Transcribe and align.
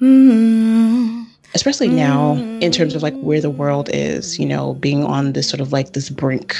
Mm-hmm. 0.00 1.22
Especially 1.54 1.88
now, 1.88 2.34
in 2.60 2.70
terms 2.70 2.94
of 2.94 3.02
like 3.02 3.14
where 3.16 3.40
the 3.40 3.50
world 3.50 3.88
is, 3.92 4.38
you 4.38 4.44
know, 4.44 4.74
being 4.74 5.04
on 5.04 5.32
this 5.32 5.48
sort 5.48 5.60
of 5.60 5.72
like 5.72 5.94
this 5.94 6.10
brink 6.10 6.54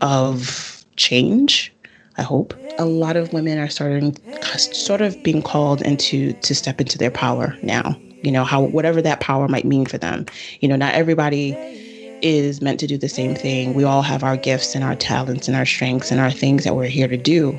of 0.00 0.84
change. 0.96 1.72
I 2.16 2.22
hope 2.22 2.54
a 2.78 2.84
lot 2.84 3.16
of 3.16 3.32
women 3.32 3.58
are 3.58 3.68
starting, 3.68 4.16
sort 4.56 5.00
of 5.00 5.22
being 5.22 5.42
called 5.42 5.82
into 5.82 6.32
to 6.32 6.54
step 6.54 6.80
into 6.80 6.98
their 6.98 7.10
power 7.10 7.56
now. 7.62 7.96
You 8.22 8.32
know, 8.32 8.42
how 8.44 8.62
whatever 8.62 9.00
that 9.02 9.20
power 9.20 9.48
might 9.48 9.64
mean 9.64 9.86
for 9.86 9.98
them. 9.98 10.26
You 10.60 10.68
know, 10.68 10.76
not 10.76 10.94
everybody 10.94 11.52
is 12.22 12.60
meant 12.60 12.80
to 12.80 12.86
do 12.86 12.98
the 12.98 13.08
same 13.08 13.34
thing. 13.34 13.74
We 13.74 13.84
all 13.84 14.02
have 14.02 14.24
our 14.24 14.36
gifts 14.36 14.74
and 14.74 14.82
our 14.82 14.96
talents 14.96 15.46
and 15.46 15.56
our 15.56 15.66
strengths 15.66 16.10
and 16.10 16.20
our 16.20 16.30
things 16.30 16.64
that 16.64 16.74
we're 16.74 16.86
here 16.86 17.06
to 17.06 17.16
do. 17.16 17.58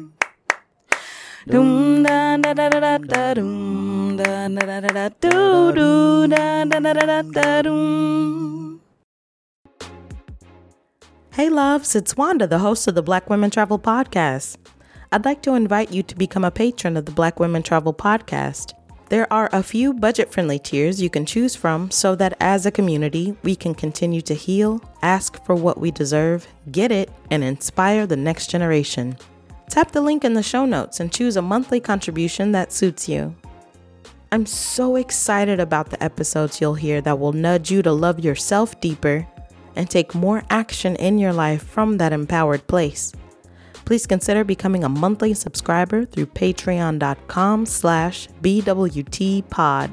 Hey 11.33 11.49
loves, 11.49 11.95
it's 11.95 12.15
Wanda, 12.15 12.45
the 12.45 12.59
host 12.59 12.87
of 12.87 12.93
the 12.93 13.01
Black 13.01 13.27
Women 13.27 13.49
Travel 13.49 13.79
Podcast. 13.79 14.57
I'd 15.11 15.25
like 15.25 15.41
to 15.41 15.55
invite 15.55 15.91
you 15.91 16.03
to 16.03 16.15
become 16.15 16.43
a 16.43 16.51
patron 16.51 16.95
of 16.95 17.05
the 17.05 17.11
Black 17.11 17.39
Women 17.39 17.63
Travel 17.63 17.95
Podcast. 17.95 18.73
There 19.09 19.31
are 19.33 19.49
a 19.51 19.63
few 19.63 19.95
budget 19.95 20.31
friendly 20.31 20.59
tiers 20.59 21.01
you 21.01 21.09
can 21.09 21.25
choose 21.25 21.55
from 21.55 21.89
so 21.89 22.13
that 22.17 22.37
as 22.39 22.67
a 22.67 22.71
community, 22.71 23.35
we 23.41 23.55
can 23.55 23.73
continue 23.73 24.21
to 24.21 24.35
heal, 24.35 24.79
ask 25.01 25.43
for 25.43 25.55
what 25.55 25.79
we 25.79 25.89
deserve, 25.89 26.47
get 26.71 26.91
it, 26.91 27.11
and 27.31 27.43
inspire 27.43 28.05
the 28.05 28.15
next 28.15 28.51
generation. 28.51 29.17
Tap 29.71 29.91
the 29.91 30.01
link 30.01 30.25
in 30.25 30.33
the 30.33 30.43
show 30.43 30.65
notes 30.65 30.99
and 30.99 31.13
choose 31.13 31.37
a 31.37 31.41
monthly 31.41 31.79
contribution 31.79 32.51
that 32.51 32.73
suits 32.73 33.07
you. 33.07 33.33
I'm 34.29 34.45
so 34.45 34.97
excited 34.97 35.61
about 35.61 35.89
the 35.89 36.03
episodes 36.03 36.59
you'll 36.59 36.73
hear 36.73 36.99
that 36.99 37.19
will 37.19 37.31
nudge 37.31 37.71
you 37.71 37.81
to 37.83 37.93
love 37.93 38.19
yourself 38.19 38.81
deeper 38.81 39.25
and 39.77 39.89
take 39.89 40.13
more 40.13 40.43
action 40.49 40.97
in 40.97 41.17
your 41.17 41.31
life 41.31 41.63
from 41.63 41.99
that 41.99 42.11
empowered 42.11 42.67
place. 42.67 43.13
Please 43.85 44.05
consider 44.05 44.43
becoming 44.43 44.83
a 44.83 44.89
monthly 44.89 45.33
subscriber 45.33 46.03
through 46.03 46.25
patreon.com 46.25 47.65
slash 47.65 48.27
bwtpod. 48.41 49.91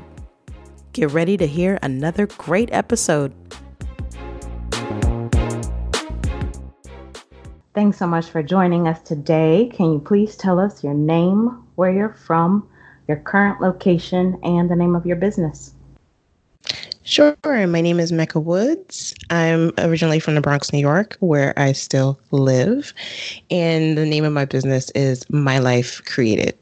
Get 0.92 1.12
ready 1.12 1.36
to 1.36 1.46
hear 1.46 1.78
another 1.82 2.26
great 2.26 2.70
episode. 2.72 3.32
Thanks 7.78 7.98
so 7.98 8.08
much 8.08 8.26
for 8.26 8.42
joining 8.42 8.88
us 8.88 9.00
today. 9.02 9.70
Can 9.72 9.92
you 9.92 9.98
please 10.00 10.34
tell 10.34 10.58
us 10.58 10.82
your 10.82 10.94
name, 10.94 11.62
where 11.76 11.92
you're 11.92 12.12
from, 12.12 12.68
your 13.06 13.18
current 13.18 13.60
location, 13.60 14.36
and 14.42 14.68
the 14.68 14.74
name 14.74 14.96
of 14.96 15.06
your 15.06 15.14
business? 15.14 15.72
Sure. 17.04 17.36
My 17.44 17.80
name 17.80 18.00
is 18.00 18.10
Mecca 18.10 18.40
Woods. 18.40 19.14
I'm 19.30 19.70
originally 19.78 20.18
from 20.18 20.34
the 20.34 20.40
Bronx, 20.40 20.72
New 20.72 20.80
York, 20.80 21.18
where 21.20 21.56
I 21.56 21.70
still 21.70 22.18
live. 22.32 22.92
And 23.48 23.96
the 23.96 24.04
name 24.04 24.24
of 24.24 24.32
my 24.32 24.44
business 24.44 24.90
is 24.96 25.24
My 25.30 25.60
Life 25.60 26.04
Created. 26.04 26.58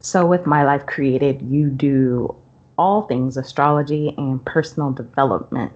So, 0.00 0.24
with 0.24 0.46
My 0.46 0.64
Life 0.64 0.86
Created, 0.86 1.42
you 1.42 1.68
do 1.68 2.34
all 2.78 3.02
things 3.02 3.36
astrology 3.36 4.14
and 4.16 4.42
personal 4.46 4.90
development. 4.90 5.70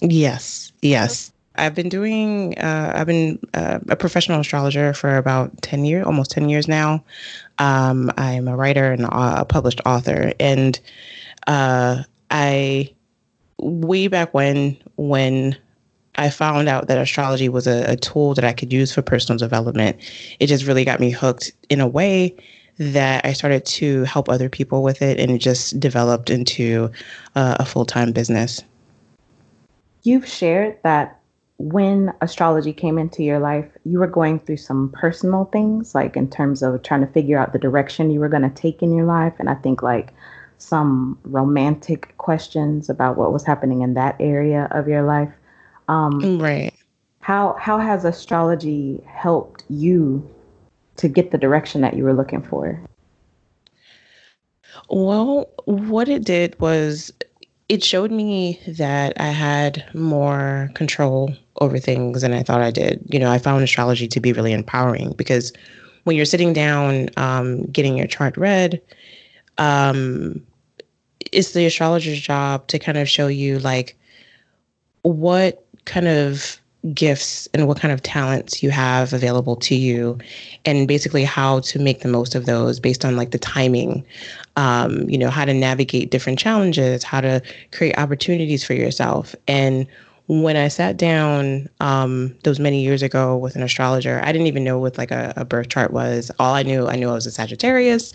Yes, 0.00 0.70
yes. 0.82 1.31
I've 1.56 1.74
been 1.74 1.88
doing, 1.88 2.58
uh, 2.58 2.92
I've 2.94 3.06
been 3.06 3.38
uh, 3.54 3.80
a 3.88 3.96
professional 3.96 4.40
astrologer 4.40 4.94
for 4.94 5.16
about 5.16 5.60
10 5.62 5.84
years, 5.84 6.06
almost 6.06 6.30
10 6.30 6.48
years 6.48 6.66
now. 6.66 7.04
Um, 7.58 8.10
I'm 8.16 8.48
a 8.48 8.56
writer 8.56 8.92
and 8.92 9.06
a 9.10 9.44
published 9.44 9.80
author. 9.84 10.32
And 10.40 10.80
uh, 11.46 12.02
I, 12.30 12.92
way 13.58 14.08
back 14.08 14.32
when, 14.32 14.76
when 14.96 15.56
I 16.14 16.30
found 16.30 16.68
out 16.68 16.88
that 16.88 16.98
astrology 16.98 17.48
was 17.48 17.66
a, 17.66 17.84
a 17.92 17.96
tool 17.96 18.34
that 18.34 18.44
I 18.44 18.52
could 18.52 18.72
use 18.72 18.92
for 18.92 19.02
personal 19.02 19.38
development, 19.38 19.96
it 20.40 20.46
just 20.46 20.64
really 20.64 20.84
got 20.84 21.00
me 21.00 21.10
hooked 21.10 21.52
in 21.68 21.80
a 21.80 21.88
way 21.88 22.34
that 22.78 23.26
I 23.26 23.34
started 23.34 23.66
to 23.66 24.04
help 24.04 24.30
other 24.30 24.48
people 24.48 24.82
with 24.82 25.02
it 25.02 25.20
and 25.20 25.30
it 25.30 25.38
just 25.38 25.78
developed 25.78 26.30
into 26.30 26.90
a 27.34 27.64
full 27.66 27.84
time 27.84 28.12
business. 28.12 28.62
You've 30.02 30.26
shared 30.26 30.78
that 30.82 31.21
when 31.62 32.12
astrology 32.20 32.72
came 32.72 32.98
into 32.98 33.22
your 33.22 33.38
life, 33.38 33.66
you 33.84 34.00
were 34.00 34.08
going 34.08 34.40
through 34.40 34.56
some 34.56 34.90
personal 34.90 35.44
things, 35.46 35.94
like 35.94 36.16
in 36.16 36.28
terms 36.28 36.60
of 36.60 36.82
trying 36.82 37.02
to 37.02 37.12
figure 37.12 37.38
out 37.38 37.52
the 37.52 37.58
direction 37.58 38.10
you 38.10 38.18
were 38.18 38.28
going 38.28 38.42
to 38.42 38.50
take 38.50 38.82
in 38.82 38.92
your 38.92 39.06
life. 39.06 39.32
And 39.38 39.48
I 39.48 39.54
think 39.54 39.80
like 39.80 40.12
some 40.58 41.16
romantic 41.22 42.16
questions 42.18 42.90
about 42.90 43.16
what 43.16 43.32
was 43.32 43.44
happening 43.44 43.82
in 43.82 43.94
that 43.94 44.16
area 44.18 44.66
of 44.72 44.88
your 44.88 45.02
life. 45.02 45.32
Um, 45.86 46.40
right. 46.40 46.74
How 47.20 47.56
how 47.60 47.78
has 47.78 48.04
astrology 48.04 49.00
helped 49.06 49.62
you 49.68 50.28
to 50.96 51.06
get 51.06 51.30
the 51.30 51.38
direction 51.38 51.80
that 51.82 51.94
you 51.94 52.02
were 52.02 52.12
looking 52.12 52.42
for? 52.42 52.80
Well, 54.88 55.48
what 55.66 56.08
it 56.08 56.24
did 56.24 56.58
was 56.58 57.12
it 57.72 57.82
showed 57.82 58.10
me 58.10 58.60
that 58.68 59.14
I 59.18 59.28
had 59.28 59.82
more 59.94 60.70
control 60.74 61.34
over 61.62 61.78
things 61.78 62.20
than 62.20 62.34
I 62.34 62.42
thought 62.42 62.60
I 62.60 62.70
did. 62.70 63.02
You 63.08 63.18
know, 63.18 63.30
I 63.30 63.38
found 63.38 63.64
astrology 63.64 64.06
to 64.08 64.20
be 64.20 64.34
really 64.34 64.52
empowering 64.52 65.14
because 65.16 65.54
when 66.04 66.14
you're 66.14 66.26
sitting 66.26 66.52
down, 66.52 67.08
um, 67.16 67.62
getting 67.70 67.96
your 67.96 68.06
chart 68.06 68.36
read, 68.36 68.78
um, 69.56 70.44
it's 71.32 71.52
the 71.52 71.64
astrologer's 71.64 72.20
job 72.20 72.66
to 72.66 72.78
kind 72.78 72.98
of 72.98 73.08
show 73.08 73.26
you 73.26 73.58
like 73.60 73.96
what 75.00 75.64
kind 75.86 76.08
of 76.08 76.60
gifts 76.94 77.48
and 77.54 77.68
what 77.68 77.78
kind 77.78 77.92
of 77.92 78.02
talents 78.02 78.62
you 78.62 78.70
have 78.70 79.12
available 79.12 79.54
to 79.54 79.74
you 79.74 80.18
and 80.64 80.88
basically 80.88 81.22
how 81.22 81.60
to 81.60 81.78
make 81.78 82.00
the 82.00 82.08
most 82.08 82.34
of 82.34 82.44
those 82.46 82.80
based 82.80 83.04
on 83.04 83.16
like 83.16 83.30
the 83.30 83.38
timing 83.38 84.04
um, 84.56 85.08
you 85.08 85.16
know 85.16 85.30
how 85.30 85.44
to 85.44 85.54
navigate 85.54 86.10
different 86.10 86.38
challenges 86.38 87.04
how 87.04 87.20
to 87.20 87.40
create 87.70 87.96
opportunities 87.98 88.64
for 88.64 88.74
yourself 88.74 89.34
and 89.46 89.86
when 90.28 90.56
I 90.56 90.68
sat 90.68 90.96
down 90.96 91.68
um, 91.80 92.34
those 92.44 92.60
many 92.60 92.80
years 92.80 93.02
ago 93.02 93.36
with 93.36 93.56
an 93.56 93.62
astrologer, 93.62 94.20
I 94.22 94.32
didn't 94.32 94.46
even 94.46 94.64
know 94.64 94.78
what 94.78 94.96
like 94.96 95.10
a, 95.10 95.32
a 95.36 95.44
birth 95.44 95.68
chart 95.68 95.92
was. 95.92 96.30
All 96.38 96.54
I 96.54 96.62
knew, 96.62 96.86
I 96.86 96.96
knew 96.96 97.08
I 97.10 97.14
was 97.14 97.26
a 97.26 97.30
Sagittarius, 97.30 98.12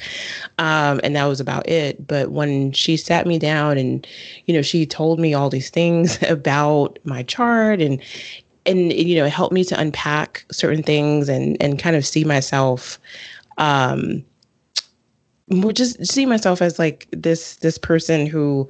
um, 0.58 1.02
and 1.04 1.16
that 1.16 1.26
was 1.26 1.40
about 1.40 1.68
it. 1.68 2.08
But 2.08 2.32
when 2.32 2.72
she 2.72 2.98
sat 2.98 3.28
me 3.28 3.38
down 3.38 3.78
and, 3.78 4.08
you 4.46 4.54
know, 4.54 4.62
she 4.62 4.86
told 4.86 5.20
me 5.20 5.34
all 5.34 5.50
these 5.50 5.70
things 5.70 6.18
about 6.30 6.98
my 7.04 7.24
chart 7.24 7.82
and 7.82 8.02
and 8.68 8.94
you 8.94 9.16
know, 9.16 9.26
it 9.26 9.32
helped 9.32 9.54
me 9.54 9.64
to 9.66 9.80
unpack 9.80 10.46
certain 10.52 10.84
things 10.84 11.30
and 11.30 11.58
and 11.62 11.80
kind 11.80 11.96
of 11.96 12.06
see 12.06 12.24
myself. 12.24 13.00
Um, 13.58 14.24
just 15.74 16.06
see 16.06 16.26
myself 16.26 16.62
as 16.62 16.78
like 16.78 17.08
this 17.12 17.56
this 17.58 17.78
person 17.78 18.28
who 18.28 18.70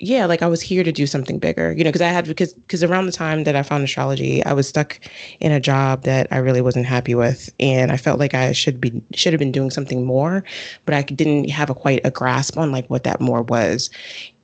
yeah, 0.00 0.26
like 0.26 0.42
I 0.42 0.46
was 0.46 0.60
here 0.60 0.84
to 0.84 0.92
do 0.92 1.06
something 1.06 1.38
bigger, 1.38 1.72
you 1.72 1.82
know, 1.82 1.88
because 1.88 2.02
I 2.02 2.08
had 2.08 2.26
because 2.26 2.52
because 2.54 2.84
around 2.84 3.06
the 3.06 3.12
time 3.12 3.44
that 3.44 3.56
I 3.56 3.62
found 3.62 3.84
astrology, 3.84 4.44
I 4.44 4.52
was 4.52 4.68
stuck 4.68 5.00
in 5.40 5.50
a 5.50 5.60
job 5.60 6.04
that 6.04 6.28
I 6.30 6.38
really 6.38 6.60
wasn't 6.60 6.86
happy 6.86 7.14
with, 7.14 7.52
and 7.58 7.90
I 7.90 7.96
felt 7.96 8.18
like 8.18 8.34
I 8.34 8.52
should 8.52 8.80
be 8.80 9.02
should 9.14 9.32
have 9.32 9.40
been 9.40 9.52
doing 9.52 9.70
something 9.70 10.04
more, 10.04 10.44
but 10.84 10.94
I 10.94 11.02
didn't 11.02 11.50
have 11.50 11.70
a 11.70 11.74
quite 11.74 12.00
a 12.04 12.10
grasp 12.10 12.56
on 12.56 12.70
like 12.70 12.88
what 12.88 13.04
that 13.04 13.20
more 13.20 13.42
was, 13.42 13.90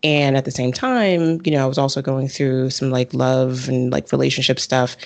and 0.04 0.36
at 0.36 0.44
the 0.44 0.50
same 0.50 0.72
time 0.72 1.40
you 1.44 1.50
know 1.50 1.64
i 1.64 1.66
was 1.66 1.78
also 1.78 2.00
going 2.02 2.28
through 2.28 2.70
some 2.70 2.90
like 2.90 3.12
love 3.14 3.68
and 3.68 3.90
like 3.90 4.12
relationship 4.12 4.60
stuff. 4.60 4.96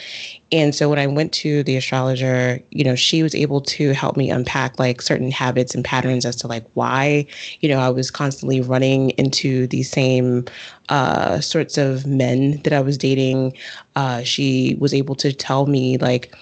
And 0.51 0.75
so 0.75 0.89
when 0.89 0.99
i 0.99 1.07
went 1.07 1.33
to 1.35 1.63
the 1.63 1.77
astrologer 1.77 2.61
you 2.71 2.85
know 2.85 2.95
she 2.95 3.23
was 3.23 3.35
able 3.35 3.61
to 3.63 3.93
help 3.93 4.17
me 4.17 4.31
unpack 4.31 4.79
like 4.79 5.01
certain 5.01 5.31
habits 5.31 5.75
and 5.75 5.85
patterns 5.85 6.27
as 6.27 6.37
to 6.37 6.47
like 6.49 6.67
why 6.75 7.27
you 7.61 7.69
know 7.69 7.79
i 7.79 7.89
was 7.89 8.11
constantly 8.11 8.61
running 8.61 9.11
into 9.11 9.67
these 9.69 9.91
same 9.91 10.45
uh, 10.89 11.39
sorts 11.41 11.79
of 11.79 12.07
men 12.07 12.61
that 12.63 12.73
i 12.73 12.81
was 12.81 12.99
dating. 12.99 13.53
Uh, 13.95 14.23
she 14.23 14.77
was 14.79 14.95
able 14.95 15.15
to 15.15 15.33
tell 15.33 15.67
me 15.67 15.99
like 15.99 16.35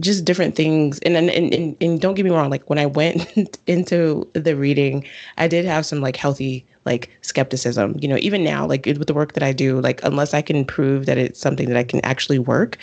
just 0.00 0.24
different 0.24 0.54
things 0.54 0.98
and, 1.00 1.16
and 1.16 1.30
and 1.30 1.76
and 1.80 2.00
don't 2.00 2.14
get 2.14 2.24
me 2.24 2.30
wrong 2.30 2.50
like 2.50 2.68
when 2.70 2.78
i 2.78 2.86
went 2.86 3.58
into 3.66 4.28
the 4.34 4.54
reading 4.54 5.04
i 5.38 5.48
did 5.48 5.64
have 5.64 5.84
some 5.84 6.00
like 6.00 6.16
healthy 6.16 6.64
like 6.88 7.10
skepticism. 7.20 7.94
You 8.00 8.08
know, 8.08 8.16
even 8.18 8.42
now, 8.42 8.66
like 8.66 8.86
with 8.86 9.06
the 9.06 9.14
work 9.14 9.34
that 9.34 9.42
I 9.42 9.52
do, 9.52 9.80
like 9.80 10.02
unless 10.02 10.32
I 10.32 10.40
can 10.40 10.64
prove 10.64 11.04
that 11.04 11.18
it's 11.18 11.38
something 11.38 11.68
that 11.68 11.76
I 11.76 11.84
can 11.84 12.00
actually 12.04 12.38
work, 12.38 12.78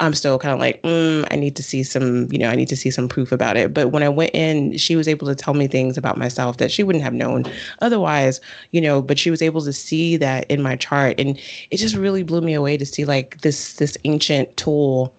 I'm 0.00 0.14
still 0.14 0.38
kind 0.38 0.54
of 0.54 0.58
like, 0.58 0.82
mm, 0.82 1.26
I 1.30 1.36
need 1.36 1.56
to 1.56 1.62
see 1.62 1.82
some, 1.82 2.32
you 2.32 2.38
know, 2.38 2.48
I 2.48 2.56
need 2.56 2.68
to 2.68 2.76
see 2.76 2.90
some 2.90 3.06
proof 3.06 3.32
about 3.32 3.58
it. 3.58 3.74
But 3.74 3.88
when 3.88 4.02
I 4.02 4.08
went 4.08 4.34
in, 4.34 4.78
she 4.78 4.96
was 4.96 5.06
able 5.06 5.26
to 5.26 5.34
tell 5.34 5.52
me 5.52 5.66
things 5.66 5.98
about 5.98 6.16
myself 6.16 6.56
that 6.56 6.72
she 6.72 6.82
wouldn't 6.82 7.04
have 7.04 7.12
known 7.12 7.44
otherwise, 7.80 8.40
you 8.70 8.80
know, 8.80 9.02
but 9.02 9.18
she 9.18 9.30
was 9.30 9.42
able 9.42 9.60
to 9.62 9.74
see 9.74 10.16
that 10.16 10.50
in 10.50 10.62
my 10.62 10.76
chart. 10.76 11.20
And 11.20 11.38
it 11.70 11.76
just 11.76 11.94
really 11.94 12.22
blew 12.22 12.40
me 12.40 12.54
away 12.54 12.78
to 12.78 12.86
see 12.86 13.04
like 13.04 13.42
this 13.42 13.74
this 13.74 13.98
ancient 14.04 14.56
tool 14.56 15.14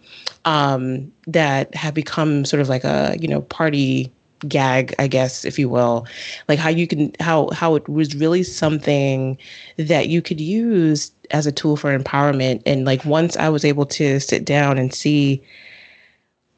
um, 0.46 1.12
that 1.28 1.74
have 1.76 1.94
become 1.94 2.46
sort 2.46 2.62
of 2.62 2.70
like 2.70 2.84
a, 2.84 3.16
you 3.20 3.28
know, 3.28 3.42
party 3.42 4.12
gag 4.48 4.96
i 4.98 5.08
guess 5.08 5.46
if 5.46 5.60
you 5.60 5.70
will. 5.70 6.06
Like 6.48 6.60
how 6.60 6.70
you 6.70 6.88
can 6.88 7.14
how 7.20 7.50
how 7.52 7.76
it 7.76 7.88
was 7.88 8.16
really 8.16 8.44
something 8.44 9.38
that 9.78 10.08
you 10.10 10.22
could 10.22 10.42
use 10.42 11.12
as 11.30 11.46
a 11.46 11.52
tool 11.52 11.78
for 11.78 11.98
empowerment. 11.98 12.62
And 12.66 12.86
like 12.86 13.06
once 13.06 13.38
i 13.38 13.50
was 13.50 13.64
able 13.64 13.86
to 13.88 14.20
sit 14.20 14.46
down 14.46 14.78
and 14.78 14.94
see 14.94 15.42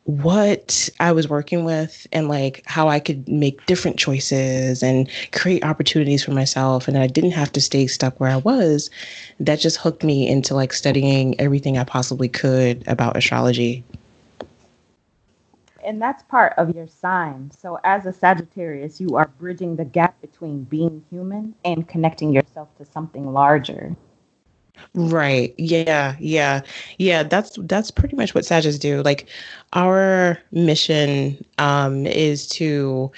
what 0.05 0.89
I 1.00 1.13
was 1.13 1.29
working 1.29 1.63
with 1.63 2.07
and 2.11 2.27
like 2.27 2.61
how 2.65 2.89
I 2.89 3.00
could 3.00 3.27
make 3.29 3.65
different 3.65 3.97
choices 3.97 4.83
and 4.83 5.09
create 5.31 5.63
opportunities 5.63 6.23
for 6.23 6.31
myself 6.31 6.89
and 6.89 6.97
I 6.97 7.07
didn't 7.07 7.31
have 7.31 7.53
to 7.53 7.61
stay 7.61 7.88
stuck 7.88 8.19
where 8.19 8.29
I 8.29 8.38
was 8.38 8.89
that 9.39 9.59
just 9.59 9.77
hooked 9.77 10.03
me 10.03 10.27
into 10.27 10.55
like 10.55 10.73
studying 10.73 11.39
everything 11.39 11.77
I 11.77 11.85
possibly 11.85 12.27
could 12.27 12.85
about 12.88 13.15
astrology 13.15 13.83
and 15.85 16.01
that's 16.01 16.23
part 16.23 16.53
of 16.57 16.73
your 16.75 16.88
sign. 16.88 17.51
So 17.51 17.79
as 17.83 18.05
a 18.05 18.13
Sagittarius, 18.13 19.01
you 19.01 19.17
are 19.17 19.29
bridging 19.39 19.75
the 19.75 19.85
gap 19.85 20.19
between 20.21 20.63
being 20.63 21.03
human 21.09 21.55
and 21.65 21.88
connecting 21.88 22.31
yourself 22.31 22.69
to 22.77 22.85
something 22.85 23.33
larger. 23.33 23.95
Right. 24.96 25.54
Yeah. 25.58 26.16
Yeah. 26.20 26.62
Yeah. 26.98 27.24
That's 27.24 27.58
that's 27.62 27.92
pretty 27.92 28.16
much 28.16 28.34
what 28.36 28.46
Sages 28.46 28.78
do. 28.80 29.02
Like 29.04 29.28
our 29.74 30.40
mission 30.52 31.44
um 31.58 32.06
is 32.06 32.48
to 32.50 33.12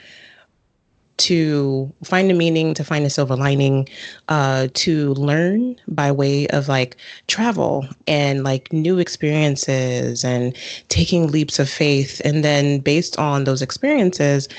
to 1.18 1.92
find 2.04 2.30
a 2.30 2.34
meaning, 2.34 2.74
to 2.74 2.84
find 2.84 3.06
a 3.06 3.10
silver 3.10 3.36
lining, 3.36 3.88
uh, 4.28 4.68
to 4.74 5.14
learn 5.14 5.76
by 5.88 6.12
way 6.12 6.48
of 6.48 6.68
like 6.68 6.98
travel 7.28 7.88
and 8.08 8.44
like 8.44 8.72
new 8.74 8.98
experiences 9.00 10.24
and 10.24 10.56
taking 10.90 11.28
leaps 11.28 11.60
of 11.60 11.70
faith. 11.70 12.22
And 12.26 12.44
then 12.44 12.80
based 12.80 13.18
on 13.18 13.46
those 13.46 13.62
experiences, 13.62 14.50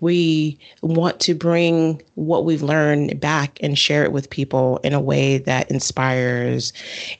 we 0.00 0.58
want 0.82 1.20
to 1.20 1.34
bring 1.34 2.00
what 2.14 2.44
we've 2.44 2.62
learned 2.62 3.18
back 3.20 3.58
and 3.62 3.78
share 3.78 4.04
it 4.04 4.12
with 4.12 4.30
people 4.30 4.78
in 4.84 4.92
a 4.92 5.00
way 5.00 5.38
that 5.38 5.70
inspires 5.70 6.72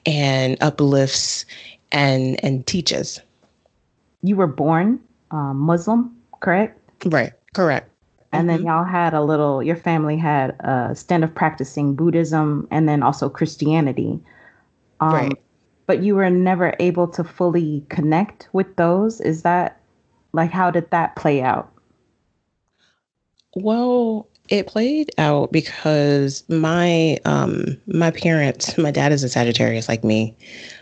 and 0.06 0.56
uplifts 0.60 1.44
and 1.90 2.42
and 2.44 2.66
teaches. 2.66 3.20
You 4.22 4.36
were 4.36 4.46
born 4.46 5.00
um, 5.30 5.58
Muslim, 5.58 6.16
correct? 6.40 6.80
Right. 7.04 7.32
Correct 7.54 7.93
and 8.34 8.48
mm-hmm. 8.48 8.58
then 8.58 8.66
y'all 8.66 8.84
had 8.84 9.14
a 9.14 9.22
little 9.22 9.62
your 9.62 9.76
family 9.76 10.16
had 10.16 10.50
a 10.60 10.94
stint 10.94 11.24
of 11.24 11.34
practicing 11.34 11.94
buddhism 11.94 12.68
and 12.70 12.88
then 12.88 13.02
also 13.02 13.28
christianity. 13.28 14.20
Um, 15.00 15.12
right. 15.12 15.38
but 15.86 16.02
you 16.02 16.14
were 16.14 16.30
never 16.30 16.74
able 16.78 17.08
to 17.08 17.24
fully 17.24 17.84
connect 17.88 18.48
with 18.52 18.76
those. 18.76 19.20
Is 19.20 19.42
that 19.42 19.80
like 20.32 20.50
how 20.50 20.70
did 20.70 20.90
that 20.90 21.16
play 21.16 21.42
out? 21.42 21.72
Well 23.54 24.28
it 24.48 24.66
played 24.66 25.10
out 25.16 25.52
because 25.52 26.44
my 26.48 27.18
um 27.24 27.80
my 27.86 28.10
parents 28.10 28.76
my 28.78 28.90
dad 28.90 29.12
is 29.12 29.24
a 29.24 29.28
sagittarius 29.28 29.88
like 29.88 30.04
me 30.04 30.36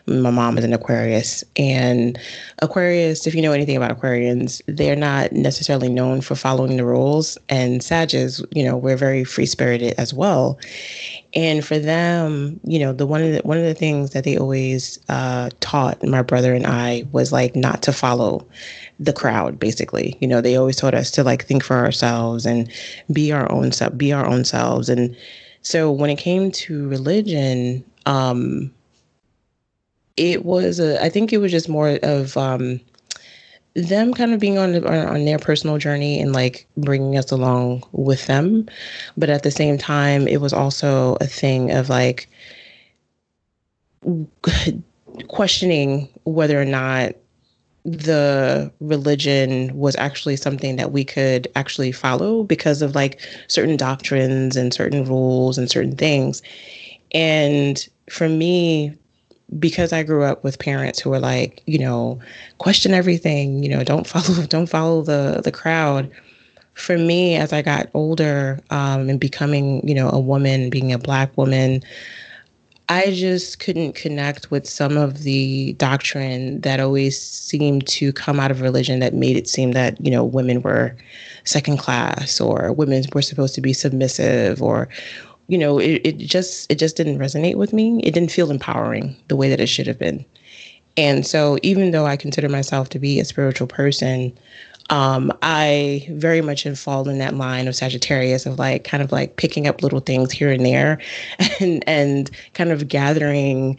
my 0.06 0.30
mom 0.30 0.58
is 0.58 0.64
an 0.64 0.72
Aquarius. 0.72 1.44
And 1.56 2.18
Aquarius, 2.60 3.26
if 3.26 3.34
you 3.34 3.42
know 3.42 3.52
anything 3.52 3.76
about 3.76 3.96
Aquarians, 3.96 4.60
they're 4.66 4.96
not 4.96 5.32
necessarily 5.32 5.88
known 5.88 6.20
for 6.20 6.34
following 6.34 6.76
the 6.76 6.84
rules. 6.84 7.38
And 7.48 7.82
Sages, 7.82 8.44
you 8.52 8.64
know, 8.64 8.76
we're 8.76 8.96
very 8.96 9.24
free 9.24 9.46
spirited 9.46 9.94
as 9.98 10.12
well. 10.12 10.58
And 11.34 11.64
for 11.64 11.78
them, 11.78 12.60
you 12.64 12.78
know, 12.78 12.92
the 12.92 13.06
one 13.06 13.22
of 13.22 13.32
the 13.32 13.40
one 13.40 13.58
of 13.58 13.64
the 13.64 13.74
things 13.74 14.10
that 14.10 14.24
they 14.24 14.36
always 14.36 14.98
uh, 15.08 15.50
taught 15.60 16.04
my 16.04 16.22
brother 16.22 16.52
and 16.54 16.66
I 16.66 17.04
was 17.12 17.32
like 17.32 17.56
not 17.56 17.82
to 17.82 17.92
follow 17.92 18.46
the 19.00 19.12
crowd 19.12 19.58
basically 19.58 20.16
you 20.20 20.28
know 20.28 20.40
they 20.40 20.54
always 20.54 20.76
taught 20.76 20.94
us 20.94 21.10
to 21.10 21.24
like 21.24 21.44
think 21.44 21.64
for 21.64 21.76
ourselves 21.76 22.46
and 22.46 22.70
be 23.10 23.32
our 23.32 23.50
own 23.50 23.72
self 23.72 23.96
be 23.96 24.12
our 24.12 24.24
own 24.26 24.44
selves 24.44 24.88
and 24.88 25.16
so 25.62 25.90
when 25.90 26.10
it 26.10 26.18
came 26.18 26.52
to 26.52 26.88
religion 26.88 27.84
um 28.06 28.72
it 30.16 30.44
was 30.44 30.80
a, 30.80 31.02
I 31.02 31.08
think 31.08 31.32
it 31.32 31.38
was 31.38 31.50
just 31.52 31.68
more 31.68 31.98
of 32.02 32.36
um, 32.36 32.80
them 33.74 34.12
kind 34.12 34.32
of 34.32 34.40
being 34.40 34.58
on, 34.58 34.84
on 34.86 35.24
their 35.24 35.38
personal 35.38 35.78
journey 35.78 36.20
and 36.20 36.32
like 36.32 36.66
bringing 36.76 37.16
us 37.16 37.30
along 37.30 37.84
with 37.92 38.26
them, 38.26 38.68
but 39.16 39.30
at 39.30 39.42
the 39.42 39.50
same 39.50 39.78
time, 39.78 40.28
it 40.28 40.40
was 40.40 40.52
also 40.52 41.16
a 41.20 41.26
thing 41.26 41.70
of 41.70 41.88
like 41.88 42.28
questioning 45.28 46.08
whether 46.24 46.60
or 46.60 46.64
not 46.64 47.14
the 47.84 48.70
religion 48.80 49.76
was 49.76 49.96
actually 49.96 50.36
something 50.36 50.76
that 50.76 50.92
we 50.92 51.04
could 51.04 51.48
actually 51.56 51.90
follow 51.90 52.44
because 52.44 52.80
of 52.80 52.94
like 52.94 53.20
certain 53.48 53.76
doctrines 53.76 54.56
and 54.56 54.72
certain 54.72 55.04
rules 55.04 55.58
and 55.58 55.68
certain 55.68 55.96
things. 55.96 56.42
And 57.12 57.86
for 58.08 58.28
me, 58.28 58.96
because 59.58 59.92
I 59.92 60.02
grew 60.02 60.24
up 60.24 60.42
with 60.44 60.58
parents 60.58 61.00
who 61.00 61.10
were 61.10 61.18
like, 61.18 61.62
you 61.66 61.78
know, 61.78 62.18
question 62.58 62.94
everything, 62.94 63.62
you 63.62 63.68
know, 63.68 63.84
don't 63.84 64.06
follow 64.06 64.46
don't 64.46 64.66
follow 64.68 65.02
the 65.02 65.40
the 65.42 65.52
crowd. 65.52 66.10
For 66.74 66.96
me, 66.96 67.36
as 67.36 67.52
I 67.52 67.60
got 67.60 67.90
older 67.92 68.58
um, 68.70 69.10
and 69.10 69.20
becoming, 69.20 69.86
you 69.86 69.94
know, 69.94 70.08
a 70.08 70.18
woman, 70.18 70.70
being 70.70 70.90
a 70.90 70.98
black 70.98 71.36
woman, 71.36 71.82
I 72.88 73.10
just 73.10 73.58
couldn't 73.58 73.94
connect 73.94 74.50
with 74.50 74.66
some 74.66 74.96
of 74.96 75.22
the 75.22 75.74
doctrine 75.74 76.60
that 76.62 76.80
always 76.80 77.20
seemed 77.20 77.86
to 77.88 78.12
come 78.12 78.40
out 78.40 78.50
of 78.50 78.60
religion 78.60 79.00
that 79.00 79.14
made 79.14 79.36
it 79.36 79.48
seem 79.48 79.72
that, 79.72 80.00
you 80.04 80.10
know, 80.10 80.24
women 80.24 80.62
were 80.62 80.96
second 81.44 81.78
class 81.78 82.40
or 82.40 82.72
women 82.72 83.04
were 83.14 83.22
supposed 83.22 83.54
to 83.54 83.60
be 83.60 83.72
submissive 83.72 84.62
or 84.62 84.88
you 85.52 85.58
know, 85.58 85.78
it, 85.78 86.00
it 86.02 86.16
just 86.16 86.72
it 86.72 86.76
just 86.76 86.96
didn't 86.96 87.18
resonate 87.18 87.56
with 87.56 87.74
me. 87.74 88.00
It 88.02 88.14
didn't 88.14 88.32
feel 88.32 88.50
empowering 88.50 89.14
the 89.28 89.36
way 89.36 89.50
that 89.50 89.60
it 89.60 89.66
should 89.66 89.86
have 89.86 89.98
been. 89.98 90.24
And 90.96 91.26
so 91.26 91.58
even 91.62 91.90
though 91.90 92.06
I 92.06 92.16
consider 92.16 92.48
myself 92.48 92.88
to 92.88 92.98
be 92.98 93.20
a 93.20 93.24
spiritual 93.26 93.66
person, 93.66 94.32
um, 94.88 95.30
I 95.42 96.06
very 96.12 96.40
much 96.40 96.62
have 96.62 96.78
fallen 96.78 97.10
in 97.10 97.18
that 97.18 97.34
line 97.34 97.68
of 97.68 97.76
Sagittarius 97.76 98.46
of 98.46 98.58
like 98.58 98.84
kind 98.84 99.02
of 99.02 99.12
like 99.12 99.36
picking 99.36 99.66
up 99.66 99.82
little 99.82 100.00
things 100.00 100.32
here 100.32 100.50
and 100.50 100.64
there 100.64 100.98
and 101.60 101.86
and 101.86 102.30
kind 102.54 102.72
of 102.72 102.88
gathering 102.88 103.78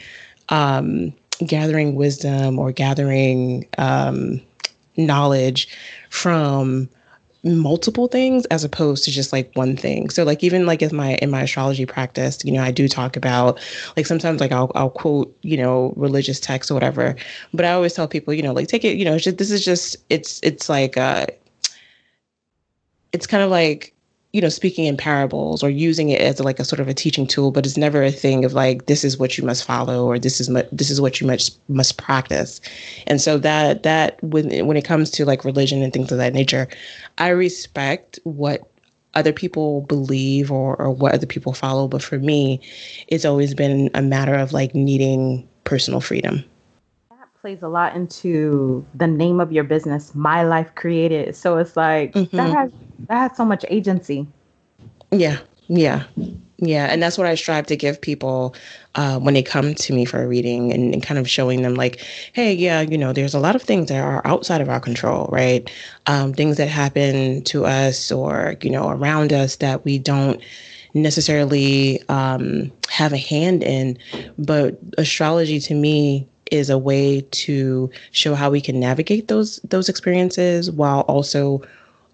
um, 0.50 1.12
gathering 1.44 1.96
wisdom 1.96 2.60
or 2.60 2.72
gathering 2.72 3.68
um, 3.80 4.40
knowledge 4.96 5.68
from 6.12 6.88
multiple 7.44 8.08
things 8.08 8.46
as 8.46 8.64
opposed 8.64 9.04
to 9.04 9.12
just 9.12 9.34
like 9.34 9.52
one 9.56 9.76
thing. 9.76 10.10
So 10.10 10.24
like 10.24 10.44
even 10.44 10.66
like 10.66 10.82
in 10.82 10.96
my 10.96 11.16
in 11.16 11.30
my 11.30 11.42
astrology 11.44 11.86
practice, 11.86 12.40
you 12.46 12.52
know, 12.52 12.64
I 12.64 12.72
do 12.72 12.88
talk 12.88 13.18
about 13.18 13.60
like 13.98 14.06
sometimes 14.06 14.40
like 14.40 14.52
I'll 14.52 14.72
I'll 14.76 14.90
quote, 14.90 15.36
you 15.42 15.58
know, 15.58 15.94
religious 15.96 16.40
texts 16.40 16.72
or 16.72 16.74
whatever. 16.74 17.16
But 17.54 17.66
I 17.66 17.74
always 17.74 17.94
tell 17.94 18.08
people, 18.08 18.34
you 18.34 18.44
know, 18.44 18.54
like 18.54 18.68
take 18.68 18.86
it, 18.86 18.98
you 18.98 19.06
know, 19.06 19.18
just, 19.18 19.38
this 19.38 19.52
is 19.52 19.66
just 19.66 19.98
it's 20.10 20.40
it's 20.44 20.70
like 20.70 20.98
uh 20.98 21.26
it's 23.12 23.28
kind 23.28 23.44
of 23.44 23.52
like 23.52 23.93
you 24.34 24.42
know 24.42 24.50
speaking 24.50 24.86
in 24.86 24.98
parables 24.98 25.64
or 25.64 25.70
using 25.70 26.10
it 26.10 26.20
as 26.20 26.40
like 26.40 26.60
a 26.60 26.66
sort 26.66 26.80
of 26.80 26.88
a 26.88 26.94
teaching 26.94 27.28
tool 27.28 27.52
but 27.52 27.66
it's 27.66 27.78
never 27.78 28.04
a 28.04 28.12
thing 28.12 28.44
of 28.44 28.54
like 28.54 28.88
this 28.88 29.04
is 29.04 29.18
what 29.18 29.38
you 29.38 29.44
must 29.44 29.64
follow 29.64 30.06
or 30.06 30.18
this 30.18 30.42
is 30.42 30.50
mu- 30.50 30.64
this 30.72 30.90
is 30.90 31.00
what 31.00 31.22
you 31.22 31.28
must 31.28 31.58
must 31.70 31.98
practice. 31.98 32.60
And 33.06 33.22
so 33.22 33.38
that 33.38 33.84
that 33.84 34.22
when 34.24 34.66
when 34.66 34.76
it 34.76 34.84
comes 34.84 35.12
to 35.12 35.26
like 35.26 35.46
religion 35.46 35.84
and 35.84 35.94
things 35.94 36.12
of 36.12 36.18
that 36.18 36.34
nature 36.34 36.68
i 37.20 37.30
respect 37.30 38.20
what 38.24 38.70
other 39.14 39.32
people 39.32 39.82
believe 39.82 40.52
or 40.52 40.76
or 40.82 40.90
what 40.90 41.14
other 41.14 41.28
people 41.28 41.54
follow. 41.54 41.88
But 41.88 42.02
for 42.02 42.18
me 42.18 42.60
it's 43.08 43.26
always 43.26 43.54
been 43.54 43.92
a 43.94 44.02
matter 44.02 44.34
of 44.34 44.52
like 44.52 44.74
needing 44.74 45.48
personal 45.64 46.02
freedom. 46.02 46.44
That 47.12 47.30
plays 47.40 47.62
a 47.62 47.68
lot 47.70 47.96
into 47.96 48.84
the 48.96 49.06
name 49.06 49.40
of 49.40 49.52
your 49.52 49.64
business 49.64 50.16
my 50.16 50.42
life 50.42 50.74
created. 50.74 51.36
So 51.36 51.60
it's 51.60 51.78
like 51.78 52.14
mm-hmm. 52.14 52.36
that 52.36 52.52
has 52.52 52.72
that 53.08 53.30
has 53.30 53.38
so 53.38 53.46
much 53.46 53.66
agency. 53.70 54.28
Yeah, 55.12 55.40
yeah, 55.68 56.04
yeah, 56.58 56.86
and 56.86 57.02
that's 57.02 57.18
what 57.18 57.28
I 57.28 57.36
strive 57.36 57.68
to 57.68 57.76
give 57.76 58.00
people 58.00 58.56
uh, 58.96 59.20
when 59.20 59.34
they 59.34 59.44
come 59.44 59.76
to 59.76 59.94
me 59.94 60.06
for 60.06 60.24
a 60.24 60.28
reading, 60.28 60.72
and, 60.72 60.94
and, 60.94 61.04
kind 61.04 61.20
of 61.20 61.30
showing 61.30 61.62
them 61.62 61.76
like, 61.76 62.02
hey, 62.34 62.54
yeah, 62.54 62.82
you 62.82 62.98
know, 62.98 63.14
there's 63.14 63.34
a 63.34 63.40
lot 63.40 63.56
of 63.56 63.62
things 63.62 63.90
that 63.90 64.02
are 64.02 64.26
outside 64.26 64.62
of 64.62 64.70
our 64.70 64.80
control, 64.80 65.30
right? 65.32 65.70
Um, 66.08 66.34
things 66.34 66.58
that 66.58 66.68
happen 66.68 67.44
to 67.46 67.66
us 67.66 68.12
or 68.12 68.56
you 68.62 68.70
know 68.70 68.90
around 68.90 69.34
us 69.34 69.58
that 69.58 69.84
we 69.86 70.00
don't 70.00 70.42
necessarily 70.94 72.02
um, 72.10 72.72
have 72.90 73.14
a 73.14 73.18
hand 73.18 73.64
in. 73.64 73.98
But 74.38 74.78
astrology 74.98 75.60
to 75.62 75.74
me 75.74 76.28
is 76.52 76.70
a 76.70 76.78
way 76.78 77.22
to 77.32 77.90
show 78.12 78.36
how 78.36 78.50
we 78.50 78.62
can 78.62 78.80
navigate 78.80 79.28
those 79.28 79.58
those 79.64 79.90
experiences 79.90 80.72
while 80.72 81.02
also 81.02 81.62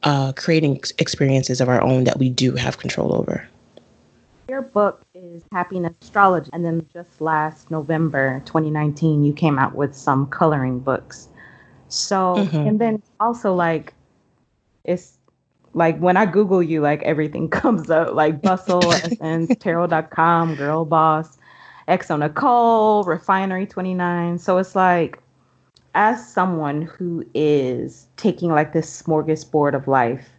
uh, 0.04 0.34
creating 0.34 0.82
experiences 0.98 1.62
of 1.62 1.70
our 1.70 1.82
own 1.82 2.06
that 2.06 2.18
we 2.20 2.30
do 2.30 2.56
have 2.56 2.78
control 2.78 3.16
over. 3.16 3.48
Your 4.48 4.62
book 4.62 5.02
is 5.14 5.44
Happiness 5.52 5.94
Astrology, 6.02 6.50
and 6.54 6.66
then 6.66 6.86
just 6.92 7.22
last 7.22 7.70
November 7.70 8.42
2019, 8.46 9.24
you 9.24 9.34
came 9.34 9.60
out 9.60 9.76
with 9.76 9.94
some 9.96 10.26
coloring 10.28 10.80
books. 10.80 11.28
So, 11.90 12.36
mm-hmm. 12.38 12.58
and 12.58 12.80
then 12.80 13.04
also 13.20 13.54
like, 13.54 13.94
it's 14.86 15.18
like 15.74 16.00
when 16.00 16.18
I 16.18 16.26
Google 16.26 16.64
you, 16.64 16.82
like 16.82 17.04
everything 17.04 17.50
comes 17.62 17.90
up 17.90 18.14
like 18.14 18.42
Bustle, 18.42 18.92
Essence, 18.92 19.52
Tarot.com, 19.60 20.56
Girl 20.56 20.86
Boss, 20.86 21.38
xoNecole, 21.88 23.06
Refinery 23.06 23.68
29. 23.68 24.40
So 24.40 24.58
it's 24.58 24.76
like, 24.76 25.20
as 25.96 26.28
someone 26.28 26.82
who 26.82 27.26
is 27.34 28.08
taking 28.18 28.50
like 28.50 28.74
this 28.74 29.02
smorgasbord 29.02 29.76
of 29.76 29.88
life 29.88 30.30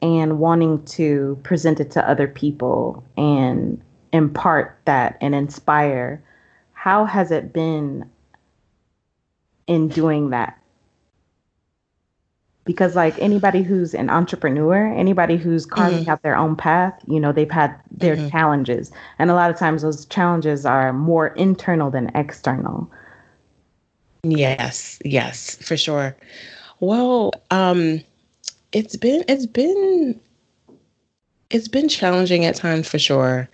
and 0.00 0.38
wanting 0.38 0.84
to 0.84 1.38
present 1.44 1.80
it 1.80 1.90
to 1.92 2.08
other 2.08 2.26
people 2.26 3.04
and 3.16 3.80
impart 4.12 4.78
that 4.84 5.16
and 5.20 5.34
inspire, 5.34 6.22
how 6.72 7.04
has 7.04 7.30
it 7.30 7.52
been 7.52 8.08
in 9.66 9.88
doing 9.88 10.30
that? 10.30 10.58
Because, 12.64 12.94
like 12.94 13.18
anybody 13.18 13.62
who's 13.62 13.92
an 13.92 14.08
entrepreneur, 14.08 14.86
anybody 14.94 15.36
who's 15.36 15.66
carving 15.66 16.02
mm-hmm. 16.02 16.10
out 16.10 16.22
their 16.22 16.36
own 16.36 16.54
path, 16.54 16.94
you 17.08 17.18
know, 17.18 17.32
they've 17.32 17.50
had 17.50 17.74
their 17.90 18.16
mm-hmm. 18.16 18.28
challenges. 18.28 18.92
And 19.18 19.30
a 19.30 19.34
lot 19.34 19.50
of 19.50 19.58
times 19.58 19.82
those 19.82 20.04
challenges 20.06 20.64
are 20.64 20.92
more 20.92 21.28
internal 21.28 21.90
than 21.90 22.12
external. 22.14 22.88
Yes, 24.24 24.98
yes, 25.04 25.56
for 25.56 25.76
sure. 25.76 26.16
Well, 26.80 27.32
um, 27.50 28.02
it's 28.72 28.96
been 28.96 29.24
it's 29.28 29.46
been 29.46 30.20
it's 31.50 31.68
been 31.68 31.88
challenging 31.88 32.44
at 32.44 32.54
times 32.56 32.88
for 32.88 32.98
sure. 32.98 33.48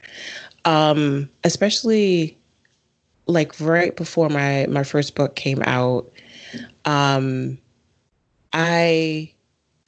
Um, 0.65 1.31
especially 1.45 2.39
like 3.27 3.59
right 3.61 3.97
before 3.97 4.31
my 4.31 4.67
my 4.69 4.85
first 4.85 5.15
book 5.15 5.37
came 5.37 5.63
out. 5.65 6.11
Um, 6.85 7.59
I 8.53 9.33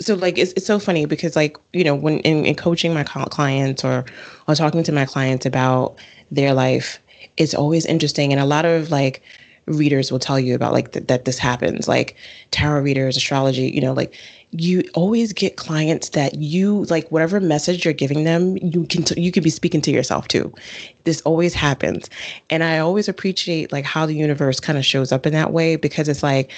so 0.01 0.15
like 0.15 0.39
it's, 0.39 0.53
it's 0.55 0.67
so 0.67 0.79
funny 0.79 1.07
because 1.07 1.37
like 1.37 1.57
you 1.73 1.85
know 1.85 1.95
when 1.95 2.21
in, 2.21 2.47
in 2.47 2.55
coaching 2.57 2.95
my 2.95 3.05
clients 3.05 3.85
or 3.85 4.05
or 4.49 4.55
talking 4.55 4.83
to 4.85 4.93
my 4.93 5.07
clients 5.07 5.47
about 5.47 5.97
their 6.31 6.55
life 6.55 7.01
it's 7.37 7.55
always 7.55 7.87
interesting 7.87 8.33
and 8.33 8.41
a 8.41 8.47
lot 8.47 8.65
of 8.67 8.91
like 8.91 9.23
readers 9.67 10.11
will 10.11 10.19
tell 10.19 10.39
you 10.39 10.55
about 10.55 10.73
like 10.73 10.93
th- 10.93 11.07
that 11.07 11.25
this 11.25 11.39
happens. 11.39 11.89
Like 11.89 12.17
tarot 12.51 12.81
readers 12.81 13.17
astrology 13.17 13.71
you 13.71 13.81
know 13.81 13.93
like 13.93 14.15
you 14.53 14.83
always 14.95 15.33
get 15.33 15.57
clients 15.57 16.09
that 16.11 16.35
you 16.35 16.85
like 16.87 17.09
whatever 17.11 17.41
message 17.41 17.85
you're 17.85 17.95
giving 17.95 18.25
them 18.25 18.57
you 18.61 18.85
can 18.87 19.05
t- 19.05 19.21
you 19.21 19.31
can 19.31 19.45
be 19.45 19.51
speaking 19.51 19.81
to 19.81 19.91
yourself 19.91 20.27
too. 20.29 20.53
This 21.05 21.21
always 21.23 21.55
happens. 21.55 22.11
And 22.51 22.65
i 22.65 22.79
always 22.79 23.09
appreciate 23.09 23.73
like 23.73 23.85
how 23.85 24.07
the 24.07 24.15
universe 24.15 24.61
kind 24.61 24.79
of 24.79 24.85
shows 24.85 25.13
up 25.13 25.27
in 25.27 25.33
that 25.33 25.53
way 25.53 25.77
because 25.77 26.09
it's 26.09 26.23
like 26.23 26.51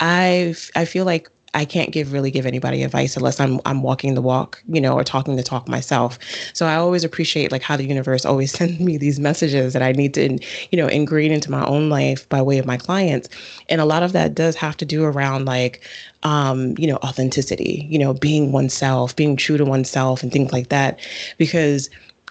i 0.00 0.54
i 0.76 0.84
feel 0.84 1.04
like 1.04 1.28
I 1.54 1.64
can't 1.64 1.90
give 1.90 2.12
really 2.12 2.30
give 2.30 2.46
anybody 2.46 2.82
advice 2.82 3.16
unless 3.16 3.40
I'm 3.40 3.60
I'm 3.64 3.82
walking 3.82 4.14
the 4.14 4.22
walk, 4.22 4.62
you 4.68 4.80
know, 4.80 4.94
or 4.94 5.02
talking 5.02 5.36
the 5.36 5.42
talk 5.42 5.68
myself. 5.68 6.18
So 6.52 6.66
I 6.66 6.76
always 6.76 7.02
appreciate 7.02 7.50
like 7.50 7.62
how 7.62 7.76
the 7.76 7.84
universe 7.84 8.24
always 8.24 8.52
sends 8.58 8.78
me 8.78 8.96
these 8.96 9.18
messages 9.18 9.72
that 9.72 9.82
I 9.82 9.92
need 9.92 10.14
to, 10.14 10.38
you 10.70 10.76
know, 10.78 10.86
ingrain 10.86 11.32
into 11.32 11.50
my 11.50 11.64
own 11.66 11.88
life 11.88 12.28
by 12.28 12.40
way 12.40 12.58
of 12.58 12.66
my 12.66 12.76
clients. 12.76 13.28
And 13.68 13.80
a 13.80 13.84
lot 13.84 14.02
of 14.02 14.12
that 14.12 14.34
does 14.34 14.54
have 14.56 14.76
to 14.78 14.84
do 14.84 15.04
around 15.04 15.44
like 15.44 15.82
um, 16.22 16.74
you 16.78 16.86
know, 16.86 16.96
authenticity, 16.96 17.86
you 17.88 17.98
know, 17.98 18.12
being 18.12 18.52
oneself, 18.52 19.16
being 19.16 19.36
true 19.36 19.56
to 19.56 19.64
oneself 19.64 20.22
and 20.22 20.30
things 20.30 20.52
like 20.52 20.68
that. 20.68 21.00
Because, 21.38 21.88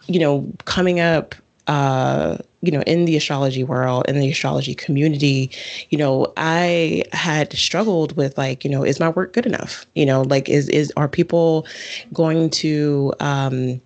you 0.08 0.20
know, 0.20 0.48
coming 0.66 1.00
up 1.00 1.36
uh, 1.70 2.36
you 2.62 2.72
know, 2.72 2.82
in 2.82 3.06
the 3.06 3.16
astrology 3.16 3.64
world, 3.64 4.04
in 4.08 4.20
the 4.20 4.32
astrology 4.32 4.74
community, 4.74 5.52
you 5.92 6.00
know, 6.00 6.34
I 6.36 7.04
had 7.14 7.54
struggled 7.54 8.18
with 8.18 8.36
like, 8.40 8.66
you 8.66 8.72
know, 8.72 8.84
is 8.84 9.00
my 9.00 9.10
work 9.10 9.34
good 9.34 9.46
enough? 9.46 9.86
You 9.94 10.08
know, 10.08 10.24
like, 10.24 10.50
is 10.50 10.68
is 10.70 10.92
are 10.98 11.08
people 11.08 11.68
going 12.12 12.50
to, 12.50 13.14
um, 13.20 13.80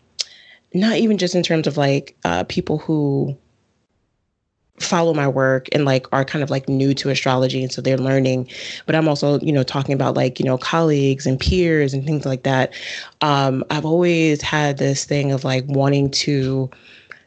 not 0.73 0.95
even 0.95 1.17
just 1.17 1.35
in 1.35 1.43
terms 1.43 1.67
of 1.67 1.75
like 1.75 2.15
uh, 2.23 2.45
people 2.45 2.77
who 2.77 3.37
follow 4.79 5.13
my 5.13 5.27
work 5.27 5.67
and 5.73 5.83
like 5.83 6.07
are 6.13 6.23
kind 6.25 6.41
of 6.41 6.49
like 6.49 6.67
new 6.67 6.93
to 6.93 7.09
astrology 7.09 7.61
and 7.61 7.71
so 7.71 7.79
they're 7.79 7.95
learning 7.95 8.49
but 8.87 8.95
i'm 8.95 9.07
also 9.07 9.39
you 9.39 9.51
know 9.51 9.61
talking 9.61 9.93
about 9.93 10.15
like 10.15 10.39
you 10.39 10.45
know 10.45 10.57
colleagues 10.57 11.27
and 11.27 11.39
peers 11.39 11.93
and 11.93 12.05
things 12.05 12.25
like 12.25 12.41
that 12.41 12.73
um 13.21 13.63
i've 13.69 13.85
always 13.85 14.41
had 14.41 14.79
this 14.79 15.05
thing 15.05 15.31
of 15.31 15.43
like 15.43 15.63
wanting 15.67 16.09
to 16.09 16.69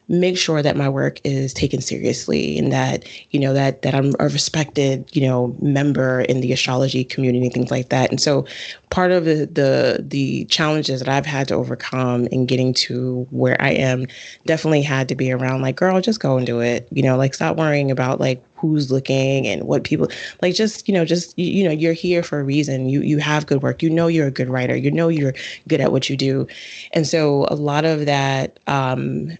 make 0.09 0.37
sure 0.37 0.61
that 0.61 0.77
my 0.77 0.87
work 0.87 1.19
is 1.23 1.53
taken 1.53 1.81
seriously 1.81 2.57
and 2.57 2.71
that 2.71 3.05
you 3.31 3.39
know 3.39 3.53
that 3.53 3.81
that 3.81 3.93
I'm 3.93 4.13
a 4.19 4.29
respected 4.29 5.09
you 5.13 5.21
know 5.21 5.55
member 5.61 6.21
in 6.21 6.39
the 6.41 6.53
astrology 6.53 7.03
community 7.03 7.49
things 7.49 7.71
like 7.71 7.89
that. 7.89 8.09
And 8.09 8.21
so 8.21 8.45
part 8.89 9.11
of 9.11 9.25
the 9.25 9.45
the, 9.45 9.97
the 10.01 10.45
challenges 10.45 10.99
that 10.99 11.09
I've 11.09 11.25
had 11.25 11.47
to 11.49 11.55
overcome 11.55 12.27
in 12.27 12.45
getting 12.45 12.73
to 12.75 13.27
where 13.31 13.61
I 13.61 13.71
am 13.71 14.07
definitely 14.45 14.81
had 14.81 15.09
to 15.09 15.15
be 15.15 15.31
around 15.31 15.61
like 15.61 15.75
girl 15.75 15.99
just 15.99 16.21
go 16.21 16.37
and 16.37 16.45
do 16.45 16.61
it. 16.61 16.87
You 16.91 17.03
know 17.03 17.17
like 17.17 17.33
stop 17.33 17.57
worrying 17.57 17.91
about 17.91 18.19
like 18.19 18.43
who's 18.55 18.91
looking 18.91 19.45
and 19.45 19.63
what 19.65 19.83
people 19.83 20.07
like 20.41 20.55
just 20.55 20.87
you 20.87 20.93
know 20.93 21.05
just 21.05 21.37
you, 21.37 21.45
you 21.45 21.63
know 21.65 21.71
you're 21.71 21.93
here 21.93 22.23
for 22.23 22.39
a 22.39 22.43
reason. 22.43 22.87
You 22.87 23.01
you 23.01 23.17
have 23.17 23.45
good 23.45 23.61
work. 23.61 23.83
You 23.83 23.89
know 23.89 24.07
you're 24.07 24.27
a 24.27 24.31
good 24.31 24.49
writer. 24.49 24.75
You 24.75 24.89
know 24.89 25.09
you're 25.09 25.33
good 25.67 25.81
at 25.81 25.91
what 25.91 26.09
you 26.09 26.15
do. 26.15 26.47
And 26.93 27.05
so 27.05 27.45
a 27.49 27.55
lot 27.55 27.83
of 27.83 28.05
that 28.05 28.57
um 28.67 29.37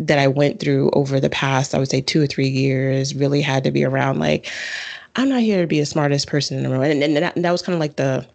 that 0.00 0.18
I 0.18 0.28
went 0.28 0.60
through 0.60 0.90
over 0.90 1.20
the 1.20 1.30
past, 1.30 1.74
I 1.74 1.78
would 1.78 1.90
say 1.90 2.00
two 2.00 2.22
or 2.22 2.26
three 2.26 2.48
years, 2.48 3.14
really 3.14 3.40
had 3.42 3.64
to 3.64 3.70
be 3.70 3.84
around 3.84 4.18
like, 4.18 4.50
I'm 5.16 5.28
not 5.28 5.40
here 5.40 5.60
to 5.60 5.66
be 5.66 5.80
the 5.80 5.86
smartest 5.86 6.28
person 6.28 6.56
in 6.56 6.62
the 6.62 6.70
room. 6.70 6.82
And, 6.82 7.02
and, 7.02 7.16
that, 7.16 7.34
and 7.34 7.44
that 7.44 7.52
was 7.52 7.62
kind 7.62 7.74
of 7.74 7.80
like 7.80 7.96
the 7.96 8.26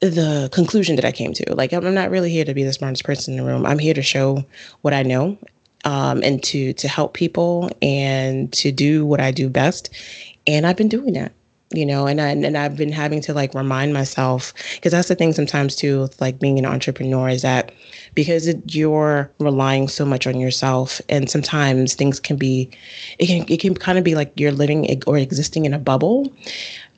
the 0.00 0.50
conclusion 0.52 0.96
that 0.96 1.04
I 1.04 1.12
came 1.12 1.32
to. 1.32 1.54
Like, 1.54 1.72
I'm 1.72 1.94
not 1.94 2.10
really 2.10 2.28
here 2.28 2.44
to 2.44 2.54
be 2.54 2.64
the 2.64 2.72
smartest 2.72 3.04
person 3.04 3.34
in 3.34 3.38
the 3.38 3.46
room. 3.46 3.64
I'm 3.64 3.78
here 3.78 3.94
to 3.94 4.02
show 4.02 4.44
what 4.80 4.92
I 4.92 5.04
know 5.04 5.38
um, 5.84 6.22
and 6.24 6.42
to 6.44 6.72
to 6.72 6.88
help 6.88 7.14
people 7.14 7.70
and 7.80 8.52
to 8.54 8.72
do 8.72 9.06
what 9.06 9.20
I 9.20 9.30
do 9.30 9.48
best. 9.48 9.90
And 10.48 10.66
I've 10.66 10.76
been 10.76 10.88
doing 10.88 11.12
that 11.14 11.32
you 11.74 11.86
know 11.86 12.06
and 12.06 12.20
I, 12.20 12.28
and 12.28 12.56
I've 12.56 12.76
been 12.76 12.92
having 12.92 13.20
to 13.22 13.34
like 13.34 13.54
remind 13.54 13.92
myself 13.92 14.52
because 14.74 14.92
that's 14.92 15.08
the 15.08 15.14
thing 15.14 15.32
sometimes 15.32 15.76
too 15.76 16.02
with 16.02 16.20
like 16.20 16.38
being 16.38 16.58
an 16.58 16.66
entrepreneur 16.66 17.28
is 17.28 17.42
that 17.42 17.72
because 18.14 18.46
it, 18.46 18.74
you're 18.74 19.30
relying 19.38 19.88
so 19.88 20.04
much 20.04 20.26
on 20.26 20.38
yourself 20.38 21.00
and 21.08 21.30
sometimes 21.30 21.94
things 21.94 22.20
can 22.20 22.36
be 22.36 22.70
it 23.18 23.26
can 23.26 23.44
it 23.48 23.60
can 23.60 23.74
kind 23.74 23.98
of 23.98 24.04
be 24.04 24.14
like 24.14 24.32
you're 24.38 24.52
living 24.52 25.02
or 25.06 25.18
existing 25.18 25.64
in 25.64 25.74
a 25.74 25.78
bubble 25.78 26.32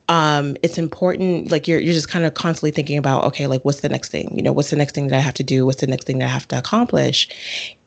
um, 0.08 0.56
it's 0.62 0.76
important 0.76 1.50
like 1.50 1.66
you're 1.66 1.80
you're 1.80 1.94
just 1.94 2.10
kind 2.10 2.26
of 2.26 2.34
constantly 2.34 2.70
thinking 2.70 2.98
about 2.98 3.24
okay 3.24 3.46
like 3.46 3.64
what's 3.64 3.80
the 3.80 3.88
next 3.88 4.10
thing? 4.10 4.36
You 4.36 4.42
know 4.42 4.52
what's 4.52 4.68
the 4.68 4.76
next 4.76 4.94
thing 4.94 5.08
that 5.08 5.16
i 5.16 5.20
have 5.20 5.34
to 5.34 5.42
do? 5.42 5.64
What's 5.64 5.80
the 5.80 5.86
next 5.86 6.06
thing 6.06 6.18
that 6.18 6.26
i 6.26 6.28
have 6.28 6.46
to 6.48 6.58
accomplish? 6.58 7.28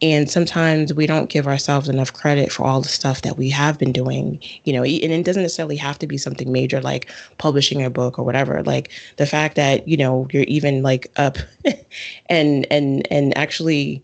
And 0.02 0.30
sometimes 0.30 0.94
we 0.94 1.06
don't 1.06 1.30
give 1.30 1.48
ourselves 1.48 1.90
enough 1.90 2.14
credit 2.14 2.52
for 2.52 2.66
all 2.66 2.82
the 2.82 2.88
stuff 2.88 3.22
that 3.22 3.38
we 3.38 3.50
have 3.52 3.78
been 3.78 3.92
doing 3.92 4.40
you 4.64 4.74
know 4.74 4.84
and 4.84 5.12
it 5.12 5.26
doesn't 5.26 5.44
necessarily 5.44 5.76
have 5.78 6.00
to 6.00 6.08
be 6.08 6.18
something 6.18 6.52
major 6.52 6.82
like 6.82 7.12
publishing 7.38 7.84
a 7.84 7.90
book 7.92 8.18
or 8.18 8.26
whatever. 8.26 8.64
Like 8.64 8.90
the 9.18 9.28
fact 9.28 9.56
that 9.56 9.88
you 9.88 9.98
know 9.98 10.28
you're 10.32 10.44
even 10.44 10.82
like 10.82 11.12
up 11.18 11.38
and 12.30 12.66
and 12.72 13.08
and 13.12 13.38
actually 13.38 14.04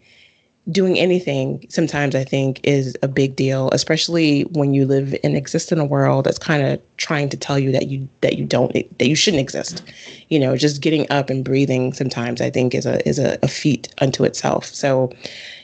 doing 0.72 0.98
anything 0.98 1.66
sometimes 1.70 2.16
I 2.16 2.24
think 2.24 2.62
is 2.64 2.96
a 3.04 3.08
big 3.08 3.36
deal, 3.36 3.70
especially 3.72 4.44
when 4.44 4.74
you 4.74 4.86
live 4.86 5.14
and 5.24 5.36
exist 5.36 5.72
in 5.74 5.80
a 5.80 5.86
world 5.86 6.26
that's 6.26 6.40
kind 6.40 6.66
of 6.66 6.82
trying 6.98 7.28
to 7.30 7.38
tell 7.38 7.60
you 7.60 7.72
that 7.74 7.88
you 7.88 8.08
that 8.22 8.38
you 8.38 8.46
don't 8.46 8.72
that 8.72 9.08
you 9.08 9.16
shouldn't 9.16 9.42
exist. 9.42 9.84
You 10.30 10.40
know, 10.40 10.56
just 10.56 10.82
getting 10.82 11.10
up 11.12 11.30
and 11.30 11.44
breathing 11.44 11.92
sometimes 11.92 12.40
I 12.40 12.50
think 12.50 12.74
is 12.74 12.86
a 12.86 13.06
is 13.08 13.20
a, 13.20 13.38
a 13.44 13.48
feat 13.48 13.94
unto 14.00 14.24
itself. 14.24 14.66
So, 14.66 15.12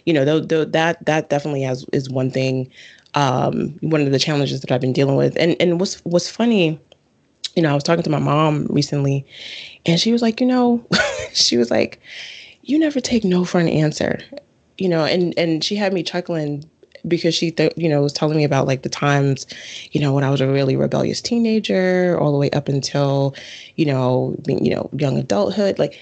you 0.06 0.14
know, 0.14 0.26
though, 0.26 0.42
though 0.42 0.66
that 0.66 1.06
that 1.06 1.30
definitely 1.30 1.62
has 1.62 1.86
is 1.94 2.10
one 2.10 2.32
thing. 2.32 2.70
Um, 3.16 3.70
one 3.82 4.02
of 4.02 4.12
the 4.12 4.20
challenges 4.20 4.62
that 4.62 4.72
I've 4.72 4.82
been 4.82 4.94
dealing 4.94 5.16
with, 5.16 5.36
and 5.38 5.56
and 5.60 5.80
what's 5.80 5.96
what's 6.02 6.30
funny, 6.30 6.80
you 7.56 7.64
know, 7.64 7.72
I 7.72 7.74
was 7.74 7.84
talking 7.84 8.04
to 8.04 8.10
my 8.10 8.20
mom 8.20 8.68
recently, 8.68 9.26
and 9.88 10.00
she 10.00 10.12
was 10.12 10.22
like, 10.22 10.40
you 10.40 10.46
know, 10.46 10.86
she 11.34 11.58
was 11.58 11.72
like, 11.72 12.00
you 12.62 12.78
never 12.78 13.00
take 13.00 13.24
no 13.24 13.46
for 13.46 13.60
an 13.60 13.68
answer 13.68 14.20
you 14.80 14.90
know, 14.90 15.06
and 15.06 15.34
and 15.38 15.64
she 15.64 15.76
had 15.76 15.94
me 15.94 16.04
chuckling 16.04 16.70
because 17.08 17.34
she 17.34 17.52
th- 17.52 17.74
you 17.78 17.88
know 17.88 18.02
was 18.02 18.14
telling 18.14 18.38
me 18.38 18.44
about 18.44 18.68
like 18.68 18.82
the 18.82 18.90
times 18.90 19.48
you 19.92 20.02
know 20.02 20.14
when 20.14 20.24
i 20.26 20.30
was 20.30 20.42
a 20.42 20.48
really 20.48 20.76
rebellious 20.76 21.22
teenager 21.22 22.18
all 22.20 22.34
the 22.34 22.38
way 22.38 22.50
up 22.52 22.68
until 22.68 23.34
you 23.78 23.86
know 23.86 24.36
being, 24.46 24.64
you 24.66 24.76
know 24.76 24.90
young 24.98 25.18
adulthood 25.18 25.80
like 25.80 25.98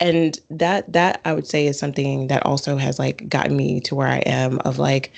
and 0.00 0.38
that 0.50 0.92
that 0.92 1.20
I 1.24 1.32
would 1.32 1.46
say 1.46 1.66
is 1.66 1.78
something 1.78 2.26
that 2.26 2.44
also 2.44 2.76
has 2.76 2.98
like 2.98 3.28
gotten 3.28 3.56
me 3.56 3.80
to 3.82 3.94
where 3.94 4.08
I 4.08 4.18
am 4.18 4.58
of 4.60 4.78
like 4.78 5.10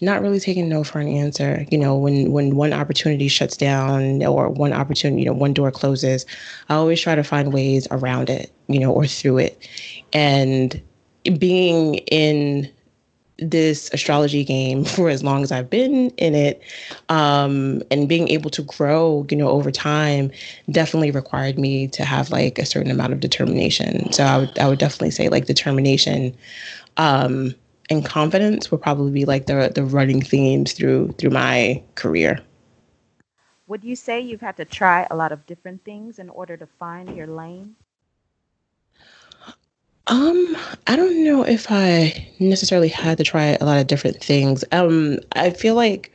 not 0.00 0.22
really 0.22 0.40
taking 0.40 0.68
no 0.68 0.84
for 0.84 1.00
an 1.00 1.08
answer. 1.08 1.66
You 1.70 1.78
know, 1.78 1.96
when 1.96 2.32
when 2.32 2.56
one 2.56 2.72
opportunity 2.72 3.28
shuts 3.28 3.56
down 3.56 4.24
or 4.24 4.48
one 4.48 4.72
opportunity, 4.72 5.22
you 5.22 5.26
know, 5.26 5.34
one 5.34 5.52
door 5.52 5.70
closes, 5.70 6.24
I 6.70 6.74
always 6.74 7.00
try 7.00 7.14
to 7.14 7.22
find 7.22 7.52
ways 7.52 7.86
around 7.90 8.30
it, 8.30 8.50
you 8.68 8.78
know, 8.78 8.90
or 8.90 9.06
through 9.06 9.38
it. 9.38 9.68
And 10.14 10.80
being 11.38 11.96
in 12.10 12.70
this 13.38 13.92
astrology 13.92 14.44
game 14.44 14.84
for 14.84 15.08
as 15.08 15.22
long 15.22 15.42
as 15.42 15.52
I've 15.52 15.70
been 15.70 16.10
in 16.10 16.34
it, 16.34 16.62
um, 17.08 17.82
and 17.90 18.08
being 18.08 18.28
able 18.28 18.50
to 18.50 18.62
grow, 18.62 19.26
you 19.30 19.36
know, 19.36 19.48
over 19.48 19.70
time, 19.70 20.30
definitely 20.70 21.10
required 21.10 21.58
me 21.58 21.88
to 21.88 22.04
have 22.04 22.30
like 22.30 22.58
a 22.58 22.66
certain 22.66 22.90
amount 22.90 23.12
of 23.12 23.20
determination. 23.20 24.12
So 24.12 24.24
I 24.24 24.38
would 24.38 24.58
I 24.58 24.68
would 24.68 24.78
definitely 24.78 25.10
say 25.10 25.28
like 25.28 25.46
determination, 25.46 26.36
um, 26.96 27.54
and 27.90 28.04
confidence 28.04 28.70
would 28.70 28.82
probably 28.82 29.12
be 29.12 29.24
like 29.24 29.46
the 29.46 29.72
the 29.74 29.84
running 29.84 30.22
themes 30.22 30.72
through 30.72 31.12
through 31.18 31.30
my 31.30 31.82
career. 31.94 32.40
Would 33.66 33.84
you 33.84 33.96
say 33.96 34.20
you've 34.20 34.40
had 34.40 34.56
to 34.58 34.64
try 34.64 35.06
a 35.10 35.16
lot 35.16 35.32
of 35.32 35.46
different 35.46 35.84
things 35.84 36.18
in 36.18 36.28
order 36.28 36.56
to 36.56 36.66
find 36.66 37.16
your 37.16 37.26
lane? 37.26 37.76
Um, 40.08 40.56
I 40.88 40.96
don't 40.96 41.24
know 41.24 41.42
if 41.44 41.70
I 41.70 42.28
necessarily 42.40 42.88
had 42.88 43.18
to 43.18 43.24
try 43.24 43.56
a 43.60 43.64
lot 43.64 43.78
of 43.78 43.86
different 43.86 44.22
things. 44.22 44.64
Um, 44.72 45.18
I 45.32 45.50
feel 45.50 45.74
like, 45.74 46.12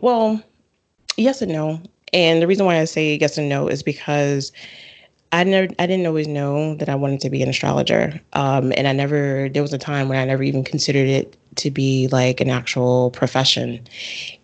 well, 0.00 0.40
yes 1.16 1.42
and 1.42 1.52
no. 1.52 1.80
And 2.12 2.40
the 2.40 2.46
reason 2.46 2.66
why 2.66 2.78
I 2.78 2.84
say 2.84 3.18
yes 3.20 3.36
and 3.36 3.48
no 3.48 3.68
is 3.68 3.82
because 3.82 4.52
I 5.32 5.42
never, 5.42 5.72
I 5.78 5.86
didn't 5.86 6.06
always 6.06 6.28
know 6.28 6.76
that 6.76 6.88
I 6.88 6.94
wanted 6.94 7.20
to 7.20 7.30
be 7.30 7.42
an 7.42 7.48
astrologer. 7.48 8.20
Um, 8.34 8.72
and 8.76 8.86
I 8.86 8.92
never, 8.92 9.48
there 9.48 9.62
was 9.62 9.72
a 9.72 9.78
time 9.78 10.08
when 10.08 10.18
I 10.18 10.24
never 10.24 10.44
even 10.44 10.62
considered 10.62 11.08
it 11.08 11.36
to 11.56 11.70
be 11.70 12.08
like 12.12 12.40
an 12.40 12.48
actual 12.48 13.10
profession. 13.10 13.86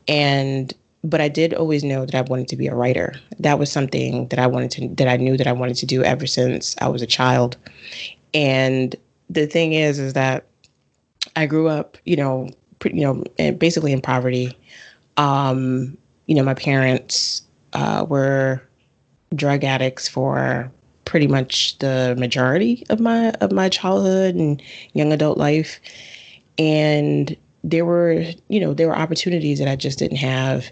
And 0.09 0.75
but 1.05 1.21
I 1.21 1.29
did 1.29 1.53
always 1.55 1.83
know 1.83 2.07
that 2.07 2.15
I 2.15 2.23
wanted 2.23 2.49
to 2.49 2.57
be 2.57 2.69
a 2.69 2.75
writer. 2.75 3.15
That 3.41 3.59
was 3.59 3.73
something 3.73 4.29
that 4.29 4.39
I 4.39 4.47
wanted 4.47 4.71
to 4.73 4.89
that 4.97 5.09
I 5.09 5.17
knew 5.17 5.37
that 5.37 5.47
I 5.47 5.53
wanted 5.53 5.77
to 5.77 5.87
do 5.87 6.05
ever 6.05 6.27
since 6.27 6.77
I 6.81 6.89
was 6.89 7.03
a 7.03 7.07
child. 7.07 7.57
And 8.35 8.95
the 9.31 9.47
thing 9.47 9.73
is, 9.73 9.99
is 9.99 10.13
that 10.15 10.47
I 11.37 11.47
grew 11.47 11.69
up, 11.69 11.97
you 12.05 12.17
know, 12.17 12.49
pretty, 12.79 12.99
you 12.99 13.05
know, 13.05 13.53
basically 13.53 13.93
in 13.93 14.01
poverty. 14.01 14.59
Um, 15.17 15.97
you 16.27 16.35
know, 16.35 16.43
my 16.43 16.55
parents 16.55 17.43
uh, 17.73 18.05
were 18.09 18.63
drug 19.35 19.65
addicts 19.65 20.09
for 20.09 20.71
pretty 21.05 21.27
much 21.27 21.79
the 21.79 22.15
majority 22.19 22.85
of 22.91 23.01
my 23.01 23.31
of 23.41 23.53
my 23.53 23.69
childhood 23.69 24.35
and 24.35 24.63
young 24.95 25.13
adult 25.13 25.39
life, 25.39 25.81
and 26.59 27.37
there 27.65 27.85
were, 27.85 28.25
you 28.49 28.61
know, 28.61 28.75
there 28.75 28.89
were 28.89 28.97
opportunities 28.97 29.59
that 29.59 29.69
I 29.69 29.77
just 29.77 29.99
didn't 29.99 30.19
have, 30.19 30.71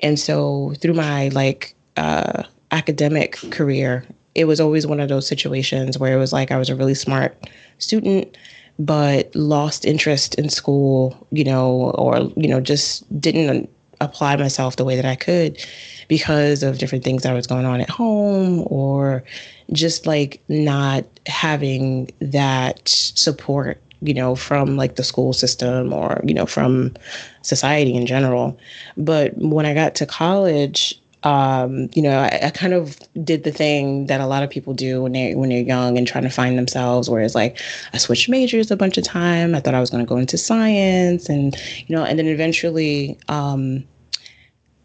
and 0.00 0.18
so 0.18 0.74
through 0.80 0.94
my 0.94 1.28
like 1.28 1.74
uh, 1.96 2.42
academic 2.70 3.38
career, 3.50 4.04
it 4.38 4.46
was 4.46 4.60
always 4.60 4.86
one 4.86 5.00
of 5.00 5.08
those 5.08 5.26
situations 5.26 5.98
where 5.98 6.14
it 6.14 6.18
was 6.18 6.32
like 6.32 6.52
I 6.52 6.56
was 6.56 6.70
a 6.70 6.76
really 6.76 6.94
smart 6.94 7.36
student 7.78 8.36
but 8.78 9.34
lost 9.34 9.84
interest 9.84 10.36
in 10.36 10.48
school, 10.48 11.26
you 11.30 11.42
know, 11.42 11.90
or 11.96 12.18
you 12.36 12.46
know, 12.48 12.60
just 12.60 13.04
didn't 13.20 13.68
apply 14.00 14.36
myself 14.36 14.76
the 14.76 14.84
way 14.84 14.94
that 14.94 15.04
I 15.04 15.16
could 15.16 15.58
because 16.06 16.62
of 16.62 16.78
different 16.78 17.02
things 17.02 17.24
that 17.24 17.32
was 17.32 17.48
going 17.48 17.66
on 17.66 17.80
at 17.80 17.90
home 17.90 18.62
or 18.66 19.24
just 19.72 20.06
like 20.06 20.40
not 20.48 21.04
having 21.26 22.08
that 22.20 22.88
support 22.88 23.82
you 24.00 24.14
know 24.14 24.36
from 24.36 24.76
like 24.76 24.94
the 24.94 25.02
school 25.02 25.32
system 25.32 25.92
or 25.92 26.20
you 26.24 26.32
know 26.32 26.46
from 26.46 26.94
society 27.42 27.94
in 27.94 28.06
general. 28.06 28.56
But 28.96 29.36
when 29.36 29.66
i 29.66 29.74
got 29.74 29.96
to 29.96 30.06
college 30.06 30.97
um, 31.24 31.88
you 31.94 32.02
know, 32.02 32.18
I, 32.20 32.38
I, 32.44 32.50
kind 32.50 32.72
of 32.72 32.96
did 33.24 33.42
the 33.42 33.50
thing 33.50 34.06
that 34.06 34.20
a 34.20 34.26
lot 34.26 34.44
of 34.44 34.50
people 34.50 34.72
do 34.72 35.02
when 35.02 35.12
they 35.12 35.34
when 35.34 35.48
they're 35.48 35.60
young 35.60 35.98
and 35.98 36.06
trying 36.06 36.22
to 36.22 36.30
find 36.30 36.56
themselves. 36.56 37.10
Whereas, 37.10 37.34
like, 37.34 37.60
I 37.92 37.98
switched 37.98 38.28
majors 38.28 38.70
a 38.70 38.76
bunch 38.76 38.96
of 38.98 39.04
time. 39.04 39.54
I 39.54 39.60
thought 39.60 39.74
I 39.74 39.80
was 39.80 39.90
going 39.90 40.04
to 40.04 40.08
go 40.08 40.16
into 40.16 40.38
science, 40.38 41.28
and 41.28 41.56
you 41.86 41.96
know, 41.96 42.04
and 42.04 42.20
then 42.20 42.28
eventually, 42.28 43.18
um, 43.28 43.84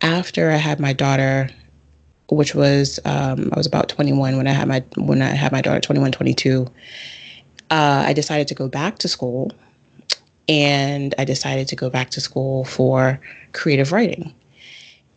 after 0.02 0.50
I 0.50 0.56
had 0.56 0.80
my 0.80 0.92
daughter, 0.92 1.52
which 2.30 2.56
was 2.56 3.00
um, 3.06 3.50
I 3.54 3.58
was 3.58 3.68
about 3.68 3.90
21 3.90 4.36
when 4.36 4.48
I 4.48 4.54
had 4.54 4.68
my 4.68 4.84
when 4.98 5.22
I 5.22 5.30
had 5.30 5.52
my 5.52 5.62
daughter, 5.62 5.80
21, 5.80 6.12
22. 6.14 6.68
Uh, 7.70 8.04
I 8.08 8.14
decided 8.14 8.48
to 8.48 8.56
go 8.56 8.68
back 8.68 8.98
to 9.00 9.08
school, 9.08 9.52
and 10.50 11.14
I 11.20 11.26
decided 11.26 11.68
to 11.68 11.76
go 11.76 11.92
back 11.92 12.10
to 12.12 12.22
school 12.22 12.66
for 12.66 13.20
creative 13.52 13.92
writing. 13.92 14.34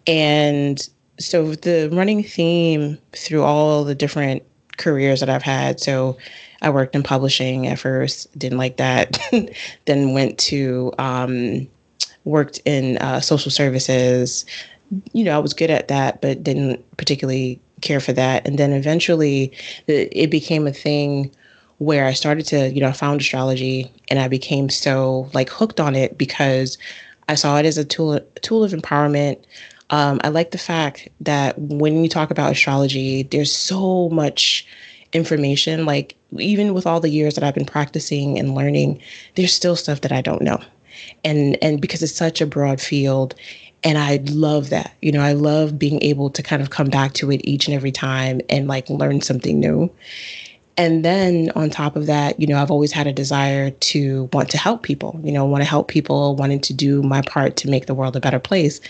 And 0.07 0.87
so 1.19 1.55
the 1.55 1.89
running 1.93 2.23
theme 2.23 2.99
through 3.13 3.43
all 3.43 3.85
the 3.85 3.95
different 3.95 4.43
careers 4.77 5.21
that 5.21 5.29
I've 5.29 5.43
had. 5.43 5.81
So 5.81 6.17
I 6.63 6.71
worked 6.71 6.95
in 6.95 7.03
publishing 7.03 7.67
at 7.67 7.79
first, 7.79 8.37
didn't 8.39 8.59
like 8.59 8.77
that. 8.77 9.19
then 9.85 10.13
went 10.13 10.39
to 10.39 10.93
um, 10.99 11.69
worked 12.25 12.61
in 12.65 12.99
uh, 12.99 13.21
social 13.21 13.51
services. 13.51 14.45
You 15.13 15.25
know, 15.25 15.35
I 15.35 15.39
was 15.39 15.55
good 15.55 15.71
at 15.71 15.89
that, 15.89 16.21
but 16.21 16.43
didn't 16.43 16.85
particularly 16.97 17.61
care 17.81 18.01
for 18.01 18.13
that. 18.13 18.47
And 18.47 18.59
then 18.59 18.73
eventually, 18.73 19.53
it 19.87 20.31
became 20.31 20.67
a 20.67 20.73
thing 20.73 21.31
where 21.79 22.07
I 22.07 22.13
started 22.13 22.47
to, 22.47 22.73
you 22.73 22.81
know, 22.81 22.89
I 22.89 22.93
found 22.93 23.21
astrology, 23.21 23.93
and 24.09 24.19
I 24.19 24.29
became 24.29 24.69
so 24.69 25.29
like 25.35 25.51
hooked 25.51 25.81
on 25.81 25.95
it 25.95 26.17
because 26.17 26.79
I 27.29 27.35
saw 27.35 27.59
it 27.59 27.67
as 27.67 27.77
a 27.77 27.85
tool, 27.85 28.21
tool 28.43 28.65
of 28.65 28.73
empowerment. 28.73 29.39
Um, 29.91 30.21
I 30.25 30.29
like 30.29 30.51
the 30.51 30.59
fact 30.59 31.09
that 31.21 31.59
when 31.59 32.03
you 32.03 32.09
talk 32.09 32.31
about 32.31 32.53
astrology, 32.53 33.23
there's 33.25 33.55
so 33.55 34.09
much 34.09 34.67
information. 35.13 35.87
Like, 35.87 36.17
even 36.39 36.75
with 36.75 36.87
all 36.87 37.01
the 37.01 37.09
years 37.09 37.35
that 37.35 37.45
I've 37.45 37.55
been 37.55 37.65
practicing 37.65 38.39
and 38.39 38.55
learning, 38.55 39.01
there's 39.37 39.55
still 39.55 39.77
stuff 39.77 40.01
that 40.01 40.13
I 40.13 40.21
don't 40.21 40.43
know. 40.43 40.61
And, 41.25 41.57
and 41.63 41.81
because 41.81 42.03
it's 42.03 42.13
such 42.13 42.41
a 42.41 42.47
broad 42.47 42.81
field, 42.81 43.35
and 43.85 43.99
I 43.99 44.21
love 44.25 44.71
that. 44.71 44.95
You 45.01 45.13
know, 45.13 45.21
I 45.21 45.33
love 45.33 45.79
being 45.79 46.03
able 46.03 46.31
to 46.31 46.43
kind 46.43 46.61
of 46.61 46.71
come 46.71 46.89
back 46.89 47.13
to 47.15 47.31
it 47.31 47.41
each 47.45 47.69
and 47.69 47.75
every 47.75 47.93
time 47.93 48.41
and 48.51 48.67
like 48.67 48.91
learn 48.91 49.21
something 49.21 49.61
new. 49.61 49.91
And 50.79 51.05
then 51.05 51.51
on 51.57 51.71
top 51.71 51.97
of 51.97 52.07
that, 52.07 52.39
you 52.39 52.47
know, 52.47 52.61
I've 52.61 52.71
always 52.71 52.93
had 52.93 53.07
a 53.07 53.13
desire 53.13 53.71
to 53.71 54.29
want 54.35 54.51
to 54.51 54.59
help 54.59 54.83
people, 54.83 55.19
you 55.25 55.33
know, 55.33 55.45
want 55.47 55.63
to 55.63 55.69
help 55.69 55.89
people, 55.89 56.37
wanting 56.37 56.61
to 56.61 56.75
do 56.75 57.03
my 57.03 57.23
part 57.23 57.57
to 57.57 57.71
make 57.71 57.87
the 57.87 57.95
world 57.95 58.15
a 58.15 58.21
better 58.21 58.39
place. 58.39 58.81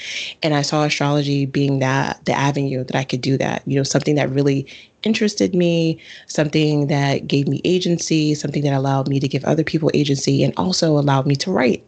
And 0.42 0.52
I 0.52 0.62
saw 0.62 0.82
astrology 0.82 1.46
being 1.46 1.78
that 1.78 2.24
the 2.24 2.32
avenue 2.32 2.82
that 2.82 2.96
I 2.96 3.04
could 3.04 3.20
do 3.20 3.38
that, 3.38 3.62
you 3.66 3.76
know, 3.76 3.84
something 3.84 4.16
that 4.16 4.30
really 4.30 4.66
interested 5.04 5.54
me, 5.54 6.00
something 6.26 6.88
that 6.88 7.28
gave 7.28 7.46
me 7.46 7.60
agency, 7.64 8.34
something 8.34 8.62
that 8.64 8.72
allowed 8.72 9.08
me 9.08 9.20
to 9.20 9.28
give 9.28 9.44
other 9.44 9.62
people 9.62 9.90
agency 9.94 10.42
and 10.42 10.52
also 10.56 10.98
allowed 10.98 11.26
me 11.26 11.36
to 11.36 11.52
write. 11.52 11.84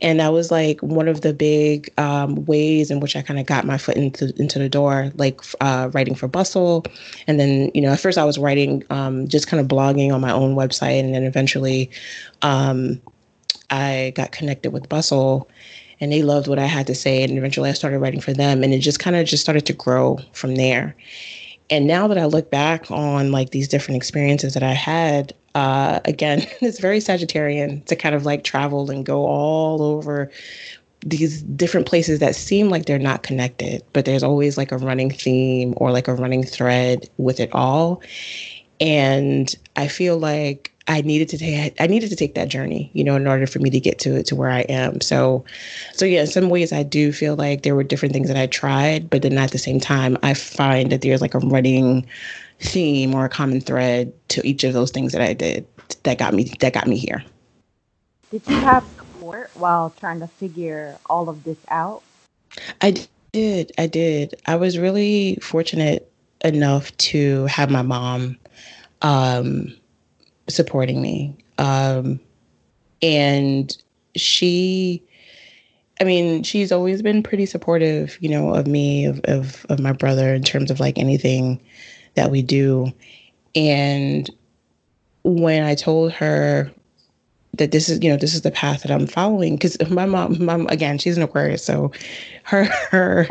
And 0.00 0.20
that 0.20 0.32
was 0.32 0.50
like 0.50 0.80
one 0.80 1.08
of 1.08 1.20
the 1.20 1.32
big 1.32 1.92
um, 1.98 2.44
ways 2.46 2.90
in 2.90 3.00
which 3.00 3.16
I 3.16 3.22
kind 3.22 3.40
of 3.40 3.46
got 3.46 3.64
my 3.64 3.78
foot 3.78 3.96
into 3.96 4.32
into 4.36 4.58
the 4.58 4.68
door, 4.68 5.10
like 5.16 5.40
uh, 5.60 5.90
writing 5.92 6.14
for 6.14 6.28
Bustle. 6.28 6.84
And 7.26 7.38
then, 7.38 7.70
you 7.74 7.80
know, 7.80 7.92
at 7.92 8.00
first 8.00 8.18
I 8.18 8.24
was 8.24 8.38
writing, 8.38 8.84
um, 8.90 9.28
just 9.28 9.46
kind 9.46 9.60
of 9.60 9.68
blogging 9.68 10.12
on 10.12 10.20
my 10.20 10.32
own 10.32 10.54
website. 10.54 11.00
And 11.00 11.14
then 11.14 11.24
eventually 11.24 11.90
um, 12.42 13.00
I 13.70 14.12
got 14.14 14.32
connected 14.32 14.72
with 14.72 14.88
Bustle 14.88 15.48
and 16.00 16.12
they 16.12 16.22
loved 16.22 16.48
what 16.48 16.58
I 16.58 16.66
had 16.66 16.86
to 16.86 16.94
say. 16.94 17.22
And 17.22 17.36
eventually 17.36 17.68
I 17.68 17.74
started 17.74 17.98
writing 17.98 18.20
for 18.20 18.32
them. 18.32 18.62
And 18.62 18.72
it 18.72 18.78
just 18.78 18.98
kind 18.98 19.16
of 19.16 19.26
just 19.26 19.42
started 19.42 19.66
to 19.66 19.72
grow 19.72 20.18
from 20.32 20.56
there. 20.56 20.96
And 21.68 21.86
now 21.86 22.08
that 22.08 22.18
I 22.18 22.24
look 22.24 22.50
back 22.50 22.90
on 22.90 23.30
like 23.30 23.50
these 23.50 23.68
different 23.68 23.96
experiences 23.96 24.54
that 24.54 24.62
I 24.62 24.72
had, 24.72 25.32
uh, 25.54 26.00
again, 26.04 26.46
it's 26.60 26.80
very 26.80 26.98
Sagittarian 26.98 27.84
to 27.86 27.96
kind 27.96 28.14
of 28.14 28.24
like 28.24 28.44
travel 28.44 28.90
and 28.90 29.04
go 29.04 29.24
all 29.26 29.82
over 29.82 30.30
these 31.02 31.42
different 31.42 31.86
places 31.86 32.18
that 32.18 32.36
seem 32.36 32.68
like 32.68 32.86
they're 32.86 32.98
not 32.98 33.22
connected, 33.22 33.82
but 33.92 34.04
there's 34.04 34.22
always 34.22 34.58
like 34.58 34.70
a 34.70 34.76
running 34.76 35.10
theme 35.10 35.72
or 35.78 35.90
like 35.90 36.08
a 36.08 36.14
running 36.14 36.44
thread 36.44 37.08
with 37.16 37.40
it 37.40 37.50
all. 37.54 38.02
And 38.80 39.54
I 39.76 39.88
feel 39.88 40.18
like 40.18 40.72
I 40.88 41.02
needed 41.02 41.28
to 41.30 41.38
take 41.38 41.80
I 41.80 41.86
needed 41.86 42.10
to 42.10 42.16
take 42.16 42.34
that 42.34 42.48
journey, 42.48 42.90
you 42.94 43.04
know, 43.04 43.14
in 43.14 43.26
order 43.26 43.46
for 43.46 43.60
me 43.60 43.70
to 43.70 43.80
get 43.80 43.98
to 44.00 44.22
to 44.22 44.34
where 44.34 44.50
I 44.50 44.60
am. 44.62 45.00
So 45.00 45.44
so 45.94 46.04
yeah, 46.04 46.22
in 46.22 46.26
some 46.26 46.50
ways 46.50 46.72
I 46.72 46.82
do 46.82 47.12
feel 47.12 47.36
like 47.36 47.62
there 47.62 47.74
were 47.74 47.84
different 47.84 48.12
things 48.12 48.28
that 48.28 48.36
I 48.36 48.46
tried, 48.46 49.08
but 49.08 49.22
then 49.22 49.38
at 49.38 49.52
the 49.52 49.58
same 49.58 49.80
time 49.80 50.18
I 50.22 50.34
find 50.34 50.90
that 50.92 51.02
there's 51.02 51.20
like 51.20 51.34
a 51.34 51.38
running 51.38 52.06
theme 52.60 53.14
or 53.14 53.24
a 53.24 53.28
common 53.28 53.60
thread 53.60 54.12
to 54.28 54.46
each 54.46 54.64
of 54.64 54.72
those 54.72 54.90
things 54.90 55.12
that 55.12 55.22
I 55.22 55.32
did 55.32 55.66
that 56.04 56.18
got 56.18 56.34
me 56.34 56.52
that 56.60 56.72
got 56.72 56.86
me 56.86 56.96
here. 56.96 57.24
Did 58.30 58.42
you 58.46 58.54
have 58.56 58.84
support 58.96 59.50
while 59.54 59.90
trying 59.98 60.20
to 60.20 60.28
figure 60.28 60.96
all 61.06 61.28
of 61.28 61.42
this 61.44 61.58
out? 61.68 62.02
I 62.80 62.94
did. 63.32 63.72
I 63.78 63.86
did. 63.86 64.40
I 64.46 64.56
was 64.56 64.78
really 64.78 65.36
fortunate 65.42 66.10
enough 66.44 66.96
to 66.98 67.46
have 67.46 67.70
my 67.70 67.82
mom 67.82 68.38
um, 69.02 69.74
supporting 70.48 71.02
me. 71.02 71.36
Um, 71.58 72.20
and 73.02 73.76
she, 74.16 75.02
I 76.00 76.04
mean, 76.04 76.42
she's 76.42 76.72
always 76.72 77.02
been 77.02 77.22
pretty 77.22 77.46
supportive, 77.46 78.16
you 78.20 78.28
know, 78.28 78.54
of 78.54 78.66
me, 78.66 79.06
of, 79.06 79.20
of, 79.24 79.66
of 79.68 79.80
my 79.80 79.92
brother 79.92 80.34
in 80.34 80.42
terms 80.42 80.70
of 80.70 80.80
like 80.80 80.98
anything 80.98 81.60
that 82.20 82.30
we 82.30 82.42
do. 82.42 82.92
And 83.54 84.30
when 85.22 85.62
I 85.64 85.74
told 85.74 86.12
her 86.12 86.70
that 87.54 87.72
this 87.72 87.88
is, 87.88 88.02
you 88.02 88.10
know, 88.10 88.16
this 88.16 88.34
is 88.34 88.42
the 88.42 88.50
path 88.50 88.82
that 88.82 88.90
I'm 88.90 89.06
following, 89.06 89.56
because 89.56 89.78
my 89.90 90.04
mom, 90.04 90.44
mom, 90.44 90.66
again, 90.68 90.98
she's 90.98 91.16
an 91.16 91.22
Aquarius, 91.22 91.64
so 91.64 91.92
her, 92.44 92.64
her, 92.90 93.26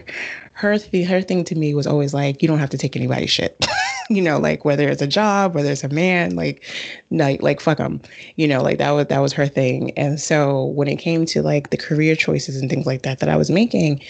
her, 0.53 0.77
th- 0.79 1.07
her 1.07 1.21
thing 1.21 1.43
to 1.45 1.55
me 1.55 1.75
was 1.75 1.85
always 1.85 2.13
like, 2.13 2.41
you 2.41 2.47
don't 2.47 2.57
have 2.57 2.71
to 2.71 2.79
take 2.79 2.95
anybody's 2.95 3.29
shit. 3.29 3.63
you 4.09 4.23
know, 4.23 4.39
like 4.39 4.65
whether 4.65 4.89
it's 4.89 5.03
a 5.03 5.07
job, 5.07 5.53
whether 5.53 5.71
it's 5.71 5.83
a 5.83 5.89
man, 5.89 6.35
like, 6.35 6.65
like, 7.11 7.43
like 7.43 7.61
fuck 7.61 7.77
them, 7.77 8.01
you 8.37 8.47
know, 8.47 8.63
like 8.63 8.79
that 8.79 8.91
was 8.91 9.05
that 9.07 9.19
was 9.19 9.33
her 9.33 9.45
thing. 9.47 9.91
And 9.91 10.19
so 10.19 10.65
when 10.65 10.87
it 10.87 10.95
came 10.95 11.27
to 11.27 11.43
like 11.43 11.69
the 11.69 11.77
career 11.77 12.15
choices 12.15 12.59
and 12.59 12.71
things 12.71 12.87
like 12.87 13.03
that 13.03 13.19
that 13.19 13.29
I 13.29 13.37
was 13.37 13.51
making, 13.51 14.01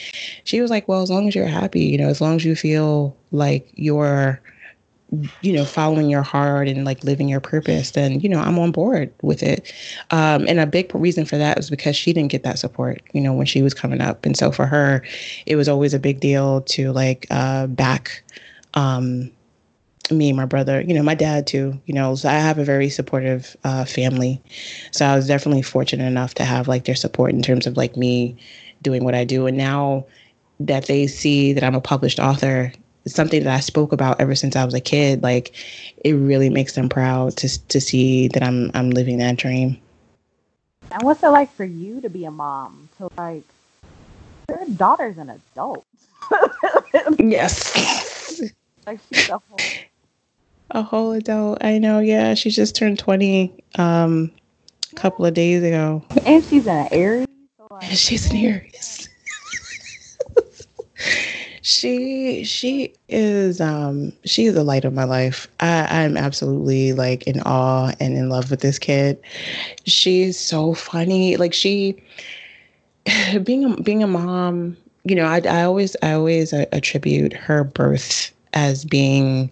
she 0.46 0.62
was 0.62 0.72
like, 0.72 0.88
well, 0.88 1.02
as 1.02 1.12
long 1.12 1.28
as 1.28 1.36
you're 1.36 1.48
happy, 1.48 1.82
you 1.82 1.98
know, 1.98 2.08
as 2.08 2.22
long 2.22 2.38
as 2.38 2.46
you 2.46 2.56
feel 2.56 3.16
like 3.32 3.70
you're 3.76 4.42
you 5.42 5.52
know 5.52 5.66
following 5.66 6.10
your 6.10 6.22
heart 6.22 6.68
and 6.68 6.86
like 6.86 7.04
living 7.04 7.28
your 7.28 7.40
purpose 7.40 7.92
then 7.92 8.20
you 8.20 8.30
know 8.30 8.40
i'm 8.40 8.60
on 8.60 8.72
board 8.72 9.12
with 9.22 9.42
it 9.42 9.74
um, 10.12 10.46
and 10.48 10.60
a 10.60 10.68
big 10.68 10.94
reason 10.94 11.26
for 11.26 11.38
that 11.38 11.58
was 11.58 11.70
because 11.70 11.96
she 11.96 12.14
didn't 12.14 12.32
get 12.32 12.44
that 12.44 12.60
support 12.60 13.02
you 13.14 13.22
know 13.22 13.34
when 13.34 13.46
she 13.46 13.62
was 13.62 13.74
coming 13.74 14.02
up 14.02 14.26
and 14.26 14.38
so 14.38 14.52
for 14.52 14.66
her 14.68 15.04
it 15.46 15.56
was 15.56 15.68
always 15.68 15.94
a 15.94 16.00
big 16.00 16.20
deal 16.20 16.62
to 16.62 16.92
like 16.92 17.26
uh, 17.32 17.66
back 17.68 18.24
um, 18.76 19.32
me 20.12 20.34
my 20.34 20.46
brother, 20.46 20.82
you 20.82 20.94
know, 20.94 21.04
my 21.04 21.16
dad 21.16 21.48
too, 21.48 21.80
you 21.86 21.94
know, 21.94 22.16
so 22.16 22.30
I 22.30 22.34
have 22.34 22.58
a 22.58 22.64
very 22.64 22.90
supportive 22.90 23.56
uh, 23.64 23.86
family. 23.86 24.42
So 24.92 25.06
I 25.06 25.16
was 25.16 25.28
definitely 25.28 25.62
fortunate 25.62 26.06
enough 26.06 26.34
to 26.36 26.46
have 26.46 26.68
like 26.68 26.86
their 26.86 26.96
support 26.96 27.32
in 27.32 27.42
terms 27.42 27.68
of 27.68 27.78
like 27.78 27.96
me 27.96 28.38
doing 28.82 29.04
what 29.04 29.16
I 29.16 29.24
do. 29.24 29.46
And 29.46 29.58
now 29.58 30.06
that 30.60 30.86
they 30.88 31.08
see 31.08 31.54
that 31.54 31.64
I'm 31.64 31.76
a 31.76 31.82
published 31.82 32.20
author, 32.20 32.72
it's 33.10 33.16
something 33.16 33.44
that 33.44 33.56
I 33.56 33.60
spoke 33.60 33.92
about 33.92 34.22
ever 34.22 34.36
since 34.36 34.56
I 34.56 34.64
was 34.64 34.76
a 34.76 34.80
kid. 34.80 35.24
Like 35.24 35.56
it 36.06 36.14
really 36.14 36.52
makes 36.52 36.74
them 36.74 36.90
proud 36.90 37.36
to 37.38 37.68
to 37.70 37.82
see 37.82 38.28
that 38.30 38.44
I'm 38.44 38.70
I'm 38.76 38.92
living 38.92 39.18
that 39.18 39.36
dream. 39.36 39.80
And 40.92 41.02
what's 41.02 41.24
it 41.24 41.30
like 41.30 41.52
for 41.54 41.66
you 41.66 42.02
to 42.02 42.10
be 42.10 42.26
a 42.26 42.32
mom? 42.32 42.88
To 43.00 43.10
like 43.18 43.44
your 44.48 44.64
daughter's 44.76 45.18
an 45.18 45.32
adult. 45.32 45.86
yes. 47.20 48.42
like 48.86 49.00
she's 49.12 49.28
a 49.30 49.42
whole 49.50 49.60
a 50.72 50.84
whole 50.84 51.12
adult. 51.14 51.64
I 51.64 51.80
know. 51.80 52.00
Yeah, 52.00 52.36
she 52.36 52.52
just 52.52 52.76
turned 52.76 53.00
twenty 53.00 53.64
um, 53.80 54.32
a 54.92 54.96
couple 54.96 55.26
of 55.26 55.34
days 55.34 55.64
ago. 55.64 56.04
And 56.28 56.46
she's 56.46 56.68
an 56.68 56.88
Aries. 56.92 57.26
So 57.58 57.68
like, 57.72 57.86
she's 57.86 58.30
an 58.30 58.38
Aries. 58.38 59.09
She 61.70 62.44
she 62.44 62.92
is 63.10 63.62
um 63.62 64.12
she 64.26 64.48
is 64.48 64.56
the 64.56 64.64
light 64.64 64.86
of 64.86 64.94
my 64.94 65.04
life. 65.04 65.48
I 65.60 66.04
I'm 66.04 66.18
absolutely 66.18 66.94
like 66.94 67.28
in 67.28 67.42
awe 67.42 67.94
and 68.00 68.18
in 68.18 68.30
love 68.30 68.50
with 68.50 68.62
this 68.62 68.80
kid. 68.80 69.22
She's 69.86 70.38
so 70.38 70.74
funny. 70.74 71.38
Like 71.38 71.54
she 71.54 72.02
being 73.44 73.66
a, 73.66 73.82
being 73.82 74.02
a 74.02 74.08
mom, 74.08 74.76
you 75.04 75.16
know, 75.16 75.26
I 75.26 75.42
I 75.48 75.64
always 75.64 75.96
I 76.02 76.14
always 76.14 76.54
attribute 76.54 77.34
her 77.34 77.64
birth 77.64 78.32
as 78.54 78.84
being 78.84 79.52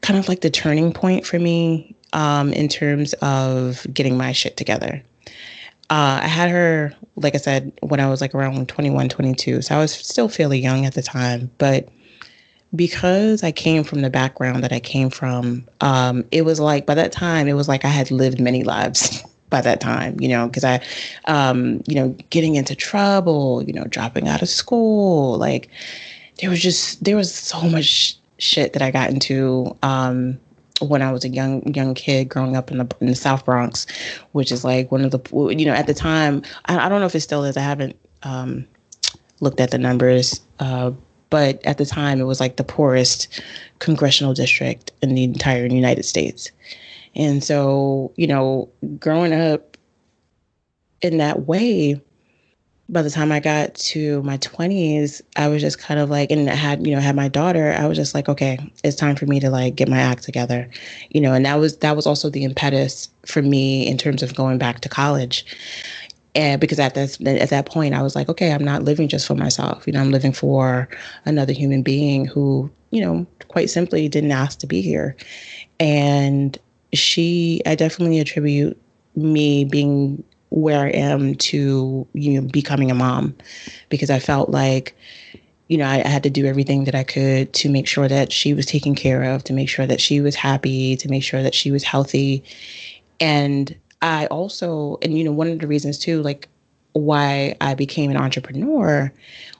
kind 0.00 0.18
of 0.18 0.26
like 0.26 0.40
the 0.40 0.48
turning 0.48 0.90
point 0.90 1.26
for 1.26 1.38
me 1.38 1.94
um, 2.14 2.50
in 2.54 2.66
terms 2.66 3.12
of 3.20 3.86
getting 3.92 4.16
my 4.16 4.32
shit 4.32 4.56
together. 4.56 5.02
Uh, 5.90 6.20
I 6.22 6.28
had 6.28 6.50
her, 6.50 6.94
like 7.16 7.34
I 7.34 7.38
said, 7.38 7.72
when 7.80 7.98
I 7.98 8.08
was 8.08 8.20
like 8.20 8.32
around 8.32 8.68
21, 8.68 9.08
22. 9.08 9.60
So 9.60 9.74
I 9.74 9.78
was 9.78 9.92
still 9.92 10.28
fairly 10.28 10.60
young 10.60 10.86
at 10.86 10.94
the 10.94 11.02
time. 11.02 11.50
But 11.58 11.88
because 12.76 13.42
I 13.42 13.50
came 13.50 13.82
from 13.82 14.02
the 14.02 14.10
background 14.10 14.62
that 14.62 14.72
I 14.72 14.78
came 14.78 15.10
from, 15.10 15.66
um, 15.80 16.24
it 16.30 16.42
was 16.42 16.60
like 16.60 16.86
by 16.86 16.94
that 16.94 17.10
time, 17.10 17.48
it 17.48 17.54
was 17.54 17.68
like 17.68 17.84
I 17.84 17.88
had 17.88 18.12
lived 18.12 18.40
many 18.40 18.62
lives 18.62 19.24
by 19.50 19.60
that 19.62 19.80
time, 19.80 20.18
you 20.20 20.28
know, 20.28 20.46
because 20.46 20.62
I, 20.62 20.80
um, 21.24 21.82
you 21.88 21.96
know, 21.96 22.16
getting 22.30 22.54
into 22.54 22.76
trouble, 22.76 23.64
you 23.64 23.72
know, 23.72 23.84
dropping 23.84 24.28
out 24.28 24.42
of 24.42 24.48
school, 24.48 25.36
like 25.38 25.68
there 26.40 26.50
was 26.50 26.62
just, 26.62 27.02
there 27.02 27.16
was 27.16 27.34
so 27.34 27.68
much 27.68 28.16
shit 28.38 28.74
that 28.74 28.82
I 28.82 28.92
got 28.92 29.10
into 29.10 29.76
um, 29.82 30.38
when 30.80 31.02
I 31.02 31.12
was 31.12 31.24
a 31.24 31.28
young 31.28 31.62
young 31.74 31.94
kid 31.94 32.28
growing 32.28 32.56
up 32.56 32.70
in 32.70 32.78
the 32.78 32.96
in 33.00 33.08
the 33.08 33.14
South 33.14 33.44
Bronx, 33.44 33.86
which 34.32 34.50
is 34.50 34.64
like 34.64 34.90
one 34.90 35.04
of 35.04 35.10
the 35.10 35.20
you 35.56 35.64
know 35.64 35.72
at 35.74 35.86
the 35.86 35.94
time 35.94 36.42
I, 36.66 36.86
I 36.86 36.88
don't 36.88 37.00
know 37.00 37.06
if 37.06 37.14
it 37.14 37.20
still 37.20 37.44
is. 37.44 37.56
I 37.56 37.62
haven't 37.62 37.96
um, 38.22 38.66
looked 39.40 39.60
at 39.60 39.70
the 39.70 39.78
numbers, 39.78 40.40
uh, 40.58 40.92
but 41.28 41.64
at 41.64 41.78
the 41.78 41.86
time 41.86 42.20
it 42.20 42.24
was 42.24 42.40
like 42.40 42.56
the 42.56 42.64
poorest 42.64 43.40
congressional 43.78 44.34
district 44.34 44.92
in 45.02 45.14
the 45.14 45.24
entire 45.24 45.66
United 45.66 46.04
States, 46.04 46.50
and 47.14 47.44
so 47.44 48.12
you 48.16 48.26
know 48.26 48.68
growing 48.98 49.32
up 49.32 49.76
in 51.02 51.18
that 51.18 51.46
way 51.46 52.00
by 52.90 53.02
the 53.02 53.10
time 53.10 53.30
I 53.30 53.40
got 53.40 53.74
to 53.74 54.22
my 54.22 54.36
20s, 54.38 55.22
I 55.36 55.48
was 55.48 55.62
just 55.62 55.78
kind 55.78 56.00
of 56.00 56.10
like, 56.10 56.30
and 56.30 56.50
I 56.50 56.54
had, 56.54 56.84
you 56.84 56.94
know, 56.94 57.00
had 57.00 57.14
my 57.14 57.28
daughter, 57.28 57.74
I 57.78 57.86
was 57.86 57.96
just 57.96 58.14
like, 58.14 58.28
okay, 58.28 58.58
it's 58.82 58.96
time 58.96 59.14
for 59.16 59.26
me 59.26 59.38
to 59.40 59.48
like 59.48 59.76
get 59.76 59.88
my 59.88 59.98
act 59.98 60.24
together, 60.24 60.68
you 61.10 61.20
know, 61.20 61.32
and 61.32 61.46
that 61.46 61.56
was, 61.56 61.76
that 61.78 61.94
was 61.94 62.06
also 62.06 62.28
the 62.28 62.44
impetus 62.44 63.08
for 63.26 63.42
me 63.42 63.86
in 63.86 63.96
terms 63.96 64.22
of 64.22 64.34
going 64.34 64.58
back 64.58 64.80
to 64.80 64.88
college. 64.88 65.44
And 66.34 66.60
because 66.60 66.78
at 66.78 66.94
this, 66.94 67.18
at 67.26 67.50
that 67.50 67.66
point, 67.66 67.94
I 67.94 68.02
was 68.02 68.14
like, 68.14 68.28
okay, 68.28 68.52
I'm 68.52 68.64
not 68.64 68.82
living 68.82 69.08
just 69.08 69.26
for 69.26 69.34
myself. 69.34 69.86
You 69.86 69.92
know, 69.92 70.00
I'm 70.00 70.10
living 70.10 70.32
for 70.32 70.88
another 71.24 71.52
human 71.52 71.82
being 71.82 72.24
who, 72.24 72.70
you 72.90 73.00
know, 73.00 73.26
quite 73.48 73.70
simply 73.70 74.08
didn't 74.08 74.30
ask 74.32 74.58
to 74.60 74.66
be 74.66 74.80
here. 74.80 75.16
And 75.80 76.56
she, 76.92 77.62
I 77.66 77.74
definitely 77.74 78.20
attribute 78.20 78.80
me 79.16 79.64
being 79.64 80.22
where 80.50 80.80
I 80.84 80.90
am 80.90 81.34
to 81.36 82.06
you 82.12 82.40
know 82.40 82.48
becoming 82.48 82.90
a 82.90 82.94
mom 82.94 83.34
because 83.88 84.10
I 84.10 84.18
felt 84.18 84.50
like 84.50 84.94
you 85.68 85.78
know 85.78 85.86
I, 85.86 86.02
I, 86.04 86.08
had 86.08 86.22
to 86.24 86.30
do 86.30 86.46
everything 86.46 86.84
that 86.84 86.94
I 86.94 87.04
could 87.04 87.52
to 87.54 87.68
make 87.68 87.86
sure 87.86 88.08
that 88.08 88.32
she 88.32 88.52
was 88.54 88.66
taken 88.66 88.94
care 88.94 89.22
of, 89.22 89.44
to 89.44 89.52
make 89.52 89.68
sure 89.68 89.86
that 89.86 90.00
she 90.00 90.20
was 90.20 90.34
happy, 90.34 90.96
to 90.96 91.08
make 91.08 91.22
sure 91.22 91.42
that 91.42 91.54
she 91.54 91.70
was 91.70 91.84
healthy, 91.84 92.42
and 93.20 93.74
I 94.02 94.26
also 94.26 94.98
and 95.02 95.16
you 95.16 95.24
know 95.24 95.32
one 95.32 95.48
of 95.48 95.58
the 95.60 95.66
reasons 95.66 95.98
too 95.98 96.22
like 96.22 96.48
why 96.92 97.56
I 97.60 97.74
became 97.74 98.10
an 98.10 98.16
entrepreneur 98.16 99.12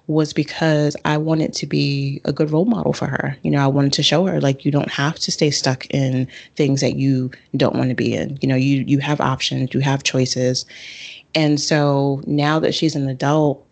was 0.06 0.32
because 0.32 0.96
I 1.04 1.16
wanted 1.16 1.52
to 1.54 1.66
be 1.66 2.20
a 2.24 2.32
good 2.32 2.50
role 2.50 2.64
model 2.64 2.92
for 2.92 3.06
her. 3.06 3.36
You 3.42 3.50
know, 3.52 3.62
I 3.62 3.68
wanted 3.68 3.92
to 3.94 4.02
show 4.02 4.26
her 4.26 4.40
like 4.40 4.64
you 4.64 4.72
don't 4.72 4.90
have 4.90 5.18
to 5.20 5.30
stay 5.30 5.50
stuck 5.50 5.86
in 5.86 6.26
things 6.56 6.80
that 6.80 6.96
you 6.96 7.30
don't 7.56 7.76
want 7.76 7.90
to 7.90 7.94
be 7.94 8.14
in. 8.14 8.36
You 8.42 8.48
know, 8.48 8.56
you 8.56 8.84
you 8.86 8.98
have 8.98 9.20
options, 9.20 9.72
you 9.72 9.80
have 9.80 10.02
choices. 10.02 10.66
And 11.34 11.60
so 11.60 12.22
now 12.26 12.58
that 12.58 12.74
she's 12.74 12.96
an 12.96 13.08
adult, 13.08 13.64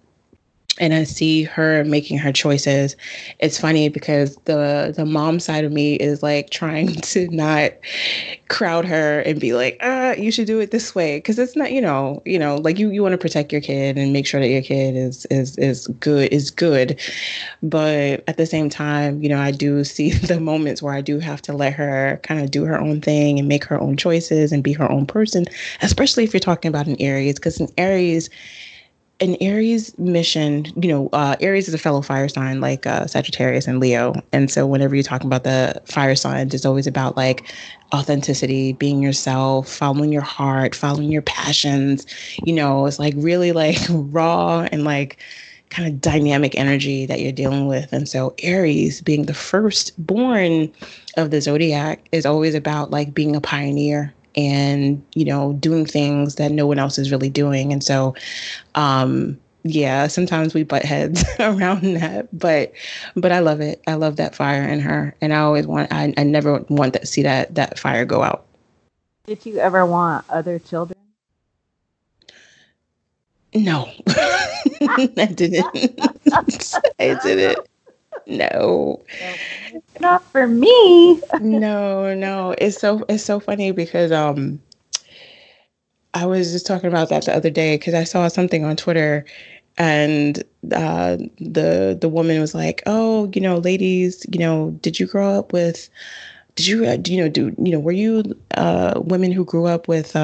and 0.78 0.94
I 0.94 1.04
see 1.04 1.42
her 1.44 1.84
making 1.84 2.18
her 2.18 2.32
choices. 2.32 2.96
It's 3.38 3.58
funny 3.58 3.88
because 3.88 4.36
the 4.44 4.92
the 4.96 5.04
mom 5.04 5.40
side 5.40 5.64
of 5.64 5.72
me 5.72 5.94
is 5.96 6.22
like 6.22 6.50
trying 6.50 6.94
to 7.12 7.28
not 7.28 7.72
crowd 8.48 8.84
her 8.84 9.20
and 9.20 9.40
be 9.40 9.52
like, 9.52 9.78
uh, 9.80 10.14
you 10.18 10.30
should 10.30 10.46
do 10.46 10.58
it 10.60 10.70
this 10.70 10.94
way. 10.94 11.20
Cause 11.20 11.38
it's 11.38 11.56
not, 11.56 11.72
you 11.72 11.80
know, 11.80 12.22
you 12.24 12.38
know, 12.38 12.56
like 12.56 12.78
you, 12.78 12.90
you 12.90 13.02
want 13.02 13.12
to 13.12 13.18
protect 13.18 13.52
your 13.52 13.60
kid 13.60 13.98
and 13.98 14.12
make 14.12 14.26
sure 14.26 14.40
that 14.40 14.48
your 14.48 14.62
kid 14.62 14.96
is 14.96 15.26
is 15.26 15.56
is 15.58 15.86
good, 16.00 16.32
is 16.32 16.50
good. 16.50 16.98
But 17.62 18.24
at 18.26 18.36
the 18.36 18.46
same 18.46 18.68
time, 18.68 19.22
you 19.22 19.28
know, 19.28 19.40
I 19.40 19.50
do 19.50 19.84
see 19.88 20.12
the 20.12 20.40
moments 20.40 20.82
where 20.82 20.94
I 20.94 21.00
do 21.00 21.18
have 21.18 21.42
to 21.42 21.52
let 21.52 21.72
her 21.74 22.20
kind 22.22 22.40
of 22.40 22.50
do 22.50 22.64
her 22.64 22.80
own 22.80 23.00
thing 23.00 23.38
and 23.38 23.48
make 23.48 23.64
her 23.64 23.80
own 23.80 23.96
choices 23.96 24.52
and 24.52 24.62
be 24.62 24.72
her 24.72 24.90
own 24.90 25.06
person, 25.06 25.46
especially 25.82 26.24
if 26.24 26.32
you're 26.32 26.40
talking 26.40 26.68
about 26.68 26.86
an 26.86 26.96
Aries, 27.00 27.34
because 27.36 27.60
in 27.60 27.68
Aries, 27.76 28.30
an 29.20 29.36
Aries 29.40 29.96
mission, 29.98 30.66
you 30.80 30.88
know, 30.88 31.08
uh, 31.12 31.34
Aries 31.40 31.66
is 31.66 31.74
a 31.74 31.78
fellow 31.78 32.02
fire 32.02 32.28
sign 32.28 32.60
like 32.60 32.86
uh, 32.86 33.06
Sagittarius 33.06 33.66
and 33.66 33.80
Leo. 33.80 34.14
And 34.32 34.50
so 34.50 34.66
whenever 34.66 34.94
you're 34.94 35.02
talking 35.02 35.26
about 35.26 35.44
the 35.44 35.80
fire 35.86 36.14
signs, 36.14 36.54
it's 36.54 36.64
always 36.64 36.86
about 36.86 37.16
like 37.16 37.52
authenticity, 37.92 38.74
being 38.74 39.02
yourself, 39.02 39.68
following 39.68 40.12
your 40.12 40.22
heart, 40.22 40.74
following 40.74 41.10
your 41.10 41.22
passions. 41.22 42.06
You 42.44 42.54
know, 42.54 42.86
it's 42.86 43.00
like 43.00 43.14
really 43.16 43.52
like 43.52 43.78
raw 43.90 44.68
and 44.70 44.84
like 44.84 45.18
kind 45.70 45.88
of 45.88 46.00
dynamic 46.00 46.54
energy 46.54 47.04
that 47.06 47.20
you're 47.20 47.32
dealing 47.32 47.66
with. 47.66 47.92
And 47.92 48.08
so 48.08 48.34
Aries 48.42 49.00
being 49.00 49.26
the 49.26 49.34
first 49.34 49.92
born 50.06 50.72
of 51.16 51.30
the 51.30 51.40
zodiac 51.40 52.08
is 52.12 52.24
always 52.24 52.54
about 52.54 52.90
like 52.90 53.12
being 53.14 53.34
a 53.34 53.40
pioneer 53.40 54.14
and 54.38 55.04
you 55.14 55.24
know 55.24 55.52
doing 55.54 55.84
things 55.84 56.36
that 56.36 56.52
no 56.52 56.64
one 56.66 56.78
else 56.78 56.96
is 56.96 57.10
really 57.10 57.28
doing 57.28 57.72
and 57.72 57.82
so 57.82 58.14
um 58.76 59.36
yeah 59.64 60.06
sometimes 60.06 60.54
we 60.54 60.62
butt 60.62 60.84
heads 60.84 61.24
around 61.40 61.82
that 61.94 62.28
but 62.38 62.72
but 63.16 63.32
i 63.32 63.40
love 63.40 63.60
it 63.60 63.82
i 63.88 63.94
love 63.94 64.14
that 64.14 64.36
fire 64.36 64.62
in 64.62 64.78
her 64.78 65.14
and 65.20 65.34
i 65.34 65.38
always 65.38 65.66
want 65.66 65.92
i, 65.92 66.14
I 66.16 66.22
never 66.22 66.64
want 66.68 66.94
to 66.94 67.04
see 67.04 67.22
that 67.22 67.52
that 67.56 67.78
fire 67.78 68.04
go 68.04 68.22
out 68.22 68.46
Did 69.26 69.44
you 69.44 69.58
ever 69.58 69.84
want 69.84 70.24
other 70.30 70.60
children? 70.60 70.96
No, 73.54 73.90
I 74.08 75.32
didn't. 75.34 75.66
I 77.00 77.18
didn't. 77.22 77.66
No. 78.28 79.02
Not 80.00 80.22
for 80.30 80.46
me. 80.46 81.20
no, 81.40 82.14
no. 82.14 82.54
It's 82.58 82.78
so 82.78 83.04
it's 83.08 83.24
so 83.24 83.40
funny 83.40 83.72
because 83.72 84.12
um 84.12 84.60
I 86.14 86.26
was 86.26 86.52
just 86.52 86.66
talking 86.66 86.88
about 86.88 87.08
that 87.10 87.24
the 87.24 87.34
other 87.34 87.50
day 87.50 87.76
because 87.76 87.94
I 87.94 88.04
saw 88.04 88.28
something 88.28 88.64
on 88.64 88.76
Twitter 88.76 89.24
and 89.78 90.42
uh, 90.72 91.16
the 91.38 91.96
the 92.00 92.08
woman 92.08 92.40
was 92.40 92.54
like, 92.54 92.82
"Oh, 92.86 93.30
you 93.34 93.40
know, 93.40 93.58
ladies, 93.58 94.26
you 94.32 94.40
know, 94.40 94.70
did 94.82 94.98
you 94.98 95.06
grow 95.06 95.30
up 95.38 95.52
with? 95.52 95.88
Did 96.56 96.66
you, 96.66 96.86
uh, 96.86 96.98
you 97.06 97.18
know, 97.22 97.28
do 97.28 97.54
you 97.62 97.72
know, 97.72 97.78
were 97.78 97.92
you 97.92 98.24
uh, 98.56 99.00
women 99.04 99.32
who 99.32 99.44
grew 99.44 99.66
up 99.66 99.88
with?" 99.88 100.14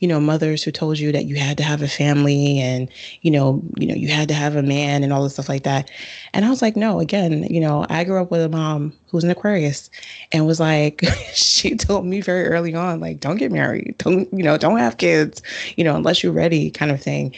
You 0.00 0.08
know 0.08 0.18
mothers 0.20 0.62
who 0.62 0.70
told 0.72 0.98
you 0.98 1.12
that 1.12 1.26
you 1.26 1.36
had 1.36 1.56
to 1.58 1.62
have 1.62 1.82
a 1.82 1.88
family 1.88 2.58
and 2.58 2.90
you 3.22 3.30
know 3.30 3.62
you 3.78 3.86
know 3.86 3.94
you 3.94 4.08
had 4.08 4.28
to 4.28 4.34
have 4.34 4.56
a 4.56 4.62
man 4.62 5.02
and 5.02 5.12
all 5.12 5.22
this 5.22 5.34
stuff 5.34 5.48
like 5.48 5.62
that. 5.64 5.90
And 6.34 6.44
i 6.44 6.50
was 6.50 6.62
like 6.62 6.76
no 6.76 7.00
again 7.00 7.44
you 7.50 7.60
know 7.60 7.86
i 7.90 8.04
grew 8.04 8.20
up 8.20 8.30
with 8.30 8.40
a 8.42 8.48
mom 8.48 8.94
who 9.10 9.16
was 9.16 9.24
an 9.24 9.30
aquarius 9.30 9.90
and 10.30 10.46
was 10.46 10.60
like 10.60 11.04
she 11.34 11.74
told 11.74 12.06
me 12.06 12.20
very 12.20 12.46
early 12.46 12.74
on 12.74 13.00
like 13.00 13.20
don't 13.20 13.36
get 13.36 13.50
married. 13.50 13.94
Don't 13.98 14.32
you 14.32 14.44
know 14.44 14.56
don't 14.56 14.78
have 14.78 14.98
kids 14.98 15.42
you 15.76 15.84
know 15.84 15.96
unless 15.96 16.22
you're 16.22 16.32
ready 16.32 16.70
kind 16.70 16.90
of 16.90 17.02
thing. 17.02 17.34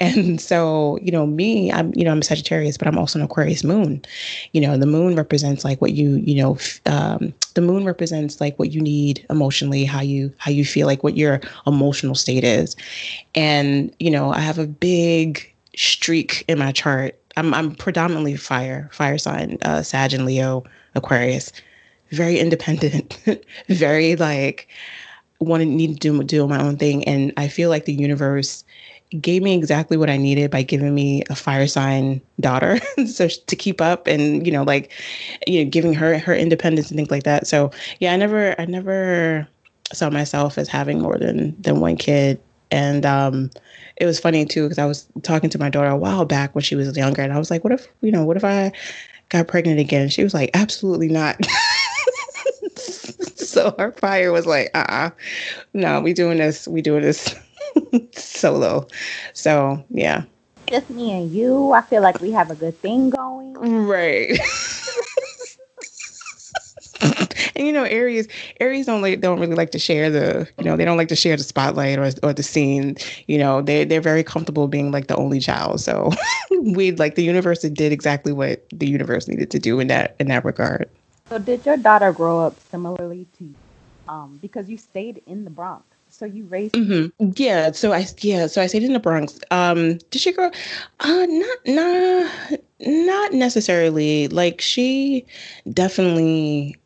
And 0.00 0.40
so 0.40 0.98
you 1.00 1.10
know 1.10 1.26
me 1.26 1.72
i'm 1.72 1.92
you 1.94 2.04
know 2.04 2.12
i'm 2.12 2.20
a 2.20 2.24
sagittarius 2.24 2.76
but 2.76 2.86
i'm 2.88 2.98
also 2.98 3.18
an 3.18 3.24
aquarius 3.24 3.64
moon. 3.64 4.02
You 4.52 4.60
know 4.60 4.76
the 4.76 4.86
moon 4.86 5.16
represents 5.16 5.64
like 5.64 5.80
what 5.80 5.92
you 5.92 6.16
you 6.16 6.36
know 6.36 6.58
um, 6.86 7.32
the 7.54 7.62
moon 7.62 7.84
represents 7.84 8.40
like 8.40 8.58
what 8.58 8.72
you 8.72 8.80
need 8.80 9.24
emotionally 9.30 9.84
how 9.84 10.00
you 10.00 10.32
how 10.38 10.50
you 10.50 10.64
feel 10.64 10.86
like 10.86 11.02
what 11.02 11.16
your 11.16 11.40
emotional 11.66 12.14
state 12.14 12.44
is. 12.44 12.76
And 13.34 13.94
you 13.98 14.10
know 14.10 14.30
i 14.32 14.40
have 14.40 14.58
a 14.58 14.66
big 14.66 15.50
streak 15.76 16.44
in 16.48 16.58
my 16.58 16.72
chart. 16.72 17.18
I'm 17.36 17.52
i'm 17.54 17.74
predominantly 17.74 18.36
fire 18.36 18.88
fire 18.92 19.18
sign 19.18 19.58
uh 19.62 19.82
sag 19.82 20.12
and 20.12 20.24
leo 20.24 20.64
aquarius. 20.94 21.52
Very 22.10 22.38
independent 22.38 23.18
very 23.68 24.16
like 24.16 24.68
want 25.40 25.60
to 25.60 25.66
need 25.66 26.00
to 26.00 26.12
do 26.12 26.22
do 26.24 26.46
my 26.46 26.60
own 26.60 26.76
thing. 26.76 27.04
And 27.04 27.32
i 27.36 27.48
feel 27.48 27.70
like 27.70 27.84
the 27.84 27.92
universe 27.92 28.64
gave 29.20 29.42
me 29.42 29.54
exactly 29.54 29.96
what 29.96 30.10
I 30.10 30.16
needed 30.16 30.50
by 30.50 30.62
giving 30.62 30.94
me 30.94 31.22
a 31.30 31.34
fire 31.34 31.66
sign 31.66 32.20
daughter, 32.40 32.78
so 33.06 33.28
to 33.28 33.56
keep 33.56 33.80
up 33.80 34.06
and 34.06 34.46
you 34.46 34.52
know 34.52 34.62
like 34.62 34.90
you 35.46 35.62
know 35.62 35.70
giving 35.70 35.94
her 35.94 36.18
her 36.18 36.34
independence 36.34 36.90
and 36.90 36.96
things 36.96 37.10
like 37.10 37.24
that. 37.24 37.46
So 37.46 37.70
yeah, 38.00 38.12
I 38.12 38.16
never 38.16 38.58
I 38.60 38.64
never 38.64 39.46
saw 39.92 40.10
myself 40.10 40.58
as 40.58 40.68
having 40.68 41.00
more 41.00 41.18
than 41.18 41.54
than 41.60 41.80
one 41.80 41.96
kid, 41.96 42.40
and 42.70 43.06
um, 43.06 43.50
it 43.96 44.06
was 44.06 44.18
funny 44.18 44.44
too 44.44 44.64
because 44.64 44.78
I 44.78 44.86
was 44.86 45.06
talking 45.22 45.50
to 45.50 45.58
my 45.58 45.68
daughter 45.68 45.88
a 45.88 45.96
while 45.96 46.24
back 46.24 46.54
when 46.54 46.62
she 46.62 46.74
was 46.74 46.96
younger, 46.96 47.22
and 47.22 47.32
I 47.32 47.38
was 47.38 47.50
like, 47.50 47.64
what 47.64 47.72
if 47.72 47.86
you 48.00 48.10
know 48.10 48.24
what 48.24 48.36
if 48.36 48.44
I 48.44 48.72
got 49.28 49.48
pregnant 49.48 49.80
again? 49.80 50.08
She 50.08 50.22
was 50.22 50.34
like, 50.34 50.50
absolutely 50.54 51.08
not. 51.08 51.36
so 53.36 53.74
our 53.78 53.92
fire 53.92 54.32
was 54.32 54.46
like, 54.46 54.70
uh 54.74 54.78
uh-uh. 54.88 55.06
uh 55.06 55.10
no, 55.72 56.00
we 56.00 56.12
doing 56.12 56.38
this, 56.38 56.66
we 56.68 56.82
doing 56.82 57.02
this 57.02 57.34
solo. 58.14 58.86
So 59.32 59.84
yeah. 59.90 60.24
Just 60.66 60.88
me 60.88 61.12
and 61.12 61.30
you. 61.30 61.72
I 61.72 61.82
feel 61.82 62.02
like 62.02 62.20
we 62.20 62.32
have 62.32 62.50
a 62.50 62.54
good 62.54 62.80
thing 62.80 63.10
going. 63.10 63.52
Right. 63.54 64.38
and 67.56 67.66
you 67.66 67.72
know 67.72 67.84
aries 67.84 68.28
aries 68.60 68.86
don't 68.86 69.02
like 69.02 69.20
don't 69.20 69.40
really 69.40 69.54
like 69.54 69.70
to 69.70 69.78
share 69.78 70.10
the 70.10 70.48
you 70.58 70.64
know 70.64 70.76
they 70.76 70.84
don't 70.84 70.96
like 70.96 71.08
to 71.08 71.16
share 71.16 71.36
the 71.36 71.42
spotlight 71.42 71.98
or, 71.98 72.10
or 72.22 72.32
the 72.32 72.42
scene 72.42 72.96
you 73.26 73.38
know 73.38 73.62
they, 73.62 73.84
they're 73.84 74.00
very 74.00 74.22
comfortable 74.22 74.68
being 74.68 74.90
like 74.90 75.06
the 75.06 75.16
only 75.16 75.40
child. 75.40 75.80
So 75.80 76.10
we 76.62 76.92
like 76.92 77.14
the 77.14 77.22
universe 77.22 77.62
did 77.62 77.92
exactly 77.92 78.32
what 78.32 78.64
the 78.70 78.86
universe 78.86 79.28
needed 79.28 79.50
to 79.50 79.58
do 79.58 79.80
in 79.80 79.88
that 79.88 80.16
in 80.18 80.28
that 80.28 80.44
regard. 80.44 80.88
So 81.28 81.38
did 81.38 81.64
your 81.64 81.76
daughter 81.76 82.12
grow 82.12 82.40
up 82.40 82.58
similarly 82.70 83.26
to 83.38 83.44
you? 83.44 83.54
Um, 84.08 84.38
because 84.42 84.68
you 84.68 84.76
stayed 84.76 85.22
in 85.26 85.44
the 85.44 85.50
bronx. 85.50 85.84
So 86.10 86.26
you 86.26 86.44
raised 86.44 86.74
mm-hmm. 86.74 87.30
yeah 87.34 87.72
so 87.72 87.92
i 87.92 88.06
yeah 88.18 88.46
so 88.46 88.62
i 88.62 88.66
stayed 88.66 88.84
in 88.84 88.92
the 88.92 89.00
bronx. 89.00 89.40
Um 89.50 89.98
did 90.10 90.20
she 90.20 90.32
grow 90.32 90.50
uh 91.00 91.26
not 91.28 91.58
not 91.66 92.60
not 92.80 93.32
necessarily. 93.32 94.28
Like 94.28 94.60
she 94.60 95.26
definitely 95.72 96.76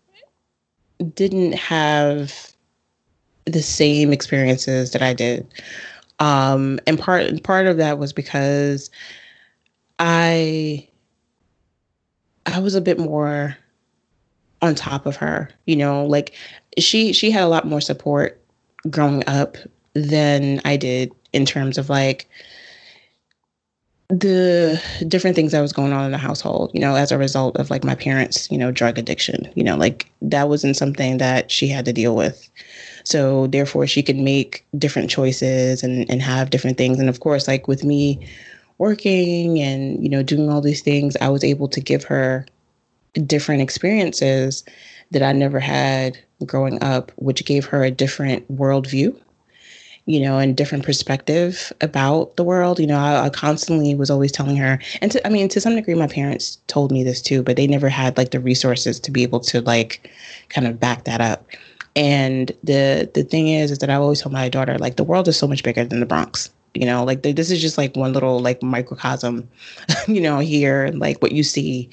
didn't 1.15 1.53
have 1.53 2.53
the 3.45 3.63
same 3.63 4.13
experiences 4.13 4.91
that 4.93 5.03
i 5.03 5.13
did. 5.15 5.47
Um 6.19 6.79
and 6.87 6.99
part 6.99 7.43
part 7.43 7.67
of 7.67 7.77
that 7.77 7.99
was 7.99 8.13
because 8.13 8.91
i 9.99 10.87
i 12.47 12.59
was 12.59 12.75
a 12.75 12.81
bit 12.81 12.99
more 12.99 13.57
on 14.61 14.75
top 14.75 15.07
of 15.07 15.17
her 15.17 15.49
you 15.67 15.77
know 15.77 16.05
like 16.05 16.35
she 16.79 17.13
she 17.13 17.31
had 17.31 17.45
a 17.45 17.49
lot 17.49 17.67
more 17.67 17.81
support 17.81 18.41
growing 18.91 19.23
up 19.27 19.57
than 19.95 20.61
I 20.65 20.77
did 20.77 21.13
in 21.33 21.45
terms 21.45 21.79
of 21.79 21.89
like 21.89 22.29
the 24.09 24.83
different 25.07 25.37
things 25.37 25.53
that 25.53 25.61
was 25.61 25.73
going 25.73 25.93
on 25.93 26.05
in 26.07 26.13
the 26.13 26.19
household, 26.19 26.71
you 26.73 26.81
know, 26.81 26.95
as 26.95 27.13
a 27.13 27.19
result 27.19 27.57
of 27.57 27.69
like 27.69 27.85
my 27.85 27.95
parents, 27.95 28.51
you 28.51 28.57
know, 28.57 28.71
drug 28.71 28.99
addiction, 28.99 29.51
you 29.55 29.63
know, 29.63 29.77
like 29.77 30.11
that 30.23 30.49
wasn't 30.49 30.77
something 30.77 31.19
that 31.19 31.51
she 31.51 31.69
had 31.69 31.85
to 31.85 31.93
deal 31.93 32.17
with. 32.17 32.49
So 33.05 33.49
therefore 33.49 33.87
she 33.87 34.03
could 34.03 34.17
make 34.17 34.65
different 34.79 35.11
choices 35.11 35.83
and, 35.83 36.11
and 36.11 36.23
have 36.23 36.51
different 36.51 36.79
things. 36.79 36.99
And 36.99 37.09
of 37.09 37.21
course, 37.21 37.47
like 37.47 37.69
with 37.69 37.85
me 37.85 38.27
working 38.79 39.61
and, 39.61 40.03
you 40.03 40.09
know, 40.09 40.23
doing 40.23 40.49
all 40.49 40.63
these 40.63 40.83
things, 40.83 41.17
I 41.21 41.29
was 41.29 41.45
able 41.45 41.69
to 41.69 41.81
give 41.81 42.05
her 42.05 42.47
different 43.27 43.61
experiences 43.61 44.65
that 45.11 45.23
I 45.23 45.33
never 45.33 45.61
had 45.61 46.19
growing 46.47 46.83
up, 46.83 47.13
which 47.17 47.45
gave 47.45 47.67
her 47.67 47.83
a 47.85 47.91
different 47.91 48.51
worldview, 48.55 49.19
you 50.09 50.21
know, 50.21 50.39
and 50.39 50.57
different 50.57 50.85
perspective 50.85 51.71
about 51.83 52.35
the 52.37 52.43
world. 52.43 52.81
You 52.81 52.87
know, 52.87 52.99
I, 52.99 53.27
I, 53.27 53.29
constantly 53.29 53.95
was 53.95 54.09
always 54.09 54.33
telling 54.33 54.57
her, 54.57 54.79
and 55.03 55.13
to, 55.13 55.27
I 55.27 55.29
mean, 55.29 55.51
to 55.51 55.61
some 55.61 55.75
degree, 55.75 55.95
my 55.95 56.07
parents 56.07 56.57
told 56.67 56.91
me 56.91 57.05
this 57.05 57.21
too, 57.21 57.43
but 57.43 57.57
they 57.57 57.67
never 57.67 57.91
had 57.91 58.17
like 58.17 58.31
the 58.31 58.41
resources 58.41 58.99
to 59.01 59.11
be 59.11 59.23
able 59.23 59.41
to 59.41 59.61
like 59.61 60.11
kind 60.49 60.67
of 60.67 60.81
back 60.81 61.05
that 61.05 61.21
up. 61.21 61.47
And 61.95 62.51
the 62.65 63.11
the 63.13 63.23
thing 63.23 63.49
is, 63.49 63.71
is 63.71 63.79
that 63.81 63.91
I 63.91 63.97
always 63.97 64.23
told 64.23 64.33
my 64.33 64.49
daughter, 64.49 64.79
like, 64.79 64.97
the 64.97 65.05
world 65.05 65.29
is 65.29 65.37
so 65.37 65.47
much 65.47 65.63
bigger 65.63 65.85
than 65.85 66.01
the 66.01 66.07
Bronx 66.07 66.51
you 66.75 66.85
know 66.85 67.03
like 67.03 67.23
the, 67.23 67.33
this 67.33 67.51
is 67.51 67.63
just 67.63 67.79
like 67.79 67.97
one 67.97 68.13
little 68.13 68.41
like 68.41 68.63
microcosm 68.63 69.49
you 70.07 70.21
know 70.21 70.39
here 70.39 70.91
like 70.93 71.21
what 71.23 71.33
you 71.33 71.43
see 71.43 71.89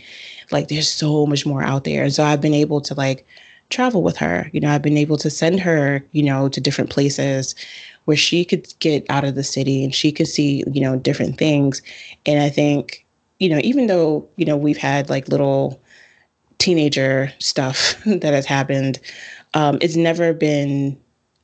like 0.52 0.68
there's 0.68 0.92
so 0.92 1.26
much 1.26 1.46
more 1.46 1.64
out 1.64 1.86
there 1.86 2.04
and 2.04 2.14
so 2.14 2.26
i've 2.26 2.42
been 2.42 2.54
able 2.54 2.82
to 2.82 2.94
like 2.94 3.26
travel 3.70 4.04
with 4.04 4.18
her. 4.18 4.50
You 4.54 4.60
know, 4.60 4.70
I've 4.70 4.82
been 4.82 4.98
able 4.98 5.18
to 5.18 5.30
send 5.30 5.60
her, 5.62 6.04
you 6.12 6.24
know, 6.24 6.50
to 6.50 6.62
different 6.62 6.90
places 6.90 7.56
where 8.06 8.18
she 8.18 8.46
could 8.46 8.68
get 8.80 9.06
out 9.10 9.24
of 9.24 9.36
the 9.36 9.44
city 9.44 9.84
and 9.84 9.94
she 9.94 10.12
could 10.12 10.28
see, 10.28 10.64
you 10.72 10.82
know, 10.82 10.96
different 10.96 11.38
things. 11.38 11.82
And 12.26 12.42
I 12.42 12.50
think, 12.50 13.06
you 13.40 13.50
know, 13.50 13.60
even 13.64 13.88
though, 13.88 14.28
you 14.38 14.46
know, 14.46 14.56
we've 14.58 14.78
had 14.78 15.10
like 15.10 15.28
little 15.28 15.82
teenager 16.58 17.32
stuff 17.40 17.96
that 18.06 18.34
has 18.34 18.46
happened, 18.46 19.00
um, 19.54 19.78
it's 19.82 19.96
never 19.96 20.34
been 20.34 20.98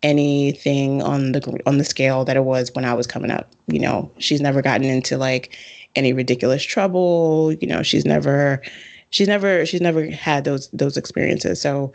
anything 0.04 1.02
on 1.04 1.32
the 1.32 1.62
on 1.66 1.78
the 1.78 1.84
scale 1.84 2.26
that 2.26 2.36
it 2.36 2.44
was 2.44 2.72
when 2.74 2.86
I 2.86 2.94
was 2.94 3.08
coming 3.08 3.32
up. 3.32 3.52
You 3.68 3.80
know, 3.80 4.12
she's 4.18 4.42
never 4.42 4.62
gotten 4.62 4.88
into 4.88 5.18
like 5.18 5.58
any 5.96 6.14
ridiculous 6.14 6.64
trouble. 6.64 7.54
You 7.54 7.68
know, 7.68 7.84
she's 7.84 8.06
never 8.06 8.62
she's 9.10 9.28
never 9.28 9.66
she's 9.66 9.82
never 9.82 10.10
had 10.10 10.44
those 10.44 10.70
those 10.70 10.98
experiences. 10.98 11.62
So 11.62 11.94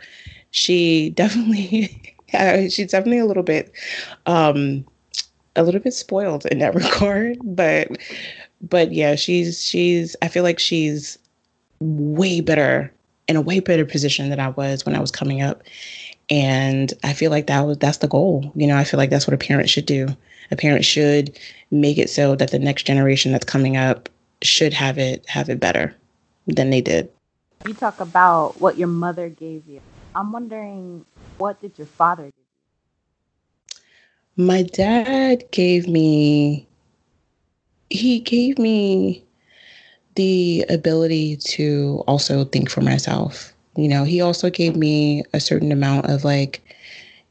she 0.51 1.09
definitely 1.15 2.16
she's 2.69 2.91
definitely 2.91 3.19
a 3.19 3.25
little 3.25 3.43
bit 3.43 3.71
um 4.25 4.85
a 5.55 5.63
little 5.63 5.81
bit 5.81 5.93
spoiled 5.93 6.45
in 6.47 6.59
that 6.59 6.75
regard, 6.75 7.37
but 7.43 7.97
but 8.61 8.91
yeah, 8.91 9.15
she's 9.15 9.63
she's 9.63 10.15
I 10.21 10.27
feel 10.27 10.43
like 10.43 10.59
she's 10.59 11.17
way 11.79 12.41
better 12.41 12.91
in 13.27 13.35
a 13.35 13.41
way 13.41 13.59
better 13.59 13.85
position 13.85 14.29
than 14.29 14.39
I 14.39 14.49
was 14.49 14.85
when 14.85 14.95
I 14.95 14.99
was 14.99 15.11
coming 15.11 15.41
up. 15.41 15.63
And 16.29 16.93
I 17.03 17.13
feel 17.13 17.31
like 17.31 17.47
that 17.47 17.61
was 17.61 17.77
that's 17.77 17.97
the 17.97 18.07
goal. 18.07 18.51
You 18.55 18.67
know, 18.67 18.77
I 18.77 18.83
feel 18.83 18.97
like 18.97 19.09
that's 19.09 19.27
what 19.27 19.33
a 19.33 19.37
parent 19.37 19.69
should 19.69 19.85
do. 19.85 20.07
A 20.51 20.55
parent 20.55 20.85
should 20.85 21.37
make 21.71 21.97
it 21.97 22.09
so 22.09 22.35
that 22.35 22.51
the 22.51 22.59
next 22.59 22.83
generation 22.83 23.31
that's 23.31 23.45
coming 23.45 23.75
up 23.75 24.09
should 24.41 24.73
have 24.73 24.97
it 24.97 25.27
have 25.27 25.49
it 25.49 25.59
better 25.59 25.93
than 26.47 26.69
they 26.69 26.81
did. 26.81 27.09
You 27.65 27.73
talk 27.73 27.99
about 27.99 28.59
what 28.61 28.77
your 28.77 28.87
mother 28.87 29.29
gave 29.29 29.67
you. 29.67 29.81
I'm 30.15 30.31
wondering, 30.31 31.05
what 31.37 31.61
did 31.61 31.77
your 31.77 31.87
father 31.87 32.25
give 32.25 32.45
you? 32.55 32.63
My 34.37 34.63
dad 34.63 35.51
gave 35.51 35.87
me, 35.87 36.67
he 37.89 38.19
gave 38.19 38.57
me 38.59 39.23
the 40.15 40.65
ability 40.69 41.37
to 41.37 42.03
also 42.07 42.45
think 42.45 42.69
for 42.69 42.81
myself. 42.81 43.53
You 43.75 43.87
know, 43.87 44.03
he 44.03 44.21
also 44.21 44.49
gave 44.49 44.75
me 44.75 45.23
a 45.33 45.39
certain 45.39 45.71
amount 45.71 46.07
of 46.09 46.23
like 46.23 46.61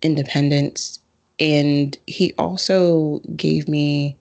independence. 0.03 1.01
And 1.39 1.97
he 2.07 2.33
also 2.39 3.21
gave 3.37 3.69
me 3.69 4.17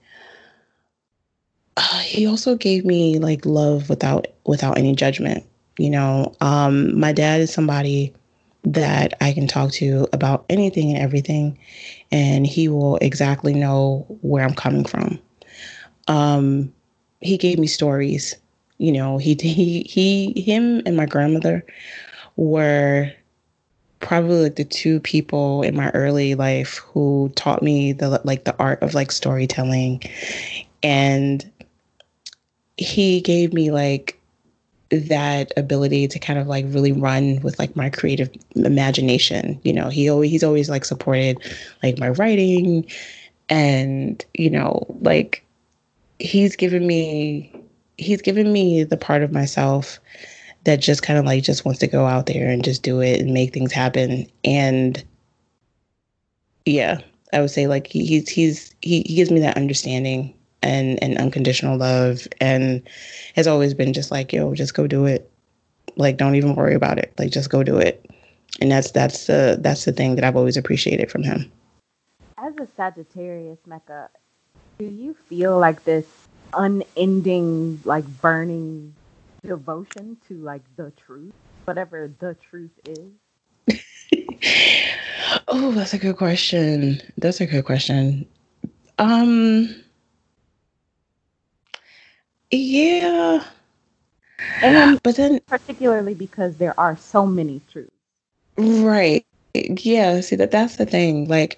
uh, 1.77 1.99
he 1.99 2.25
also 2.25 2.55
gave 2.55 2.85
me 2.85 3.19
like 3.19 3.45
love 3.45 3.89
without 3.89 4.27
without 4.45 4.77
any 4.77 4.95
judgment. 4.95 5.43
You 5.77 5.89
know, 5.91 6.33
um, 6.41 6.97
my 6.99 7.11
dad 7.13 7.41
is 7.41 7.51
somebody 7.53 8.13
that 8.65 9.13
I 9.21 9.31
can 9.31 9.47
talk 9.47 9.71
to 9.73 10.07
about 10.11 10.45
anything 10.49 10.91
and 10.91 11.01
everything, 11.01 11.57
and 12.11 12.45
he 12.45 12.67
will 12.67 12.97
exactly 12.97 13.53
know 13.53 14.05
where 14.21 14.43
I'm 14.43 14.55
coming 14.55 14.85
from. 14.85 15.19
Um, 16.07 16.73
he 17.21 17.37
gave 17.37 17.59
me 17.59 17.67
stories. 17.67 18.35
You 18.77 18.91
know, 18.91 19.17
he 19.17 19.35
he 19.39 19.85
he 19.87 20.41
him 20.41 20.81
and 20.85 20.97
my 20.97 21.05
grandmother 21.05 21.65
were 22.35 23.11
probably 23.99 24.43
like 24.43 24.55
the 24.55 24.65
two 24.65 24.99
people 24.99 25.61
in 25.63 25.75
my 25.75 25.89
early 25.91 26.35
life 26.35 26.77
who 26.77 27.31
taught 27.35 27.63
me 27.63 27.93
the 27.93 28.21
like 28.23 28.43
the 28.43 28.55
art 28.57 28.81
of 28.83 28.93
like 28.93 29.11
storytelling 29.11 30.01
and 30.83 31.49
he 32.77 33.21
gave 33.21 33.53
me 33.53 33.71
like 33.71 34.14
that 34.89 35.51
ability 35.57 36.07
to 36.07 36.19
kind 36.19 36.37
of 36.39 36.47
like 36.47 36.65
really 36.69 36.91
run 36.91 37.39
with 37.41 37.57
like 37.59 37.75
my 37.75 37.89
creative 37.89 38.29
imagination 38.55 39.59
you 39.63 39.73
know? 39.73 39.89
He 39.89 40.09
always 40.09 40.31
he's 40.31 40.43
always 40.43 40.69
like 40.69 40.85
supported 40.85 41.39
like 41.83 41.97
my 41.99 42.09
writing 42.09 42.85
and 43.49 44.23
you 44.33 44.49
know 44.49 44.85
like 45.01 45.43
he's 46.19 46.55
given 46.55 46.87
me 46.87 47.51
he's 47.97 48.21
given 48.21 48.51
me 48.51 48.83
the 48.83 48.97
part 48.97 49.23
of 49.23 49.31
myself 49.31 49.99
that 50.63 50.81
just 50.81 51.03
kind 51.03 51.19
of 51.19 51.25
like 51.25 51.43
just 51.43 51.63
wants 51.63 51.79
to 51.79 51.87
go 51.87 52.05
out 52.05 52.25
there 52.25 52.49
and 52.49 52.63
just 52.63 52.81
do 52.81 52.99
it 52.99 53.21
and 53.21 53.33
make 53.33 53.53
things 53.53 53.71
happen. 53.71 54.25
And 54.43 55.03
yeah 56.65 56.99
i 57.33 57.39
would 57.39 57.51
say 57.51 57.67
like 57.67 57.87
he, 57.87 58.05
he's 58.05 58.27
he's 58.27 58.75
he, 58.81 59.01
he 59.05 59.15
gives 59.15 59.31
me 59.31 59.39
that 59.39 59.57
understanding 59.57 60.33
and 60.65 61.01
and 61.01 61.17
unconditional 61.17 61.77
love 61.77 62.27
and 62.41 62.81
has 63.35 63.47
always 63.47 63.73
been 63.73 63.93
just 63.93 64.11
like 64.11 64.33
yo 64.33 64.53
just 64.53 64.73
go 64.73 64.87
do 64.87 65.05
it. 65.05 65.31
Like 65.95 66.17
don't 66.17 66.35
even 66.35 66.55
worry 66.55 66.75
about 66.75 66.97
it. 66.97 67.13
Like 67.17 67.31
just 67.31 67.49
go 67.49 67.63
do 67.63 67.77
it. 67.77 68.05
And 68.59 68.71
that's 68.71 68.91
that's 68.91 69.27
the 69.27 69.57
that's 69.61 69.85
the 69.85 69.91
thing 69.91 70.15
that 70.15 70.23
i've 70.23 70.35
always 70.35 70.57
appreciated 70.57 71.11
from 71.11 71.23
him. 71.23 71.51
As 72.37 72.53
a 72.57 72.67
sagittarius 72.75 73.59
mecca 73.65 74.09
do 74.77 74.85
you 74.85 75.15
feel 75.29 75.57
like 75.57 75.83
this 75.85 76.05
unending 76.53 77.81
like 77.85 78.05
burning 78.21 78.93
devotion 79.45 80.17
to 80.27 80.35
like 80.35 80.63
the 80.75 80.91
truth 81.05 81.33
whatever 81.65 82.11
the 82.19 82.35
truth 82.49 82.71
is? 82.87 83.77
Oh 85.47 85.71
that's 85.71 85.93
a 85.93 85.97
good 85.97 86.17
question. 86.17 86.99
That's 87.17 87.39
a 87.39 87.45
good 87.45 87.65
question. 87.65 88.25
Um 88.97 89.75
yeah. 92.51 93.43
And 94.61 94.77
um, 94.77 94.99
but 95.03 95.15
then 95.15 95.39
particularly 95.47 96.13
because 96.13 96.57
there 96.57 96.77
are 96.79 96.95
so 96.95 97.25
many 97.25 97.61
truths. 97.71 97.91
Right. 98.57 99.25
Yeah, 99.53 100.21
see 100.21 100.35
that 100.35 100.51
that's 100.51 100.77
the 100.77 100.85
thing. 100.85 101.27
Like 101.27 101.57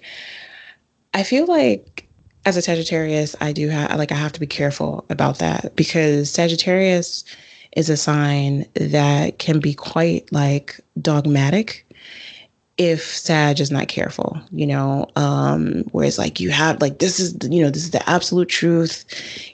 I 1.14 1.22
feel 1.22 1.46
like 1.46 2.08
as 2.44 2.56
a 2.56 2.62
Sagittarius, 2.62 3.36
I 3.40 3.52
do 3.52 3.68
have 3.68 3.96
like 3.98 4.12
I 4.12 4.16
have 4.16 4.32
to 4.32 4.40
be 4.40 4.46
careful 4.46 5.04
about 5.10 5.38
that 5.38 5.74
because 5.76 6.30
Sagittarius 6.30 7.24
is 7.76 7.90
a 7.90 7.96
sign 7.96 8.64
that 8.74 9.38
can 9.38 9.60
be 9.60 9.74
quite 9.74 10.30
like 10.32 10.80
dogmatic 11.00 11.84
if 12.78 13.02
Sag 13.02 13.58
is 13.58 13.72
not 13.72 13.88
careful, 13.88 14.40
you 14.52 14.66
know, 14.66 15.10
um, 15.16 15.82
where 15.90 16.06
it's 16.06 16.16
like 16.16 16.38
you 16.38 16.50
have 16.50 16.80
like 16.80 17.00
this 17.00 17.18
is 17.18 17.36
you 17.50 17.62
know 17.62 17.70
this 17.70 17.82
is 17.82 17.90
the 17.90 18.08
absolute 18.08 18.48
truth, 18.48 19.04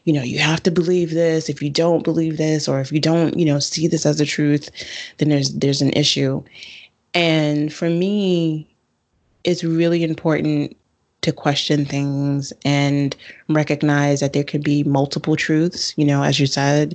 you 0.04 0.12
know, 0.12 0.22
you 0.22 0.38
have 0.38 0.62
to 0.64 0.70
believe 0.70 1.10
this. 1.10 1.48
If 1.48 1.62
you 1.62 1.70
don't 1.70 2.04
believe 2.04 2.36
this, 2.36 2.68
or 2.68 2.80
if 2.80 2.92
you 2.92 3.00
don't 3.00 3.36
you 3.36 3.46
know 3.46 3.58
see 3.58 3.88
this 3.88 4.04
as 4.04 4.18
the 4.18 4.26
truth, 4.26 4.70
then 5.18 5.30
there's 5.30 5.54
there's 5.54 5.82
an 5.82 5.92
issue. 5.94 6.42
And 7.14 7.72
for 7.72 7.88
me, 7.88 8.68
it's 9.44 9.64
really 9.64 10.04
important 10.04 10.76
to 11.24 11.32
question 11.32 11.84
things 11.84 12.52
and 12.64 13.16
recognize 13.48 14.20
that 14.20 14.32
there 14.32 14.44
can 14.44 14.60
be 14.60 14.84
multiple 14.84 15.36
truths. 15.36 15.92
You 15.96 16.04
know, 16.04 16.22
as 16.22 16.38
you 16.38 16.46
said, 16.46 16.94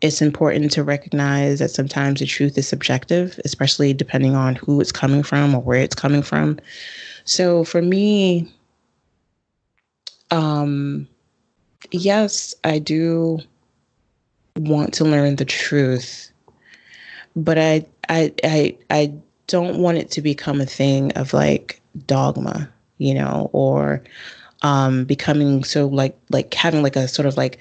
it's 0.00 0.20
important 0.20 0.70
to 0.72 0.84
recognize 0.84 1.60
that 1.60 1.70
sometimes 1.70 2.20
the 2.20 2.26
truth 2.26 2.58
is 2.58 2.68
subjective, 2.68 3.40
especially 3.44 3.94
depending 3.94 4.34
on 4.34 4.56
who 4.56 4.80
it's 4.80 4.92
coming 4.92 5.22
from 5.22 5.54
or 5.54 5.62
where 5.62 5.80
it's 5.80 5.94
coming 5.94 6.22
from. 6.22 6.58
So 7.24 7.64
for 7.64 7.80
me, 7.80 8.52
um, 10.30 11.08
yes, 11.92 12.54
I 12.64 12.78
do 12.78 13.38
want 14.56 14.92
to 14.94 15.04
learn 15.04 15.36
the 15.36 15.44
truth, 15.44 16.30
but 17.36 17.58
I, 17.58 17.86
I, 18.08 18.32
I, 18.44 18.76
I 18.90 19.12
don't 19.46 19.78
want 19.78 19.98
it 19.98 20.10
to 20.12 20.20
become 20.20 20.60
a 20.60 20.66
thing 20.66 21.12
of 21.12 21.32
like 21.32 21.80
dogma 22.06 22.68
you 23.00 23.14
know, 23.14 23.48
or 23.52 24.02
um, 24.62 25.04
becoming 25.04 25.64
so 25.64 25.86
like 25.86 26.16
like 26.28 26.52
having 26.54 26.82
like 26.82 26.96
a 26.96 27.08
sort 27.08 27.26
of 27.26 27.36
like 27.36 27.58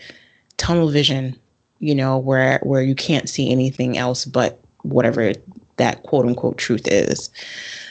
tunnel 0.57 0.89
vision, 0.89 1.35
you 1.79 1.95
know, 1.95 2.17
where 2.17 2.59
where 2.63 2.81
you 2.81 2.93
can't 2.93 3.29
see 3.29 3.49
anything 3.49 3.97
else 3.97 4.25
but 4.25 4.59
whatever 4.83 5.33
that 5.77 6.03
quote 6.03 6.25
unquote 6.25 6.57
truth 6.57 6.87
is. 6.87 7.29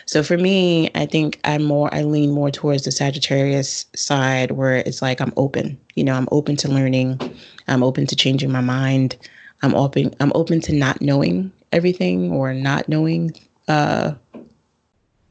So 0.05 0.23
for 0.23 0.37
me, 0.37 0.91
I 0.95 1.07
think 1.07 1.41
I'm 1.45 1.65
more 1.65 1.93
I 1.93 2.03
lean 2.03 2.33
more 2.33 2.51
towards 2.51 2.85
the 2.85 2.93
Sagittarius 2.93 3.87
side 3.97 4.53
where 4.53 4.77
it's 4.77 5.01
like 5.01 5.21
I'm 5.21 5.33
open. 5.39 5.79
You 5.95 6.05
know, 6.05 6.15
I'm 6.15 6.29
open 6.31 6.57
to 6.57 6.69
learning. 6.69 7.19
I'm 7.67 7.83
open 7.83 8.07
to 8.07 8.17
changing 8.17 8.53
my 8.53 8.61
mind. 8.61 9.17
I'm 9.63 9.75
open 9.75 10.15
I'm 10.21 10.33
open 10.35 10.61
to 10.63 10.75
not 10.75 11.01
knowing 11.01 11.51
everything 11.73 12.31
or 12.31 12.53
not 12.53 12.91
knowing 12.91 13.33
uh 13.69 14.13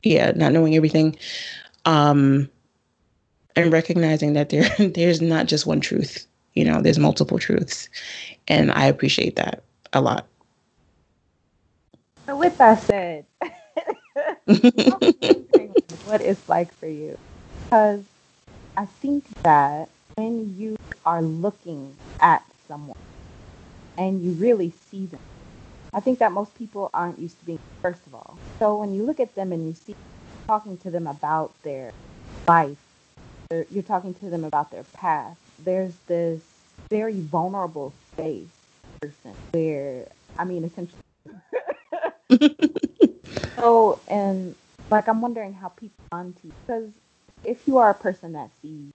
yeah, 0.04 0.32
not 0.36 0.54
knowing 0.54 0.76
everything 0.76 1.16
um, 1.88 2.50
and 3.56 3.72
recognizing 3.74 4.34
that 4.34 4.50
there 4.50 4.70
there's 4.90 5.22
not 5.22 5.48
just 5.48 5.66
one 5.66 5.82
truth. 5.82 6.28
You 6.54 6.66
know, 6.66 6.82
there's 6.82 7.00
multiple 7.00 7.40
truths, 7.40 7.90
and 8.48 8.72
I 8.72 8.86
appreciate 8.86 9.38
that 9.38 9.64
a 9.94 10.02
lot. 10.02 10.28
So, 12.28 12.38
with 12.38 12.58
that 12.58 12.82
said, 12.82 13.26
what 16.06 16.22
it's 16.22 16.50
like 16.50 16.74
for 16.74 16.88
you, 16.88 17.18
because 17.66 18.04
I 18.76 18.86
think 18.86 19.26
that 19.44 19.90
when 20.16 20.56
you 20.58 20.76
are 21.06 21.22
looking 21.22 21.96
at 22.20 22.44
someone 22.68 22.98
and 23.98 24.22
you 24.22 24.32
really 24.34 24.72
see 24.90 25.06
them, 25.06 25.22
I 25.94 26.02
think 26.02 26.20
that 26.20 26.32
most 26.34 26.54
people 26.56 26.90
aren't 26.94 27.20
used 27.20 27.40
to 27.40 27.46
being 27.46 27.60
first 27.82 28.06
of 28.08 28.16
all. 28.16 28.38
So 28.60 28.78
when 28.78 28.94
you 28.94 29.04
look 29.04 29.20
at 29.20 29.36
them 29.36 29.54
and 29.54 29.68
you 29.68 29.74
see 29.74 29.96
talking 30.48 30.78
to 30.78 30.90
them 30.90 31.06
about 31.08 31.54
their 31.64 31.92
life. 32.48 32.78
You're 33.52 33.84
talking 33.84 34.14
to 34.16 34.30
them 34.30 34.44
about 34.44 34.72
their 34.72 34.84
past. 34.94 35.38
There's 35.60 35.94
this 36.08 36.42
very 36.90 37.20
vulnerable 37.20 37.94
space 38.14 38.48
person 39.02 39.34
where, 39.52 40.08
I 40.38 40.46
mean, 40.46 40.64
essentially. 40.64 41.02
so, 43.56 44.00
and 44.08 44.56
like, 44.90 45.08
I'm 45.08 45.22
wondering 45.22 45.54
how 45.54 45.70
people 45.70 46.04
on 46.12 46.34
to 46.42 46.52
because 46.66 46.90
if 47.44 47.68
you 47.68 47.78
are 47.78 47.90
a 47.90 47.94
person 47.94 48.34
that 48.34 48.50
sees, 48.62 48.92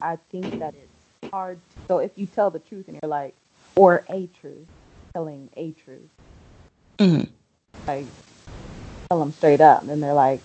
I 0.00 0.16
think 0.30 0.58
that 0.58 0.74
it's 0.74 1.30
hard. 1.30 1.58
To, 1.58 1.80
so, 1.88 1.98
if 1.98 2.12
you 2.16 2.26
tell 2.26 2.50
the 2.50 2.58
truth 2.58 2.88
and 2.88 2.98
you're 3.02 3.10
like, 3.10 3.34
or 3.74 4.04
a 4.08 4.28
truth, 4.40 4.66
telling 5.14 5.48
a 5.56 5.72
truth, 5.72 6.10
mm-hmm. 6.98 7.30
like, 7.86 8.06
tell 9.08 9.20
them 9.20 9.32
straight 9.32 9.60
up, 9.60 9.82
and 9.86 10.02
they're 10.02 10.12
like, 10.14 10.40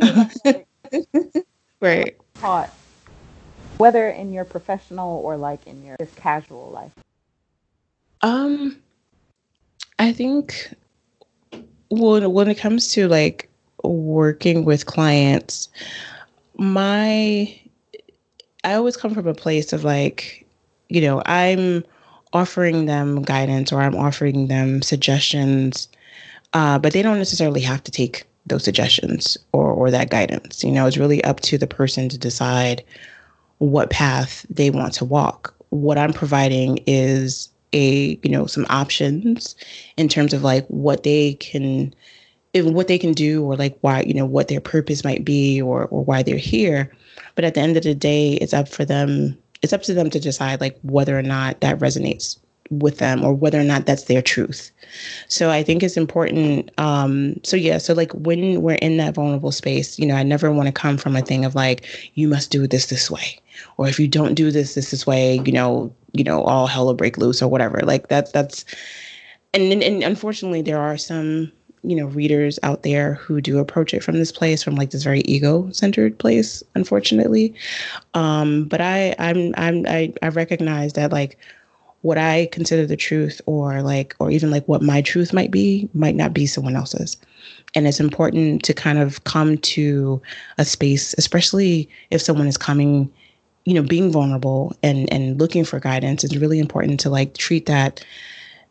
right. 1.80 2.16
Taught, 2.36 2.70
whether 3.78 4.08
in 4.08 4.32
your 4.32 4.44
professional 4.44 5.18
or 5.18 5.36
like 5.36 5.66
in 5.66 5.84
your 5.84 5.96
just 5.98 6.16
casual 6.16 6.70
life. 6.70 6.92
Um, 8.22 8.76
I 9.98 10.12
think 10.12 10.74
when 11.90 12.32
when 12.32 12.48
it 12.48 12.58
comes 12.58 12.92
to 12.94 13.08
like 13.08 13.48
working 13.82 14.64
with 14.64 14.86
clients, 14.86 15.68
my 16.56 17.60
I 18.64 18.74
always 18.74 18.96
come 18.96 19.14
from 19.14 19.26
a 19.26 19.34
place 19.34 19.72
of 19.72 19.84
like, 19.84 20.46
you 20.88 21.00
know, 21.00 21.22
I'm 21.26 21.84
offering 22.32 22.86
them 22.86 23.22
guidance 23.22 23.72
or 23.72 23.80
I'm 23.80 23.96
offering 23.96 24.48
them 24.48 24.82
suggestions, 24.82 25.88
uh, 26.52 26.78
but 26.78 26.92
they 26.92 27.02
don't 27.02 27.18
necessarily 27.18 27.60
have 27.62 27.82
to 27.84 27.90
take 27.90 28.24
those 28.46 28.64
suggestions 28.64 29.36
or 29.52 29.70
or 29.70 29.90
that 29.90 30.10
guidance. 30.10 30.64
You 30.64 30.72
know, 30.72 30.86
it's 30.86 30.96
really 30.96 31.22
up 31.24 31.40
to 31.40 31.58
the 31.58 31.66
person 31.66 32.08
to 32.08 32.18
decide 32.18 32.84
what 33.58 33.90
path 33.90 34.46
they 34.50 34.70
want 34.70 34.94
to 34.94 35.04
walk. 35.04 35.54
What 35.68 35.98
I'm 35.98 36.12
providing 36.12 36.80
is 36.86 37.48
a, 37.72 38.18
you 38.22 38.30
know, 38.30 38.46
some 38.46 38.66
options 38.68 39.54
in 39.96 40.08
terms 40.08 40.32
of 40.32 40.42
like 40.42 40.66
what 40.66 41.02
they 41.04 41.34
can 41.34 41.94
what 42.54 42.88
they 42.88 42.98
can 42.98 43.12
do 43.12 43.44
or 43.44 43.56
like 43.56 43.78
why 43.80 44.02
you 44.02 44.14
know 44.14 44.26
what 44.26 44.48
their 44.48 44.60
purpose 44.60 45.04
might 45.04 45.24
be 45.24 45.62
or 45.62 45.86
or 45.86 46.04
why 46.04 46.22
they're 46.22 46.36
here 46.36 46.90
but 47.36 47.44
at 47.44 47.54
the 47.54 47.60
end 47.60 47.76
of 47.76 47.84
the 47.84 47.94
day 47.94 48.32
it's 48.34 48.52
up 48.52 48.68
for 48.68 48.84
them 48.84 49.38
it's 49.62 49.72
up 49.72 49.82
to 49.82 49.94
them 49.94 50.10
to 50.10 50.18
decide 50.18 50.60
like 50.60 50.76
whether 50.82 51.16
or 51.16 51.22
not 51.22 51.60
that 51.60 51.78
resonates 51.78 52.38
with 52.70 52.98
them 52.98 53.24
or 53.24 53.34
whether 53.34 53.60
or 53.60 53.64
not 53.64 53.86
that's 53.86 54.04
their 54.04 54.22
truth. 54.22 54.70
So 55.28 55.50
i 55.50 55.62
think 55.62 55.82
it's 55.82 55.96
important 55.96 56.70
um 56.78 57.34
so 57.44 57.56
yeah 57.56 57.78
so 57.78 57.94
like 57.94 58.12
when 58.12 58.62
we're 58.62 58.76
in 58.76 58.96
that 58.96 59.14
vulnerable 59.14 59.52
space 59.52 59.98
you 59.98 60.06
know 60.06 60.14
i 60.14 60.22
never 60.22 60.50
want 60.50 60.66
to 60.66 60.72
come 60.72 60.96
from 60.96 61.16
a 61.16 61.22
thing 61.22 61.44
of 61.44 61.54
like 61.54 61.86
you 62.14 62.28
must 62.28 62.50
do 62.50 62.66
this 62.66 62.86
this 62.86 63.10
way. 63.10 63.40
Or 63.76 63.88
if 63.88 64.00
you 64.00 64.08
don't 64.08 64.34
do 64.34 64.50
this 64.50 64.74
this 64.74 64.90
this 64.90 65.06
way 65.06 65.40
you 65.44 65.52
know 65.52 65.94
you 66.12 66.24
know 66.24 66.42
all 66.42 66.66
hell 66.66 66.86
will 66.86 66.94
break 66.94 67.18
loose 67.18 67.42
or 67.42 67.48
whatever. 67.48 67.80
Like 67.82 68.08
that's 68.08 68.32
that's 68.32 68.64
and, 69.52 69.82
and 69.82 70.02
unfortunately 70.02 70.62
there 70.62 70.80
are 70.80 70.96
some 70.96 71.50
you 71.82 71.96
know 71.96 72.06
readers 72.06 72.58
out 72.62 72.82
there 72.82 73.14
who 73.14 73.40
do 73.40 73.58
approach 73.58 73.94
it 73.94 74.04
from 74.04 74.18
this 74.18 74.32
place 74.32 74.62
from 74.62 74.76
like 74.76 74.90
this 74.90 75.02
very 75.02 75.20
ego-centered 75.20 76.18
place 76.18 76.62
unfortunately. 76.74 77.54
Um 78.14 78.64
but 78.64 78.80
i 78.80 79.14
i'm 79.18 79.54
i'm 79.56 79.86
i, 79.88 80.12
I 80.22 80.28
recognize 80.28 80.92
that 80.94 81.12
like 81.12 81.38
what 82.02 82.18
i 82.18 82.48
consider 82.52 82.86
the 82.86 82.96
truth 82.96 83.40
or 83.46 83.82
like 83.82 84.14
or 84.18 84.30
even 84.30 84.50
like 84.50 84.66
what 84.66 84.82
my 84.82 85.02
truth 85.02 85.32
might 85.32 85.50
be 85.50 85.88
might 85.94 86.14
not 86.14 86.32
be 86.32 86.46
someone 86.46 86.76
else's. 86.76 87.16
And 87.76 87.86
it's 87.86 88.00
important 88.00 88.64
to 88.64 88.74
kind 88.74 88.98
of 88.98 89.22
come 89.24 89.56
to 89.58 90.20
a 90.58 90.64
space 90.64 91.14
especially 91.18 91.88
if 92.10 92.20
someone 92.20 92.48
is 92.48 92.56
coming 92.56 93.10
you 93.64 93.74
know 93.74 93.82
being 93.82 94.10
vulnerable 94.10 94.74
and 94.82 95.12
and 95.12 95.38
looking 95.38 95.64
for 95.64 95.78
guidance 95.78 96.24
it's 96.24 96.36
really 96.36 96.58
important 96.58 96.98
to 97.00 97.10
like 97.10 97.34
treat 97.34 97.66
that 97.66 98.04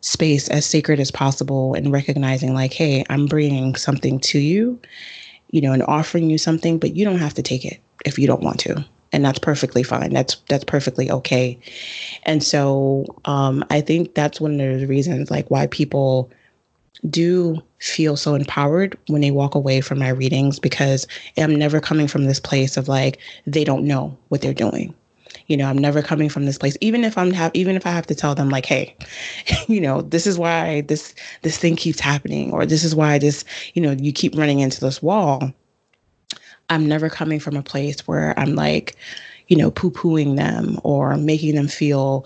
space 0.00 0.48
as 0.48 0.66
sacred 0.66 0.98
as 0.98 1.10
possible 1.10 1.74
and 1.74 1.92
recognizing 1.92 2.54
like 2.54 2.72
hey 2.72 3.04
i'm 3.10 3.26
bringing 3.26 3.74
something 3.74 4.18
to 4.18 4.38
you 4.38 4.78
you 5.50 5.60
know 5.60 5.72
and 5.72 5.82
offering 5.84 6.28
you 6.30 6.38
something 6.38 6.78
but 6.78 6.96
you 6.96 7.04
don't 7.04 7.18
have 7.18 7.34
to 7.34 7.42
take 7.42 7.64
it 7.64 7.80
if 8.04 8.18
you 8.18 8.26
don't 8.26 8.42
want 8.42 8.58
to 8.58 8.84
and 9.12 9.24
that's 9.24 9.38
perfectly 9.38 9.82
fine. 9.82 10.12
That's 10.12 10.36
that's 10.48 10.64
perfectly 10.64 11.10
okay. 11.10 11.58
And 12.24 12.42
so 12.42 13.04
um 13.24 13.64
i 13.70 13.80
think 13.80 14.14
that's 14.14 14.40
one 14.40 14.60
of 14.60 14.80
the 14.80 14.86
reasons 14.86 15.30
like 15.30 15.50
why 15.50 15.66
people 15.68 16.30
do 17.08 17.60
feel 17.78 18.16
so 18.16 18.34
empowered 18.34 18.96
when 19.08 19.20
they 19.20 19.30
walk 19.30 19.54
away 19.54 19.80
from 19.80 19.98
my 19.98 20.10
readings 20.10 20.58
because 20.58 21.06
i'm 21.38 21.56
never 21.56 21.80
coming 21.80 22.06
from 22.06 22.24
this 22.24 22.40
place 22.40 22.76
of 22.76 22.88
like 22.88 23.18
they 23.46 23.64
don't 23.64 23.86
know 23.86 24.16
what 24.28 24.42
they're 24.42 24.52
doing. 24.52 24.94
You 25.46 25.56
know 25.56 25.66
i'm 25.66 25.78
never 25.78 26.02
coming 26.02 26.28
from 26.28 26.44
this 26.46 26.58
place. 26.58 26.76
Even 26.80 27.04
if 27.04 27.16
i'm 27.16 27.32
have 27.32 27.50
even 27.54 27.76
if 27.76 27.86
i 27.86 27.90
have 27.90 28.06
to 28.06 28.14
tell 28.14 28.34
them 28.34 28.50
like 28.50 28.66
hey 28.66 28.94
you 29.68 29.80
know 29.80 30.02
this 30.02 30.26
is 30.26 30.38
why 30.38 30.82
this 30.82 31.14
this 31.42 31.58
thing 31.58 31.76
keeps 31.76 32.00
happening 32.00 32.52
or 32.52 32.66
this 32.66 32.84
is 32.84 32.94
why 32.94 33.18
this 33.18 33.44
you 33.74 33.82
know 33.82 33.92
you 33.92 34.12
keep 34.12 34.36
running 34.36 34.60
into 34.60 34.80
this 34.80 35.02
wall 35.02 35.52
i'm 36.70 36.86
never 36.86 37.10
coming 37.10 37.38
from 37.38 37.56
a 37.56 37.62
place 37.62 38.06
where 38.06 38.38
i'm 38.38 38.54
like 38.54 38.96
you 39.48 39.56
know 39.56 39.70
poo-pooing 39.70 40.36
them 40.36 40.80
or 40.82 41.16
making 41.16 41.54
them 41.54 41.68
feel 41.68 42.24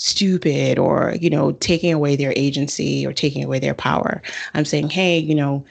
stupid 0.00 0.78
or 0.78 1.14
you 1.20 1.28
know 1.28 1.52
taking 1.52 1.92
away 1.92 2.16
their 2.16 2.32
agency 2.34 3.06
or 3.06 3.12
taking 3.12 3.44
away 3.44 3.58
their 3.58 3.74
power. 3.74 4.22
I'm 4.54 4.64
saying 4.64 4.88
hey 4.88 5.18
you 5.18 5.34
know 5.34 5.64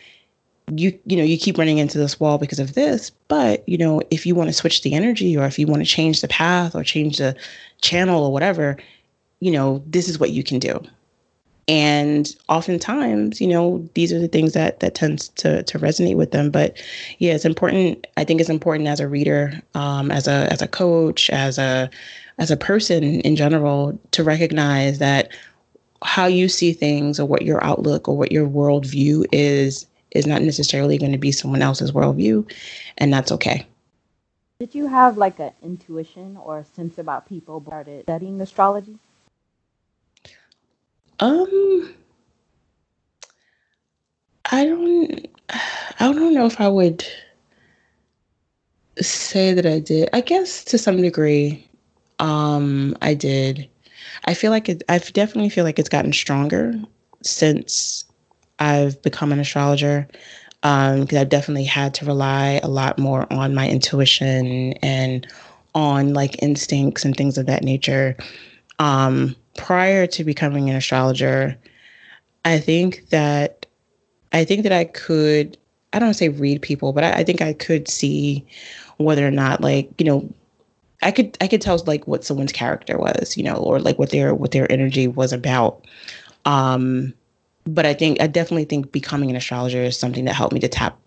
you 0.72 0.98
you 1.08 1.18
know 1.18 1.24
you 1.24 1.36
keep 1.36 1.58
running 1.58 1.80
into 1.80 1.98
this 1.98 2.20
wall 2.20 2.38
because 2.38 2.60
of 2.60 2.76
this 2.76 3.10
but 3.28 3.68
you 3.68 3.78
know 3.78 4.04
if 4.12 4.28
you 4.28 4.36
want 4.36 4.48
to 4.48 4.54
switch 4.54 4.84
the 4.84 4.94
energy 4.94 5.36
or 5.36 5.46
if 5.46 5.58
you 5.58 5.66
want 5.66 5.82
to 5.82 5.90
change 5.90 6.22
the 6.22 6.28
path 6.28 6.76
or 6.76 6.84
change 6.84 7.18
the 7.18 7.36
channel 7.82 8.24
or 8.24 8.32
whatever 8.32 8.78
you 9.40 9.52
know 9.52 9.82
this 9.88 10.08
is 10.08 10.20
what 10.20 10.30
you 10.30 10.44
can 10.44 10.60
do 10.60 10.80
and 11.70 12.36
oftentimes 12.50 13.40
you 13.40 13.48
know 13.48 13.88
these 13.94 14.12
are 14.12 14.20
the 14.20 14.28
things 14.28 14.54
that 14.54 14.80
that 14.80 14.96
tends 14.96 15.30
to 15.30 15.64
to 15.64 15.78
resonate 15.78 16.16
with 16.16 16.32
them 16.32 16.50
but 16.50 16.82
yeah 17.20 17.34
it's 17.34 17.46
important 17.46 18.08
i 18.18 18.24
think 18.24 18.42
it's 18.42 18.50
important 18.50 18.90
as 18.90 19.00
a 19.00 19.08
reader 19.08 19.54
um, 19.76 20.12
as 20.12 20.28
a 20.28 20.52
as 20.52 20.62
a 20.62 20.68
coach 20.68 21.30
as 21.30 21.58
a 21.58 21.90
as 22.40 22.50
a 22.50 22.58
person 22.58 23.04
in 23.22 23.36
general 23.36 23.98
to 24.12 24.24
recognize 24.24 24.98
that 24.98 25.30
how 26.02 26.26
you 26.26 26.50
see 26.50 26.74
things 26.74 27.20
or 27.20 27.26
what 27.26 27.44
your 27.44 27.64
outlook 27.64 28.08
or 28.08 28.18
what 28.18 28.32
your 28.32 28.48
worldview 28.48 29.26
is 29.32 29.86
is 30.12 30.26
not 30.26 30.42
necessarily 30.42 30.98
going 30.98 31.12
to 31.12 31.18
be 31.18 31.32
someone 31.32 31.62
else's 31.62 31.92
worldview, 31.92 32.50
and 32.98 33.14
that's 33.14 33.32
okay. 33.32 33.66
Did 34.60 34.74
you 34.74 34.88
have 34.88 35.18
like 35.18 35.40
an 35.40 35.52
intuition 35.62 36.38
or 36.38 36.60
a 36.60 36.66
sense 36.66 36.98
about 36.98 37.30
people 37.30 37.62
started 37.66 38.04
studying 38.04 38.42
astrology? 38.42 38.98
Um, 41.20 41.94
I 44.52 44.66
don't, 44.66 45.28
I 46.00 46.12
don't 46.12 46.34
know 46.34 46.46
if 46.46 46.60
I 46.60 46.68
would 46.68 47.06
say 49.02 49.54
that 49.54 49.66
I 49.66 49.80
did. 49.80 50.10
I 50.14 50.22
guess 50.22 50.64
to 50.66 50.78
some 50.78 51.02
degree, 51.02 51.68
um, 52.20 52.96
I 53.02 53.14
did. 53.14 53.70
I 54.26 54.34
feel 54.34 54.52
like 54.52 54.70
it. 54.70 54.84
I 54.90 55.00
definitely 55.00 55.50
feel 55.50 55.64
like 55.64 55.80
it's 55.80 55.90
gotten 55.90 56.14
stronger 56.14 56.74
since 57.24 58.06
I've 58.60 59.02
become 59.02 59.32
an 59.32 59.40
astrologer 59.40 60.08
Um, 60.64 61.02
because 61.02 61.20
I've 61.20 61.30
definitely 61.30 61.66
had 61.66 61.94
to 61.96 62.06
rely 62.06 62.60
a 62.64 62.70
lot 62.70 63.00
more 63.00 63.32
on 63.34 63.56
my 63.56 63.70
intuition 63.70 64.74
and 64.84 65.28
on 65.76 66.14
like 66.14 66.42
instincts 66.44 67.06
and 67.06 67.16
things 67.18 67.38
of 67.38 67.48
that 67.48 67.64
nature. 67.64 68.18
Um, 68.80 69.36
prior 69.60 70.08
to 70.08 70.24
becoming 70.24 70.70
an 70.70 70.78
astrologer, 70.78 71.58
I 72.46 72.60
think 72.60 73.10
that 73.10 73.66
I 74.32 74.46
think 74.46 74.64
that 74.64 74.72
I 74.72 74.86
could 74.86 75.58
I 75.92 76.00
don't 76.00 76.14
say 76.14 76.30
read 76.30 76.62
people, 76.62 76.94
but 76.94 77.04
I, 77.04 77.12
I 77.12 77.24
think 77.24 77.42
I 77.42 77.54
could 77.54 77.88
see 77.88 78.46
whether 78.98 79.28
or 79.28 79.32
not 79.32 79.62
like 79.62 79.90
you 80.00 80.06
know 80.06 80.34
I 81.02 81.12
could 81.12 81.38
I 81.42 81.48
could 81.48 81.62
tell 81.62 81.78
like 81.86 82.08
what 82.08 82.24
someone's 82.24 82.54
character 82.54 82.98
was, 82.98 83.36
you 83.36 83.44
know, 83.44 83.56
or 83.56 83.80
like 83.80 84.00
what 84.00 84.12
their 84.12 84.34
what 84.34 84.52
their 84.52 84.72
energy 84.72 85.08
was 85.08 85.34
about. 85.34 85.86
Um, 86.46 87.14
but 87.66 87.86
I 87.86 87.94
think 87.94 88.22
I 88.22 88.28
definitely 88.28 88.66
think 88.66 88.92
becoming 88.94 89.30
an 89.30 89.36
astrologer 89.36 89.84
is 89.84 89.98
something 89.98 90.26
that 90.26 90.34
helped 90.34 90.54
me 90.54 90.62
to 90.62 90.70
tap 90.70 90.98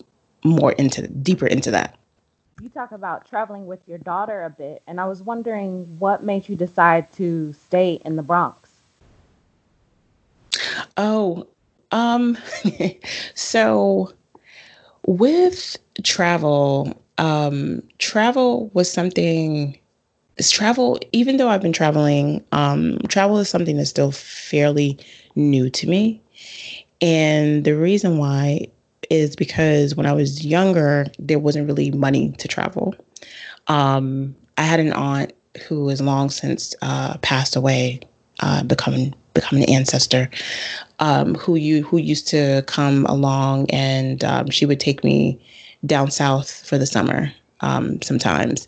more 0.45 0.73
into 0.73 1.09
deeper 1.09 1.47
into 1.47 1.71
that. 1.71 1.97
You 2.63 2.69
talk 2.69 2.93
about 2.93 3.29
traveling 3.29 3.67
with 3.67 3.81
your 3.89 3.99
daughter 3.99 4.45
a 4.45 4.51
bit, 4.51 4.85
and 4.87 5.01
I 5.01 5.07
was 5.07 5.21
wondering 5.21 5.99
what 5.99 6.23
made 6.23 6.49
you 6.49 6.55
decide 6.55 7.11
to 7.15 7.53
stay 7.53 8.01
in 8.05 8.15
the 8.15 8.23
Bronx. 8.23 8.71
Oh, 10.97 11.49
um, 11.91 12.39
so 13.35 14.13
with 15.09 15.77
travel, 16.05 16.97
um, 17.19 17.83
travel 17.99 18.71
was 18.75 18.89
something. 18.89 19.77
Travel, 20.41 21.01
even 21.11 21.39
though 21.39 21.49
I've 21.49 21.63
been 21.63 21.73
traveling, 21.73 22.45
um, 22.53 22.97
travel 23.09 23.39
is 23.39 23.49
something 23.49 23.77
that's 23.77 23.91
still 23.91 24.13
fairly 24.13 25.01
new 25.35 25.69
to 25.71 25.89
me. 25.89 26.23
And 27.01 27.65
the 27.65 27.77
reason 27.77 28.19
why 28.19 28.69
is 29.13 29.37
because 29.37 29.95
when 29.95 30.07
I 30.07 30.13
was 30.13 30.45
younger, 30.45 31.07
there 31.19 31.39
wasn't 31.39 31.67
really 31.67 31.91
money 31.91 32.33
to 32.39 32.49
travel. 32.49 32.95
Um, 33.69 34.35
I 34.59 34.63
had 34.63 34.81
an 34.81 34.93
aunt 34.93 35.33
who 35.69 35.89
has 35.89 36.01
long 36.01 36.31
since 36.31 36.75
uh, 36.83 37.19
passed 37.19 37.55
away, 37.55 38.01
uh, 38.41 38.63
becoming 38.65 39.15
becoming 39.35 39.65
an 39.65 39.71
ancestor, 39.71 40.29
um, 40.99 41.35
who 41.37 41.57
you 41.57 41.83
who 41.83 41.99
used 41.99 42.27
to 42.29 42.63
come 42.67 43.07
along 43.07 43.71
and 43.71 44.25
um, 44.25 44.51
she 44.51 44.67
would 44.67 44.81
take 44.81 45.05
me 45.05 45.41
down 45.87 46.11
south 46.11 46.67
for 46.67 46.79
the 46.79 46.87
summer 46.87 47.33
um, 47.61 48.01
sometimes, 48.03 48.67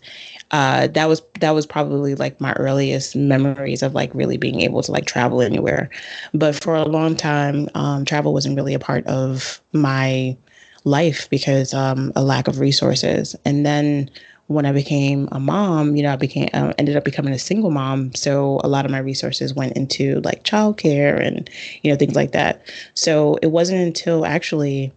uh, 0.50 0.86
that 0.88 1.08
was 1.08 1.22
that 1.40 1.50
was 1.52 1.66
probably 1.66 2.14
like 2.14 2.40
my 2.40 2.52
earliest 2.54 3.16
memories 3.16 3.82
of 3.82 3.94
like 3.94 4.14
really 4.14 4.36
being 4.36 4.60
able 4.60 4.82
to 4.82 4.92
like 4.92 5.06
travel 5.06 5.42
anywhere. 5.42 5.90
But 6.32 6.54
for 6.54 6.74
a 6.74 6.84
long 6.84 7.16
time, 7.16 7.68
um, 7.74 8.04
travel 8.04 8.32
wasn't 8.32 8.56
really 8.56 8.74
a 8.74 8.78
part 8.78 9.06
of 9.06 9.60
my 9.72 10.36
life 10.84 11.28
because 11.30 11.74
um, 11.74 12.12
a 12.14 12.22
lack 12.22 12.46
of 12.46 12.60
resources. 12.60 13.34
And 13.44 13.64
then 13.64 14.10
when 14.48 14.66
I 14.66 14.72
became 14.72 15.28
a 15.32 15.40
mom, 15.40 15.96
you 15.96 16.02
know, 16.02 16.12
I 16.12 16.16
became 16.16 16.48
uh, 16.52 16.74
ended 16.78 16.96
up 16.96 17.04
becoming 17.04 17.32
a 17.32 17.38
single 17.38 17.70
mom. 17.70 18.14
So 18.14 18.60
a 18.62 18.68
lot 18.68 18.84
of 18.84 18.90
my 18.90 18.98
resources 18.98 19.54
went 19.54 19.76
into 19.76 20.20
like 20.20 20.44
childcare 20.44 21.20
and 21.20 21.48
you 21.82 21.90
know 21.90 21.96
things 21.96 22.14
like 22.14 22.32
that. 22.32 22.66
So 22.94 23.36
it 23.42 23.48
wasn't 23.48 23.80
until 23.80 24.26
actually 24.26 24.92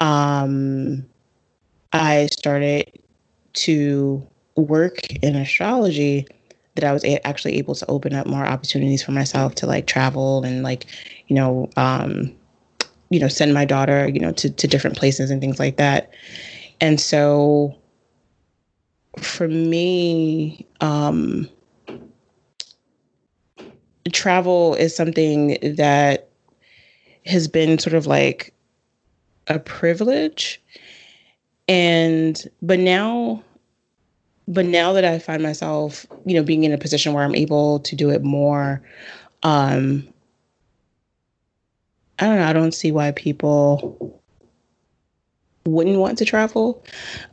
um, 0.00 1.04
I 1.92 2.26
started 2.26 2.90
to 3.54 4.26
work 4.56 5.12
in 5.22 5.36
astrology 5.36 6.26
that 6.74 6.84
I 6.84 6.92
was 6.92 7.04
a- 7.04 7.24
actually 7.26 7.56
able 7.58 7.74
to 7.74 7.86
open 7.90 8.14
up 8.14 8.26
more 8.26 8.44
opportunities 8.44 9.02
for 9.02 9.12
myself 9.12 9.54
to 9.56 9.66
like 9.66 9.86
travel 9.86 10.44
and 10.44 10.62
like, 10.62 10.86
you 11.28 11.36
know, 11.36 11.70
um, 11.76 12.34
you 13.10 13.20
know, 13.20 13.28
send 13.28 13.54
my 13.54 13.64
daughter, 13.64 14.08
you 14.08 14.20
know, 14.20 14.32
to, 14.32 14.50
to 14.50 14.66
different 14.66 14.96
places 14.96 15.30
and 15.30 15.40
things 15.40 15.58
like 15.58 15.76
that. 15.76 16.10
And 16.80 17.00
so 17.00 17.76
for 19.20 19.48
me, 19.48 20.66
um, 20.80 21.48
travel 24.12 24.74
is 24.74 24.94
something 24.94 25.58
that 25.76 26.28
has 27.26 27.48
been 27.48 27.78
sort 27.78 27.94
of 27.94 28.06
like 28.06 28.52
a 29.48 29.58
privilege. 29.58 30.60
And 31.68 32.42
but 32.60 32.78
now 32.78 33.42
but 34.46 34.66
now 34.66 34.92
that 34.92 35.04
I 35.04 35.18
find 35.18 35.42
myself, 35.42 36.06
you 36.24 36.34
know, 36.34 36.42
being 36.42 36.64
in 36.64 36.72
a 36.72 36.78
position 36.78 37.12
where 37.12 37.24
I'm 37.24 37.34
able 37.34 37.80
to 37.80 37.96
do 37.96 38.10
it 38.10 38.22
more, 38.22 38.82
um, 39.42 40.06
I 42.18 42.26
don't 42.26 42.36
know, 42.36 42.44
I 42.46 42.52
don't 42.52 42.74
see 42.74 42.92
why 42.92 43.12
people 43.12 44.20
wouldn't 45.66 45.98
want 45.98 46.18
to 46.18 46.24
travel. 46.24 46.84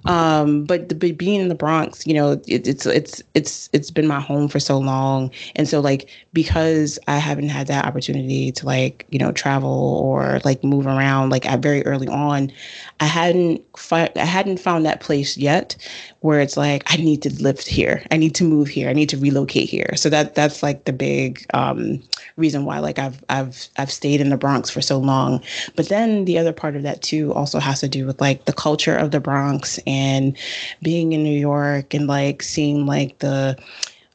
Um, 0.06 0.64
but, 0.64 0.90
the, 0.90 0.96
being 0.96 1.42
in 1.42 1.50
the 1.50 1.56
Bronx, 1.56 2.06
you 2.08 2.14
know, 2.14 2.42
it, 2.48 2.68
it's 2.68 2.86
it's 2.86 3.22
it's 3.34 3.70
it's 3.74 3.92
been 3.92 4.08
my 4.08 4.20
home 4.20 4.48
for 4.48 4.60
so 4.60 4.78
long, 4.78 5.32
and 5.56 5.68
so 5.68 5.80
like 5.80 6.10
because 6.34 6.98
I 7.08 7.18
haven't 7.18 7.50
had 7.50 7.68
that 7.68 7.86
opportunity 7.86 8.52
to 8.54 8.66
like 8.66 9.06
you 9.10 9.20
know 9.20 9.32
travel 9.32 10.02
or 10.04 10.40
like 10.44 10.64
move 10.64 10.88
around 10.88 11.30
like 11.30 11.46
at 11.46 11.60
very 11.60 11.86
early 11.86 12.08
on, 12.08 12.52
I 13.00 13.06
hadn't 13.06 13.62
fi- 13.78 14.12
I 14.16 14.26
hadn't 14.26 14.60
found 14.60 14.86
that 14.86 15.02
place 15.02 15.38
yet 15.38 15.76
where 16.22 16.40
it's 16.40 16.56
like 16.56 16.84
I 16.88 16.98
need 16.98 17.22
to 17.24 17.34
live 17.42 17.60
here, 17.60 18.04
I 18.12 18.18
need 18.18 18.36
to 18.36 18.44
move 18.44 18.68
here, 18.68 18.90
I 18.90 18.94
need 18.94 19.10
to 19.10 19.18
relocate 19.18 19.70
here. 19.70 19.96
So 19.96 20.10
that 20.10 20.36
that's 20.36 20.64
like 20.64 20.86
the 20.86 20.94
big 20.94 21.46
um, 21.54 22.02
reason 22.38 22.66
why 22.66 22.80
like 22.80 23.00
I've 23.00 23.24
I've 23.30 23.68
I've 23.78 23.92
stayed 23.92 24.22
in 24.22 24.30
the 24.30 24.38
Bronx 24.38 24.70
for 24.70 24.82
so 24.82 25.00
long. 25.00 25.42
But 25.76 25.90
then 25.90 26.26
the 26.26 26.38
other 26.38 26.54
part 26.54 26.76
of 26.76 26.84
that 26.84 27.02
too 27.02 27.34
also 27.34 27.60
has 27.60 27.80
to 27.82 27.90
do 27.90 28.06
with 28.06 28.21
like 28.22 28.46
the 28.46 28.54
culture 28.54 28.96
of 28.96 29.12
the 29.12 29.20
Bronx 29.20 29.80
and 29.86 30.38
being 30.82 31.12
in 31.12 31.24
New 31.24 31.38
York 31.38 31.94
and 31.94 32.08
like 32.08 32.44
seeing 32.44 32.86
like 32.86 33.20
the 33.20 33.58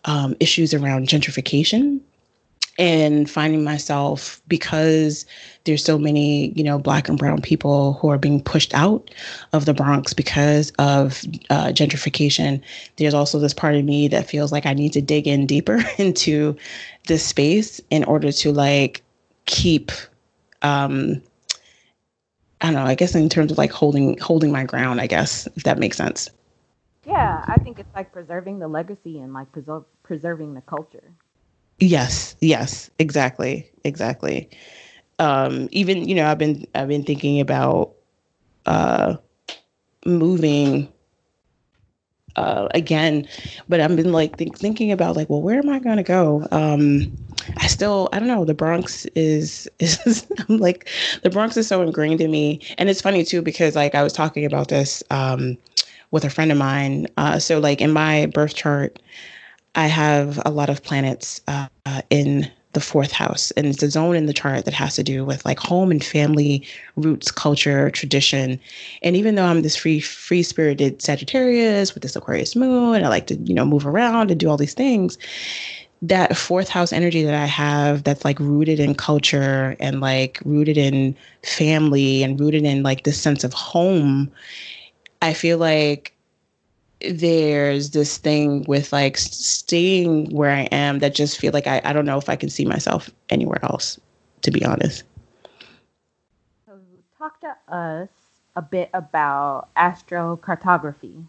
um, 0.07 0.35
issues 0.41 0.73
around 0.73 1.09
gentrification 1.09 2.01
and 2.79 3.29
finding 3.29 3.65
myself 3.65 4.41
because 4.49 5.25
there's 5.65 5.83
so 5.83 5.99
many 5.99 6.49
you 6.51 6.63
know 6.63 6.79
black 6.79 7.09
and 7.09 7.19
brown 7.19 7.41
people 7.41 7.95
who 7.95 8.09
are 8.09 8.19
being 8.19 8.43
pushed 8.43 8.75
out 8.75 9.11
of 9.53 9.65
the 9.65 9.73
bronx 9.73 10.13
because 10.13 10.71
of 10.79 11.23
uh, 11.49 11.69
gentrification 11.69 12.61
there's 12.97 13.15
also 13.15 13.39
this 13.39 13.55
part 13.55 13.75
of 13.75 13.85
me 13.85 14.09
that 14.09 14.29
feels 14.29 14.53
like 14.53 14.67
i 14.67 14.75
need 14.75 14.93
to 14.93 15.01
dig 15.01 15.27
in 15.27 15.47
deeper 15.47 15.81
into 15.99 16.55
this 17.07 17.25
space 17.25 17.81
in 17.91 18.05
order 18.05 18.31
to 18.31 18.53
like 18.53 19.03
keep 19.47 19.91
um 20.63 21.23
i 22.61 22.67
don't 22.67 22.75
know 22.75 22.85
i 22.85 22.95
guess 22.95 23.15
in 23.15 23.29
terms 23.29 23.53
of 23.53 23.59
like 23.59 23.71
holding 23.73 24.19
holding 24.19 24.53
my 24.53 24.65
ground 24.65 25.01
i 25.01 25.07
guess 25.07 25.47
if 25.57 25.65
that 25.65 25.79
makes 25.79 25.97
sense 25.97 26.31
yeah 27.05 27.45
i 27.49 27.59
think 27.59 27.79
it's 27.79 27.95
like 27.95 28.13
preserving 28.13 28.59
the 28.59 28.69
legacy 28.69 29.19
and 29.19 29.33
like 29.33 29.51
preserve, 29.53 29.85
preserving 30.03 30.55
the 30.55 30.61
culture 30.63 31.15
Yes, 31.79 32.37
yes, 32.41 32.91
exactly, 32.99 33.71
exactly. 33.85 34.49
Um, 35.19 35.69
even 35.73 36.09
you 36.09 36.15
know, 36.15 36.27
I've 36.27 36.39
been 36.39 36.67
I've 36.75 36.89
been 36.89 37.05
thinking 37.05 37.41
about 37.41 37.95
uh, 38.67 39.17
moving 40.07 40.93
uh, 42.37 42.69
again, 42.75 43.27
but 43.69 43.81
I've 43.81 43.97
been 43.97 44.13
like 44.13 44.37
think, 44.37 44.59
thinking 44.59 44.93
about 44.93 45.17
like, 45.17 45.31
well, 45.31 45.43
where 45.43 45.59
am 45.59 45.69
I 45.69 45.79
going 45.79 45.97
to 45.97 46.03
go? 46.03 46.47
Um, 46.51 47.11
I 47.59 47.67
still 47.67 48.09
I 48.13 48.19
don't 48.19 48.29
know. 48.29 48.45
The 48.45 48.55
Bronx 48.55 49.07
is 49.15 49.69
is 49.79 50.27
I'm 50.49 50.59
like 50.59 50.89
the 51.23 51.31
Bronx 51.31 51.57
is 51.57 51.67
so 51.67 51.83
ingrained 51.83 52.21
in 52.21 52.31
me, 52.31 52.61
and 52.79 52.89
it's 52.89 53.01
funny 53.01 53.25
too 53.25 53.43
because 53.43 53.77
like 53.77 53.95
I 53.95 54.03
was 54.03 54.13
talking 54.13 54.45
about 54.45 54.69
this 54.69 55.03
um, 55.11 55.57
with 56.11 56.25
a 56.25 56.31
friend 56.31 56.53
of 56.53 56.59
mine. 56.59 57.07
Uh, 57.17 57.39
so 57.39 57.59
like 57.59 57.81
in 57.81 57.93
my 57.93 58.27
birth 58.27 58.55
chart. 58.55 58.99
I 59.79 59.89
have 59.89 60.41
a 60.47 60.51
lot 60.51 60.71
of 60.71 60.83
planets 60.83 61.43
uh, 61.49 61.69
in 62.09 62.51
the 62.77 62.81
fourth 62.81 63.11
house, 63.11 63.53
and 63.53 63.67
it's 63.67 63.83
a 63.83 63.91
zone 63.91 64.17
in 64.17 64.27
the 64.27 64.35
chart 64.35 64.67
that 64.67 64.75
has 64.75 64.95
to 64.97 65.03
do 65.03 65.25
with 65.25 65.43
like 65.47 65.59
home 65.59 65.91
and 65.91 66.05
family, 66.05 66.63
roots, 66.97 67.31
culture, 67.31 67.91
tradition. 67.91 68.61
And 69.03 69.17
even 69.17 69.35
though 69.35 69.47
I'm 69.47 69.63
this 69.63 69.77
free, 69.77 69.99
free 69.99 70.43
spirited 70.43 71.01
Sagittarius 71.01 71.95
with 71.95 72.03
this 72.03 72.17
Aquarius 72.17 72.55
moon, 72.55 73.03
I 73.03 73.09
like 73.09 73.27
to 73.29 73.37
you 73.37 73.55
know 73.55 73.65
move 73.65 73.87
around 73.87 74.31
and 74.31 74.39
do 74.39 74.51
all 74.51 74.59
these 74.59 74.75
things. 74.75 75.17
That 76.03 76.37
fourth 76.37 76.69
house 76.69 76.93
energy 76.93 77.23
that 77.25 77.35
I 77.35 77.47
have, 77.47 78.05
that's 78.05 78.25
like 78.25 78.39
rooted 78.39 78.79
in 78.81 78.95
culture 78.95 79.77
and 79.81 80.01
like 80.01 80.41
rooted 80.45 80.77
in 80.77 81.17
family 81.43 82.23
and 82.23 82.39
rooted 82.39 82.65
in 82.65 82.83
like 82.83 83.05
this 83.05 83.21
sense 83.21 83.45
of 83.45 83.53
home. 83.53 84.31
I 85.23 85.33
feel 85.33 85.59
like 85.59 86.13
there's 87.01 87.91
this 87.91 88.19
thing 88.19 88.65
with 88.69 88.93
like 88.93 89.17
staying 89.17 90.35
where 90.35 90.51
I 90.51 90.63
am 90.73 90.99
that 91.01 91.15
just 91.15 91.39
feel 91.39 91.53
like 91.53 91.67
I, 91.67 91.81
I 91.85 91.93
don't 91.93 92.07
know 92.07 92.19
if 92.19 92.29
I 92.29 92.37
can 92.37 92.51
see 92.51 92.65
myself 92.65 93.11
anywhere 93.31 93.65
else, 93.65 93.99
to 94.43 94.51
be 94.51 94.65
honest. 94.65 95.05
So 96.67 96.79
talk 97.19 97.41
to 97.41 97.57
us 97.69 98.09
a 98.57 98.63
bit 98.63 98.91
about 98.95 99.69
astrocartography. 99.77 101.27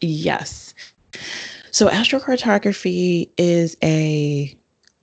Yes. 0.00 0.74
So 1.74 1.88
astrocartography 1.88 3.30
is 3.36 3.76
a 3.82 4.56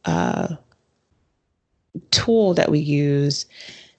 uh, 0.06 0.56
tool 2.12 2.54
that 2.54 2.72
we 2.72 2.80
use 2.80 3.46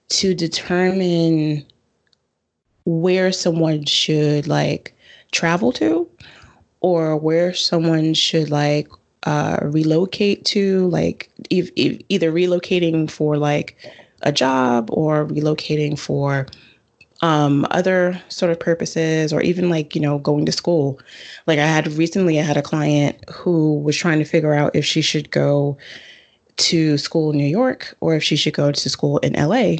to 0.09 0.33
determine 0.33 1.67
where 2.85 3.31
someone 3.31 3.85
should 3.85 4.47
like 4.47 4.97
travel 5.31 5.71
to 5.73 6.09
or 6.79 7.15
where 7.15 7.53
someone 7.53 8.15
should 8.15 8.49
like 8.49 8.87
uh, 9.27 9.59
relocate 9.61 10.43
to, 10.45 10.87
like 10.87 11.29
either 11.51 12.31
relocating 12.31 13.07
for 13.07 13.37
like 13.37 13.77
a 14.23 14.31
job 14.31 14.89
or 14.91 15.27
relocating 15.27 15.97
for 15.97 16.47
um, 17.23 17.65
other 17.71 18.21
sort 18.27 18.51
of 18.51 18.59
purposes 18.59 19.31
or 19.31 19.41
even 19.41 19.69
like 19.69 19.95
you 19.95 20.01
know 20.01 20.19
going 20.19 20.45
to 20.45 20.51
school 20.51 20.99
like 21.47 21.57
i 21.57 21.65
had 21.65 21.87
recently 21.93 22.37
i 22.37 22.43
had 22.43 22.57
a 22.57 22.61
client 22.61 23.17
who 23.31 23.79
was 23.79 23.95
trying 23.95 24.19
to 24.19 24.25
figure 24.25 24.53
out 24.53 24.75
if 24.75 24.85
she 24.85 25.01
should 25.01 25.31
go 25.31 25.77
to 26.57 26.97
school 26.97 27.31
in 27.31 27.37
new 27.37 27.45
york 27.45 27.95
or 28.01 28.13
if 28.13 28.21
she 28.21 28.35
should 28.35 28.53
go 28.53 28.71
to 28.71 28.89
school 28.89 29.17
in 29.19 29.33
la 29.33 29.75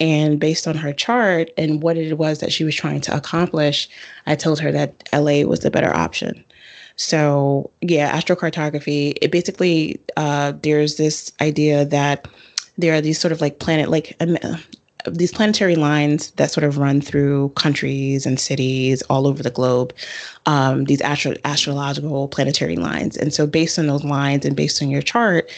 and 0.00 0.40
based 0.40 0.66
on 0.66 0.76
her 0.76 0.92
chart 0.92 1.50
and 1.56 1.82
what 1.82 1.96
it 1.96 2.18
was 2.18 2.40
that 2.40 2.52
she 2.52 2.64
was 2.64 2.74
trying 2.74 3.00
to 3.02 3.16
accomplish, 3.16 3.88
I 4.26 4.34
told 4.34 4.58
her 4.60 4.72
that 4.72 5.08
LA 5.12 5.42
was 5.42 5.60
the 5.60 5.70
better 5.70 5.94
option. 5.94 6.44
So, 6.96 7.70
yeah, 7.80 8.16
astrocartography, 8.16 9.16
it 9.22 9.30
basically, 9.30 10.00
uh, 10.16 10.52
there's 10.62 10.96
this 10.96 11.32
idea 11.40 11.84
that 11.84 12.26
there 12.76 12.94
are 12.94 13.00
these 13.00 13.20
sort 13.20 13.30
of 13.30 13.40
like 13.40 13.60
planet, 13.60 13.88
like 13.88 14.16
um, 14.20 14.36
these 15.12 15.32
planetary 15.32 15.76
lines 15.76 16.30
that 16.32 16.50
sort 16.50 16.64
of 16.64 16.78
run 16.78 17.00
through 17.00 17.50
countries 17.50 18.26
and 18.26 18.40
cities 18.40 19.02
all 19.02 19.26
over 19.26 19.42
the 19.42 19.50
globe, 19.50 19.92
um, 20.46 20.84
these 20.84 21.00
astro- 21.00 21.36
astrological 21.44 22.28
planetary 22.28 22.76
lines. 22.76 23.16
And 23.16 23.32
so, 23.32 23.46
based 23.46 23.78
on 23.78 23.86
those 23.86 24.04
lines 24.04 24.44
and 24.44 24.56
based 24.56 24.82
on 24.82 24.90
your 24.90 25.02
chart, 25.02 25.50